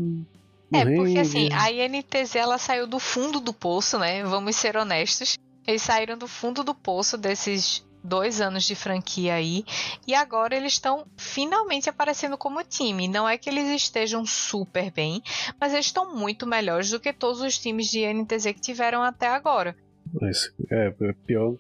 É, 0.72 0.84
porque 0.84 1.18
assim, 1.18 1.48
a 1.52 1.70
INTZ 1.70 2.36
ela 2.36 2.58
saiu 2.58 2.86
do 2.86 2.98
fundo 2.98 3.40
do 3.40 3.52
poço, 3.52 3.98
né? 3.98 4.22
Vamos 4.24 4.56
ser 4.56 4.76
honestos. 4.76 5.38
Eles 5.66 5.82
saíram 5.82 6.16
do 6.16 6.28
fundo 6.28 6.62
do 6.62 6.74
poço 6.74 7.16
desses 7.18 7.86
dois 8.09 8.40
anos 8.40 8.64
de 8.64 8.74
franquia 8.74 9.35
aí 9.35 9.64
e 10.06 10.14
agora 10.14 10.56
eles 10.56 10.72
estão 10.72 11.06
finalmente 11.16 11.89
aparecendo 11.89 12.39
como 12.39 12.64
time. 12.64 13.06
Não 13.06 13.28
é 13.28 13.36
que 13.36 13.48
eles 13.48 13.68
estejam 13.68 14.24
super 14.24 14.90
bem, 14.90 15.22
mas 15.60 15.72
eles 15.72 15.86
estão 15.86 16.14
muito 16.14 16.47
melhores 16.47 16.90
do 16.90 16.98
que 16.98 17.12
todos 17.12 17.40
os 17.40 17.59
times 17.59 17.89
de 17.89 18.06
NTZ 18.06 18.47
que 18.47 18.60
tiveram 18.60 19.02
até 19.02 19.28
agora. 19.28 19.76
Mas 20.20 20.52
é, 20.70 20.86
é 20.86 21.12
pior, 21.26 21.55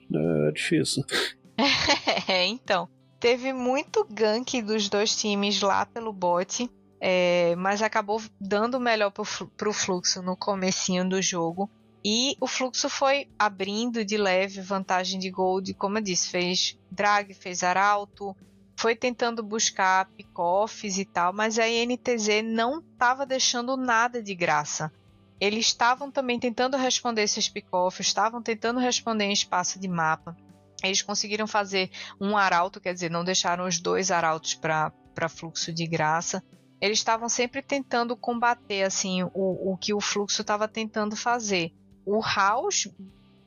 é 0.48 0.52
difícil. 0.52 1.04
é, 2.26 2.46
então. 2.46 2.88
Teve 3.20 3.52
muito 3.52 4.06
gank 4.08 4.62
dos 4.62 4.88
dois 4.88 5.16
times 5.16 5.60
lá 5.60 5.84
pelo 5.84 6.12
bot, 6.12 6.70
é, 7.00 7.56
mas 7.56 7.82
acabou 7.82 8.22
dando 8.40 8.78
melhor 8.78 9.10
pro, 9.10 9.24
pro 9.56 9.72
fluxo 9.72 10.22
no 10.22 10.36
comecinho 10.36 11.08
do 11.08 11.20
jogo. 11.20 11.68
E 12.10 12.38
o 12.40 12.46
fluxo 12.46 12.88
foi 12.88 13.28
abrindo 13.38 14.02
de 14.02 14.16
leve 14.16 14.62
vantagem 14.62 15.20
de 15.20 15.30
gold, 15.30 15.74
como 15.74 15.98
eu 15.98 16.02
disse, 16.02 16.30
fez 16.30 16.78
drag, 16.90 17.34
fez 17.34 17.62
arauto, 17.62 18.34
foi 18.78 18.96
tentando 18.96 19.42
buscar 19.42 20.08
pick-offs 20.16 20.96
e 20.96 21.04
tal, 21.04 21.34
mas 21.34 21.58
a 21.58 21.68
INTZ 21.68 22.42
não 22.42 22.78
estava 22.78 23.26
deixando 23.26 23.76
nada 23.76 24.22
de 24.22 24.34
graça. 24.34 24.90
Eles 25.38 25.66
estavam 25.66 26.10
também 26.10 26.40
tentando 26.40 26.78
responder 26.78 27.24
esses 27.24 27.46
pick-offs, 27.46 28.06
estavam 28.06 28.40
tentando 28.40 28.80
responder 28.80 29.26
em 29.26 29.32
espaço 29.34 29.78
de 29.78 29.86
mapa. 29.86 30.34
Eles 30.82 31.02
conseguiram 31.02 31.46
fazer 31.46 31.90
um 32.18 32.38
arauto, 32.38 32.80
quer 32.80 32.94
dizer, 32.94 33.10
não 33.10 33.22
deixaram 33.22 33.66
os 33.66 33.78
dois 33.78 34.10
arautos 34.10 34.54
para 34.54 35.28
fluxo 35.28 35.74
de 35.74 35.86
graça. 35.86 36.42
Eles 36.80 37.00
estavam 37.00 37.28
sempre 37.28 37.60
tentando 37.60 38.16
combater 38.16 38.84
assim 38.84 39.24
o, 39.24 39.72
o 39.72 39.76
que 39.76 39.92
o 39.92 40.00
fluxo 40.00 40.40
estava 40.40 40.66
tentando 40.66 41.14
fazer 41.14 41.70
o 42.08 42.20
House, 42.20 42.88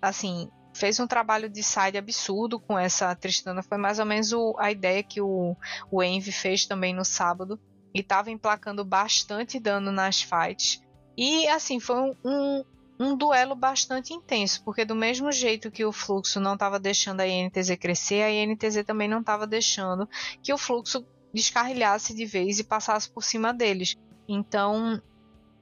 assim, 0.02 0.50
fez 0.74 1.00
um 1.00 1.08
trabalho 1.08 1.50
de 1.50 1.64
side 1.64 1.98
absurdo 1.98 2.60
com 2.60 2.78
essa 2.78 3.14
Tristana. 3.16 3.64
Foi 3.64 3.78
mais 3.78 4.00
ou 4.00 4.06
menos 4.06 4.32
o, 4.32 4.56
a 4.60 4.72
ideia 4.72 5.02
que 5.02 5.20
o, 5.20 5.56
o 5.90 6.04
Envy 6.04 6.32
fez 6.32 6.66
também 6.66 6.94
no 6.94 7.04
sábado. 7.04 7.60
E 7.94 8.00
estava 8.00 8.32
emplacando 8.32 8.86
bastante 8.86 9.60
dano 9.60 9.92
nas 9.92 10.22
fights. 10.22 10.82
E 11.18 11.46
assim, 11.50 11.78
foi 11.78 11.98
um, 11.98 12.16
um, 12.24 12.66
um, 12.98 13.18
duelo 13.18 13.54
bastante 13.54 14.14
intenso, 14.14 14.64
porque 14.64 14.86
do 14.86 14.96
mesmo 14.96 15.30
jeito 15.30 15.70
que 15.70 15.84
o 15.84 15.92
fluxo 15.92 16.40
não 16.40 16.54
estava 16.54 16.80
deixando 16.80 17.20
a 17.20 17.28
INTZ 17.28 17.76
crescer, 17.78 18.24
a 18.24 18.32
INTZ 18.32 18.86
também 18.86 19.10
não 19.10 19.20
estava 19.20 19.46
deixando 19.46 20.08
que 20.42 20.54
o 20.54 20.58
fluxo 20.58 21.06
descarrilhasse 21.34 22.16
de 22.16 22.26
vez 22.26 22.60
e 22.60 22.64
passasse 22.64 23.10
por 23.10 23.24
cima 23.24 23.54
deles. 23.54 23.98
Então, 24.26 25.02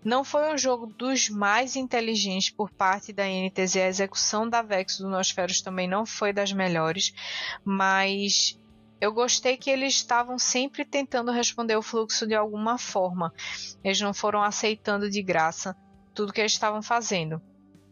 não 0.03 0.23
foi 0.23 0.53
um 0.53 0.57
jogo 0.57 0.87
dos 0.87 1.29
mais 1.29 1.75
inteligentes 1.75 2.49
por 2.49 2.71
parte 2.71 3.11
da 3.11 3.23
NTZ. 3.25 3.75
A 3.77 3.87
execução 3.87 4.49
da 4.49 4.61
Vex 4.61 4.97
do 4.97 5.09
Nosferos 5.09 5.61
também 5.61 5.87
não 5.87 6.05
foi 6.05 6.31
das 6.31 6.53
melhores, 6.53 7.13
mas 7.63 8.57
eu 9.01 9.13
gostei 9.13 9.57
que 9.57 9.69
eles 9.69 9.95
estavam 9.95 10.37
sempre 10.37 10.85
tentando 10.85 11.31
responder 11.31 11.75
o 11.75 11.81
fluxo 11.81 12.27
de 12.27 12.35
alguma 12.35 12.77
forma. 12.77 13.33
Eles 13.83 13.99
não 14.01 14.13
foram 14.13 14.41
aceitando 14.41 15.09
de 15.09 15.21
graça 15.21 15.75
tudo 16.13 16.33
que 16.33 16.41
eles 16.41 16.51
estavam 16.51 16.81
fazendo. 16.81 17.41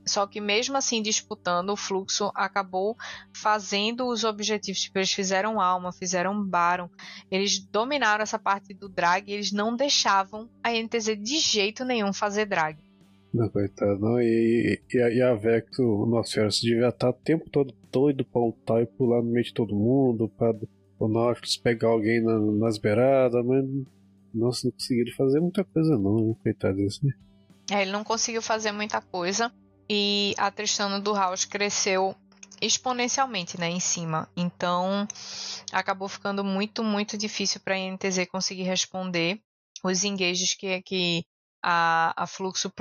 Só 0.08 0.26
que 0.26 0.42
mesmo 0.42 0.78
assim 0.78 1.02
disputando, 1.02 1.70
o 1.72 1.78
fluxo 1.78 2.32
acabou 2.34 2.96
fazendo 3.34 4.08
os 4.08 4.24
objetivos. 4.24 4.82
Tipo, 4.82 5.00
eles 5.00 5.12
fizeram 5.12 5.60
alma, 5.60 5.92
fizeram 5.92 6.44
baron. 6.44 6.90
Eles 7.30 7.60
dominaram 7.60 8.24
essa 8.24 8.40
parte 8.40 8.74
do 8.74 8.90
drag 8.90 9.30
e 9.30 9.34
eles 9.34 9.52
não 9.52 9.76
deixavam 9.76 10.50
a 10.64 10.72
NTZ 10.72 11.18
de 11.22 11.40
jeito 11.40 11.84
nenhum 11.86 12.14
fazer 12.14 12.46
drag. 12.46 12.78
Não, 13.34 13.50
coitado, 13.50 14.00
não. 14.00 14.20
E, 14.20 14.82
e, 14.92 14.98
e 14.98 15.22
a 15.22 15.36
Vex, 15.36 15.78
o 15.80 16.06
Nosferatu, 16.06 16.62
devia 16.62 16.90
estar 16.90 17.10
o 17.10 17.14
tempo 17.14 17.50
todo 17.50 17.74
doido 17.92 18.26
pra 18.26 18.42
lutar 18.42 18.82
e 18.82 18.86
pular 18.86 19.22
no 19.22 19.30
meio 19.30 19.46
de 19.46 19.54
todo 19.54 19.76
mundo, 19.76 20.30
pra 20.38 20.54
o 21.00 21.08
Nautilus 21.08 21.58
pegar 21.58 21.90
alguém 21.90 22.24
na, 22.24 22.40
nas 22.40 22.78
beiradas, 22.78 23.46
mas 23.46 23.66
nossa, 24.34 24.68
não 24.68 24.72
conseguiram 24.72 25.16
fazer 25.16 25.40
muita 25.40 25.64
coisa 25.64 25.98
não, 25.98 26.36
coitado 26.42 26.78
desse. 26.78 27.06
Né? 27.06 27.14
É, 27.72 27.82
ele 27.82 27.92
não 27.92 28.04
conseguiu 28.04 28.42
fazer 28.42 28.72
muita 28.72 29.02
coisa 29.02 29.52
e 29.90 30.34
a 30.38 30.52
Tristana 30.52 31.00
do 31.00 31.14
House 31.14 31.46
cresceu 31.46 32.16
exponencialmente, 32.62 33.60
né, 33.60 33.70
em 33.70 33.80
cima. 33.80 34.30
Então, 34.36 35.08
acabou 35.72 36.08
ficando 36.08 36.44
muito, 36.44 36.84
muito 36.84 37.18
difícil 37.18 37.62
para 37.62 37.76
a 37.76 37.78
INTZ 37.78 38.28
conseguir 38.32 38.64
responder 38.64 39.42
os 39.84 40.04
engages 40.04 40.54
que, 40.54 40.82
que 40.82 41.26
a, 41.64 42.14
a 42.24 42.28
Fluxo 42.28 42.72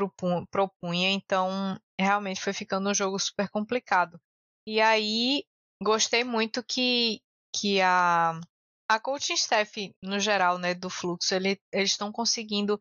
propunha. 0.51 1.11
Então, 1.11 1.79
realmente 1.99 2.41
foi 2.41 2.53
ficando 2.53 2.91
um 2.91 2.95
jogo 2.95 3.19
super 3.19 3.49
complicado. 3.51 4.19
E 4.67 4.81
aí, 4.81 5.45
gostei 5.83 6.25
muito 6.25 6.63
que, 6.63 7.21
que 7.55 7.81
a, 7.81 8.41
a 8.89 9.01
coaching 9.01 9.35
staff, 9.35 9.95
no 10.03 10.19
geral, 10.21 10.59
né, 10.59 10.75
do 10.75 10.89
Fluxo, 10.89 11.35
ele, 11.35 11.61
eles 11.73 11.91
estão 11.91 12.13
conseguindo 12.13 12.81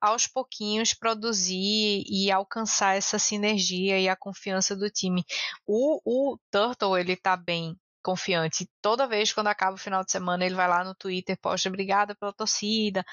aos 0.00 0.26
pouquinhos 0.26 0.94
produzir 0.94 2.04
e 2.06 2.30
alcançar 2.30 2.96
essa 2.96 3.18
sinergia 3.18 3.98
e 3.98 4.08
a 4.08 4.16
confiança 4.16 4.76
do 4.76 4.88
time. 4.90 5.24
O, 5.66 6.00
o 6.04 6.38
Turtle, 6.50 6.98
ele 6.98 7.16
tá 7.16 7.36
bem 7.36 7.76
confiante. 8.02 8.66
Toda 8.80 9.06
vez 9.06 9.32
quando 9.32 9.48
acaba 9.48 9.74
o 9.74 9.78
final 9.78 10.02
de 10.04 10.10
semana, 10.10 10.44
ele 10.44 10.54
vai 10.54 10.68
lá 10.68 10.84
no 10.84 10.94
Twitter, 10.94 11.38
posta 11.40 11.68
obrigada 11.68 12.14
pela 12.14 12.32
torcida. 12.32 13.04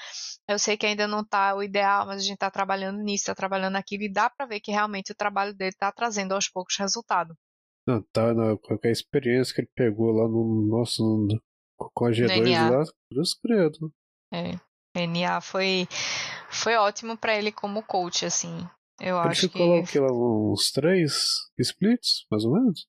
Eu 0.48 0.58
sei 0.58 0.76
que 0.76 0.86
ainda 0.86 1.06
não 1.06 1.24
tá 1.24 1.54
o 1.54 1.62
ideal, 1.62 2.06
mas 2.06 2.22
a 2.22 2.24
gente 2.24 2.38
tá 2.38 2.50
trabalhando 2.50 3.02
nisso, 3.02 3.26
tá 3.26 3.34
trabalhando 3.34 3.74
naquilo 3.74 4.04
e 4.04 4.12
dá 4.12 4.30
para 4.30 4.46
ver 4.46 4.60
que 4.60 4.70
realmente 4.70 5.12
o 5.12 5.16
trabalho 5.16 5.54
dele 5.54 5.74
tá 5.78 5.92
trazendo 5.92 6.32
aos 6.32 6.48
poucos 6.48 6.76
resultado. 6.76 7.36
Não, 7.86 8.02
tá, 8.12 8.34
qualquer 8.62 8.92
experiência 8.92 9.54
que 9.54 9.62
ele 9.62 9.70
pegou 9.74 10.10
lá 10.10 10.28
no 10.28 10.66
nosso 10.66 11.02
com 11.78 12.06
a 12.06 12.10
G2 12.10 12.70
lá, 12.70 12.84
cruz 13.10 13.34
credo. 13.34 13.92
É. 14.32 14.58
NA 15.06 15.40
foi 15.40 15.86
foi 16.50 16.74
ótimo 16.76 17.16
para 17.16 17.36
ele 17.36 17.52
como 17.52 17.82
coach 17.82 18.24
assim. 18.24 18.66
Eu 19.00 19.18
ele 19.20 19.28
acho 19.28 19.42
ficou 19.42 19.84
que 19.84 19.98
lá, 20.00 20.10
uns 20.10 20.72
três 20.72 21.28
splits, 21.58 22.26
mais 22.30 22.44
ou 22.44 22.52
menos? 22.52 22.86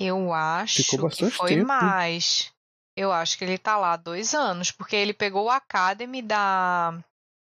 Eu 0.00 0.32
acho 0.32 0.82
que 0.82 1.30
foi 1.30 1.50
tempo. 1.50 1.68
mais. 1.68 2.52
Eu 2.96 3.12
acho 3.12 3.38
que 3.38 3.44
ele 3.44 3.58
tá 3.58 3.76
lá 3.76 3.96
dois 3.96 4.34
anos, 4.34 4.70
porque 4.70 4.96
ele 4.96 5.12
pegou 5.12 5.44
o 5.44 5.50
Academy 5.50 6.22
da, 6.22 6.98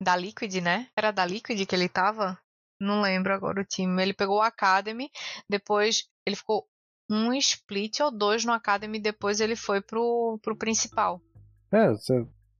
da 0.03 0.17
Liquid, 0.17 0.55
né? 0.57 0.89
Era 0.97 1.11
da 1.11 1.25
Liquid 1.25 1.67
que 1.67 1.75
ele 1.75 1.89
tava? 1.89 2.39
Não 2.81 3.03
lembro 3.03 3.35
agora 3.35 3.61
o 3.61 3.65
time. 3.65 4.03
Ele 4.03 4.15
pegou 4.15 4.39
o 4.39 4.43
Academy, 4.43 5.11
depois 5.51 6.09
ele 6.27 6.37
ficou 6.37 6.67
um 7.09 7.33
split 7.35 8.01
ou 8.01 8.11
dois 8.11 8.45
no 8.45 8.53
Academy, 8.53 8.99
depois 8.99 9.41
ele 9.41 9.57
foi 9.57 9.81
pro, 9.81 10.39
pro 10.43 10.57
principal. 10.57 11.21
É, 11.73 11.93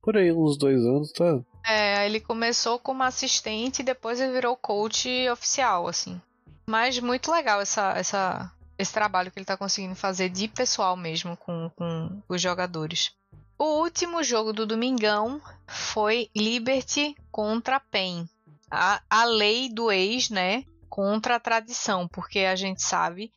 por 0.03 0.17
aí 0.17 0.33
uns 0.33 0.57
dois 0.57 0.81
anos, 0.85 1.13
tá? 1.13 1.41
É, 1.67 2.07
ele 2.07 2.21
começou 2.21 2.79
como 2.79 3.03
assistente 3.03 3.81
e 3.81 3.85
depois 3.85 4.21
ele 4.21 4.33
virou 4.33 4.57
coach 4.57 5.09
oficial, 5.29 5.87
assim. 5.87 6.21
Mas 6.67 6.99
muito 6.99 7.31
legal 7.31 7.61
essa, 7.61 7.93
essa, 7.93 8.53
esse 8.79 8.93
trabalho 8.93 9.31
que 9.31 9.39
ele 9.39 9.45
está 9.45 9.57
conseguindo 9.57 9.95
fazer 9.95 10.29
de 10.29 10.49
pessoal 10.49 10.97
mesmo 10.97 11.37
com, 11.37 11.71
com 11.77 12.23
os 12.29 12.41
jogadores. 12.41 13.13
O 13.59 13.83
último 13.83 14.23
jogo 14.23 14.53
do 14.53 14.65
Domingão 14.65 15.41
foi 15.67 16.31
Liberty 16.35 17.17
contra 17.31 17.81
PEN. 17.81 18.29
A, 18.71 19.03
a 19.11 19.25
lei 19.25 19.69
do 19.69 19.91
ex, 19.91 20.31
né? 20.31 20.65
Contra 20.89 21.37
a 21.37 21.41
tradição, 21.41 22.09
porque 22.09 22.41
a 22.41 22.57
gente 22.57 22.83
sabe, 22.83 23.33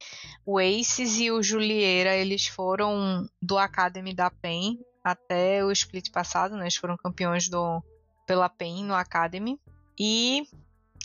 o 0.45 0.57
Aces 0.57 1.19
e 1.19 1.31
o 1.31 1.43
Julieira, 1.43 2.15
eles 2.15 2.47
foram 2.47 3.27
do 3.41 3.57
Academy 3.57 4.13
da 4.13 4.29
PEN 4.29 4.79
até 5.03 5.63
o 5.63 5.71
split 5.71 6.11
passado, 6.11 6.55
né? 6.55 6.63
Eles 6.63 6.75
foram 6.75 6.95
campeões 6.97 7.49
do, 7.49 7.83
pela 8.25 8.49
PEN 8.49 8.83
no 8.83 8.93
Academy. 8.93 9.59
E 9.99 10.43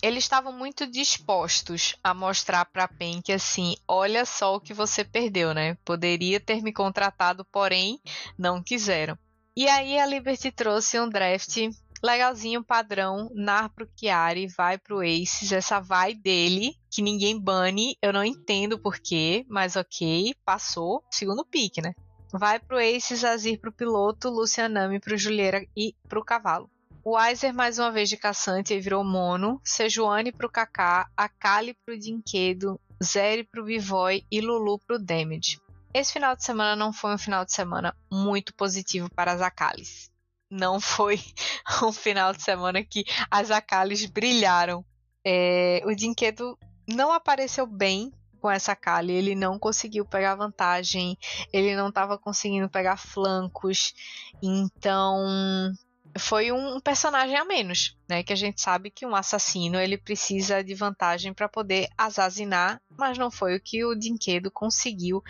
eles 0.02 0.24
estavam 0.24 0.52
muito 0.52 0.86
dispostos 0.86 1.96
a 2.02 2.14
mostrar 2.14 2.64
para 2.66 2.84
a 2.84 2.88
PEN 2.88 3.20
que 3.22 3.32
assim, 3.32 3.76
olha 3.88 4.24
só 4.24 4.54
o 4.54 4.60
que 4.60 4.74
você 4.74 5.04
perdeu, 5.04 5.54
né? 5.54 5.76
Poderia 5.84 6.38
ter 6.38 6.62
me 6.62 6.72
contratado, 6.72 7.44
porém 7.46 8.00
não 8.38 8.62
quiseram. 8.62 9.18
E 9.56 9.66
aí 9.68 9.98
a 9.98 10.06
Liberty 10.06 10.52
trouxe 10.52 11.00
um 11.00 11.08
draft 11.08 11.70
legalzinho, 12.02 12.64
padrão, 12.64 13.30
nar 13.34 13.68
pro 13.70 13.88
Chiari, 13.96 14.46
vai 14.46 14.78
pro 14.78 15.00
Aces, 15.00 15.52
essa 15.52 15.80
vai 15.80 16.14
dele, 16.14 16.74
que 16.90 17.02
ninguém 17.02 17.40
bane, 17.40 17.96
eu 18.02 18.12
não 18.12 18.24
entendo 18.24 18.78
porquê, 18.78 19.44
mas 19.48 19.76
ok, 19.76 20.34
passou, 20.44 21.02
segundo 21.10 21.44
pique, 21.44 21.80
né? 21.80 21.92
Vai 22.32 22.58
pro 22.58 22.78
Aces, 22.78 23.24
Azir 23.24 23.60
pro 23.60 23.72
piloto, 23.72 24.28
Lucianami 24.28 25.00
pro 25.00 25.16
Juliera 25.16 25.64
e 25.76 25.94
pro 26.08 26.24
cavalo. 26.24 26.68
Weiser 27.04 27.54
mais 27.54 27.78
uma 27.78 27.92
vez 27.92 28.08
de 28.08 28.16
caçante 28.16 28.74
e 28.74 28.80
virou 28.80 29.04
mono, 29.04 29.60
Sejuani 29.62 30.32
pro 30.32 30.50
Kaká, 30.50 31.08
Akali 31.16 31.72
pro 31.86 31.96
Dinquedo, 31.96 32.80
Zeri 33.02 33.44
pro 33.44 33.64
Bivoy 33.64 34.24
e 34.28 34.40
Lulu 34.40 34.80
pro 34.80 34.98
Damage. 34.98 35.60
Esse 35.94 36.14
final 36.14 36.34
de 36.34 36.44
semana 36.44 36.74
não 36.74 36.92
foi 36.92 37.14
um 37.14 37.18
final 37.18 37.44
de 37.44 37.52
semana 37.52 37.96
muito 38.10 38.52
positivo 38.54 39.08
para 39.14 39.32
as 39.32 39.40
Akalis. 39.40 40.10
Não 40.50 40.80
foi 40.80 41.20
um 41.82 41.92
final 41.92 42.32
de 42.32 42.42
semana 42.42 42.84
que 42.84 43.04
as 43.30 43.50
Akalis 43.50 44.06
brilharam. 44.06 44.84
É, 45.24 45.82
o 45.84 45.94
Dinquedo 45.94 46.56
não 46.88 47.12
apareceu 47.12 47.66
bem 47.66 48.12
com 48.40 48.50
essa 48.50 48.76
Kali, 48.76 49.12
ele 49.12 49.34
não 49.34 49.58
conseguiu 49.58 50.04
pegar 50.04 50.36
vantagem, 50.36 51.18
ele 51.52 51.74
não 51.74 51.88
estava 51.88 52.16
conseguindo 52.16 52.68
pegar 52.68 52.96
flancos, 52.96 53.92
então 54.40 55.74
foi 56.18 56.52
um 56.52 56.80
personagem 56.80 57.36
a 57.36 57.44
menos, 57.44 57.96
né? 58.08 58.22
Que 58.22 58.32
a 58.32 58.36
gente 58.36 58.60
sabe 58.60 58.90
que 58.90 59.04
um 59.04 59.14
assassino 59.14 59.80
ele 59.80 59.98
precisa 59.98 60.62
de 60.62 60.74
vantagem 60.74 61.34
para 61.34 61.48
poder 61.48 61.88
assassinar, 61.96 62.80
mas 62.96 63.18
não 63.18 63.30
foi 63.30 63.56
o 63.56 63.60
que 63.60 63.84
o 63.84 63.94
Dinquedo 63.94 64.50
conseguiu 64.50 65.22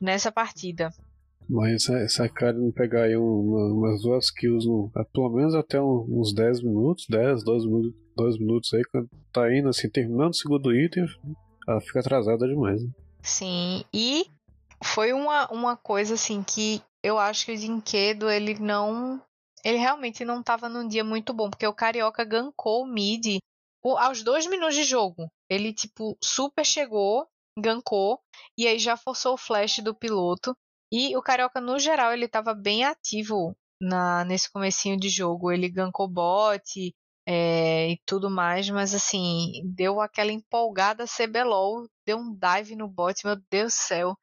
nessa 0.00 0.30
partida. 0.30 0.92
Mas 1.48 1.88
essa 1.88 2.28
cara 2.28 2.52
não 2.52 2.70
pegar 2.70 3.04
aí 3.04 3.16
uma, 3.16 3.72
umas 3.72 4.02
duas 4.02 4.30
kills, 4.30 4.66
no, 4.66 4.90
pelo 5.12 5.30
menos 5.30 5.54
até 5.54 5.80
uns 5.80 6.34
10 6.34 6.62
minutos, 6.62 7.06
10, 7.08 7.42
12 7.42 7.66
minutos, 7.66 7.94
2 8.16 8.38
minutos 8.38 8.74
aí, 8.74 8.82
quando 8.92 9.08
tá 9.32 9.54
indo 9.54 9.68
assim, 9.68 9.88
terminando 9.88 10.32
o 10.32 10.36
segundo 10.36 10.74
item, 10.74 11.06
ela 11.66 11.80
fica 11.80 12.00
atrasada 12.00 12.46
demais. 12.46 12.82
Né? 12.82 12.90
Sim, 13.22 13.84
e 13.94 14.26
foi 14.84 15.12
uma, 15.12 15.50
uma 15.50 15.76
coisa 15.76 16.14
assim 16.14 16.42
que 16.42 16.82
eu 17.02 17.18
acho 17.18 17.46
que 17.46 17.52
o 17.52 17.56
Dinquedo 17.56 18.28
ele 18.28 18.58
não 18.58 19.22
ele 19.64 19.78
realmente 19.78 20.24
não 20.24 20.40
estava 20.40 20.68
num 20.68 20.86
dia 20.86 21.02
muito 21.02 21.32
bom, 21.32 21.50
porque 21.50 21.66
o 21.66 21.74
Carioca 21.74 22.24
gankou 22.24 22.82
o 22.82 22.86
mid 22.86 23.38
aos 23.84 24.22
dois 24.22 24.46
minutos 24.46 24.74
de 24.74 24.84
jogo. 24.84 25.28
Ele, 25.48 25.72
tipo, 25.72 26.16
super 26.22 26.64
chegou, 26.64 27.26
gankou, 27.58 28.20
e 28.56 28.66
aí 28.66 28.78
já 28.78 28.96
forçou 28.96 29.34
o 29.34 29.38
flash 29.38 29.78
do 29.78 29.94
piloto. 29.94 30.56
E 30.90 31.16
o 31.16 31.22
Carioca, 31.22 31.60
no 31.60 31.78
geral, 31.78 32.12
ele 32.12 32.26
estava 32.26 32.54
bem 32.54 32.84
ativo 32.84 33.56
na, 33.80 34.24
nesse 34.24 34.50
comecinho 34.50 34.98
de 34.98 35.08
jogo. 35.08 35.52
Ele 35.52 35.68
gankou 35.68 36.08
bot 36.08 36.94
é, 37.26 37.90
e 37.90 38.00
tudo 38.06 38.30
mais, 38.30 38.68
mas 38.70 38.94
assim, 38.94 39.52
deu 39.64 40.00
aquela 40.00 40.32
empolgada 40.32 41.04
CBLOL, 41.06 41.86
deu 42.06 42.18
um 42.18 42.34
dive 42.34 42.74
no 42.74 42.88
bot, 42.88 43.24
meu 43.24 43.36
Deus 43.50 43.74
do 43.74 43.76
céu 43.76 44.18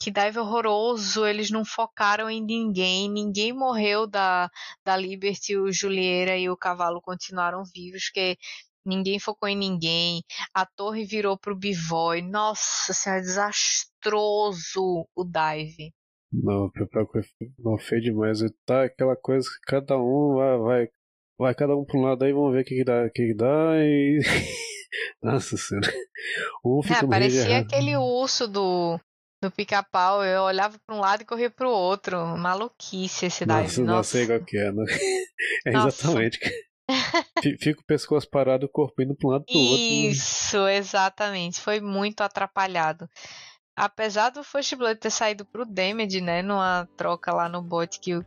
que 0.00 0.10
dive 0.10 0.38
horroroso, 0.38 1.26
eles 1.26 1.50
não 1.50 1.64
focaram 1.64 2.28
em 2.28 2.42
ninguém, 2.42 3.10
ninguém 3.10 3.52
morreu 3.52 4.06
da, 4.06 4.50
da 4.84 4.96
Liberty, 4.96 5.56
o 5.56 5.72
Julieira 5.72 6.36
e 6.36 6.50
o 6.50 6.56
cavalo 6.56 7.00
continuaram 7.00 7.64
vivos, 7.64 8.10
que 8.10 8.36
ninguém 8.84 9.18
focou 9.18 9.48
em 9.48 9.56
ninguém, 9.56 10.22
a 10.54 10.66
torre 10.66 11.04
virou 11.04 11.38
pro 11.38 11.56
Bivoy, 11.56 12.22
nossa 12.22 12.92
senhora, 12.92 13.22
desastroso 13.22 15.08
o 15.14 15.24
dive. 15.24 15.92
Não, 16.32 16.70
não 17.58 17.78
feio 17.78 18.02
demais, 18.02 18.40
tá 18.64 18.84
aquela 18.84 19.16
coisa 19.16 19.48
que 19.48 19.72
cada 19.72 19.96
um 19.96 20.34
vai, 20.34 20.58
vai, 20.58 20.88
vai 21.38 21.54
cada 21.54 21.76
um 21.76 21.84
pra 21.84 21.98
um 21.98 22.02
lado 22.02 22.24
aí, 22.24 22.32
vamos 22.32 22.52
ver 22.52 22.62
o 22.62 22.64
que, 22.64 22.76
que 22.76 22.84
dá, 22.84 23.08
que, 23.10 23.28
que 23.28 23.34
dá 23.34 23.76
e... 23.78 24.20
Nossa 25.22 25.56
senhora. 25.56 25.92
Um 26.64 26.82
fica 26.82 27.04
é, 27.04 27.08
parecia 27.08 27.58
aquele 27.58 27.96
urso 27.96 28.46
do 28.48 28.98
do 29.42 29.50
pica-pau, 29.50 30.24
eu 30.24 30.42
olhava 30.42 30.78
para 30.84 30.96
um 30.96 31.00
lado 31.00 31.22
e 31.22 31.26
corria 31.26 31.50
para 31.50 31.68
o 31.68 31.70
outro. 31.70 32.18
Maluquice 32.36 33.26
esse 33.26 33.44
daí. 33.44 33.64
Nossa, 33.64 33.82
não 33.82 34.02
sei 34.02 34.26
qual 34.26 34.40
que 34.44 34.56
é, 34.56 34.72
né? 34.72 34.84
É 35.66 35.70
exatamente. 35.70 36.38
Fica 37.60 37.80
o 37.80 37.84
pescoço 37.84 38.28
parado, 38.28 38.66
o 38.66 38.68
corpo 38.68 39.02
indo 39.02 39.14
para 39.14 39.28
um 39.28 39.32
lado 39.32 39.44
para 39.44 39.56
o 39.56 39.60
outro. 39.60 39.76
Né? 39.76 39.82
Isso, 40.08 40.68
exatamente. 40.68 41.60
Foi 41.60 41.80
muito 41.80 42.22
atrapalhado. 42.22 43.08
Apesar 43.76 44.30
do 44.30 44.42
First 44.42 44.74
Blood 44.74 44.98
ter 44.98 45.10
saído 45.10 45.44
pro 45.44 45.66
Damage, 45.66 46.22
né? 46.22 46.40
Numa 46.40 46.88
troca 46.96 47.34
lá 47.34 47.46
no 47.46 47.60
bot 47.60 48.00
que 48.00 48.16
o, 48.16 48.24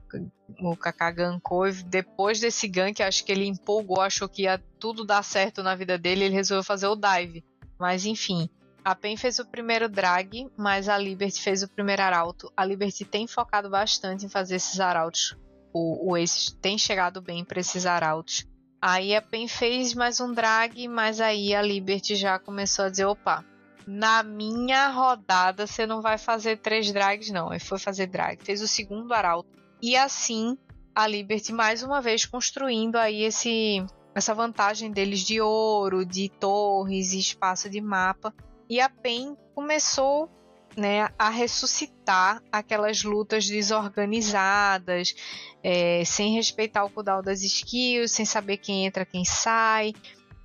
o 0.61 0.77
Kaká 0.77 1.09
gankou. 1.09 1.67
E 1.67 1.73
depois 1.84 2.39
desse 2.39 2.67
gank, 2.67 3.01
acho 3.01 3.26
que 3.26 3.31
ele 3.31 3.47
empolgou, 3.47 3.99
achou 3.99 4.30
que 4.30 4.43
ia 4.43 4.61
tudo 4.80 5.03
dar 5.03 5.23
certo 5.23 5.63
na 5.63 5.73
vida 5.73 5.97
dele. 5.97 6.26
Ele 6.26 6.35
resolveu 6.35 6.63
fazer 6.63 6.85
o 6.85 6.95
dive. 6.95 7.43
Mas 7.80 8.05
enfim, 8.05 8.47
a 8.85 8.93
PEN 8.93 9.17
fez 9.17 9.39
o 9.39 9.45
primeiro 9.45 9.89
drag, 9.89 10.47
mas 10.55 10.88
a 10.88 10.97
Liberty 10.97 11.41
fez 11.41 11.63
o 11.63 11.67
primeiro 11.67 12.03
arauto. 12.03 12.51
A 12.55 12.63
Liberty 12.63 13.03
tem 13.03 13.26
focado 13.26 13.71
bastante 13.71 14.27
em 14.27 14.30
fazer 14.30 14.57
esses 14.57 14.80
arautos. 14.80 15.35
O, 15.73 16.11
o 16.11 16.17
Ace 16.17 16.55
tem 16.57 16.77
chegado 16.77 17.21
bem 17.21 17.43
para 17.43 17.59
esses 17.59 17.88
arautos. 17.88 18.45
Aí 18.81 19.15
a 19.15 19.21
PEN 19.21 19.47
fez 19.47 19.95
mais 19.95 20.19
um 20.19 20.31
drag, 20.31 20.88
mas 20.88 21.19
aí 21.19 21.55
a 21.55 21.61
Liberty 21.61 22.15
já 22.15 22.38
começou 22.38 22.85
a 22.85 22.89
dizer: 22.89 23.05
opa, 23.05 23.43
na 23.88 24.23
minha 24.23 24.89
rodada 24.89 25.65
você 25.65 25.85
não 25.85 26.01
vai 26.01 26.18
fazer 26.18 26.57
três 26.57 26.91
drags, 26.91 27.30
não. 27.30 27.49
Aí 27.49 27.60
foi 27.60 27.80
fazer 27.80 28.07
drag, 28.07 28.43
fez 28.43 28.61
o 28.61 28.68
segundo 28.68 29.14
arauto. 29.14 29.49
E 29.81 29.95
assim 29.95 30.57
a 30.93 31.07
Liberty 31.07 31.53
mais 31.53 31.84
uma 31.84 32.01
vez 32.01 32.26
construindo 32.26 32.97
aí 32.97 33.23
esse 33.23 33.85
essa 34.14 34.34
vantagem 34.34 34.91
deles 34.91 35.19
de 35.19 35.39
ouro, 35.39 36.06
de 36.06 36.30
torres 36.30 37.14
e 37.14 37.19
espaço 37.19 37.69
de 37.69 37.80
mapa 37.80 38.34
e 38.69 38.80
a 38.80 38.89
PEN 38.89 39.35
começou 39.56 40.30
né, 40.77 41.10
a 41.18 41.30
ressuscitar 41.30 42.41
aquelas 42.51 43.03
lutas 43.03 43.47
desorganizadas, 43.47 45.15
é, 45.64 46.03
sem 46.06 46.35
respeitar 46.35 46.85
o 46.85 46.89
cooldown 46.89 47.22
das 47.22 47.41
skills, 47.41 48.11
sem 48.11 48.26
saber 48.26 48.57
quem 48.57 48.85
entra, 48.85 49.06
quem 49.06 49.26
sai. 49.26 49.93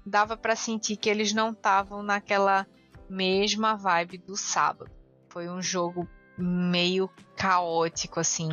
Dava 0.04 0.36
para 0.36 0.56
sentir 0.56 0.96
que 0.96 1.08
eles 1.08 1.32
não 1.32 1.50
estavam 1.50 2.02
naquela 2.02 2.66
mesma 3.08 3.76
vibe 3.76 4.18
do 4.18 4.36
sábado. 4.36 4.90
Foi 5.28 5.48
um 5.48 5.60
jogo 5.60 6.08
meio 6.38 7.08
caótico, 7.36 8.20
assim. 8.20 8.50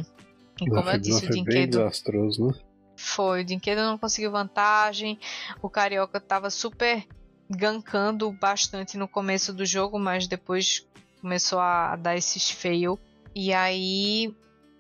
E 0.62 0.70
como 0.70 0.90
eu 0.90 1.00
disse, 1.00 1.26
o 1.26 1.30
Dinquedo 1.30 1.78
desastroso, 1.78 2.48
né? 2.48 2.54
foi. 2.96 3.42
O 3.42 3.44
Dinquedo 3.44 3.82
não 3.82 3.98
conseguiu 3.98 4.32
vantagem. 4.32 5.20
O 5.62 5.70
Carioca 5.70 6.20
tava 6.20 6.50
super 6.50 7.06
gankando 7.50 8.32
bastante 8.32 8.98
no 8.98 9.08
começo 9.08 9.52
do 9.52 9.66
jogo, 9.66 10.00
mas 10.00 10.28
depois 10.28 10.88
começou 11.20 11.60
a 11.60 11.96
dar 11.96 12.16
esses 12.16 12.50
fail. 12.50 12.98
E 13.36 13.54
aí 13.54 14.34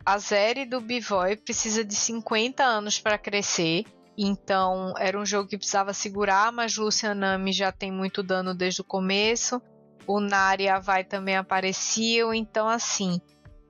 a 0.05 0.19
série 0.19 0.65
do 0.65 0.79
Bivoy 0.79 1.35
precisa 1.35 1.83
de 1.83 1.95
50 1.95 2.63
anos 2.63 2.99
para 2.99 3.17
crescer. 3.17 3.85
Então 4.23 4.93
era 4.99 5.19
um 5.19 5.25
jogo 5.25 5.49
que 5.49 5.57
precisava 5.57 5.95
segurar, 5.95 6.51
mas 6.51 6.77
Lucianami 6.77 7.51
já 7.51 7.71
tem 7.71 7.91
muito 7.91 8.21
dano 8.21 8.53
desde 8.53 8.81
o 8.81 8.83
começo. 8.83 9.59
O 10.05 10.19
Nari 10.19 10.65
Vai 10.79 11.03
também 11.03 11.35
apareciam, 11.35 12.31
então 12.31 12.67
assim, 12.69 13.19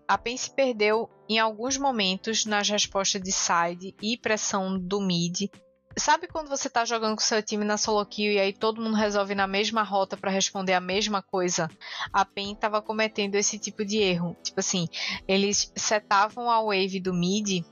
a 0.06 0.18
PEN 0.18 0.36
se 0.36 0.54
perdeu 0.54 1.10
em 1.30 1.40
alguns 1.40 1.78
momentos 1.78 2.46
nas 2.46 2.68
respostas 2.68 3.22
de 3.22 3.32
side 3.32 3.96
e 4.02 4.18
pressão 4.18 4.78
do 4.78 5.00
mid. 5.00 5.50
Sabe 5.98 6.28
quando 6.28 6.50
você 6.50 6.70
tá 6.70 6.84
jogando 6.84 7.16
com 7.16 7.22
seu 7.22 7.42
time 7.42 7.64
na 7.64 7.78
solo 7.78 8.06
e 8.18 8.38
aí 8.38 8.52
todo 8.52 8.82
mundo 8.82 8.96
resolve 8.96 9.34
na 9.34 9.48
mesma 9.48 9.84
rota 9.84 10.18
para 10.18 10.32
responder 10.32 10.74
a 10.74 10.82
mesma 10.82 11.22
coisa? 11.22 11.70
A 12.12 12.26
PEN 12.26 12.56
tava 12.56 12.82
cometendo 12.82 13.36
esse 13.36 13.58
tipo 13.58 13.86
de 13.86 14.00
erro. 14.00 14.36
Tipo 14.44 14.60
assim, 14.60 14.88
eles 15.26 15.72
setavam 15.78 16.50
a 16.50 16.62
wave 16.62 17.00
do 17.00 17.14
mid 17.14 17.64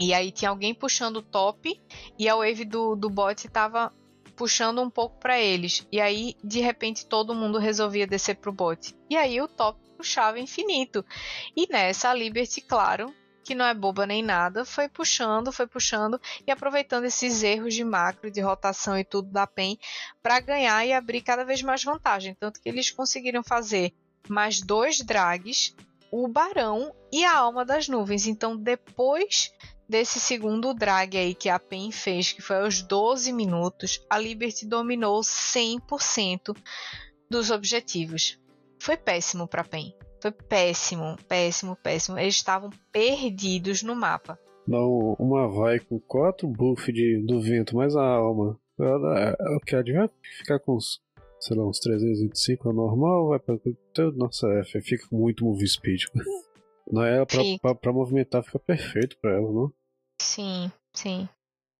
e 0.00 0.14
aí 0.14 0.32
tinha 0.32 0.50
alguém 0.50 0.74
puxando 0.74 1.18
o 1.18 1.22
top 1.22 1.78
e 2.18 2.28
a 2.28 2.34
wave 2.34 2.64
do, 2.64 2.96
do 2.96 3.10
bot 3.10 3.46
tava 3.50 3.92
puxando 4.34 4.80
um 4.80 4.88
pouco 4.88 5.18
para 5.20 5.38
eles. 5.38 5.86
E 5.92 6.00
aí, 6.00 6.34
de 6.42 6.60
repente, 6.60 7.04
todo 7.04 7.34
mundo 7.34 7.58
resolvia 7.58 8.06
descer 8.06 8.36
pro 8.36 8.50
bot. 8.50 8.96
E 9.10 9.14
aí 9.14 9.38
o 9.38 9.46
top 9.46 9.78
puxava 9.98 10.40
infinito. 10.40 11.04
E 11.54 11.70
nessa, 11.70 12.08
a 12.08 12.14
Liberty, 12.14 12.62
claro, 12.62 13.14
que 13.44 13.54
não 13.54 13.66
é 13.66 13.74
boba 13.74 14.06
nem 14.06 14.22
nada, 14.22 14.64
foi 14.64 14.88
puxando, 14.88 15.52
foi 15.52 15.66
puxando 15.66 16.18
e 16.46 16.50
aproveitando 16.50 17.04
esses 17.04 17.42
erros 17.42 17.74
de 17.74 17.84
macro, 17.84 18.30
de 18.30 18.40
rotação 18.40 18.98
e 18.98 19.04
tudo 19.04 19.30
da 19.30 19.46
PEN 19.46 19.78
para 20.22 20.40
ganhar 20.40 20.86
e 20.86 20.94
abrir 20.94 21.20
cada 21.20 21.44
vez 21.44 21.60
mais 21.60 21.84
vantagem. 21.84 22.34
Tanto 22.40 22.58
que 22.62 22.68
eles 22.70 22.90
conseguiram 22.90 23.42
fazer 23.42 23.92
mais 24.26 24.62
dois 24.62 25.02
drags, 25.02 25.74
o 26.10 26.26
Barão 26.26 26.94
e 27.12 27.24
a 27.24 27.36
Alma 27.36 27.64
das 27.64 27.88
Nuvens. 27.88 28.26
Então, 28.26 28.56
depois 28.56 29.52
desse 29.90 30.20
segundo 30.20 30.72
drag 30.72 31.18
aí 31.18 31.34
que 31.34 31.48
a 31.48 31.58
PEN 31.58 31.90
fez, 31.90 32.32
que 32.32 32.40
foi 32.40 32.56
aos 32.56 32.80
12 32.80 33.32
minutos, 33.32 34.04
a 34.08 34.18
Liberty 34.18 34.66
dominou 34.66 35.20
100% 35.20 36.56
dos 37.28 37.50
objetivos. 37.50 38.38
Foi 38.78 38.96
péssimo 38.96 39.48
para 39.48 39.62
a 39.62 39.64
PEN. 39.64 39.92
Foi 40.22 40.30
péssimo, 40.30 41.16
péssimo, 41.28 41.76
péssimo. 41.76 42.18
Eles 42.18 42.36
estavam 42.36 42.70
perdidos 42.92 43.82
no 43.82 43.94
mapa. 43.94 44.38
Não, 44.66 45.16
uma 45.18 45.48
vai 45.48 45.80
com 45.80 45.98
quatro 45.98 46.46
buff 46.46 46.92
de, 46.92 47.20
do 47.26 47.40
vento, 47.40 47.74
mais 47.74 47.96
a 47.96 48.04
alma. 48.04 48.58
Ela, 48.78 49.36
ela 49.38 49.60
quer 49.66 49.82
devia 49.82 50.08
ficar 50.38 50.60
com 50.60 50.76
uns, 50.76 51.00
sei 51.40 51.56
lá, 51.56 51.66
uns 51.66 51.80
325 51.80 52.70
é 52.70 52.72
normal, 52.72 53.28
vai 53.28 53.38
pra. 53.38 53.56
Nossa, 54.14 54.46
é, 54.48 54.64
fica 54.64 55.06
muito 55.10 55.44
move 55.44 55.66
speed. 55.66 56.02
Não 56.90 57.04
é 57.04 57.24
pra, 57.24 57.40
pra, 57.62 57.74
pra, 57.74 57.92
movimentar, 57.92 58.42
fica 58.42 58.58
perfeito 58.58 59.16
pra 59.20 59.32
ela, 59.32 59.52
não? 59.52 59.72
Sim, 60.20 60.70
sim. 60.94 61.28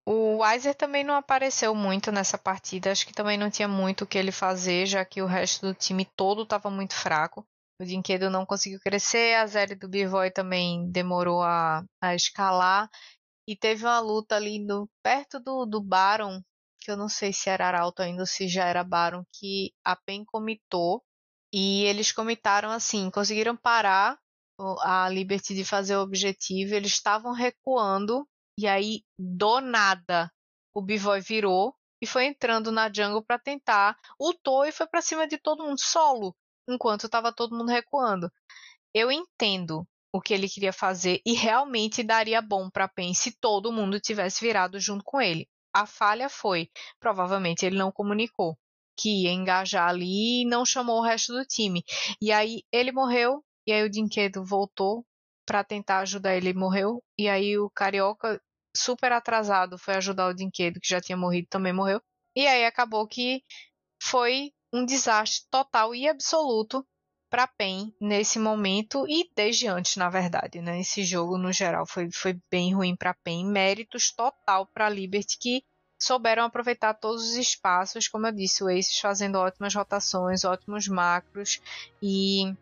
O 0.06 0.38
Weiser 0.38 0.74
também 0.74 1.04
não 1.04 1.14
apareceu 1.16 1.74
muito 1.74 2.12
nessa 2.12 2.38
partida. 2.38 2.92
Acho 2.92 3.06
que 3.06 3.14
também 3.14 3.38
não 3.38 3.50
tinha 3.50 3.68
muito 3.68 4.04
o 4.04 4.08
que 4.08 4.18
ele 4.18 4.32
fazer, 4.32 4.86
já 4.86 5.04
que 5.04 5.22
o 5.22 5.26
resto 5.26 5.66
do 5.68 5.74
time 5.74 6.06
todo 6.16 6.42
estava 6.44 6.70
muito 6.70 6.94
fraco. 6.94 7.46
O 7.80 7.84
Dinquedo 7.84 8.30
não 8.30 8.46
conseguiu 8.46 8.80
crescer, 8.80 9.36
a 9.36 9.46
Zeri 9.46 9.74
do 9.76 9.88
Bivoy 9.88 10.30
também 10.30 10.90
demorou 10.90 11.42
a, 11.42 11.84
a 12.02 12.14
escalar. 12.14 12.88
E 13.46 13.56
teve 13.56 13.84
uma 13.84 14.00
luta 14.00 14.36
ali 14.36 14.58
no, 14.58 14.88
perto 15.02 15.40
do, 15.40 15.66
do 15.66 15.82
Baron, 15.82 16.40
que 16.80 16.90
eu 16.90 16.96
não 16.96 17.08
sei 17.08 17.32
se 17.32 17.50
era 17.50 17.68
Arauto 17.68 18.02
ainda 18.02 18.22
ou 18.22 18.26
se 18.26 18.48
já 18.48 18.66
era 18.66 18.84
Baron, 18.84 19.24
que 19.34 19.72
a 19.84 19.96
PEN 19.96 20.24
comitou. 20.24 21.02
E 21.52 21.84
eles 21.84 22.12
comitaram 22.12 22.70
assim, 22.70 23.10
conseguiram 23.10 23.56
parar 23.56 24.18
a 24.82 25.08
Liberty 25.08 25.54
de 25.54 25.64
fazer 25.64 25.96
o 25.96 26.02
objetivo, 26.02 26.74
eles 26.74 26.92
estavam 26.92 27.32
recuando 27.32 28.26
e 28.60 28.66
aí 28.66 29.02
do 29.18 29.60
nada 29.60 30.30
o 30.74 30.82
Bivoy 30.82 31.20
virou 31.20 31.74
e 32.02 32.06
foi 32.06 32.26
entrando 32.26 32.70
na 32.70 32.90
jungle 32.92 33.24
para 33.24 33.38
tentar, 33.38 33.96
lutou 34.20 34.64
e 34.64 34.72
foi 34.72 34.86
para 34.86 35.02
cima 35.02 35.26
de 35.26 35.38
todo 35.38 35.64
mundo 35.64 35.80
solo, 35.80 36.34
enquanto 36.68 37.06
estava 37.06 37.32
todo 37.32 37.56
mundo 37.56 37.70
recuando. 37.70 38.30
Eu 38.94 39.10
entendo 39.10 39.86
o 40.12 40.20
que 40.20 40.34
ele 40.34 40.48
queria 40.48 40.72
fazer 40.72 41.20
e 41.24 41.32
realmente 41.32 42.02
daria 42.02 42.42
bom 42.42 42.68
para 42.70 42.88
Pen 42.88 43.14
se 43.14 43.32
todo 43.38 43.72
mundo 43.72 44.00
tivesse 44.00 44.40
virado 44.44 44.78
junto 44.78 45.04
com 45.04 45.20
ele. 45.20 45.48
A 45.74 45.86
falha 45.86 46.28
foi, 46.28 46.68
provavelmente 46.98 47.64
ele 47.64 47.78
não 47.78 47.92
comunicou 47.92 48.58
que 49.00 49.22
ia 49.24 49.32
engajar 49.32 49.88
ali 49.88 50.42
e 50.42 50.44
não 50.44 50.64
chamou 50.66 50.98
o 50.98 51.02
resto 51.02 51.32
do 51.32 51.44
time. 51.46 51.82
E 52.20 52.30
aí 52.30 52.62
ele 52.70 52.92
morreu, 52.92 53.42
e 53.66 53.72
aí 53.72 53.82
o 53.82 53.90
Dinquedo 53.90 54.44
voltou 54.44 55.06
para 55.46 55.64
tentar 55.64 56.00
ajudar 56.00 56.36
ele 56.36 56.52
morreu. 56.52 57.02
E 57.18 57.28
aí 57.28 57.58
o 57.58 57.70
Carioca, 57.70 58.40
super 58.76 59.12
atrasado, 59.12 59.78
foi 59.78 59.94
ajudar 59.94 60.28
o 60.28 60.34
Dinquedo, 60.34 60.80
que 60.80 60.88
já 60.88 61.00
tinha 61.00 61.16
morrido, 61.16 61.48
também 61.48 61.72
morreu. 61.72 62.00
E 62.34 62.46
aí 62.46 62.64
acabou 62.64 63.06
que 63.06 63.42
foi 64.02 64.52
um 64.72 64.84
desastre 64.84 65.46
total 65.50 65.94
e 65.94 66.08
absoluto 66.08 66.86
para 67.28 67.46
PEN 67.46 67.94
nesse 68.00 68.38
momento 68.38 69.06
e 69.08 69.30
desde 69.36 69.68
antes, 69.68 69.96
na 69.96 70.10
verdade, 70.10 70.60
né? 70.60 70.80
Esse 70.80 71.04
jogo 71.04 71.38
no 71.38 71.52
geral 71.52 71.86
foi, 71.86 72.08
foi 72.12 72.38
bem 72.50 72.74
ruim 72.74 72.96
para 72.96 73.14
PEN, 73.14 73.46
méritos 73.46 74.10
total 74.10 74.66
para 74.66 74.88
Liberty 74.88 75.38
que 75.38 75.64
souberam 75.98 76.44
aproveitar 76.44 76.94
todos 76.94 77.22
os 77.22 77.36
espaços, 77.36 78.08
como 78.08 78.26
eu 78.26 78.32
disse, 78.32 78.64
o 78.64 78.68
Aces 78.68 78.98
fazendo 78.98 79.36
ótimas 79.36 79.74
rotações, 79.74 80.44
ótimos 80.44 80.88
macros 80.88 81.60
e 82.02 82.52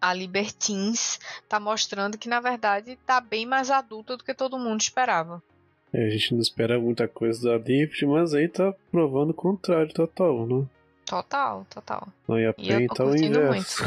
a 0.00 0.12
Libertines 0.12 1.18
está 1.42 1.58
mostrando 1.58 2.18
que 2.18 2.28
na 2.28 2.40
verdade 2.40 2.92
está 2.92 3.20
bem 3.20 3.46
mais 3.46 3.70
adulta 3.70 4.16
do 4.16 4.24
que 4.24 4.34
todo 4.34 4.58
mundo 4.58 4.80
esperava. 4.80 5.42
É, 5.92 6.06
a 6.06 6.10
gente 6.10 6.34
não 6.34 6.40
espera 6.40 6.78
muita 6.78 7.08
coisa 7.08 7.50
da 7.50 7.56
Liberty, 7.58 8.04
mas 8.06 8.34
aí 8.34 8.48
tá 8.48 8.74
provando 8.90 9.30
o 9.30 9.34
contrário 9.34 9.92
total, 9.92 10.46
né? 10.46 10.66
Total, 11.06 11.66
total. 11.70 12.08
Não, 12.28 12.38
e 12.38 12.46
a 12.46 12.52
PEN 12.52 12.86
tá 12.88 13.04
o 13.04 13.16
inverso. 13.16 13.82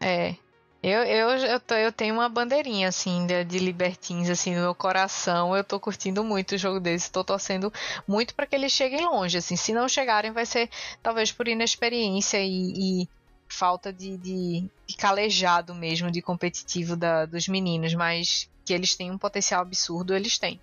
é. 0.00 0.36
Eu, 0.82 1.02
eu, 1.02 1.28
eu, 1.30 1.58
tô, 1.58 1.74
eu 1.74 1.90
tenho 1.90 2.14
uma 2.14 2.28
bandeirinha, 2.28 2.86
assim, 2.86 3.26
de, 3.26 3.42
de 3.42 3.58
Libertines, 3.58 4.30
assim, 4.30 4.54
no 4.54 4.60
meu 4.60 4.74
coração. 4.74 5.56
Eu 5.56 5.64
tô 5.64 5.80
curtindo 5.80 6.22
muito 6.22 6.54
o 6.54 6.58
jogo 6.58 6.78
desse. 6.78 7.10
Tô 7.10 7.24
torcendo 7.24 7.72
muito 8.06 8.34
para 8.34 8.46
que 8.46 8.54
eles 8.54 8.70
cheguem 8.70 9.04
longe, 9.04 9.38
assim. 9.38 9.56
Se 9.56 9.72
não 9.72 9.88
chegarem, 9.88 10.30
vai 10.30 10.46
ser 10.46 10.70
talvez 11.02 11.32
por 11.32 11.48
inexperiência 11.48 12.38
e, 12.40 13.02
e 13.02 13.08
falta 13.48 13.92
de, 13.92 14.16
de, 14.16 14.64
de, 14.86 14.96
calejado 14.96 15.74
mesmo, 15.74 16.10
de 16.10 16.22
competitivo 16.22 16.94
da, 16.94 17.26
dos 17.26 17.48
meninos, 17.48 17.94
mas 17.94 18.48
que 18.64 18.72
eles 18.72 18.94
têm 18.94 19.10
um 19.10 19.18
potencial 19.18 19.62
absurdo, 19.62 20.14
eles 20.14 20.38
têm. 20.38 20.60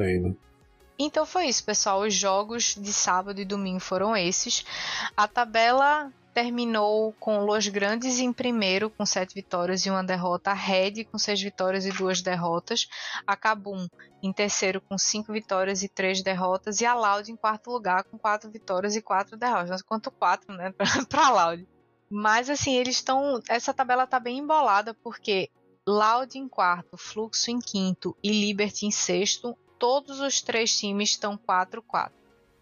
Né? 0.00 0.34
Então 0.98 1.26
foi 1.26 1.46
isso, 1.46 1.64
pessoal. 1.64 2.00
Os 2.00 2.14
jogos 2.14 2.74
de 2.78 2.92
sábado 2.92 3.40
e 3.40 3.44
domingo 3.44 3.80
foram 3.80 4.16
esses. 4.16 4.64
A 5.16 5.28
tabela 5.28 6.12
terminou 6.32 7.14
com 7.18 7.38
Los 7.44 7.66
Grandes 7.68 8.18
em 8.18 8.30
primeiro, 8.30 8.90
com 8.90 9.06
sete 9.06 9.34
vitórias 9.34 9.86
e 9.86 9.90
uma 9.90 10.04
derrota. 10.04 10.50
A 10.50 10.54
Red 10.54 11.04
com 11.04 11.18
seis 11.18 11.40
vitórias 11.40 11.86
e 11.86 11.90
duas 11.90 12.20
derrotas. 12.20 12.88
A 13.26 13.36
Kabum 13.36 13.86
em 14.22 14.32
terceiro, 14.32 14.80
com 14.80 14.98
cinco 14.98 15.32
vitórias 15.32 15.82
e 15.82 15.88
três 15.88 16.22
derrotas. 16.22 16.80
E 16.80 16.86
a 16.86 16.94
Loud 16.94 17.30
em 17.30 17.36
quarto 17.36 17.70
lugar, 17.70 18.04
com 18.04 18.18
quatro 18.18 18.50
vitórias 18.50 18.96
e 18.96 19.02
quatro 19.02 19.36
derrotas. 19.36 19.82
Quanto 19.82 20.10
quatro, 20.10 20.54
né? 20.54 20.74
Para 21.08 21.26
a 21.26 21.30
Loud. 21.30 21.66
Mas 22.10 22.48
assim, 22.48 22.74
eles 22.76 22.96
estão. 22.96 23.40
Essa 23.48 23.74
tabela 23.74 24.06
tá 24.06 24.20
bem 24.20 24.38
embolada, 24.38 24.94
porque 24.94 25.50
Loud 25.86 26.38
em 26.38 26.48
quarto, 26.48 26.96
Fluxo 26.96 27.50
em 27.50 27.58
quinto 27.58 28.16
e 28.22 28.30
Liberty 28.30 28.86
em 28.86 28.90
sexto. 28.90 29.56
Todos 29.78 30.20
os 30.20 30.40
três 30.40 30.76
times 30.78 31.10
estão 31.10 31.38
4-4. 31.38 32.10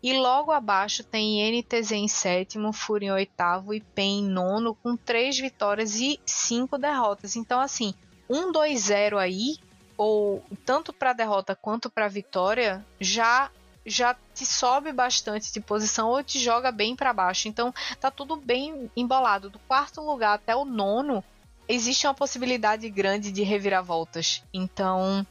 E 0.02 0.12
logo 0.18 0.52
abaixo 0.52 1.02
tem 1.02 1.50
NTZ 1.58 1.92
em 1.92 2.08
sétimo, 2.08 2.74
Fúria 2.74 3.06
em 3.06 3.12
oitavo 3.12 3.72
e 3.72 3.80
PEN 3.80 4.20
em 4.20 4.28
nono, 4.28 4.74
com 4.74 4.96
três 4.96 5.38
vitórias 5.38 5.98
e 5.98 6.20
cinco 6.26 6.76
derrotas. 6.76 7.36
Então, 7.36 7.58
assim, 7.58 7.94
1-2-0 8.28 9.16
aí, 9.16 9.56
ou 9.96 10.44
tanto 10.66 10.92
para 10.92 11.14
derrota 11.14 11.56
quanto 11.56 11.88
para 11.88 12.08
vitória, 12.08 12.84
já 13.00 13.50
já 13.86 14.16
te 14.34 14.46
sobe 14.46 14.92
bastante 14.92 15.52
de 15.52 15.60
posição 15.60 16.08
ou 16.08 16.22
te 16.22 16.38
joga 16.38 16.72
bem 16.72 16.96
para 16.96 17.12
baixo. 17.12 17.48
Então 17.48 17.72
tá 18.00 18.10
tudo 18.10 18.36
bem 18.36 18.90
embolado. 18.96 19.50
Do 19.50 19.58
quarto 19.60 20.00
lugar 20.00 20.34
até 20.34 20.56
o 20.56 20.64
nono 20.64 21.22
existe 21.68 22.06
uma 22.06 22.14
possibilidade 22.14 22.88
grande 22.88 23.30
de 23.30 23.42
reviravoltas. 23.42 24.42
Então, 24.52 25.26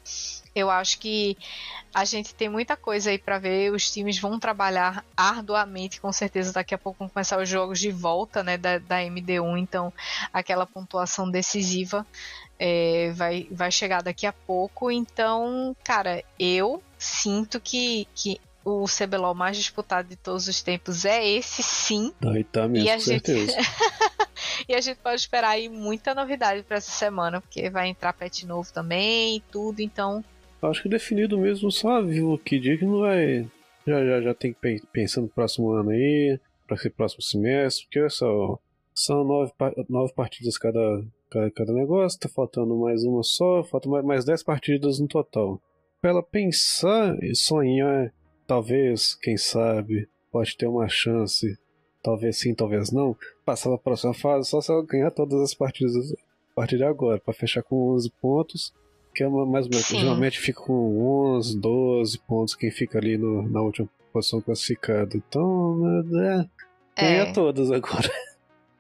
eu 0.56 0.70
acho 0.70 1.00
que 1.00 1.38
a 1.94 2.06
gente 2.06 2.34
tem 2.34 2.50
muita 2.50 2.76
coisa 2.76 3.10
aí 3.10 3.18
para 3.18 3.40
ver. 3.40 3.72
Os 3.72 3.92
times 3.92 4.20
vão 4.20 4.40
trabalhar 4.40 5.04
arduamente, 5.16 6.02
com 6.02 6.12
certeza. 6.12 6.54
Daqui 6.54 6.74
a 6.74 6.78
pouco 6.78 7.00
vão 7.00 7.10
começar 7.10 7.40
os 7.40 7.48
jogos 7.48 7.80
de 7.80 7.92
volta, 7.92 8.44
né, 8.44 8.58
da, 8.58 8.78
da 8.80 8.98
MD1. 9.00 9.58
Então, 9.60 9.94
aquela 10.32 10.66
pontuação 10.66 11.30
decisiva 11.30 12.06
é, 12.60 13.12
vai, 13.14 13.48
vai 13.52 13.72
chegar 13.72 14.02
daqui 14.02 14.26
a 14.26 14.34
pouco. 14.34 14.90
Então, 14.90 15.76
cara, 15.84 16.24
eu 16.40 16.82
sinto 16.98 17.60
que, 17.60 18.08
que 18.16 18.40
o 18.64 18.86
CBLOL 18.86 19.36
mais 19.36 19.58
disputado 19.58 20.08
de 20.08 20.16
todos 20.16 20.48
os 20.48 20.62
tempos 20.62 21.06
é 21.06 21.28
esse, 21.28 21.62
sim. 21.62 22.14
Aí 22.26 22.44
tá 22.44 22.68
mesmo, 22.68 22.88
e 22.88 22.92
a 22.92 22.96
com 22.96 23.00
gente... 23.02 23.26
certeza. 23.26 23.58
e 24.68 24.74
a 24.74 24.82
gente 24.82 24.98
pode 24.98 25.20
esperar 25.20 25.50
aí 25.50 25.68
muita 25.70 26.16
novidade 26.16 26.64
para 26.64 26.78
essa 26.78 26.92
semana, 26.92 27.42
porque 27.42 27.70
vai 27.70 27.90
entrar 27.90 28.14
patch 28.14 28.44
novo 28.44 28.72
também 28.72 29.38
e 29.38 29.40
tudo, 29.52 29.82
então. 29.82 30.24
Acho 30.62 30.84
que 30.84 30.90
definido 30.90 31.38
mesmo 31.38 31.70
só 31.72 32.02
viu 32.02 32.38
que 32.38 32.60
dia 32.60 32.78
que 32.78 32.86
não 32.86 33.00
vai. 33.00 33.46
Já, 33.86 34.06
já, 34.06 34.22
já 34.22 34.34
tem 34.34 34.54
que 34.54 34.82
pensando 34.94 35.26
no 35.26 35.30
próximo 35.30 35.72
ano 35.72 35.90
aí, 35.90 36.40
para 36.66 36.78
ser 36.78 36.90
próximo 36.92 37.22
semestre, 37.22 37.86
porque 37.86 38.00
olha 38.00 38.10
só, 38.10 38.58
são 38.96 39.26
nove, 39.26 39.52
nove 39.90 40.14
partidas 40.14 40.58
cada, 40.58 41.04
cada, 41.30 41.52
cada 41.52 41.74
negócio, 41.74 42.18
tá 42.18 42.30
faltando 42.30 42.78
mais 42.78 43.04
uma 43.04 43.24
só, 43.24 43.62
faltam 43.64 43.92
mais, 43.92 44.06
mais 44.06 44.26
dez 44.26 44.42
partidas 44.42 45.00
no 45.00 45.08
total. 45.08 45.62
Pra 46.00 46.12
ela 46.12 46.24
pensar 46.24 47.18
e 47.22 47.36
sonhar 47.36 48.14
talvez, 48.48 49.16
quem 49.16 49.38
sabe, 49.38 50.08
pode 50.32 50.58
ter 50.58 50.68
uma 50.68 50.88
chance, 50.88 51.58
talvez 52.02 52.40
sim, 52.40 52.54
talvez 52.54 52.92
não, 52.92 53.16
passar 53.46 53.70
para 53.70 53.76
a 53.76 53.80
próxima 53.80 54.14
fase 54.14 54.50
só 54.50 54.62
se 54.62 54.72
ela 54.72 54.86
ganhar 54.86 55.12
todas 55.12 55.42
as 55.42 55.54
partidas 55.54 56.12
a 56.12 56.56
partir 56.56 56.78
de 56.78 56.84
agora, 56.84 57.20
para 57.20 57.34
fechar 57.34 57.64
com 57.64 57.94
11 57.94 58.12
pontos, 58.22 58.74
que 59.14 59.24
é 59.24 59.28
uma, 59.28 59.46
mais 59.46 59.66
ou 59.66 59.72
menos, 59.72 59.88
geralmente 59.88 60.40
fica 60.40 60.62
com 60.62 61.36
11, 61.36 61.60
12 61.60 62.20
pontos 62.20 62.56
quem 62.56 62.72
fica 62.72 62.98
ali 62.98 63.18
no, 63.18 63.48
na 63.50 63.62
última 63.62 63.90
posição 64.12 64.42
classificada. 64.42 65.16
Então, 65.16 65.82
é, 66.20 66.48
ganha 67.02 67.24
é. 67.24 67.32
todas 67.32 67.72
agora. 67.72 68.10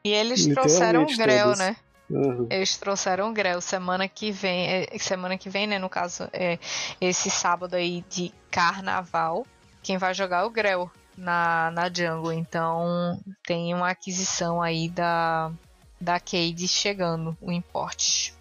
E 0.03 0.11
eles 0.11 0.45
trouxeram 0.53 1.03
o 1.03 1.17
Grell, 1.17 1.55
né? 1.55 1.75
Uhum. 2.09 2.47
Eles 2.49 2.77
trouxeram 2.77 3.29
o 3.29 3.33
Grell 3.33 3.61
semana 3.61 4.07
que 4.07 4.31
vem, 4.31 4.67
é, 4.67 4.97
semana 4.99 5.37
que 5.37 5.49
vem, 5.49 5.65
né, 5.65 5.79
no 5.79 5.89
caso, 5.89 6.27
é 6.31 6.59
esse 6.99 7.29
sábado 7.29 7.75
aí 7.75 8.03
de 8.09 8.31
carnaval 8.51 9.45
quem 9.83 9.97
vai 9.97 10.13
jogar 10.13 10.39
é 10.41 10.45
o 10.45 10.49
Grell 10.49 10.89
na, 11.17 11.69
na 11.71 11.89
jungle. 11.93 12.31
Então 12.33 13.19
tem 13.45 13.73
uma 13.73 13.89
aquisição 13.89 14.61
aí 14.61 14.89
da, 14.89 15.51
da 15.99 16.19
Cade 16.19 16.67
chegando, 16.67 17.37
o 17.41 17.51
import. 17.51 18.31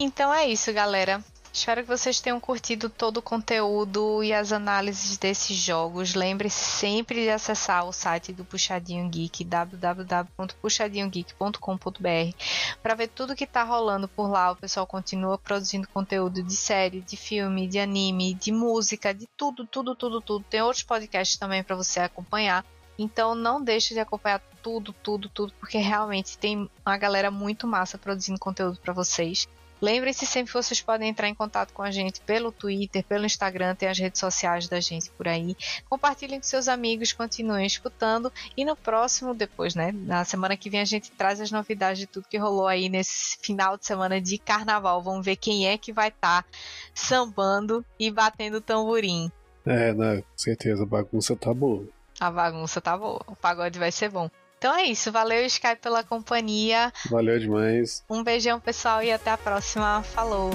Então 0.00 0.32
é 0.32 0.46
isso, 0.46 0.72
galera. 0.72 1.22
Espero 1.52 1.82
que 1.82 1.88
vocês 1.88 2.20
tenham 2.20 2.38
curtido 2.38 2.88
todo 2.90 3.16
o 3.18 3.22
conteúdo 3.22 4.22
e 4.22 4.32
as 4.32 4.52
análises 4.52 5.16
desses 5.16 5.56
jogos. 5.56 6.14
Lembre-se 6.14 6.64
sempre 6.64 7.24
de 7.24 7.30
acessar 7.30 7.84
o 7.86 7.92
site 7.92 8.32
do 8.32 8.44
Puxadinho 8.44 9.08
Geek, 9.08 9.42
www.puxadinhogeek.com.br, 9.44 12.36
para 12.82 12.94
ver 12.94 13.08
tudo 13.08 13.34
que 13.34 13.44
está 13.44 13.64
rolando 13.64 14.06
por 14.06 14.28
lá. 14.28 14.52
O 14.52 14.56
pessoal 14.56 14.86
continua 14.86 15.38
produzindo 15.38 15.88
conteúdo 15.88 16.42
de 16.42 16.54
série, 16.54 17.00
de 17.00 17.16
filme, 17.16 17.66
de 17.66 17.78
anime, 17.78 18.34
de 18.34 18.52
música, 18.52 19.14
de 19.14 19.26
tudo, 19.36 19.66
tudo, 19.66 19.96
tudo, 19.96 20.20
tudo. 20.20 20.44
Tem 20.48 20.62
outros 20.62 20.84
podcasts 20.84 21.38
também 21.38 21.64
para 21.64 21.76
você 21.76 22.00
acompanhar. 22.00 22.64
Então 22.98 23.34
não 23.34 23.62
deixe 23.62 23.94
de 23.94 24.00
acompanhar 24.00 24.42
tudo, 24.62 24.92
tudo, 24.92 25.28
tudo, 25.28 25.52
porque 25.60 25.78
realmente 25.78 26.36
tem 26.36 26.68
uma 26.84 26.98
galera 26.98 27.30
muito 27.30 27.64
massa 27.66 27.96
produzindo 27.96 28.40
conteúdo 28.40 28.78
para 28.80 28.92
vocês. 28.92 29.48
Lembrem-se 29.80 30.26
sempre 30.26 30.52
que 30.52 30.62
vocês 30.62 30.80
podem 30.80 31.08
entrar 31.08 31.28
em 31.28 31.34
contato 31.34 31.72
com 31.72 31.82
a 31.82 31.90
gente 31.90 32.20
pelo 32.20 32.50
Twitter, 32.50 33.04
pelo 33.04 33.24
Instagram, 33.24 33.74
tem 33.74 33.88
as 33.88 33.98
redes 33.98 34.20
sociais 34.20 34.68
da 34.68 34.80
gente 34.80 35.10
por 35.10 35.28
aí. 35.28 35.56
Compartilhem 35.88 36.40
com 36.40 36.46
seus 36.46 36.68
amigos, 36.68 37.12
continuem 37.12 37.66
escutando 37.66 38.32
e 38.56 38.64
no 38.64 38.74
próximo, 38.74 39.34
depois, 39.34 39.74
né? 39.74 39.92
Na 39.92 40.24
semana 40.24 40.56
que 40.56 40.68
vem 40.68 40.80
a 40.80 40.84
gente 40.84 41.10
traz 41.12 41.40
as 41.40 41.50
novidades 41.50 41.98
de 41.98 42.06
tudo 42.06 42.28
que 42.28 42.38
rolou 42.38 42.66
aí 42.66 42.88
nesse 42.88 43.38
final 43.40 43.76
de 43.76 43.86
semana 43.86 44.20
de 44.20 44.38
carnaval. 44.38 45.02
Vamos 45.02 45.24
ver 45.24 45.36
quem 45.36 45.68
é 45.68 45.78
que 45.78 45.92
vai 45.92 46.08
estar 46.08 46.42
tá 46.42 46.48
sambando 46.94 47.84
e 47.98 48.10
batendo 48.10 48.60
tamborim. 48.60 49.30
É, 49.64 49.92
né? 49.92 50.16
Com 50.16 50.38
certeza, 50.38 50.82
a 50.82 50.86
bagunça 50.86 51.36
tá 51.36 51.52
boa. 51.54 51.86
A 52.18 52.30
bagunça 52.30 52.80
tá 52.80 52.96
boa. 52.96 53.20
O 53.26 53.36
pagode 53.36 53.78
vai 53.78 53.92
ser 53.92 54.10
bom. 54.10 54.28
Então 54.58 54.74
é 54.74 54.84
isso. 54.84 55.12
Valeu, 55.12 55.46
Sky, 55.46 55.76
pela 55.80 56.02
companhia. 56.02 56.92
Valeu 57.08 57.38
demais. 57.38 58.02
Um 58.10 58.24
beijão, 58.24 58.58
pessoal, 58.58 59.02
e 59.02 59.12
até 59.12 59.30
a 59.30 59.38
próxima. 59.38 60.02
Falou! 60.02 60.50